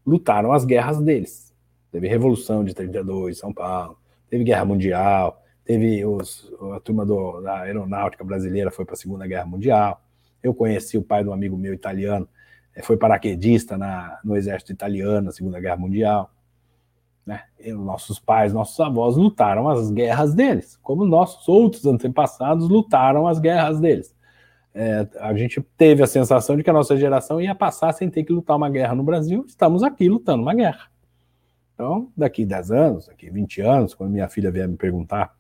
lutaram 0.06 0.54
as 0.54 0.64
guerras 0.64 1.02
deles. 1.02 1.54
Teve 1.92 2.08
Revolução 2.08 2.64
de 2.64 2.74
32 2.74 3.38
em 3.38 3.40
São 3.40 3.54
Paulo, 3.54 3.98
teve 4.30 4.44
Guerra 4.44 4.66
Mundial, 4.66 5.42
teve 5.64 6.06
os, 6.06 6.54
a 6.74 6.80
turma 6.80 7.06
do, 7.06 7.42
da 7.42 7.62
aeronáutica 7.62 8.24
brasileira 8.24 8.70
foi 8.70 8.86
para 8.86 8.94
a 8.94 8.98
Segunda 8.98 9.26
Guerra 9.26 9.46
Mundial. 9.46 10.05
Eu 10.46 10.54
conheci 10.54 10.98
o 10.98 11.02
pai 11.02 11.24
de 11.24 11.30
um 11.30 11.34
amigo 11.34 11.58
meu 11.58 11.74
italiano, 11.74 12.28
eh, 12.76 12.84
foi 12.84 12.98
paraquedista 12.98 13.78
na, 13.78 14.20
no 14.24 14.38
exército 14.38 14.72
italiano 14.72 15.26
na 15.26 15.32
Segunda 15.32 15.60
Guerra 15.60 15.78
Mundial. 15.78 16.32
Né? 17.26 17.42
nossos 17.74 18.20
pais, 18.20 18.54
nossos 18.54 18.80
avós 18.80 19.18
lutaram 19.18 19.68
as 19.68 19.90
guerras 19.90 20.36
deles, 20.36 20.78
como 20.84 21.04
nossos 21.04 21.50
outros 21.50 21.84
antepassados 21.88 22.70
lutaram 22.70 23.28
as 23.28 23.40
guerras 23.40 23.80
deles. 23.80 24.16
É, 24.76 25.08
a 25.20 25.34
gente 25.34 25.60
teve 25.76 26.04
a 26.04 26.08
sensação 26.08 26.56
de 26.56 26.62
que 26.62 26.70
a 26.70 26.74
nossa 26.74 26.96
geração 26.96 27.42
ia 27.42 27.56
passar 27.56 27.94
sem 27.94 28.12
ter 28.12 28.24
que 28.24 28.32
lutar 28.32 28.56
uma 28.56 28.70
guerra 28.70 28.94
no 28.94 29.04
Brasil, 29.04 29.44
estamos 29.48 29.82
aqui 29.82 30.08
lutando 30.08 30.44
uma 30.44 30.54
guerra. 30.54 30.92
Então, 31.74 32.12
daqui 32.16 32.46
10 32.46 32.72
anos, 32.72 33.08
daqui 33.08 33.28
20 33.32 33.62
anos, 33.62 33.96
quando 33.96 34.12
minha 34.12 34.30
filha 34.30 34.52
vier 34.52 34.68
me 34.68 34.78
perguntar 34.78 35.34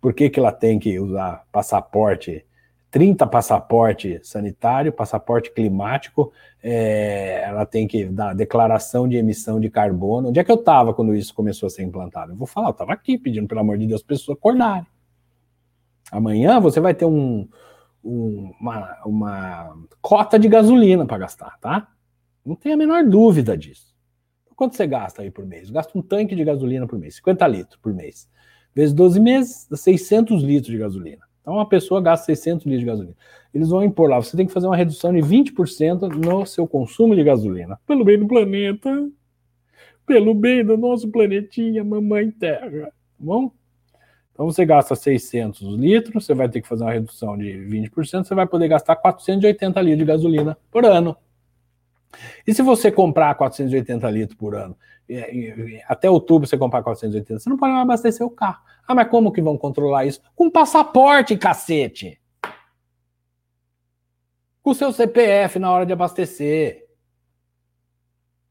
por 0.00 0.12
que, 0.12 0.28
que 0.28 0.40
ela 0.40 0.50
tem 0.50 0.80
que 0.80 0.98
usar 0.98 1.44
passaporte 1.52 2.44
30 2.90 3.26
passaporte 3.26 4.20
sanitário, 4.22 4.92
passaporte 4.92 5.52
climático, 5.52 6.32
é, 6.62 7.42
ela 7.44 7.64
tem 7.64 7.86
que 7.86 8.06
dar 8.06 8.34
declaração 8.34 9.08
de 9.08 9.16
emissão 9.16 9.60
de 9.60 9.70
carbono. 9.70 10.28
Onde 10.28 10.40
é 10.40 10.44
que 10.44 10.50
eu 10.50 10.56
estava 10.56 10.92
quando 10.92 11.14
isso 11.14 11.32
começou 11.32 11.68
a 11.68 11.70
ser 11.70 11.84
implantado? 11.84 12.32
Eu 12.32 12.36
vou 12.36 12.46
falar, 12.46 12.68
eu 12.68 12.72
estava 12.72 12.92
aqui 12.92 13.16
pedindo, 13.16 13.46
pelo 13.46 13.60
amor 13.60 13.78
de 13.78 13.86
Deus, 13.86 14.02
pessoas 14.02 14.36
acordarem. 14.36 14.86
Amanhã 16.10 16.58
você 16.58 16.80
vai 16.80 16.92
ter 16.92 17.04
um, 17.04 17.48
um, 18.02 18.52
uma, 18.60 18.98
uma 19.06 19.76
cota 20.00 20.38
de 20.38 20.48
gasolina 20.48 21.06
para 21.06 21.18
gastar, 21.18 21.58
tá? 21.60 21.88
Não 22.44 22.56
tem 22.56 22.72
a 22.72 22.76
menor 22.76 23.04
dúvida 23.04 23.56
disso. 23.56 23.94
Quanto 24.56 24.76
você 24.76 24.86
gasta 24.86 25.22
aí 25.22 25.30
por 25.30 25.46
mês? 25.46 25.70
Gasta 25.70 25.96
um 25.96 26.02
tanque 26.02 26.34
de 26.34 26.44
gasolina 26.44 26.86
por 26.86 26.98
mês, 26.98 27.14
50 27.16 27.46
litros 27.46 27.76
por 27.80 27.94
mês. 27.94 28.28
Vezes 28.74 28.92
12 28.92 29.20
meses, 29.20 29.68
600 29.72 30.42
litros 30.42 30.70
de 30.70 30.78
gasolina. 30.78 31.29
Então, 31.40 31.54
uma 31.54 31.66
pessoa 31.66 32.00
gasta 32.00 32.26
600 32.26 32.66
litros 32.66 32.80
de 32.80 32.86
gasolina. 32.86 33.16
Eles 33.52 33.68
vão 33.68 33.82
impor 33.82 34.08
lá, 34.08 34.20
você 34.20 34.36
tem 34.36 34.46
que 34.46 34.52
fazer 34.52 34.66
uma 34.66 34.76
redução 34.76 35.12
de 35.12 35.20
20% 35.20 36.08
no 36.08 36.46
seu 36.46 36.66
consumo 36.66 37.16
de 37.16 37.24
gasolina. 37.24 37.80
Pelo 37.86 38.04
bem 38.04 38.18
do 38.18 38.26
planeta, 38.26 39.08
pelo 40.06 40.34
bem 40.34 40.64
do 40.64 40.76
nosso 40.76 41.08
planetinha, 41.08 41.82
mamãe 41.82 42.30
terra. 42.30 42.86
Tá 42.86 42.92
bom? 43.18 43.50
Então, 44.32 44.46
você 44.46 44.64
gasta 44.64 44.94
600 44.94 45.60
litros, 45.76 46.24
você 46.24 46.34
vai 46.34 46.48
ter 46.48 46.62
que 46.62 46.68
fazer 46.68 46.84
uma 46.84 46.92
redução 46.92 47.36
de 47.36 47.46
20%, 47.46 48.24
você 48.24 48.34
vai 48.34 48.46
poder 48.46 48.68
gastar 48.68 48.96
480 48.96 49.80
litros 49.80 49.98
de 49.98 50.04
gasolina 50.04 50.56
por 50.70 50.84
ano. 50.84 51.16
E 52.46 52.54
se 52.54 52.62
você 52.62 52.90
comprar 52.90 53.34
480 53.34 54.10
litros 54.10 54.36
por 54.36 54.54
ano, 54.54 54.76
até 55.86 56.08
outubro 56.10 56.46
você 56.46 56.56
comprar 56.56 56.82
480, 56.82 57.40
você 57.40 57.50
não 57.50 57.56
pode 57.56 57.72
mais 57.72 57.82
abastecer 57.82 58.26
o 58.26 58.30
carro. 58.30 58.62
Ah, 58.86 58.94
mas 58.94 59.08
como 59.08 59.32
que 59.32 59.42
vão 59.42 59.56
controlar 59.56 60.04
isso? 60.04 60.20
Com 60.34 60.50
passaporte, 60.50 61.36
cacete! 61.36 62.20
Com 64.62 64.74
seu 64.74 64.92
CPF 64.92 65.58
na 65.58 65.70
hora 65.70 65.86
de 65.86 65.92
abastecer. 65.92 66.86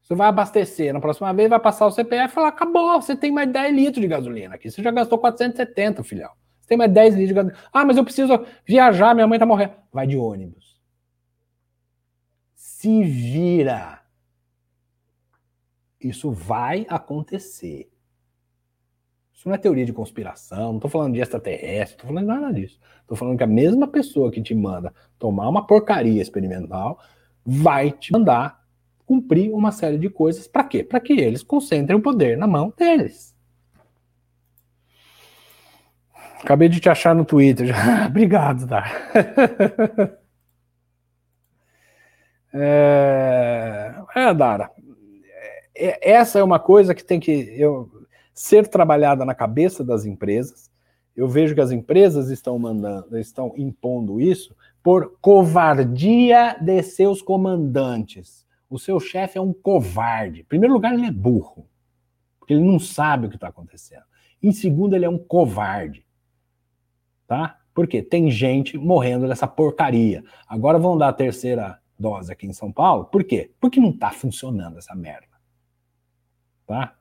Você 0.02 0.14
vai 0.14 0.28
abastecer, 0.28 0.92
na 0.92 1.00
próxima 1.00 1.32
vez 1.32 1.48
vai 1.48 1.60
passar 1.60 1.86
o 1.86 1.90
CPF 1.90 2.32
e 2.32 2.34
falar: 2.34 2.48
acabou, 2.48 3.00
você 3.00 3.14
tem 3.14 3.30
mais 3.30 3.50
10 3.50 3.74
litros 3.74 4.00
de 4.00 4.08
gasolina 4.08 4.56
aqui. 4.56 4.70
Você 4.70 4.82
já 4.82 4.90
gastou 4.90 5.18
470, 5.18 6.02
filhão. 6.02 6.30
Você 6.60 6.68
tem 6.68 6.78
mais 6.78 6.90
10 6.92 7.14
litros 7.14 7.28
de 7.28 7.34
gasolina. 7.34 7.60
Ah, 7.72 7.84
mas 7.84 7.96
eu 7.96 8.04
preciso 8.04 8.44
viajar, 8.66 9.14
minha 9.14 9.26
mãe 9.26 9.38
tá 9.38 9.46
morrendo. 9.46 9.74
Vai 9.92 10.06
de 10.06 10.16
ônibus 10.16 10.70
se 12.80 13.02
vira. 13.02 13.99
Isso 16.00 16.30
vai 16.30 16.86
acontecer. 16.88 17.90
Isso 19.32 19.48
não 19.48 19.54
é 19.54 19.58
teoria 19.58 19.84
de 19.84 19.92
conspiração, 19.92 20.68
não 20.68 20.76
estou 20.76 20.90
falando 20.90 21.14
de 21.14 21.20
extraterrestre, 21.20 21.96
estou 21.96 22.08
falando 22.08 22.26
nada 22.26 22.52
disso. 22.52 22.78
Estou 23.00 23.16
falando 23.16 23.38
que 23.38 23.44
a 23.44 23.46
mesma 23.46 23.88
pessoa 23.88 24.30
que 24.30 24.42
te 24.42 24.54
manda 24.54 24.92
tomar 25.18 25.48
uma 25.48 25.66
porcaria 25.66 26.20
experimental 26.20 26.98
vai 27.44 27.90
te 27.90 28.12
mandar 28.12 28.60
cumprir 29.06 29.52
uma 29.52 29.72
série 29.72 29.98
de 29.98 30.08
coisas. 30.08 30.46
Para 30.46 30.64
quê? 30.64 30.84
Para 30.84 31.00
que 31.00 31.14
eles 31.14 31.42
concentrem 31.42 31.98
o 31.98 32.02
poder 32.02 32.38
na 32.38 32.46
mão 32.46 32.72
deles. 32.76 33.34
Acabei 36.42 36.68
de 36.68 36.78
te 36.78 36.88
achar 36.88 37.14
no 37.14 37.24
Twitter. 37.24 37.74
Obrigado, 38.06 38.66
Dar. 38.66 38.92
É, 42.52 43.94
é 44.16 44.34
Dara, 44.34 44.72
essa 46.00 46.38
é 46.38 46.42
uma 46.42 46.58
coisa 46.58 46.94
que 46.94 47.04
tem 47.04 47.18
que 47.18 47.30
eu, 47.30 47.90
ser 48.34 48.68
trabalhada 48.68 49.24
na 49.24 49.34
cabeça 49.34 49.84
das 49.84 50.04
empresas. 50.04 50.70
Eu 51.16 51.28
vejo 51.28 51.54
que 51.54 51.60
as 51.60 51.70
empresas 51.70 52.30
estão 52.30 52.58
mandando, 52.58 53.18
estão 53.18 53.52
impondo 53.56 54.20
isso 54.20 54.54
por 54.82 55.18
covardia 55.20 56.56
de 56.60 56.82
seus 56.82 57.20
comandantes. 57.20 58.46
O 58.68 58.78
seu 58.78 59.00
chefe 59.00 59.36
é 59.36 59.40
um 59.40 59.52
covarde. 59.52 60.40
Em 60.40 60.44
primeiro 60.44 60.74
lugar, 60.74 60.94
ele 60.94 61.06
é 61.06 61.10
burro, 61.10 61.66
porque 62.38 62.54
ele 62.54 62.64
não 62.64 62.78
sabe 62.78 63.26
o 63.26 63.28
que 63.28 63.36
está 63.36 63.48
acontecendo. 63.48 64.04
Em 64.42 64.52
segundo, 64.52 64.94
ele 64.94 65.04
é 65.04 65.10
um 65.10 65.18
covarde, 65.18 66.06
tá? 67.26 67.58
Porque 67.74 68.02
tem 68.02 68.30
gente 68.30 68.78
morrendo 68.78 69.28
dessa 69.28 69.46
porcaria. 69.46 70.24
Agora 70.48 70.78
vão 70.78 70.96
dar 70.96 71.08
a 71.08 71.12
terceira 71.12 71.78
dose 71.98 72.32
aqui 72.32 72.46
em 72.46 72.52
São 72.52 72.72
Paulo. 72.72 73.04
Por 73.04 73.24
quê? 73.24 73.50
Porque 73.60 73.78
não 73.78 73.90
está 73.90 74.10
funcionando 74.10 74.78
essa 74.78 74.94
merda. 74.94 75.29
Tá? 76.70 76.94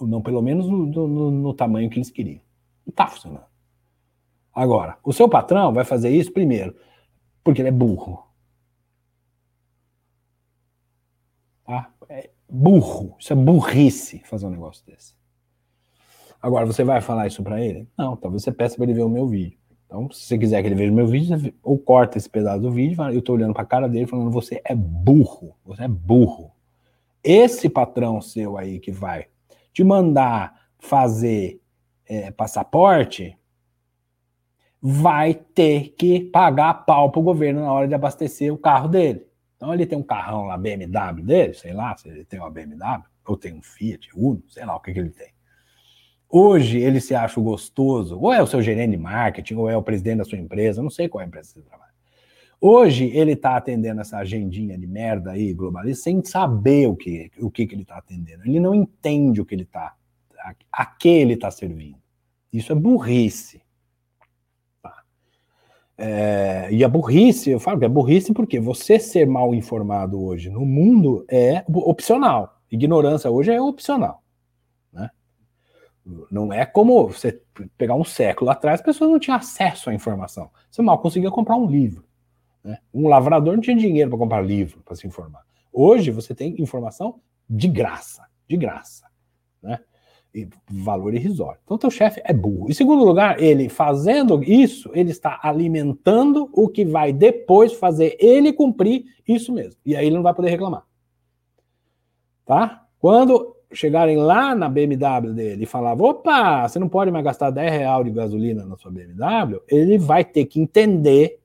Não, 0.00 0.22
pelo 0.22 0.40
menos 0.40 0.66
no, 0.66 0.86
no, 0.86 1.30
no 1.30 1.52
tamanho 1.52 1.90
que 1.90 1.98
eles 1.98 2.08
queriam. 2.08 2.40
Não 2.86 2.92
está 2.92 3.06
funcionando. 3.06 3.44
Agora, 4.54 4.96
o 5.04 5.12
seu 5.12 5.28
patrão 5.28 5.70
vai 5.70 5.84
fazer 5.84 6.08
isso 6.08 6.32
primeiro, 6.32 6.74
porque 7.44 7.60
ele 7.60 7.68
é 7.68 7.72
burro. 7.72 8.26
Tá? 11.62 11.90
É 12.08 12.30
burro. 12.48 13.14
Isso 13.20 13.34
é 13.34 13.36
burrice 13.36 14.22
fazer 14.24 14.46
um 14.46 14.50
negócio 14.50 14.82
desse. 14.86 15.14
Agora, 16.40 16.64
você 16.64 16.82
vai 16.82 17.02
falar 17.02 17.26
isso 17.26 17.42
para 17.42 17.62
ele? 17.62 17.86
Não, 17.98 18.16
talvez 18.16 18.44
você 18.44 18.50
peça 18.50 18.76
para 18.76 18.84
ele 18.84 18.94
ver 18.94 19.02
o 19.02 19.10
meu 19.10 19.28
vídeo. 19.28 19.58
Então, 19.84 20.10
se 20.10 20.22
você 20.22 20.38
quiser 20.38 20.62
que 20.62 20.68
ele 20.68 20.74
veja 20.74 20.90
o 20.90 20.96
meu 20.96 21.06
vídeo, 21.06 21.52
ou 21.62 21.78
corta 21.78 22.16
esse 22.16 22.30
pedaço 22.30 22.62
do 22.62 22.72
vídeo, 22.72 22.96
eu 23.12 23.18
estou 23.18 23.34
olhando 23.34 23.52
para 23.52 23.62
a 23.62 23.66
cara 23.66 23.90
dele 23.90 24.06
falando: 24.06 24.30
você 24.30 24.62
é 24.64 24.74
burro, 24.74 25.54
você 25.66 25.84
é 25.84 25.88
burro. 25.88 26.55
Esse 27.28 27.68
patrão 27.68 28.20
seu 28.20 28.56
aí 28.56 28.78
que 28.78 28.92
vai 28.92 29.26
te 29.72 29.82
mandar 29.82 30.68
fazer 30.78 31.60
é, 32.08 32.30
passaporte, 32.30 33.36
vai 34.80 35.34
ter 35.34 35.96
que 35.98 36.20
pagar 36.20 36.86
pau 36.86 37.10
pro 37.10 37.20
governo 37.20 37.62
na 37.62 37.72
hora 37.72 37.88
de 37.88 37.94
abastecer 37.94 38.54
o 38.54 38.56
carro 38.56 38.86
dele. 38.86 39.26
Então 39.56 39.74
ele 39.74 39.86
tem 39.86 39.98
um 39.98 40.04
carrão 40.04 40.44
lá, 40.44 40.56
BMW 40.56 41.24
dele, 41.24 41.54
sei 41.54 41.72
lá, 41.72 41.96
se 41.96 42.08
ele 42.08 42.24
tem 42.24 42.38
uma 42.38 42.48
BMW, 42.48 43.02
ou 43.26 43.36
tem 43.36 43.54
um 43.54 43.62
Fiat 43.62 44.08
Uno, 44.14 44.44
sei 44.48 44.64
lá 44.64 44.76
o 44.76 44.80
que, 44.80 44.92
que 44.92 45.00
ele 45.00 45.10
tem. 45.10 45.34
Hoje 46.28 46.78
ele 46.78 47.00
se 47.00 47.12
acha 47.12 47.40
gostoso, 47.40 48.20
ou 48.20 48.32
é 48.32 48.40
o 48.40 48.46
seu 48.46 48.62
gerente 48.62 48.92
de 48.92 48.98
marketing, 48.98 49.54
ou 49.54 49.68
é 49.68 49.76
o 49.76 49.82
presidente 49.82 50.18
da 50.18 50.24
sua 50.24 50.38
empresa, 50.38 50.80
não 50.80 50.90
sei 50.90 51.08
qual 51.08 51.22
é 51.22 51.24
a 51.24 51.26
empresa 51.26 51.48
que 51.48 51.54
você 51.54 51.62
trabalha. 51.62 51.85
Hoje 52.68 53.04
ele 53.16 53.34
está 53.34 53.56
atendendo 53.56 54.00
essa 54.00 54.18
agendinha 54.18 54.76
de 54.76 54.88
merda 54.88 55.30
aí, 55.30 55.54
globalista, 55.54 56.02
sem 56.02 56.24
saber 56.24 56.88
o 56.88 56.96
que, 56.96 57.30
o 57.38 57.48
que, 57.48 57.64
que 57.64 57.76
ele 57.76 57.82
está 57.82 57.96
atendendo. 57.96 58.42
Ele 58.44 58.58
não 58.58 58.74
entende 58.74 59.40
o 59.40 59.46
que 59.46 59.54
ele 59.54 59.62
está, 59.62 59.94
a, 60.40 60.52
a 60.72 60.84
que 60.84 61.08
ele 61.08 61.34
está 61.34 61.48
servindo. 61.48 61.96
Isso 62.52 62.72
é 62.72 62.74
burrice. 62.74 63.62
Tá. 64.82 65.00
É, 65.96 66.66
e 66.72 66.82
a 66.82 66.88
burrice, 66.88 67.50
eu 67.50 67.60
falo 67.60 67.78
que 67.78 67.84
é 67.84 67.88
burrice 67.88 68.34
porque 68.34 68.58
você 68.58 68.98
ser 68.98 69.28
mal 69.28 69.54
informado 69.54 70.20
hoje 70.20 70.50
no 70.50 70.66
mundo 70.66 71.24
é 71.30 71.64
opcional. 71.72 72.60
Ignorância 72.68 73.30
hoje 73.30 73.52
é 73.52 73.62
opcional. 73.62 74.24
Não 76.32 76.52
é 76.52 76.66
como 76.66 77.06
você 77.06 77.40
pegar 77.78 77.94
um 77.94 78.04
século 78.04 78.50
atrás, 78.50 78.80
as 78.80 78.84
pessoas 78.84 79.08
não 79.08 79.20
tinham 79.20 79.36
acesso 79.36 79.88
à 79.88 79.94
informação. 79.94 80.50
Você 80.68 80.82
mal 80.82 80.98
conseguia 80.98 81.30
comprar 81.30 81.54
um 81.54 81.68
livro. 81.68 82.04
Né? 82.66 82.78
Um 82.92 83.06
lavrador 83.06 83.54
não 83.54 83.60
tinha 83.60 83.76
dinheiro 83.76 84.10
para 84.10 84.18
comprar 84.18 84.42
livro 84.42 84.82
para 84.84 84.96
se 84.96 85.06
informar. 85.06 85.42
Hoje 85.72 86.10
você 86.10 86.34
tem 86.34 86.60
informação 86.60 87.20
de 87.48 87.68
graça, 87.68 88.24
de 88.48 88.56
graça, 88.56 89.06
né? 89.62 89.78
E 90.34 90.48
valor 90.68 91.14
irrisório. 91.14 91.60
Então, 91.64 91.78
teu 91.78 91.90
chefe 91.90 92.20
é 92.24 92.32
burro. 92.32 92.68
Em 92.68 92.74
segundo 92.74 93.04
lugar, 93.04 93.40
ele 93.40 93.68
fazendo 93.68 94.42
isso, 94.42 94.90
ele 94.92 95.10
está 95.10 95.38
alimentando 95.42 96.50
o 96.52 96.68
que 96.68 96.84
vai 96.84 97.12
depois 97.12 97.72
fazer 97.72 98.16
ele 98.18 98.52
cumprir 98.52 99.04
isso 99.26 99.52
mesmo. 99.52 99.80
E 99.86 99.94
aí 99.96 100.06
ele 100.06 100.16
não 100.16 100.22
vai 100.22 100.34
poder 100.34 100.50
reclamar. 100.50 100.84
Tá? 102.44 102.84
Quando 102.98 103.56
chegarem 103.72 104.16
lá 104.16 104.54
na 104.54 104.68
BMW 104.68 105.32
dele 105.32 105.62
e 105.62 105.66
falar, 105.66 105.94
opa, 105.94 106.68
você 106.68 106.78
não 106.78 106.88
pode 106.88 107.10
mais 107.10 107.24
gastar 107.24 107.50
10 107.50 107.72
reais 107.72 108.04
de 108.04 108.10
gasolina 108.10 108.66
na 108.66 108.76
sua 108.76 108.90
BMW, 108.90 109.62
ele 109.68 109.96
vai 109.96 110.24
ter 110.24 110.44
que 110.44 110.60
entender 110.60 111.40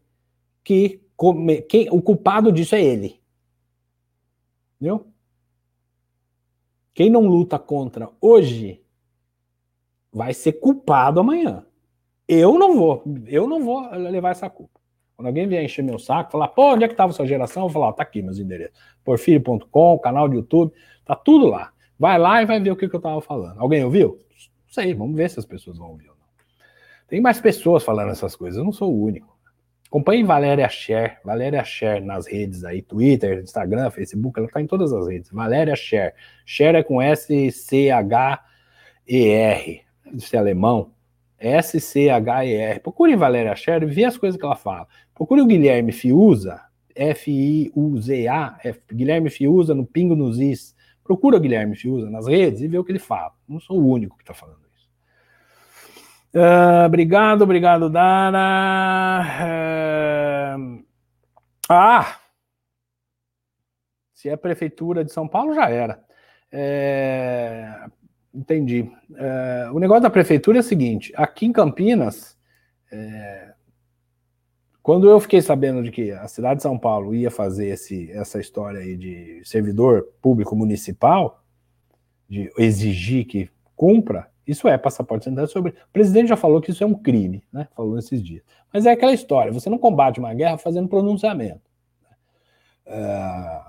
que 0.63 1.01
come, 1.21 1.61
quem, 1.61 1.87
o 1.91 2.01
culpado 2.01 2.51
disso 2.51 2.73
é 2.73 2.81
ele. 2.81 3.21
Entendeu? 4.75 5.05
Quem 6.95 7.11
não 7.11 7.27
luta 7.27 7.59
contra 7.59 8.09
hoje 8.19 8.81
vai 10.11 10.33
ser 10.33 10.53
culpado 10.53 11.19
amanhã. 11.19 11.63
Eu 12.27 12.57
não 12.57 12.75
vou, 12.75 13.03
eu 13.27 13.47
não 13.47 13.63
vou 13.63 13.87
levar 13.91 14.31
essa 14.31 14.49
culpa. 14.49 14.81
Quando 15.15 15.27
alguém 15.27 15.47
vier 15.47 15.63
encher 15.63 15.83
meu 15.83 15.99
saco, 15.99 16.31
falar, 16.31 16.47
pô, 16.47 16.73
onde 16.73 16.85
é 16.85 16.87
que 16.87 16.95
estava 16.95 17.13
sua 17.13 17.27
geração? 17.27 17.61
Eu 17.63 17.69
vou 17.69 17.73
falar, 17.73 17.89
ó, 17.89 17.93
tá 17.93 18.01
aqui 18.01 18.23
meus 18.23 18.39
endereços. 18.39 18.75
Porfírio.com, 19.03 19.99
canal 19.99 20.27
do 20.27 20.33
YouTube, 20.33 20.73
tá 21.05 21.15
tudo 21.15 21.45
lá. 21.45 21.71
Vai 21.99 22.17
lá 22.17 22.41
e 22.41 22.47
vai 22.47 22.59
ver 22.59 22.71
o 22.71 22.75
que, 22.75 22.89
que 22.89 22.95
eu 22.95 22.99
estava 22.99 23.21
falando. 23.21 23.59
Alguém 23.59 23.85
ouviu? 23.85 24.19
Não 24.65 24.73
sei, 24.73 24.95
vamos 24.95 25.15
ver 25.15 25.29
se 25.29 25.37
as 25.37 25.45
pessoas 25.45 25.77
vão 25.77 25.91
ouvir 25.91 26.09
ou 26.09 26.15
não. 26.15 26.25
Tem 27.07 27.21
mais 27.21 27.39
pessoas 27.39 27.83
falando 27.83 28.09
essas 28.09 28.35
coisas, 28.35 28.57
eu 28.57 28.63
não 28.63 28.71
sou 28.71 28.91
o 28.91 29.03
único. 29.03 29.30
Acompanhe 29.91 30.23
Valéria 30.23 30.69
Share, 30.69 31.17
Valéria 31.21 31.65
Share 31.65 31.99
nas 31.99 32.25
redes 32.25 32.63
aí, 32.63 32.81
Twitter, 32.81 33.41
Instagram, 33.41 33.91
Facebook, 33.91 34.39
ela 34.39 34.47
está 34.47 34.61
em 34.61 34.65
todas 34.65 34.93
as 34.93 35.05
redes. 35.05 35.29
Valéria 35.29 35.75
Share. 35.75 36.13
Share 36.45 36.77
é 36.77 36.83
com 36.83 37.01
S-C-H-E-R. 37.01 37.51
Deve 40.05 40.21
ser 40.21 40.37
alemão. 40.37 40.93
S-C-H-E-R. 41.37 42.79
Procure 42.79 43.17
Valéria 43.17 43.53
Share 43.53 43.83
e 43.83 43.89
vê 43.89 44.05
as 44.05 44.17
coisas 44.17 44.39
que 44.39 44.45
ela 44.45 44.55
fala. 44.55 44.87
Procure 45.13 45.41
o 45.41 45.45
Guilherme 45.45 45.91
Fiuza, 45.91 46.61
F-I-U-Z-A, 46.95 48.59
Guilherme 48.93 49.29
Fiuza 49.29 49.75
no 49.75 49.85
Pingo 49.85 50.15
nos 50.15 50.39
Is. 50.39 50.73
Procura 51.03 51.35
o 51.35 51.39
Guilherme 51.41 51.75
Fiuza 51.75 52.09
nas 52.09 52.27
redes 52.27 52.61
e 52.61 52.67
vê 52.69 52.77
o 52.77 52.83
que 52.85 52.93
ele 52.93 52.99
fala. 52.99 53.33
Não 53.45 53.59
sou 53.59 53.77
o 53.77 53.85
único 53.89 54.15
que 54.15 54.23
está 54.23 54.33
falando 54.33 54.59
isso. 54.61 54.70
Uh, 56.33 56.85
obrigado, 56.85 57.41
obrigado, 57.41 57.89
Dara. 57.89 59.25
Uh, 60.57 60.83
ah! 61.69 62.17
Se 64.13 64.29
é 64.29 64.37
prefeitura 64.37 65.03
de 65.03 65.11
São 65.11 65.27
Paulo, 65.27 65.53
já 65.53 65.69
era. 65.69 65.99
É, 66.51 67.85
entendi. 68.33 68.91
É, 69.15 69.69
o 69.71 69.79
negócio 69.79 70.03
da 70.03 70.09
prefeitura 70.09 70.59
é 70.59 70.61
o 70.61 70.63
seguinte: 70.63 71.11
aqui 71.15 71.45
em 71.45 71.51
Campinas, 71.51 72.37
é, 72.91 73.53
quando 74.83 75.09
eu 75.09 75.19
fiquei 75.19 75.41
sabendo 75.41 75.81
de 75.81 75.91
que 75.91 76.11
a 76.11 76.27
cidade 76.27 76.57
de 76.57 76.63
São 76.63 76.77
Paulo 76.77 77.15
ia 77.15 77.31
fazer 77.31 77.69
esse, 77.69 78.11
essa 78.11 78.39
história 78.39 78.81
aí 78.81 78.95
de 78.95 79.41
servidor 79.43 80.07
público 80.21 80.55
municipal, 80.55 81.43
de 82.29 82.51
exigir 82.57 83.25
que 83.25 83.49
cumpra, 83.75 84.29
isso 84.45 84.67
é 84.67 84.77
passaporte 84.77 85.25
sanitário 85.25 85.49
sobre. 85.49 85.71
O 85.71 85.91
presidente 85.93 86.29
já 86.29 86.37
falou 86.37 86.61
que 86.61 86.71
isso 86.71 86.83
é 86.83 86.87
um 86.87 86.93
crime, 86.93 87.43
né? 87.51 87.67
Falou 87.75 87.97
esses 87.97 88.21
dias. 88.21 88.43
Mas 88.73 88.85
é 88.85 88.91
aquela 88.91 89.13
história: 89.13 89.51
você 89.51 89.69
não 89.69 89.77
combate 89.77 90.19
uma 90.19 90.33
guerra 90.33 90.57
fazendo 90.57 90.87
pronunciamento. 90.87 91.61
É, 92.85 93.61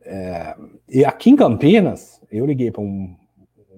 é, 0.00 0.56
e 0.88 1.04
aqui 1.04 1.30
em 1.30 1.36
Campinas, 1.36 2.20
eu 2.30 2.46
liguei 2.46 2.70
para 2.70 2.82
um, 2.82 3.16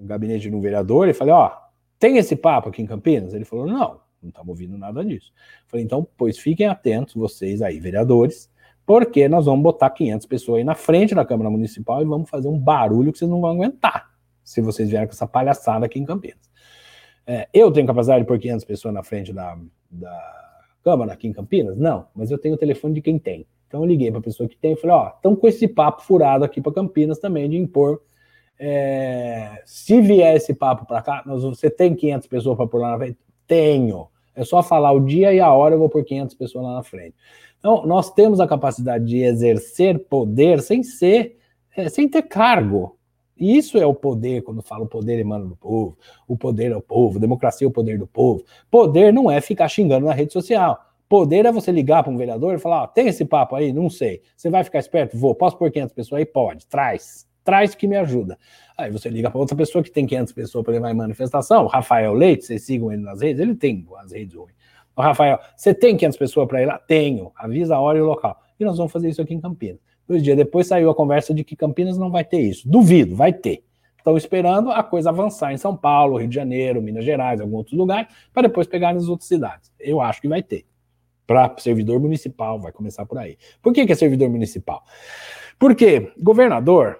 gabinete 0.01 0.49
de 0.49 0.55
um 0.55 0.61
vereador 0.61 1.07
e 1.07 1.13
falei: 1.13 1.33
Ó, 1.33 1.51
tem 1.99 2.17
esse 2.17 2.35
papo 2.35 2.69
aqui 2.69 2.81
em 2.81 2.87
Campinas? 2.87 3.33
Ele 3.33 3.45
falou: 3.45 3.67
Não 3.67 4.05
não 4.25 4.29
estamos 4.29 4.49
ouvindo 4.49 4.77
nada 4.77 5.05
disso. 5.05 5.31
Falei, 5.67 5.85
então, 5.85 6.07
pois 6.17 6.37
fiquem 6.37 6.67
atentos, 6.67 7.13
vocês 7.13 7.61
aí, 7.61 7.79
vereadores, 7.79 8.51
porque 8.85 9.27
nós 9.29 9.45
vamos 9.45 9.63
botar 9.63 9.89
500 9.89 10.27
pessoas 10.27 10.57
aí 10.59 10.63
na 10.63 10.75
frente 10.75 11.15
da 11.15 11.25
Câmara 11.25 11.49
Municipal 11.49 12.01
e 12.01 12.05
vamos 12.05 12.29
fazer 12.29 12.47
um 12.47 12.59
barulho 12.59 13.11
que 13.11 13.19
vocês 13.19 13.29
não 13.29 13.41
vão 13.41 13.51
aguentar, 13.51 14.11
se 14.45 14.61
vocês 14.61 14.89
vierem 14.89 15.07
com 15.07 15.13
essa 15.13 15.27
palhaçada 15.27 15.85
aqui 15.85 15.99
em 15.99 16.05
Campinas. 16.05 16.49
É, 17.27 17.49
eu 17.53 17.69
tenho 17.71 17.85
capacidade 17.85 18.21
de 18.21 18.27
pôr 18.27 18.39
500 18.39 18.63
pessoas 18.63 18.93
na 18.93 19.03
frente 19.03 19.33
da, 19.33 19.57
da 19.91 20.61
Câmara 20.81 21.11
aqui 21.11 21.27
em 21.27 21.33
Campinas? 21.33 21.75
Não, 21.75 22.07
mas 22.15 22.31
eu 22.31 22.37
tenho 22.37 22.55
o 22.55 22.57
telefone 22.57 22.93
de 22.93 23.01
quem 23.01 23.19
tem. 23.19 23.45
Então 23.67 23.81
eu 23.81 23.85
liguei 23.85 24.09
para 24.09 24.19
a 24.19 24.23
pessoa 24.23 24.47
que 24.47 24.55
tem 24.55 24.73
e 24.73 24.75
falei, 24.77 24.95
ó, 24.95 25.09
estão 25.09 25.35
com 25.35 25.47
esse 25.47 25.67
papo 25.67 26.03
furado 26.03 26.45
aqui 26.45 26.61
para 26.61 26.71
Campinas 26.71 27.19
também 27.19 27.49
de 27.49 27.57
impor 27.57 27.99
é, 28.57 29.61
se 29.65 29.99
vier 30.01 30.35
esse 30.35 30.53
papo 30.53 30.85
para 30.85 31.01
cá, 31.01 31.23
nós, 31.25 31.43
você 31.43 31.69
tem 31.69 31.93
500 31.93 32.27
pessoas 32.27 32.57
para 32.57 32.67
pôr 32.67 32.81
lá 32.81 32.91
na 32.91 32.97
frente? 32.97 33.17
Tenho. 33.47 34.07
É 34.33 34.43
só 34.43 34.61
falar 34.61 34.91
o 34.91 34.99
dia 34.99 35.33
e 35.33 35.39
a 35.39 35.51
hora, 35.51 35.75
eu 35.75 35.79
vou 35.79 35.89
por 35.89 36.03
500 36.03 36.35
pessoas 36.35 36.65
lá 36.65 36.75
na 36.75 36.83
frente. 36.83 37.15
Então, 37.59 37.85
nós 37.85 38.13
temos 38.13 38.39
a 38.39 38.47
capacidade 38.47 39.05
de 39.05 39.23
exercer 39.23 39.99
poder 40.07 40.61
sem 40.61 40.83
ser, 40.83 41.37
é, 41.75 41.89
sem 41.89 42.07
ter 42.07 42.23
cargo. 42.23 42.97
Isso 43.37 43.77
é 43.77 43.85
o 43.85 43.93
poder, 43.93 44.41
quando 44.43 44.61
falo 44.61 44.85
poder 44.85 45.19
emana 45.19 45.45
do 45.45 45.55
povo, 45.55 45.97
o 46.27 46.37
poder 46.37 46.71
é 46.71 46.77
o 46.77 46.81
povo, 46.81 47.19
democracia 47.19 47.65
é 47.65 47.69
o 47.69 47.71
poder 47.71 47.97
do 47.97 48.07
povo. 48.07 48.43
Poder 48.71 49.11
não 49.11 49.29
é 49.29 49.41
ficar 49.41 49.67
xingando 49.67 50.05
na 50.05 50.13
rede 50.13 50.31
social. 50.31 50.79
Poder 51.09 51.45
é 51.45 51.51
você 51.51 51.71
ligar 51.71 52.03
para 52.03 52.11
um 52.11 52.17
vereador 52.17 52.55
e 52.55 52.59
falar: 52.59 52.83
ó, 52.83 52.87
tem 52.87 53.07
esse 53.07 53.25
papo 53.25 53.55
aí? 53.55 53.73
Não 53.73 53.89
sei. 53.89 54.21
Você 54.35 54.49
vai 54.49 54.63
ficar 54.63 54.79
esperto? 54.79 55.17
Vou. 55.17 55.35
Posso 55.35 55.57
pôr 55.57 55.69
500 55.71 55.93
pessoas 55.93 56.19
aí? 56.19 56.25
Pode. 56.25 56.65
Traz 56.67 57.27
traz 57.45 57.75
que 57.75 57.87
me 57.87 57.95
ajuda. 57.95 58.37
Aí 58.75 58.91
você 58.91 59.07
liga 59.07 59.29
para 59.29 59.39
outra 59.39 59.55
pessoa 59.55 59.81
que 59.83 59.91
tem 59.91 60.05
500 60.05 60.33
pessoas 60.33 60.65
para 60.65 60.73
levar 60.73 60.91
em 60.91 60.95
manifestação, 60.95 61.65
o 61.65 61.67
Rafael 61.67 62.13
Leite, 62.13 62.43
vocês 62.43 62.63
sigam 62.63 62.91
ele 62.91 63.03
nas 63.03 63.21
redes, 63.21 63.39
ele 63.39 63.55
tem 63.55 63.87
as 63.99 64.11
redes 64.11 64.35
ruins. 64.35 64.55
O 64.97 65.01
Rafael, 65.01 65.39
você 65.55 65.73
tem 65.73 65.95
500 65.95 66.17
pessoas 66.17 66.47
para 66.47 66.61
ir 66.61 66.65
lá? 66.65 66.79
Tenho. 66.79 67.31
Avisa 67.35 67.75
a 67.75 67.79
hora 67.79 67.97
e 67.97 68.01
o 68.01 68.05
local. 68.05 68.37
E 68.59 68.65
nós 68.65 68.77
vamos 68.77 68.91
fazer 68.91 69.09
isso 69.09 69.21
aqui 69.21 69.33
em 69.33 69.39
Campinas. 69.39 69.79
Dois 70.07 70.23
dias 70.23 70.37
depois 70.37 70.67
saiu 70.67 70.89
a 70.89 70.95
conversa 70.95 71.33
de 71.33 71.43
que 71.43 71.55
Campinas 71.55 71.97
não 71.97 72.11
vai 72.11 72.23
ter 72.23 72.39
isso. 72.39 72.67
Duvido, 72.69 73.15
vai 73.15 73.33
ter. 73.33 73.63
Estão 73.97 74.15
esperando 74.15 74.69
a 74.69 74.83
coisa 74.83 75.09
avançar 75.09 75.51
em 75.51 75.57
São 75.57 75.75
Paulo, 75.75 76.17
Rio 76.17 76.27
de 76.27 76.35
Janeiro, 76.35 76.81
Minas 76.81 77.03
Gerais, 77.03 77.41
alguns 77.41 77.57
outros 77.57 77.77
lugares, 77.77 78.07
para 78.31 78.47
depois 78.47 78.67
pegar 78.67 78.93
nas 78.93 79.07
outras 79.07 79.27
cidades. 79.27 79.71
Eu 79.79 79.99
acho 79.99 80.21
que 80.21 80.27
vai 80.27 80.43
ter. 80.43 80.65
Para 81.25 81.55
servidor 81.57 81.99
municipal, 81.99 82.59
vai 82.59 82.71
começar 82.71 83.03
por 83.05 83.17
aí. 83.17 83.35
Por 83.63 83.73
que, 83.73 83.83
que 83.83 83.91
é 83.91 83.95
servidor 83.95 84.29
municipal? 84.29 84.83
Porque 85.57 86.11
governador, 86.19 86.99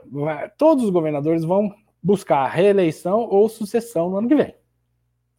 todos 0.58 0.84
os 0.84 0.90
governadores 0.90 1.44
vão 1.44 1.72
buscar 2.02 2.48
reeleição 2.48 3.20
ou 3.30 3.48
sucessão 3.50 4.10
no 4.10 4.18
ano 4.18 4.28
que 4.28 4.36
vem. 4.36 4.56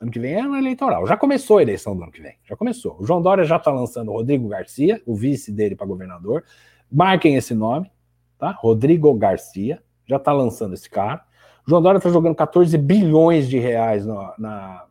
Ano 0.01 0.10
que 0.10 0.20
vem 0.20 0.34
é 0.34 0.40
ano 0.40 0.56
eleitoral. 0.56 1.06
Já 1.06 1.16
começou 1.16 1.59
a 1.59 1.62
eleição 1.62 1.97
do 1.97 2.02
ano 2.02 2.12
que 2.12 2.20
vem. 2.20 2.34
Já 2.44 2.55
começou. 2.55 2.97
O 3.01 3.05
João 3.05 3.22
Dória 3.22 3.44
já 3.44 3.56
está 3.56 3.72
lançando 3.72 4.10
o 4.10 4.14
Rodrigo 4.14 4.47
Garcia, 4.47 5.02
o 5.06 5.14
vice 5.14 5.51
dele 5.51 5.74
para 5.74 5.86
governador. 5.86 6.44
Marquem 6.90 7.36
esse 7.36 7.54
nome, 7.54 7.90
tá? 8.38 8.50
Rodrigo 8.50 9.12
Garcia. 9.14 9.82
Já 10.06 10.16
está 10.16 10.32
lançando 10.32 10.74
esse 10.74 10.88
cara. 10.88 11.24
João 11.66 11.82
Dória 11.82 11.98
está 11.98 12.10
jogando 12.10 12.36
14 12.36 12.78
bilhões 12.78 13.48
de 13.48 13.58
reais 13.58 14.06
no, 14.06 14.32
na, 14.38 14.84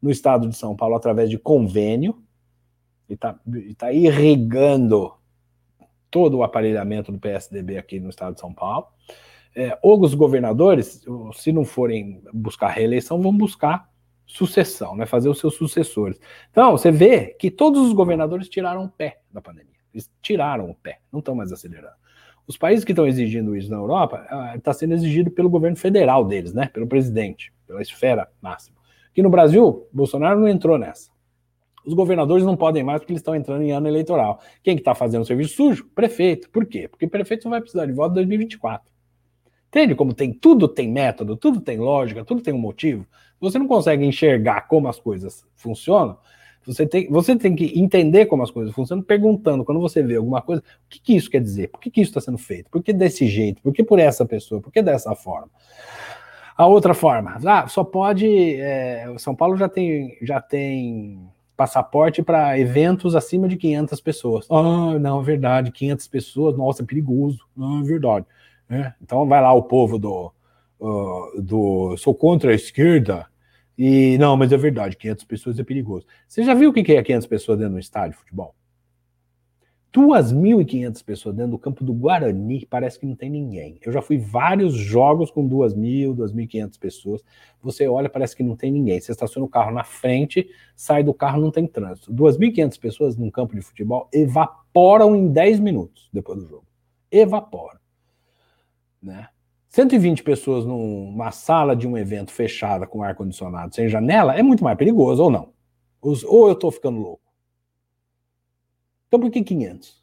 no 0.00 0.10
estado 0.10 0.48
de 0.48 0.56
São 0.56 0.74
Paulo 0.74 0.94
através 0.94 1.28
de 1.28 1.38
convênio. 1.38 2.22
E 3.08 3.12
está 3.12 3.38
tá 3.76 3.92
irrigando 3.92 5.12
todo 6.10 6.38
o 6.38 6.42
aparelhamento 6.42 7.12
do 7.12 7.18
PSDB 7.18 7.76
aqui 7.76 8.00
no 8.00 8.08
estado 8.08 8.34
de 8.34 8.40
São 8.40 8.54
Paulo. 8.54 8.86
É, 9.54 9.78
os 9.82 10.14
governadores, 10.14 11.04
se 11.34 11.52
não 11.52 11.64
forem 11.64 12.22
buscar 12.32 12.68
reeleição, 12.68 13.20
vão 13.20 13.36
buscar 13.36 13.88
sucessão, 14.26 14.96
né? 14.96 15.06
Fazer 15.06 15.28
os 15.28 15.38
seus 15.38 15.54
sucessores. 15.54 16.18
Então, 16.50 16.72
você 16.72 16.90
vê 16.90 17.26
que 17.38 17.50
todos 17.50 17.86
os 17.86 17.92
governadores 17.92 18.48
tiraram 18.48 18.84
o 18.84 18.88
pé 18.88 19.20
da 19.32 19.40
pandemia. 19.40 19.73
Eles 19.94 20.10
tiraram 20.20 20.68
o 20.68 20.74
pé, 20.74 20.98
não 21.12 21.20
estão 21.20 21.34
mais 21.34 21.52
acelerando. 21.52 21.94
Os 22.46 22.58
países 22.58 22.84
que 22.84 22.92
estão 22.92 23.06
exigindo 23.06 23.56
isso 23.56 23.70
na 23.70 23.76
Europa, 23.76 24.26
está 24.54 24.72
ah, 24.72 24.74
sendo 24.74 24.92
exigido 24.92 25.30
pelo 25.30 25.48
governo 25.48 25.76
federal 25.76 26.24
deles, 26.24 26.52
né? 26.52 26.66
Pelo 26.66 26.86
presidente, 26.86 27.52
pela 27.66 27.80
esfera 27.80 28.28
máxima. 28.42 28.76
Aqui 29.10 29.22
no 29.22 29.30
Brasil, 29.30 29.88
Bolsonaro 29.92 30.40
não 30.40 30.48
entrou 30.48 30.76
nessa. 30.76 31.14
Os 31.86 31.94
governadores 31.94 32.44
não 32.44 32.56
podem 32.56 32.82
mais 32.82 33.00
porque 33.00 33.12
eles 33.12 33.20
estão 33.20 33.34
entrando 33.34 33.62
em 33.62 33.70
ano 33.70 33.86
eleitoral. 33.86 34.40
Quem 34.62 34.74
que 34.74 34.80
está 34.80 34.94
fazendo 34.94 35.24
serviço 35.24 35.54
sujo? 35.54 35.86
Prefeito. 35.94 36.50
Por 36.50 36.66
quê? 36.66 36.88
Porque 36.88 37.06
prefeito 37.06 37.44
não 37.44 37.50
vai 37.50 37.60
precisar 37.60 37.86
de 37.86 37.92
voto 37.92 38.12
em 38.12 38.14
2024. 38.14 38.90
Entende 39.68 39.94
como 39.94 40.14
tem 40.14 40.32
tudo 40.32 40.68
tem 40.68 40.90
método, 40.90 41.36
tudo 41.36 41.60
tem 41.60 41.78
lógica, 41.78 42.24
tudo 42.24 42.40
tem 42.40 42.54
um 42.54 42.58
motivo? 42.58 43.06
Você 43.40 43.58
não 43.58 43.66
consegue 43.66 44.04
enxergar 44.04 44.62
como 44.68 44.88
as 44.88 44.98
coisas 44.98 45.46
funcionam. 45.54 46.16
Você 46.66 46.86
tem, 46.86 47.08
você 47.08 47.36
tem 47.36 47.54
que 47.54 47.78
entender 47.78 48.26
como 48.26 48.42
as 48.42 48.50
coisas 48.50 48.74
funcionam, 48.74 49.02
perguntando, 49.02 49.64
quando 49.64 49.80
você 49.80 50.02
vê 50.02 50.16
alguma 50.16 50.40
coisa, 50.40 50.62
o 50.62 50.88
que, 50.88 51.00
que 51.00 51.16
isso 51.16 51.30
quer 51.30 51.40
dizer? 51.40 51.68
Por 51.68 51.80
que, 51.80 51.90
que 51.90 52.00
isso 52.00 52.10
está 52.10 52.20
sendo 52.20 52.38
feito? 52.38 52.70
Por 52.70 52.82
que 52.82 52.92
desse 52.92 53.26
jeito? 53.26 53.62
Por 53.62 53.72
que 53.72 53.82
por 53.82 53.98
essa 53.98 54.24
pessoa? 54.24 54.60
Por 54.60 54.72
que 54.72 54.82
dessa 54.82 55.14
forma? 55.14 55.50
A 56.56 56.66
outra 56.66 56.94
forma, 56.94 57.36
ah, 57.44 57.66
só 57.66 57.82
pode. 57.82 58.26
É, 58.56 59.12
São 59.18 59.34
Paulo 59.34 59.56
já 59.56 59.68
tem, 59.68 60.16
já 60.22 60.40
tem 60.40 61.28
passaporte 61.56 62.22
para 62.22 62.58
eventos 62.58 63.16
acima 63.16 63.48
de 63.48 63.56
500 63.56 64.00
pessoas. 64.00 64.46
Ah, 64.50 64.98
não, 64.98 65.20
é 65.20 65.24
verdade, 65.24 65.72
500 65.72 66.06
pessoas, 66.08 66.56
nossa, 66.56 66.82
é 66.82 66.86
perigoso. 66.86 67.40
É 67.58 67.82
verdade. 67.82 68.26
Né? 68.68 68.94
Então 69.02 69.26
vai 69.26 69.40
lá 69.40 69.52
o 69.52 69.64
povo 69.64 69.98
do, 69.98 70.32
uh, 70.80 71.42
do 71.42 71.96
sou 71.96 72.14
contra 72.14 72.52
a 72.52 72.54
esquerda 72.54 73.26
e 73.76 74.16
não, 74.18 74.36
mas 74.36 74.52
é 74.52 74.56
verdade, 74.56 74.96
500 74.96 75.24
pessoas 75.24 75.58
é 75.58 75.64
perigoso. 75.64 76.06
Você 76.28 76.44
já 76.44 76.54
viu 76.54 76.70
o 76.70 76.72
que 76.72 76.92
é 76.92 77.02
500 77.02 77.26
pessoas 77.26 77.58
dentro 77.58 77.74
do 77.74 77.78
estádio 77.78 78.12
de 78.12 78.18
futebol? 78.18 78.54
2.500 79.92 81.04
pessoas 81.04 81.36
dentro 81.36 81.52
do 81.52 81.58
campo 81.58 81.84
do 81.84 81.92
Guarani, 81.92 82.66
parece 82.66 82.98
que 82.98 83.06
não 83.06 83.14
tem 83.14 83.30
ninguém. 83.30 83.78
Eu 83.80 83.92
já 83.92 84.02
fui 84.02 84.18
vários 84.18 84.74
jogos 84.74 85.30
com 85.30 85.48
2.000, 85.48 86.16
2.500 86.16 86.78
pessoas. 86.80 87.24
Você 87.62 87.86
olha, 87.86 88.08
parece 88.08 88.34
que 88.34 88.42
não 88.42 88.56
tem 88.56 88.72
ninguém. 88.72 89.00
Você 89.00 89.12
estaciona 89.12 89.46
o 89.46 89.48
carro 89.48 89.70
na 89.70 89.84
frente, 89.84 90.48
sai 90.74 91.04
do 91.04 91.14
carro, 91.14 91.40
não 91.40 91.52
tem 91.52 91.64
trânsito. 91.66 92.12
2.500 92.12 92.80
pessoas 92.80 93.16
num 93.16 93.30
campo 93.30 93.54
de 93.54 93.62
futebol 93.62 94.08
evaporam 94.12 95.14
em 95.14 95.28
10 95.28 95.60
minutos 95.60 96.08
depois 96.12 96.40
do 96.40 96.48
jogo. 96.48 96.66
Evaporam 97.08 97.78
né? 99.04 99.28
120 99.74 100.22
pessoas 100.22 100.64
numa 100.64 101.32
sala 101.32 101.74
de 101.74 101.84
um 101.84 101.98
evento 101.98 102.30
fechada 102.30 102.86
com 102.86 103.02
ar-condicionado 103.02 103.74
sem 103.74 103.88
janela 103.88 104.32
é 104.32 104.40
muito 104.40 104.62
mais 104.62 104.78
perigoso, 104.78 105.24
ou 105.24 105.30
não? 105.32 105.52
Ou 106.00 106.46
eu 106.46 106.52
estou 106.52 106.70
ficando 106.70 107.00
louco? 107.00 107.24
Então 109.08 109.18
por 109.18 109.32
que 109.32 109.42
500? 109.42 110.00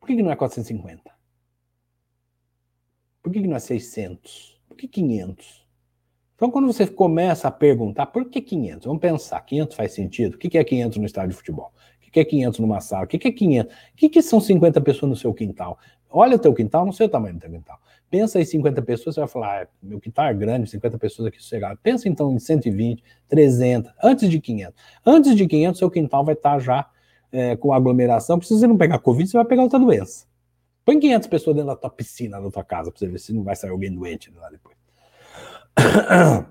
Por 0.00 0.06
que, 0.06 0.22
não 0.22 0.30
é 0.30 0.34
450? 0.34 1.12
Por 3.22 3.30
que, 3.30 3.46
não 3.46 3.54
é 3.54 3.58
600? 3.58 4.58
Por 4.66 4.78
que 4.78 4.88
500? 4.88 5.68
Então 6.34 6.50
quando 6.50 6.66
você 6.66 6.86
começa 6.86 7.48
a 7.48 7.50
perguntar 7.50 8.06
por 8.06 8.30
que 8.30 8.40
500? 8.40 8.86
Vamos 8.86 9.02
pensar, 9.02 9.42
500 9.42 9.76
faz 9.76 9.92
sentido? 9.92 10.36
O 10.36 10.38
que 10.38 10.56
é 10.56 10.64
500 10.64 10.96
no 10.96 11.04
estádio 11.04 11.32
de 11.32 11.36
futebol? 11.36 11.70
O 11.98 12.10
que 12.10 12.18
é 12.18 12.24
500 12.24 12.60
numa 12.60 12.80
sala? 12.80 13.04
O 13.04 13.06
que 13.06 13.28
é 13.28 13.30
500? 13.30 13.74
O 13.74 14.08
que 14.08 14.22
são 14.22 14.40
50 14.40 14.80
pessoas 14.80 15.10
no 15.10 15.16
seu 15.16 15.34
quintal? 15.34 15.78
Olha 16.08 16.36
o 16.36 16.38
teu 16.38 16.54
quintal, 16.54 16.86
não 16.86 16.92
sei 16.92 17.08
o 17.08 17.10
tamanho 17.10 17.34
do 17.34 17.40
teu 17.40 17.50
quintal. 17.50 17.78
Pensa 18.10 18.40
em 18.40 18.44
50 18.44 18.82
pessoas, 18.82 19.14
você 19.14 19.20
vai 19.20 19.28
falar, 19.28 19.62
ah, 19.62 19.68
meu 19.80 20.00
quintal 20.00 20.26
é 20.26 20.34
grande, 20.34 20.68
50 20.68 20.98
pessoas 20.98 21.28
aqui 21.28 21.40
sossegado. 21.40 21.78
Pensa 21.80 22.08
então 22.08 22.32
em 22.32 22.40
120, 22.40 23.04
300, 23.28 23.92
antes 24.02 24.28
de 24.28 24.40
500. 24.40 24.82
Antes 25.06 25.36
de 25.36 25.46
500, 25.46 25.78
seu 25.78 25.90
quintal 25.90 26.24
vai 26.24 26.34
estar 26.34 26.58
já 26.58 26.90
é, 27.30 27.54
com 27.54 27.72
aglomeração. 27.72 28.36
Precisa 28.36 28.60
você 28.60 28.66
não 28.66 28.76
pegar 28.76 28.98
Covid, 28.98 29.30
você 29.30 29.36
vai 29.36 29.46
pegar 29.46 29.62
outra 29.62 29.78
doença. 29.78 30.26
Põe 30.84 30.98
500 30.98 31.28
pessoas 31.28 31.54
dentro 31.54 31.70
da 31.70 31.76
tua 31.76 31.90
piscina, 31.90 32.40
da 32.40 32.50
tua 32.50 32.64
casa, 32.64 32.90
para 32.90 32.98
você 32.98 33.06
ver 33.06 33.20
se 33.20 33.32
não 33.32 33.44
vai 33.44 33.54
sair 33.54 33.70
alguém 33.70 33.94
doente 33.94 34.32
lá 34.34 34.50
depois. 34.50 34.76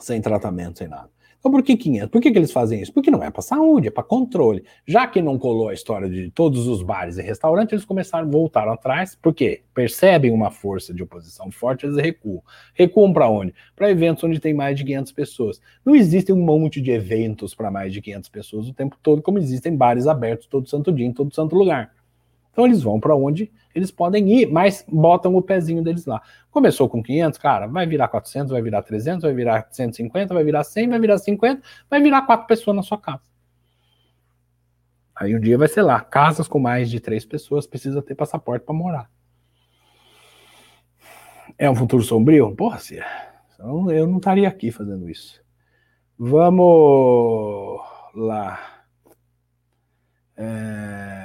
sem 0.00 0.20
tratamento, 0.20 0.78
sem 0.78 0.88
nada. 0.88 1.08
Então 1.42 1.50
por 1.50 1.60
que 1.64 1.76
500? 1.76 2.08
Por 2.08 2.20
que, 2.22 2.30
que 2.30 2.38
eles 2.38 2.52
fazem 2.52 2.80
isso? 2.80 2.92
Porque 2.92 3.10
não 3.10 3.20
é 3.20 3.28
para 3.28 3.42
saúde, 3.42 3.88
é 3.88 3.90
para 3.90 4.04
controle. 4.04 4.62
Já 4.86 5.08
que 5.08 5.20
não 5.20 5.36
colou 5.36 5.70
a 5.70 5.74
história 5.74 6.08
de 6.08 6.30
todos 6.30 6.68
os 6.68 6.84
bares 6.84 7.18
e 7.18 7.22
restaurantes, 7.22 7.72
eles 7.72 7.84
começaram, 7.84 8.30
voltaram 8.30 8.72
atrás, 8.72 9.18
porque 9.20 9.62
percebem 9.74 10.30
uma 10.30 10.52
força 10.52 10.94
de 10.94 11.02
oposição 11.02 11.50
forte, 11.50 11.84
eles 11.84 11.96
recuam. 11.96 12.44
Recuam 12.74 13.12
para 13.12 13.28
onde? 13.28 13.52
Para 13.74 13.90
eventos 13.90 14.22
onde 14.22 14.38
tem 14.38 14.54
mais 14.54 14.76
de 14.76 14.84
500 14.84 15.10
pessoas. 15.10 15.60
Não 15.84 15.96
existe 15.96 16.32
um 16.32 16.40
monte 16.40 16.80
de 16.80 16.92
eventos 16.92 17.56
para 17.56 17.72
mais 17.72 17.92
de 17.92 18.00
500 18.00 18.28
pessoas 18.30 18.68
o 18.68 18.72
tempo 18.72 18.96
todo, 19.02 19.20
como 19.20 19.38
existem 19.38 19.76
bares 19.76 20.06
abertos 20.06 20.46
todo 20.46 20.68
santo 20.68 20.92
dia, 20.92 21.06
em 21.06 21.12
todo 21.12 21.34
santo 21.34 21.56
lugar. 21.56 21.90
Então 22.52 22.66
eles 22.66 22.82
vão 22.82 23.00
para 23.00 23.16
onde 23.16 23.50
eles 23.74 23.90
podem 23.90 24.30
ir, 24.30 24.50
mas 24.50 24.84
botam 24.86 25.34
o 25.34 25.42
pezinho 25.42 25.82
deles 25.82 26.04
lá. 26.04 26.20
Começou 26.50 26.88
com 26.88 27.02
500, 27.02 27.38
cara, 27.38 27.66
vai 27.66 27.86
virar 27.86 28.08
400, 28.08 28.52
vai 28.52 28.60
virar 28.60 28.82
300, 28.82 29.22
vai 29.22 29.32
virar 29.32 29.66
150, 29.70 30.34
vai 30.34 30.44
virar 30.44 30.62
100, 30.62 30.88
vai 30.88 31.00
virar 31.00 31.18
50, 31.18 31.62
vai 31.88 32.00
virar 32.00 32.22
quatro 32.22 32.46
pessoas 32.46 32.76
na 32.76 32.82
sua 32.82 32.98
casa. 32.98 33.22
Aí 35.16 35.34
um 35.34 35.40
dia 35.40 35.56
vai 35.56 35.68
ser 35.68 35.82
lá, 35.82 36.00
casas 36.00 36.46
com 36.46 36.58
mais 36.58 36.90
de 36.90 37.00
três 37.00 37.24
pessoas 37.24 37.66
precisa 37.66 38.02
ter 38.02 38.14
passaporte 38.14 38.64
para 38.64 38.74
morar. 38.74 39.10
É 41.58 41.70
um 41.70 41.74
futuro 41.74 42.02
sombrio? 42.02 42.54
Porra, 42.54 42.78
se 42.78 43.00
eu 43.58 44.06
não 44.06 44.16
estaria 44.16 44.48
aqui 44.48 44.70
fazendo 44.70 45.08
isso. 45.08 45.40
Vamos 46.18 47.80
lá. 48.14 48.84
É... 50.36 51.21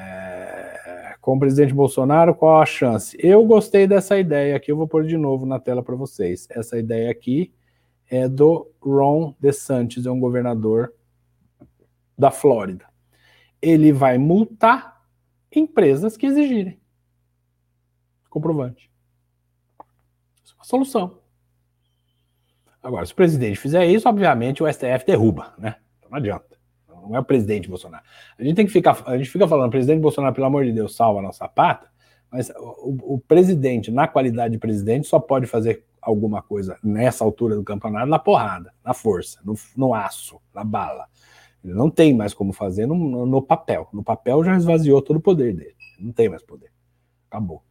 Com 1.27 1.35
o 1.35 1.39
presidente 1.41 1.73
Bolsonaro, 1.73 2.33
qual 2.33 2.61
a 2.61 2.65
chance? 2.65 3.17
Eu 3.19 3.45
gostei 3.45 3.85
dessa 3.85 4.17
ideia 4.17 4.55
aqui, 4.55 4.71
eu 4.71 4.77
vou 4.77 4.87
pôr 4.87 5.05
de 5.05 5.17
novo 5.17 5.45
na 5.45 5.59
tela 5.59 5.83
para 5.83 5.93
vocês. 5.93 6.47
Essa 6.49 6.79
ideia 6.79 7.11
aqui 7.11 7.53
é 8.09 8.29
do 8.29 8.71
Ron 8.81 9.35
DeSantis, 9.37 10.05
é 10.05 10.09
um 10.09 10.21
governador 10.21 10.93
da 12.17 12.31
Flórida. 12.31 12.85
Ele 13.61 13.91
vai 13.91 14.17
multar 14.17 15.05
empresas 15.53 16.15
que 16.15 16.27
exigirem 16.27 16.79
comprovante. 18.29 18.89
Isso 20.45 20.53
é 20.53 20.55
uma 20.55 20.63
solução. 20.63 21.19
Agora, 22.81 23.05
se 23.05 23.11
o 23.11 23.17
presidente 23.17 23.59
fizer 23.59 23.85
isso, 23.85 24.07
obviamente 24.07 24.63
o 24.63 24.73
STF 24.73 25.05
derruba, 25.05 25.53
né? 25.57 25.75
Então 25.97 26.09
não 26.09 26.19
adianta 26.19 26.46
não 27.07 27.15
é 27.15 27.19
o 27.19 27.23
presidente 27.23 27.69
Bolsonaro. 27.69 28.03
A 28.37 28.43
gente 28.43 28.55
tem 28.55 28.65
que 28.65 28.71
ficar, 28.71 29.01
a 29.05 29.17
gente 29.17 29.29
fica 29.29 29.47
falando, 29.47 29.71
presidente 29.71 30.01
Bolsonaro, 30.01 30.33
pelo 30.33 30.47
amor 30.47 30.65
de 30.65 30.71
Deus, 30.71 30.95
salva 30.95 31.19
a 31.19 31.23
nossa 31.23 31.47
pata, 31.47 31.87
mas 32.31 32.49
o, 32.57 33.15
o, 33.15 33.19
presidente, 33.19 33.91
na 33.91 34.07
qualidade 34.07 34.53
de 34.53 34.59
presidente, 34.59 35.07
só 35.07 35.19
pode 35.19 35.47
fazer 35.47 35.83
alguma 36.01 36.41
coisa 36.41 36.77
nessa 36.83 37.23
altura 37.23 37.55
do 37.55 37.63
campeonato 37.63 38.07
na 38.07 38.19
porrada, 38.19 38.73
na 38.83 38.93
força, 38.93 39.39
no, 39.43 39.55
no 39.75 39.93
aço, 39.93 40.39
na 40.53 40.63
bala. 40.63 41.07
Ele 41.63 41.73
não 41.73 41.89
tem 41.89 42.13
mais 42.13 42.33
como 42.33 42.53
fazer 42.53 42.85
no, 42.85 43.25
no, 43.25 43.41
papel. 43.41 43.87
No 43.91 44.03
papel 44.03 44.43
já 44.43 44.55
esvaziou 44.55 45.01
todo 45.01 45.17
o 45.17 45.21
poder 45.21 45.53
dele. 45.53 45.75
Não 45.99 46.11
tem 46.11 46.29
mais 46.29 46.43
poder. 46.43 46.71
Acabou. 47.29 47.63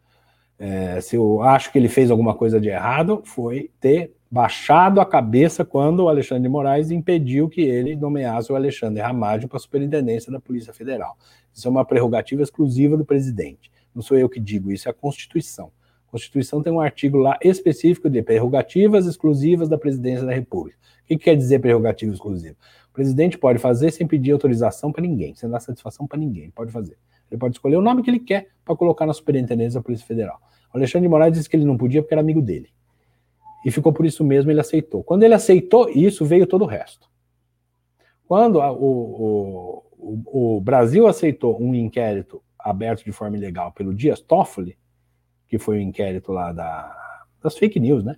É, 0.58 1.00
se 1.00 1.16
eu 1.16 1.42
acho 1.42 1.70
que 1.70 1.78
ele 1.78 1.88
fez 1.88 2.10
alguma 2.10 2.34
coisa 2.34 2.60
de 2.60 2.68
errado, 2.68 3.22
foi 3.24 3.70
ter 3.80 4.14
baixado 4.36 5.00
a 5.00 5.06
cabeça 5.06 5.64
quando 5.64 6.00
o 6.00 6.08
Alexandre 6.10 6.42
de 6.42 6.48
Moraes 6.50 6.90
impediu 6.90 7.48
que 7.48 7.62
ele 7.62 7.96
nomeasse 7.96 8.52
o 8.52 8.54
Alexandre 8.54 9.00
Ramagem 9.00 9.48
para 9.48 9.56
a 9.56 9.60
superintendência 9.60 10.30
da 10.30 10.38
Polícia 10.38 10.74
Federal. 10.74 11.16
Isso 11.54 11.66
é 11.66 11.70
uma 11.70 11.86
prerrogativa 11.86 12.42
exclusiva 12.42 12.98
do 12.98 13.04
presidente. 13.04 13.72
Não 13.94 14.02
sou 14.02 14.18
eu 14.18 14.28
que 14.28 14.38
digo 14.38 14.70
isso, 14.70 14.88
é 14.88 14.90
a 14.90 14.94
Constituição. 14.94 15.72
A 16.06 16.10
Constituição 16.10 16.62
tem 16.62 16.70
um 16.70 16.80
artigo 16.80 17.16
lá 17.16 17.38
específico 17.42 18.10
de 18.10 18.20
prerrogativas 18.20 19.06
exclusivas 19.06 19.70
da 19.70 19.78
presidência 19.78 20.26
da 20.26 20.34
República. 20.34 20.76
O 21.04 21.06
que 21.06 21.16
quer 21.16 21.34
dizer 21.34 21.60
prerrogativa 21.60 22.12
exclusiva? 22.12 22.56
O 22.90 22.92
presidente 22.92 23.38
pode 23.38 23.58
fazer 23.58 23.90
sem 23.90 24.06
pedir 24.06 24.32
autorização 24.32 24.92
para 24.92 25.00
ninguém, 25.00 25.34
sem 25.34 25.48
dar 25.48 25.60
satisfação 25.60 26.06
para 26.06 26.18
ninguém. 26.18 26.42
Ele 26.42 26.52
pode 26.52 26.70
fazer. 26.70 26.98
Ele 27.30 27.40
pode 27.40 27.54
escolher 27.54 27.76
o 27.76 27.82
nome 27.82 28.02
que 28.02 28.10
ele 28.10 28.20
quer 28.20 28.48
para 28.66 28.76
colocar 28.76 29.06
na 29.06 29.14
superintendência 29.14 29.80
da 29.80 29.82
Polícia 29.82 30.06
Federal. 30.06 30.38
O 30.74 30.76
Alexandre 30.76 31.08
de 31.08 31.10
Moraes 31.10 31.32
disse 31.32 31.48
que 31.48 31.56
ele 31.56 31.64
não 31.64 31.78
podia 31.78 32.02
porque 32.02 32.12
era 32.12 32.20
amigo 32.20 32.42
dele. 32.42 32.68
E 33.66 33.70
ficou 33.72 33.93
por 33.93 34.06
isso 34.06 34.22
mesmo, 34.22 34.48
ele 34.48 34.60
aceitou. 34.60 35.02
Quando 35.02 35.24
ele 35.24 35.34
aceitou 35.34 35.88
isso, 35.88 36.24
veio 36.24 36.47
todo 36.47 36.62
o 36.62 36.68
resto. 36.68 37.10
Quando 38.24 38.60
a, 38.60 38.70
o, 38.70 39.82
o, 39.98 40.56
o, 40.56 40.60
Brasil 40.60 41.09
aceitou 41.09 41.60
um 41.60 41.74
inquérito 41.74 42.40
aberto 42.56 43.05
de 43.05 43.10
forma 43.10 43.36
ilegal 43.36 43.72
pelo 43.72 43.93
Dias 43.93 44.20
Toffoli, 44.20 44.78
que 45.48 45.59
foi 45.59 45.78
o 45.78 45.80
um 45.80 45.82
inquérito 45.82 46.30
lá 46.30 46.52
da, 46.52 46.97
das 47.43 47.59
fake 47.59 47.80
news, 47.80 48.05
né? 48.05 48.16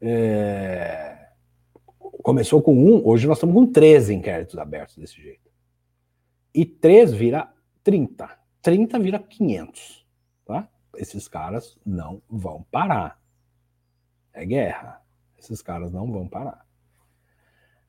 É, 0.00 1.26
começou 2.22 2.62
com 2.62 2.72
um, 2.72 3.04
hoje 3.04 3.26
nós 3.26 3.38
estamos 3.38 3.56
com 3.56 3.66
13 3.66 4.14
inquéritos 4.14 4.56
abertos 4.56 4.96
desse 4.96 5.20
jeito. 5.20 5.50
E 6.54 6.64
3 6.64 7.12
vira 7.12 7.52
30. 7.82 8.30
30 8.62 8.98
vira 9.00 9.18
500. 9.18 10.06
Tá? 10.44 10.68
Esses 10.94 11.26
caras 11.26 11.76
não 11.84 12.22
vão 12.30 12.64
parar. 12.70 13.20
É 14.32 14.44
guerra. 14.44 15.00
Esses 15.38 15.60
caras 15.60 15.92
não 15.92 16.10
vão 16.10 16.28
parar. 16.28 16.64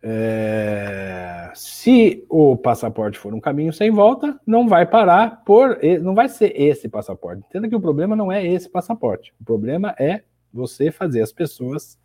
É, 0.06 1.50
se 1.56 2.26
o 2.28 2.58
passaporte 2.58 3.18
for 3.18 3.34
um 3.34 3.40
caminho 3.40 3.72
sem 3.72 3.90
volta, 3.90 4.38
não 4.46 4.68
vai 4.68 4.86
parar 4.86 5.44
por. 5.46 5.80
Não 6.02 6.14
vai 6.14 6.28
ser 6.28 6.52
esse 6.60 6.90
passaporte. 6.90 7.44
Entenda 7.48 7.70
que 7.70 7.76
o 7.76 7.82
problema 7.82 8.16
não 8.16 8.32
é 8.32 8.46
esse 8.46 8.70
passaporte. 8.70 9.34
O 9.40 9.46
problema 9.46 9.96
é 9.98 10.24
você 10.52 10.92
fazer 10.92 11.22
as 11.22 11.32
pessoas 11.32 11.98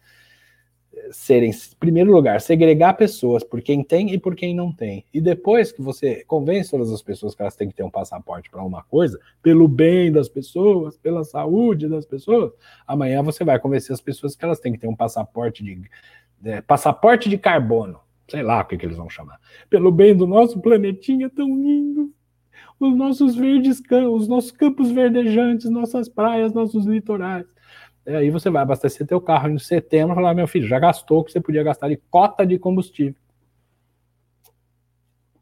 serem, 1.11 1.51
em 1.51 1.77
primeiro 1.79 2.13
lugar, 2.13 2.41
segregar 2.41 2.95
pessoas 2.95 3.43
por 3.43 3.61
quem 3.61 3.83
tem 3.83 4.13
e 4.13 4.19
por 4.19 4.35
quem 4.35 4.55
não 4.55 4.73
tem. 4.73 5.05
E 5.13 5.21
depois 5.21 5.73
que 5.73 5.83
você 5.83 6.25
convence 6.27 6.71
todas 6.71 6.93
as 6.93 7.03
pessoas 7.03 7.35
que 7.35 7.43
elas 7.43 7.57
têm 7.57 7.69
que 7.69 7.75
ter 7.75 7.83
um 7.83 7.91
passaporte 7.91 8.51
para 8.51 8.63
uma 8.63 8.83
coisa, 8.83 9.19
pelo 9.43 9.69
bem 9.69 10.11
das 10.11 10.29
pessoas, 10.29 10.97
pela 10.97 11.25
saúde 11.25 11.89
das 11.89 12.07
pessoas, 12.07 12.53
amanhã 12.87 13.23
você 13.23 13.45
vai 13.45 13.59
convencer 13.59 13.93
as 13.95 14.01
pessoas 14.01 14.37
que 14.37 14.45
elas 14.45 14.61
têm 14.61 14.73
que 14.73 14.79
ter 14.79 14.89
um 14.89 14.97
passaporte 14.97 15.63
de 15.65 15.81
é, 16.45 16.61
passaporte 16.61 17.29
de 17.29 17.37
carbono, 17.37 17.99
sei 18.29 18.43
lá 18.43 18.61
o 18.61 18.65
que, 18.65 18.77
que 18.77 18.87
eles 18.87 18.97
vão 18.97 19.11
chamar, 19.11 19.41
pelo 19.69 19.91
bem 19.91 20.17
do 20.17 20.27
nosso 20.27 20.61
planetinha 20.61 21.29
tão 21.29 21.49
lindo, 21.49 22.13
os 22.79 22.97
nossos 22.97 23.35
verdes 23.35 23.81
campos, 23.81 24.23
os 24.23 24.29
nossos 24.29 24.53
campos 24.53 24.91
verdejantes, 24.91 25.69
nossas 25.69 26.09
praias, 26.09 26.53
nossos 26.53 26.87
litorais. 26.87 27.47
E 28.09 28.17
aí 28.17 28.31
você 28.31 28.51
vai 28.51 28.63
abastecer 28.63 29.07
teu 29.07 29.21
carro 29.21 29.51
em 29.51 29.59
setembro 29.59 30.15
e 30.15 30.17
falar, 30.17 30.35
meu 30.35 30.49
filho, 30.49 30.67
já 30.67 30.79
gastou 30.79 31.21
o 31.21 31.25
que 31.25 31.31
você 31.31 31.41
podia 31.41 31.63
gastar 31.63 31.89
de 31.89 31.97
cota 32.11 32.47
de 32.47 32.59
combustível. 32.59 33.21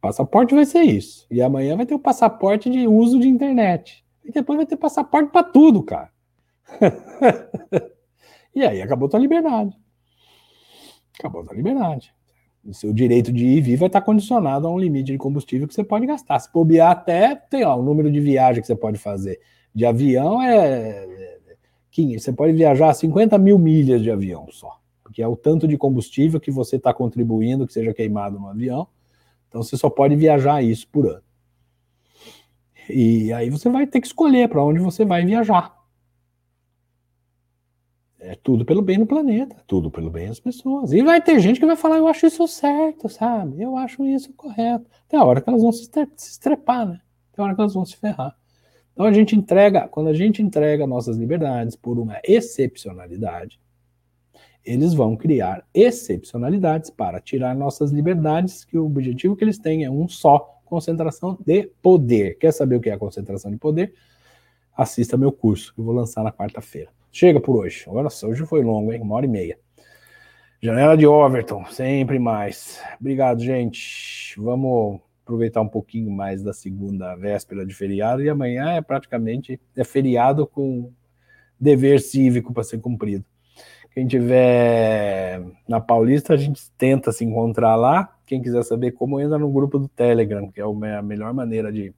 passaporte 0.01 0.55
vai 0.55 0.64
ser 0.64 0.82
isso. 0.82 1.26
E 1.30 1.40
amanhã 1.40 1.76
vai 1.76 1.86
ter 1.86 1.94
o 1.94 1.98
passaporte 1.98 2.68
de 2.68 2.86
uso 2.86 3.18
de 3.18 3.28
internet. 3.28 4.05
E 4.24 4.30
depois 4.30 4.56
vai 4.56 4.66
ter 4.66 4.76
passaporte 4.76 5.30
para 5.30 5.44
tudo, 5.44 5.82
cara. 5.82 6.10
e 8.55 8.62
aí 8.62 8.82
acabou 8.82 9.09
tua 9.09 9.20
liberdade 9.20 9.76
acabou 11.18 11.44
a 11.48 11.55
liberdade. 11.55 12.14
O 12.64 12.74
seu 12.74 12.93
direito 12.93 13.32
de 13.32 13.47
ir 13.47 13.59
e 13.59 13.60
vir 13.60 13.76
vai 13.76 13.86
estar 13.86 14.01
condicionado 14.01 14.66
a 14.66 14.70
um 14.70 14.78
limite 14.78 15.12
de 15.12 15.18
combustível 15.18 15.68
que 15.68 15.74
você 15.74 15.84
pode 15.84 16.06
gastar. 16.06 16.38
Se 16.38 16.52
bobear 16.52 16.90
até, 16.90 17.34
tem 17.34 17.64
ó, 17.64 17.76
o 17.76 17.82
número 17.82 18.10
de 18.10 18.20
viagem 18.20 18.60
que 18.60 18.66
você 18.66 18.74
pode 18.74 18.98
fazer. 18.98 19.40
De 19.74 19.86
avião 19.86 20.43
é. 20.43 21.35
15, 21.97 22.20
você 22.20 22.32
pode 22.32 22.52
viajar 22.52 22.93
50 22.93 23.39
mil 23.39 23.59
milhas 23.59 24.02
de 24.02 24.10
avião 24.10 24.47
só. 24.51 24.78
Porque 25.02 25.23
é 25.23 25.27
o 25.27 25.35
tanto 25.35 25.66
de 25.66 25.78
combustível 25.78 26.39
que 26.39 26.51
você 26.51 26.77
está 26.77 26.93
contribuindo 26.93 27.66
que 27.66 27.73
seja 27.73 27.94
queimado 27.94 28.39
no 28.39 28.48
avião. 28.48 28.86
Então 29.48 29.62
você 29.62 29.78
só 29.78 29.89
pode 29.89 30.14
viajar 30.14 30.62
isso 30.62 30.86
por 30.89 31.06
ano. 31.06 31.23
E 32.90 33.32
aí 33.32 33.48
você 33.48 33.70
vai 33.70 33.86
ter 33.86 34.01
que 34.02 34.06
escolher 34.06 34.47
para 34.47 34.62
onde 34.62 34.78
você 34.78 35.06
vai 35.06 35.24
viajar. 35.24 35.74
É 38.18 38.35
tudo 38.35 38.64
pelo 38.64 38.82
bem 38.82 38.98
do 38.98 39.06
planeta, 39.06 39.56
tudo 39.66 39.90
pelo 39.90 40.10
bem 40.10 40.28
das 40.28 40.40
pessoas. 40.40 40.93
E 40.93 41.02
vai 41.02 41.23
ter 41.23 41.40
gente 41.40 41.59
que 41.59 41.66
vai 41.66 41.77
falar, 41.77 41.97
eu 41.97 42.09
acho 42.09 42.27
isso 42.27 42.47
certo, 42.47 43.09
sabe? 43.09 43.62
Eu 43.62 43.77
acho 43.77 44.05
isso 44.05 44.35
correto. 44.35 44.85
Tem 45.09 45.18
a 45.18 45.24
hora 45.24 45.40
que 45.40 45.48
elas 45.48 45.62
vão 45.62 45.73
se, 45.73 45.89
estrepar, 46.18 46.86
né? 46.86 47.01
Tem 47.32 47.43
a 47.43 47.47
hora 47.47 47.55
que 47.55 47.60
elas 47.60 47.73
vão 47.73 47.86
se 47.86 47.97
ferrar. 47.97 48.36
Então 48.97 49.05
a 49.05 49.12
gente 49.12 49.36
entrega, 49.36 49.86
quando 49.89 50.09
a 50.09 50.14
gente 50.14 50.40
entrega 50.40 50.86
nossas 50.86 51.18
liberdades 51.18 51.77
por 51.77 51.98
uma 51.98 52.18
excepcionalidade, 52.24 53.60
eles 54.64 54.94
vão 54.94 55.14
criar 55.14 55.62
excepcionalidades 55.74 56.89
para 56.89 57.20
tirar 57.20 57.55
nossas 57.55 57.93
liberdades, 57.93 58.64
que 58.64 58.78
o 58.78 58.86
objetivo 58.86 59.36
que 59.36 59.44
eles 59.44 59.59
têm 59.59 59.85
é 59.85 59.90
um 59.90 60.09
só, 60.09 60.39
concentração 60.64 61.36
de 61.44 61.70
poder. 61.82 62.39
Quer 62.39 62.52
saber 62.52 62.77
o 62.77 62.81
que 62.81 62.89
é 62.89 62.94
a 62.94 62.98
concentração 62.98 63.51
de 63.51 63.59
poder? 63.59 63.93
Assista 64.74 65.18
meu 65.18 65.31
curso, 65.31 65.74
que 65.74 65.81
eu 65.81 65.85
vou 65.85 65.94
lançar 65.94 66.24
na 66.24 66.32
quarta-feira. 66.32 66.89
Chega 67.12 67.39
por 67.39 67.55
hoje. 67.55 67.85
Nossa, 67.86 68.27
hoje 68.27 68.47
foi 68.47 68.64
longo, 68.64 68.94
hein? 68.94 69.02
Uma 69.02 69.16
hora 69.16 69.27
e 69.27 69.28
meia. 69.28 69.59
Janela 70.59 70.97
de 70.97 71.06
Overton, 71.06 71.66
sempre 71.66 72.18
mais. 72.18 72.81
Obrigado, 72.98 73.40
gente. 73.40 74.35
Vamos 74.39 75.01
aproveitar 75.27 75.61
um 75.61 75.69
pouquinho 75.69 76.09
mais 76.09 76.40
da 76.40 76.53
segunda 76.53 77.16
véspera 77.16 77.66
de 77.66 77.74
feriado 77.74 78.23
e 78.23 78.31
amanhã 78.31 78.70
é 78.70 78.81
praticamente 78.81 79.61
é 79.77 79.82
feriado 79.82 80.47
com 80.47 80.93
dever 81.59 82.01
cívico 82.01 82.55
para 82.55 82.62
ser 82.62 82.78
cumprido. 82.78 83.24
Quem 83.93 84.07
tiver 84.07 85.43
na 85.69 85.81
Paulista, 85.81 86.35
a 86.35 86.36
gente 86.36 86.70
tenta 86.78 87.11
se 87.11 87.24
encontrar 87.24 87.74
lá. 87.74 88.16
Quem 88.24 88.40
quiser 88.40 88.62
saber 88.62 88.93
como, 88.93 89.20
entra 89.20 89.36
no 89.36 89.51
grupo 89.51 89.81
do 89.81 89.89
Telegram, 89.89 90.48
que 90.53 90.61
é 90.61 90.65
a 90.65 91.03
melhor 91.03 91.35
maneira 91.35 91.73
de 91.73 91.93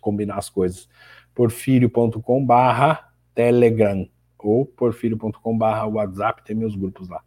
combinar 0.00 0.38
as 0.38 0.48
coisas. 0.48 0.88
porfirio.com/telegram 1.34 4.08
ou 4.38 4.64
porfírio.com.br 4.64 5.84
WhatsApp, 5.92 6.42
tem 6.44 6.56
meus 6.56 6.74
grupos 6.76 7.08
lá. 7.08 7.20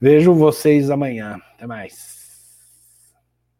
Vejo 0.00 0.32
vocês 0.34 0.90
amanhã. 0.90 1.40
Até 1.54 1.66
mais. 1.66 2.17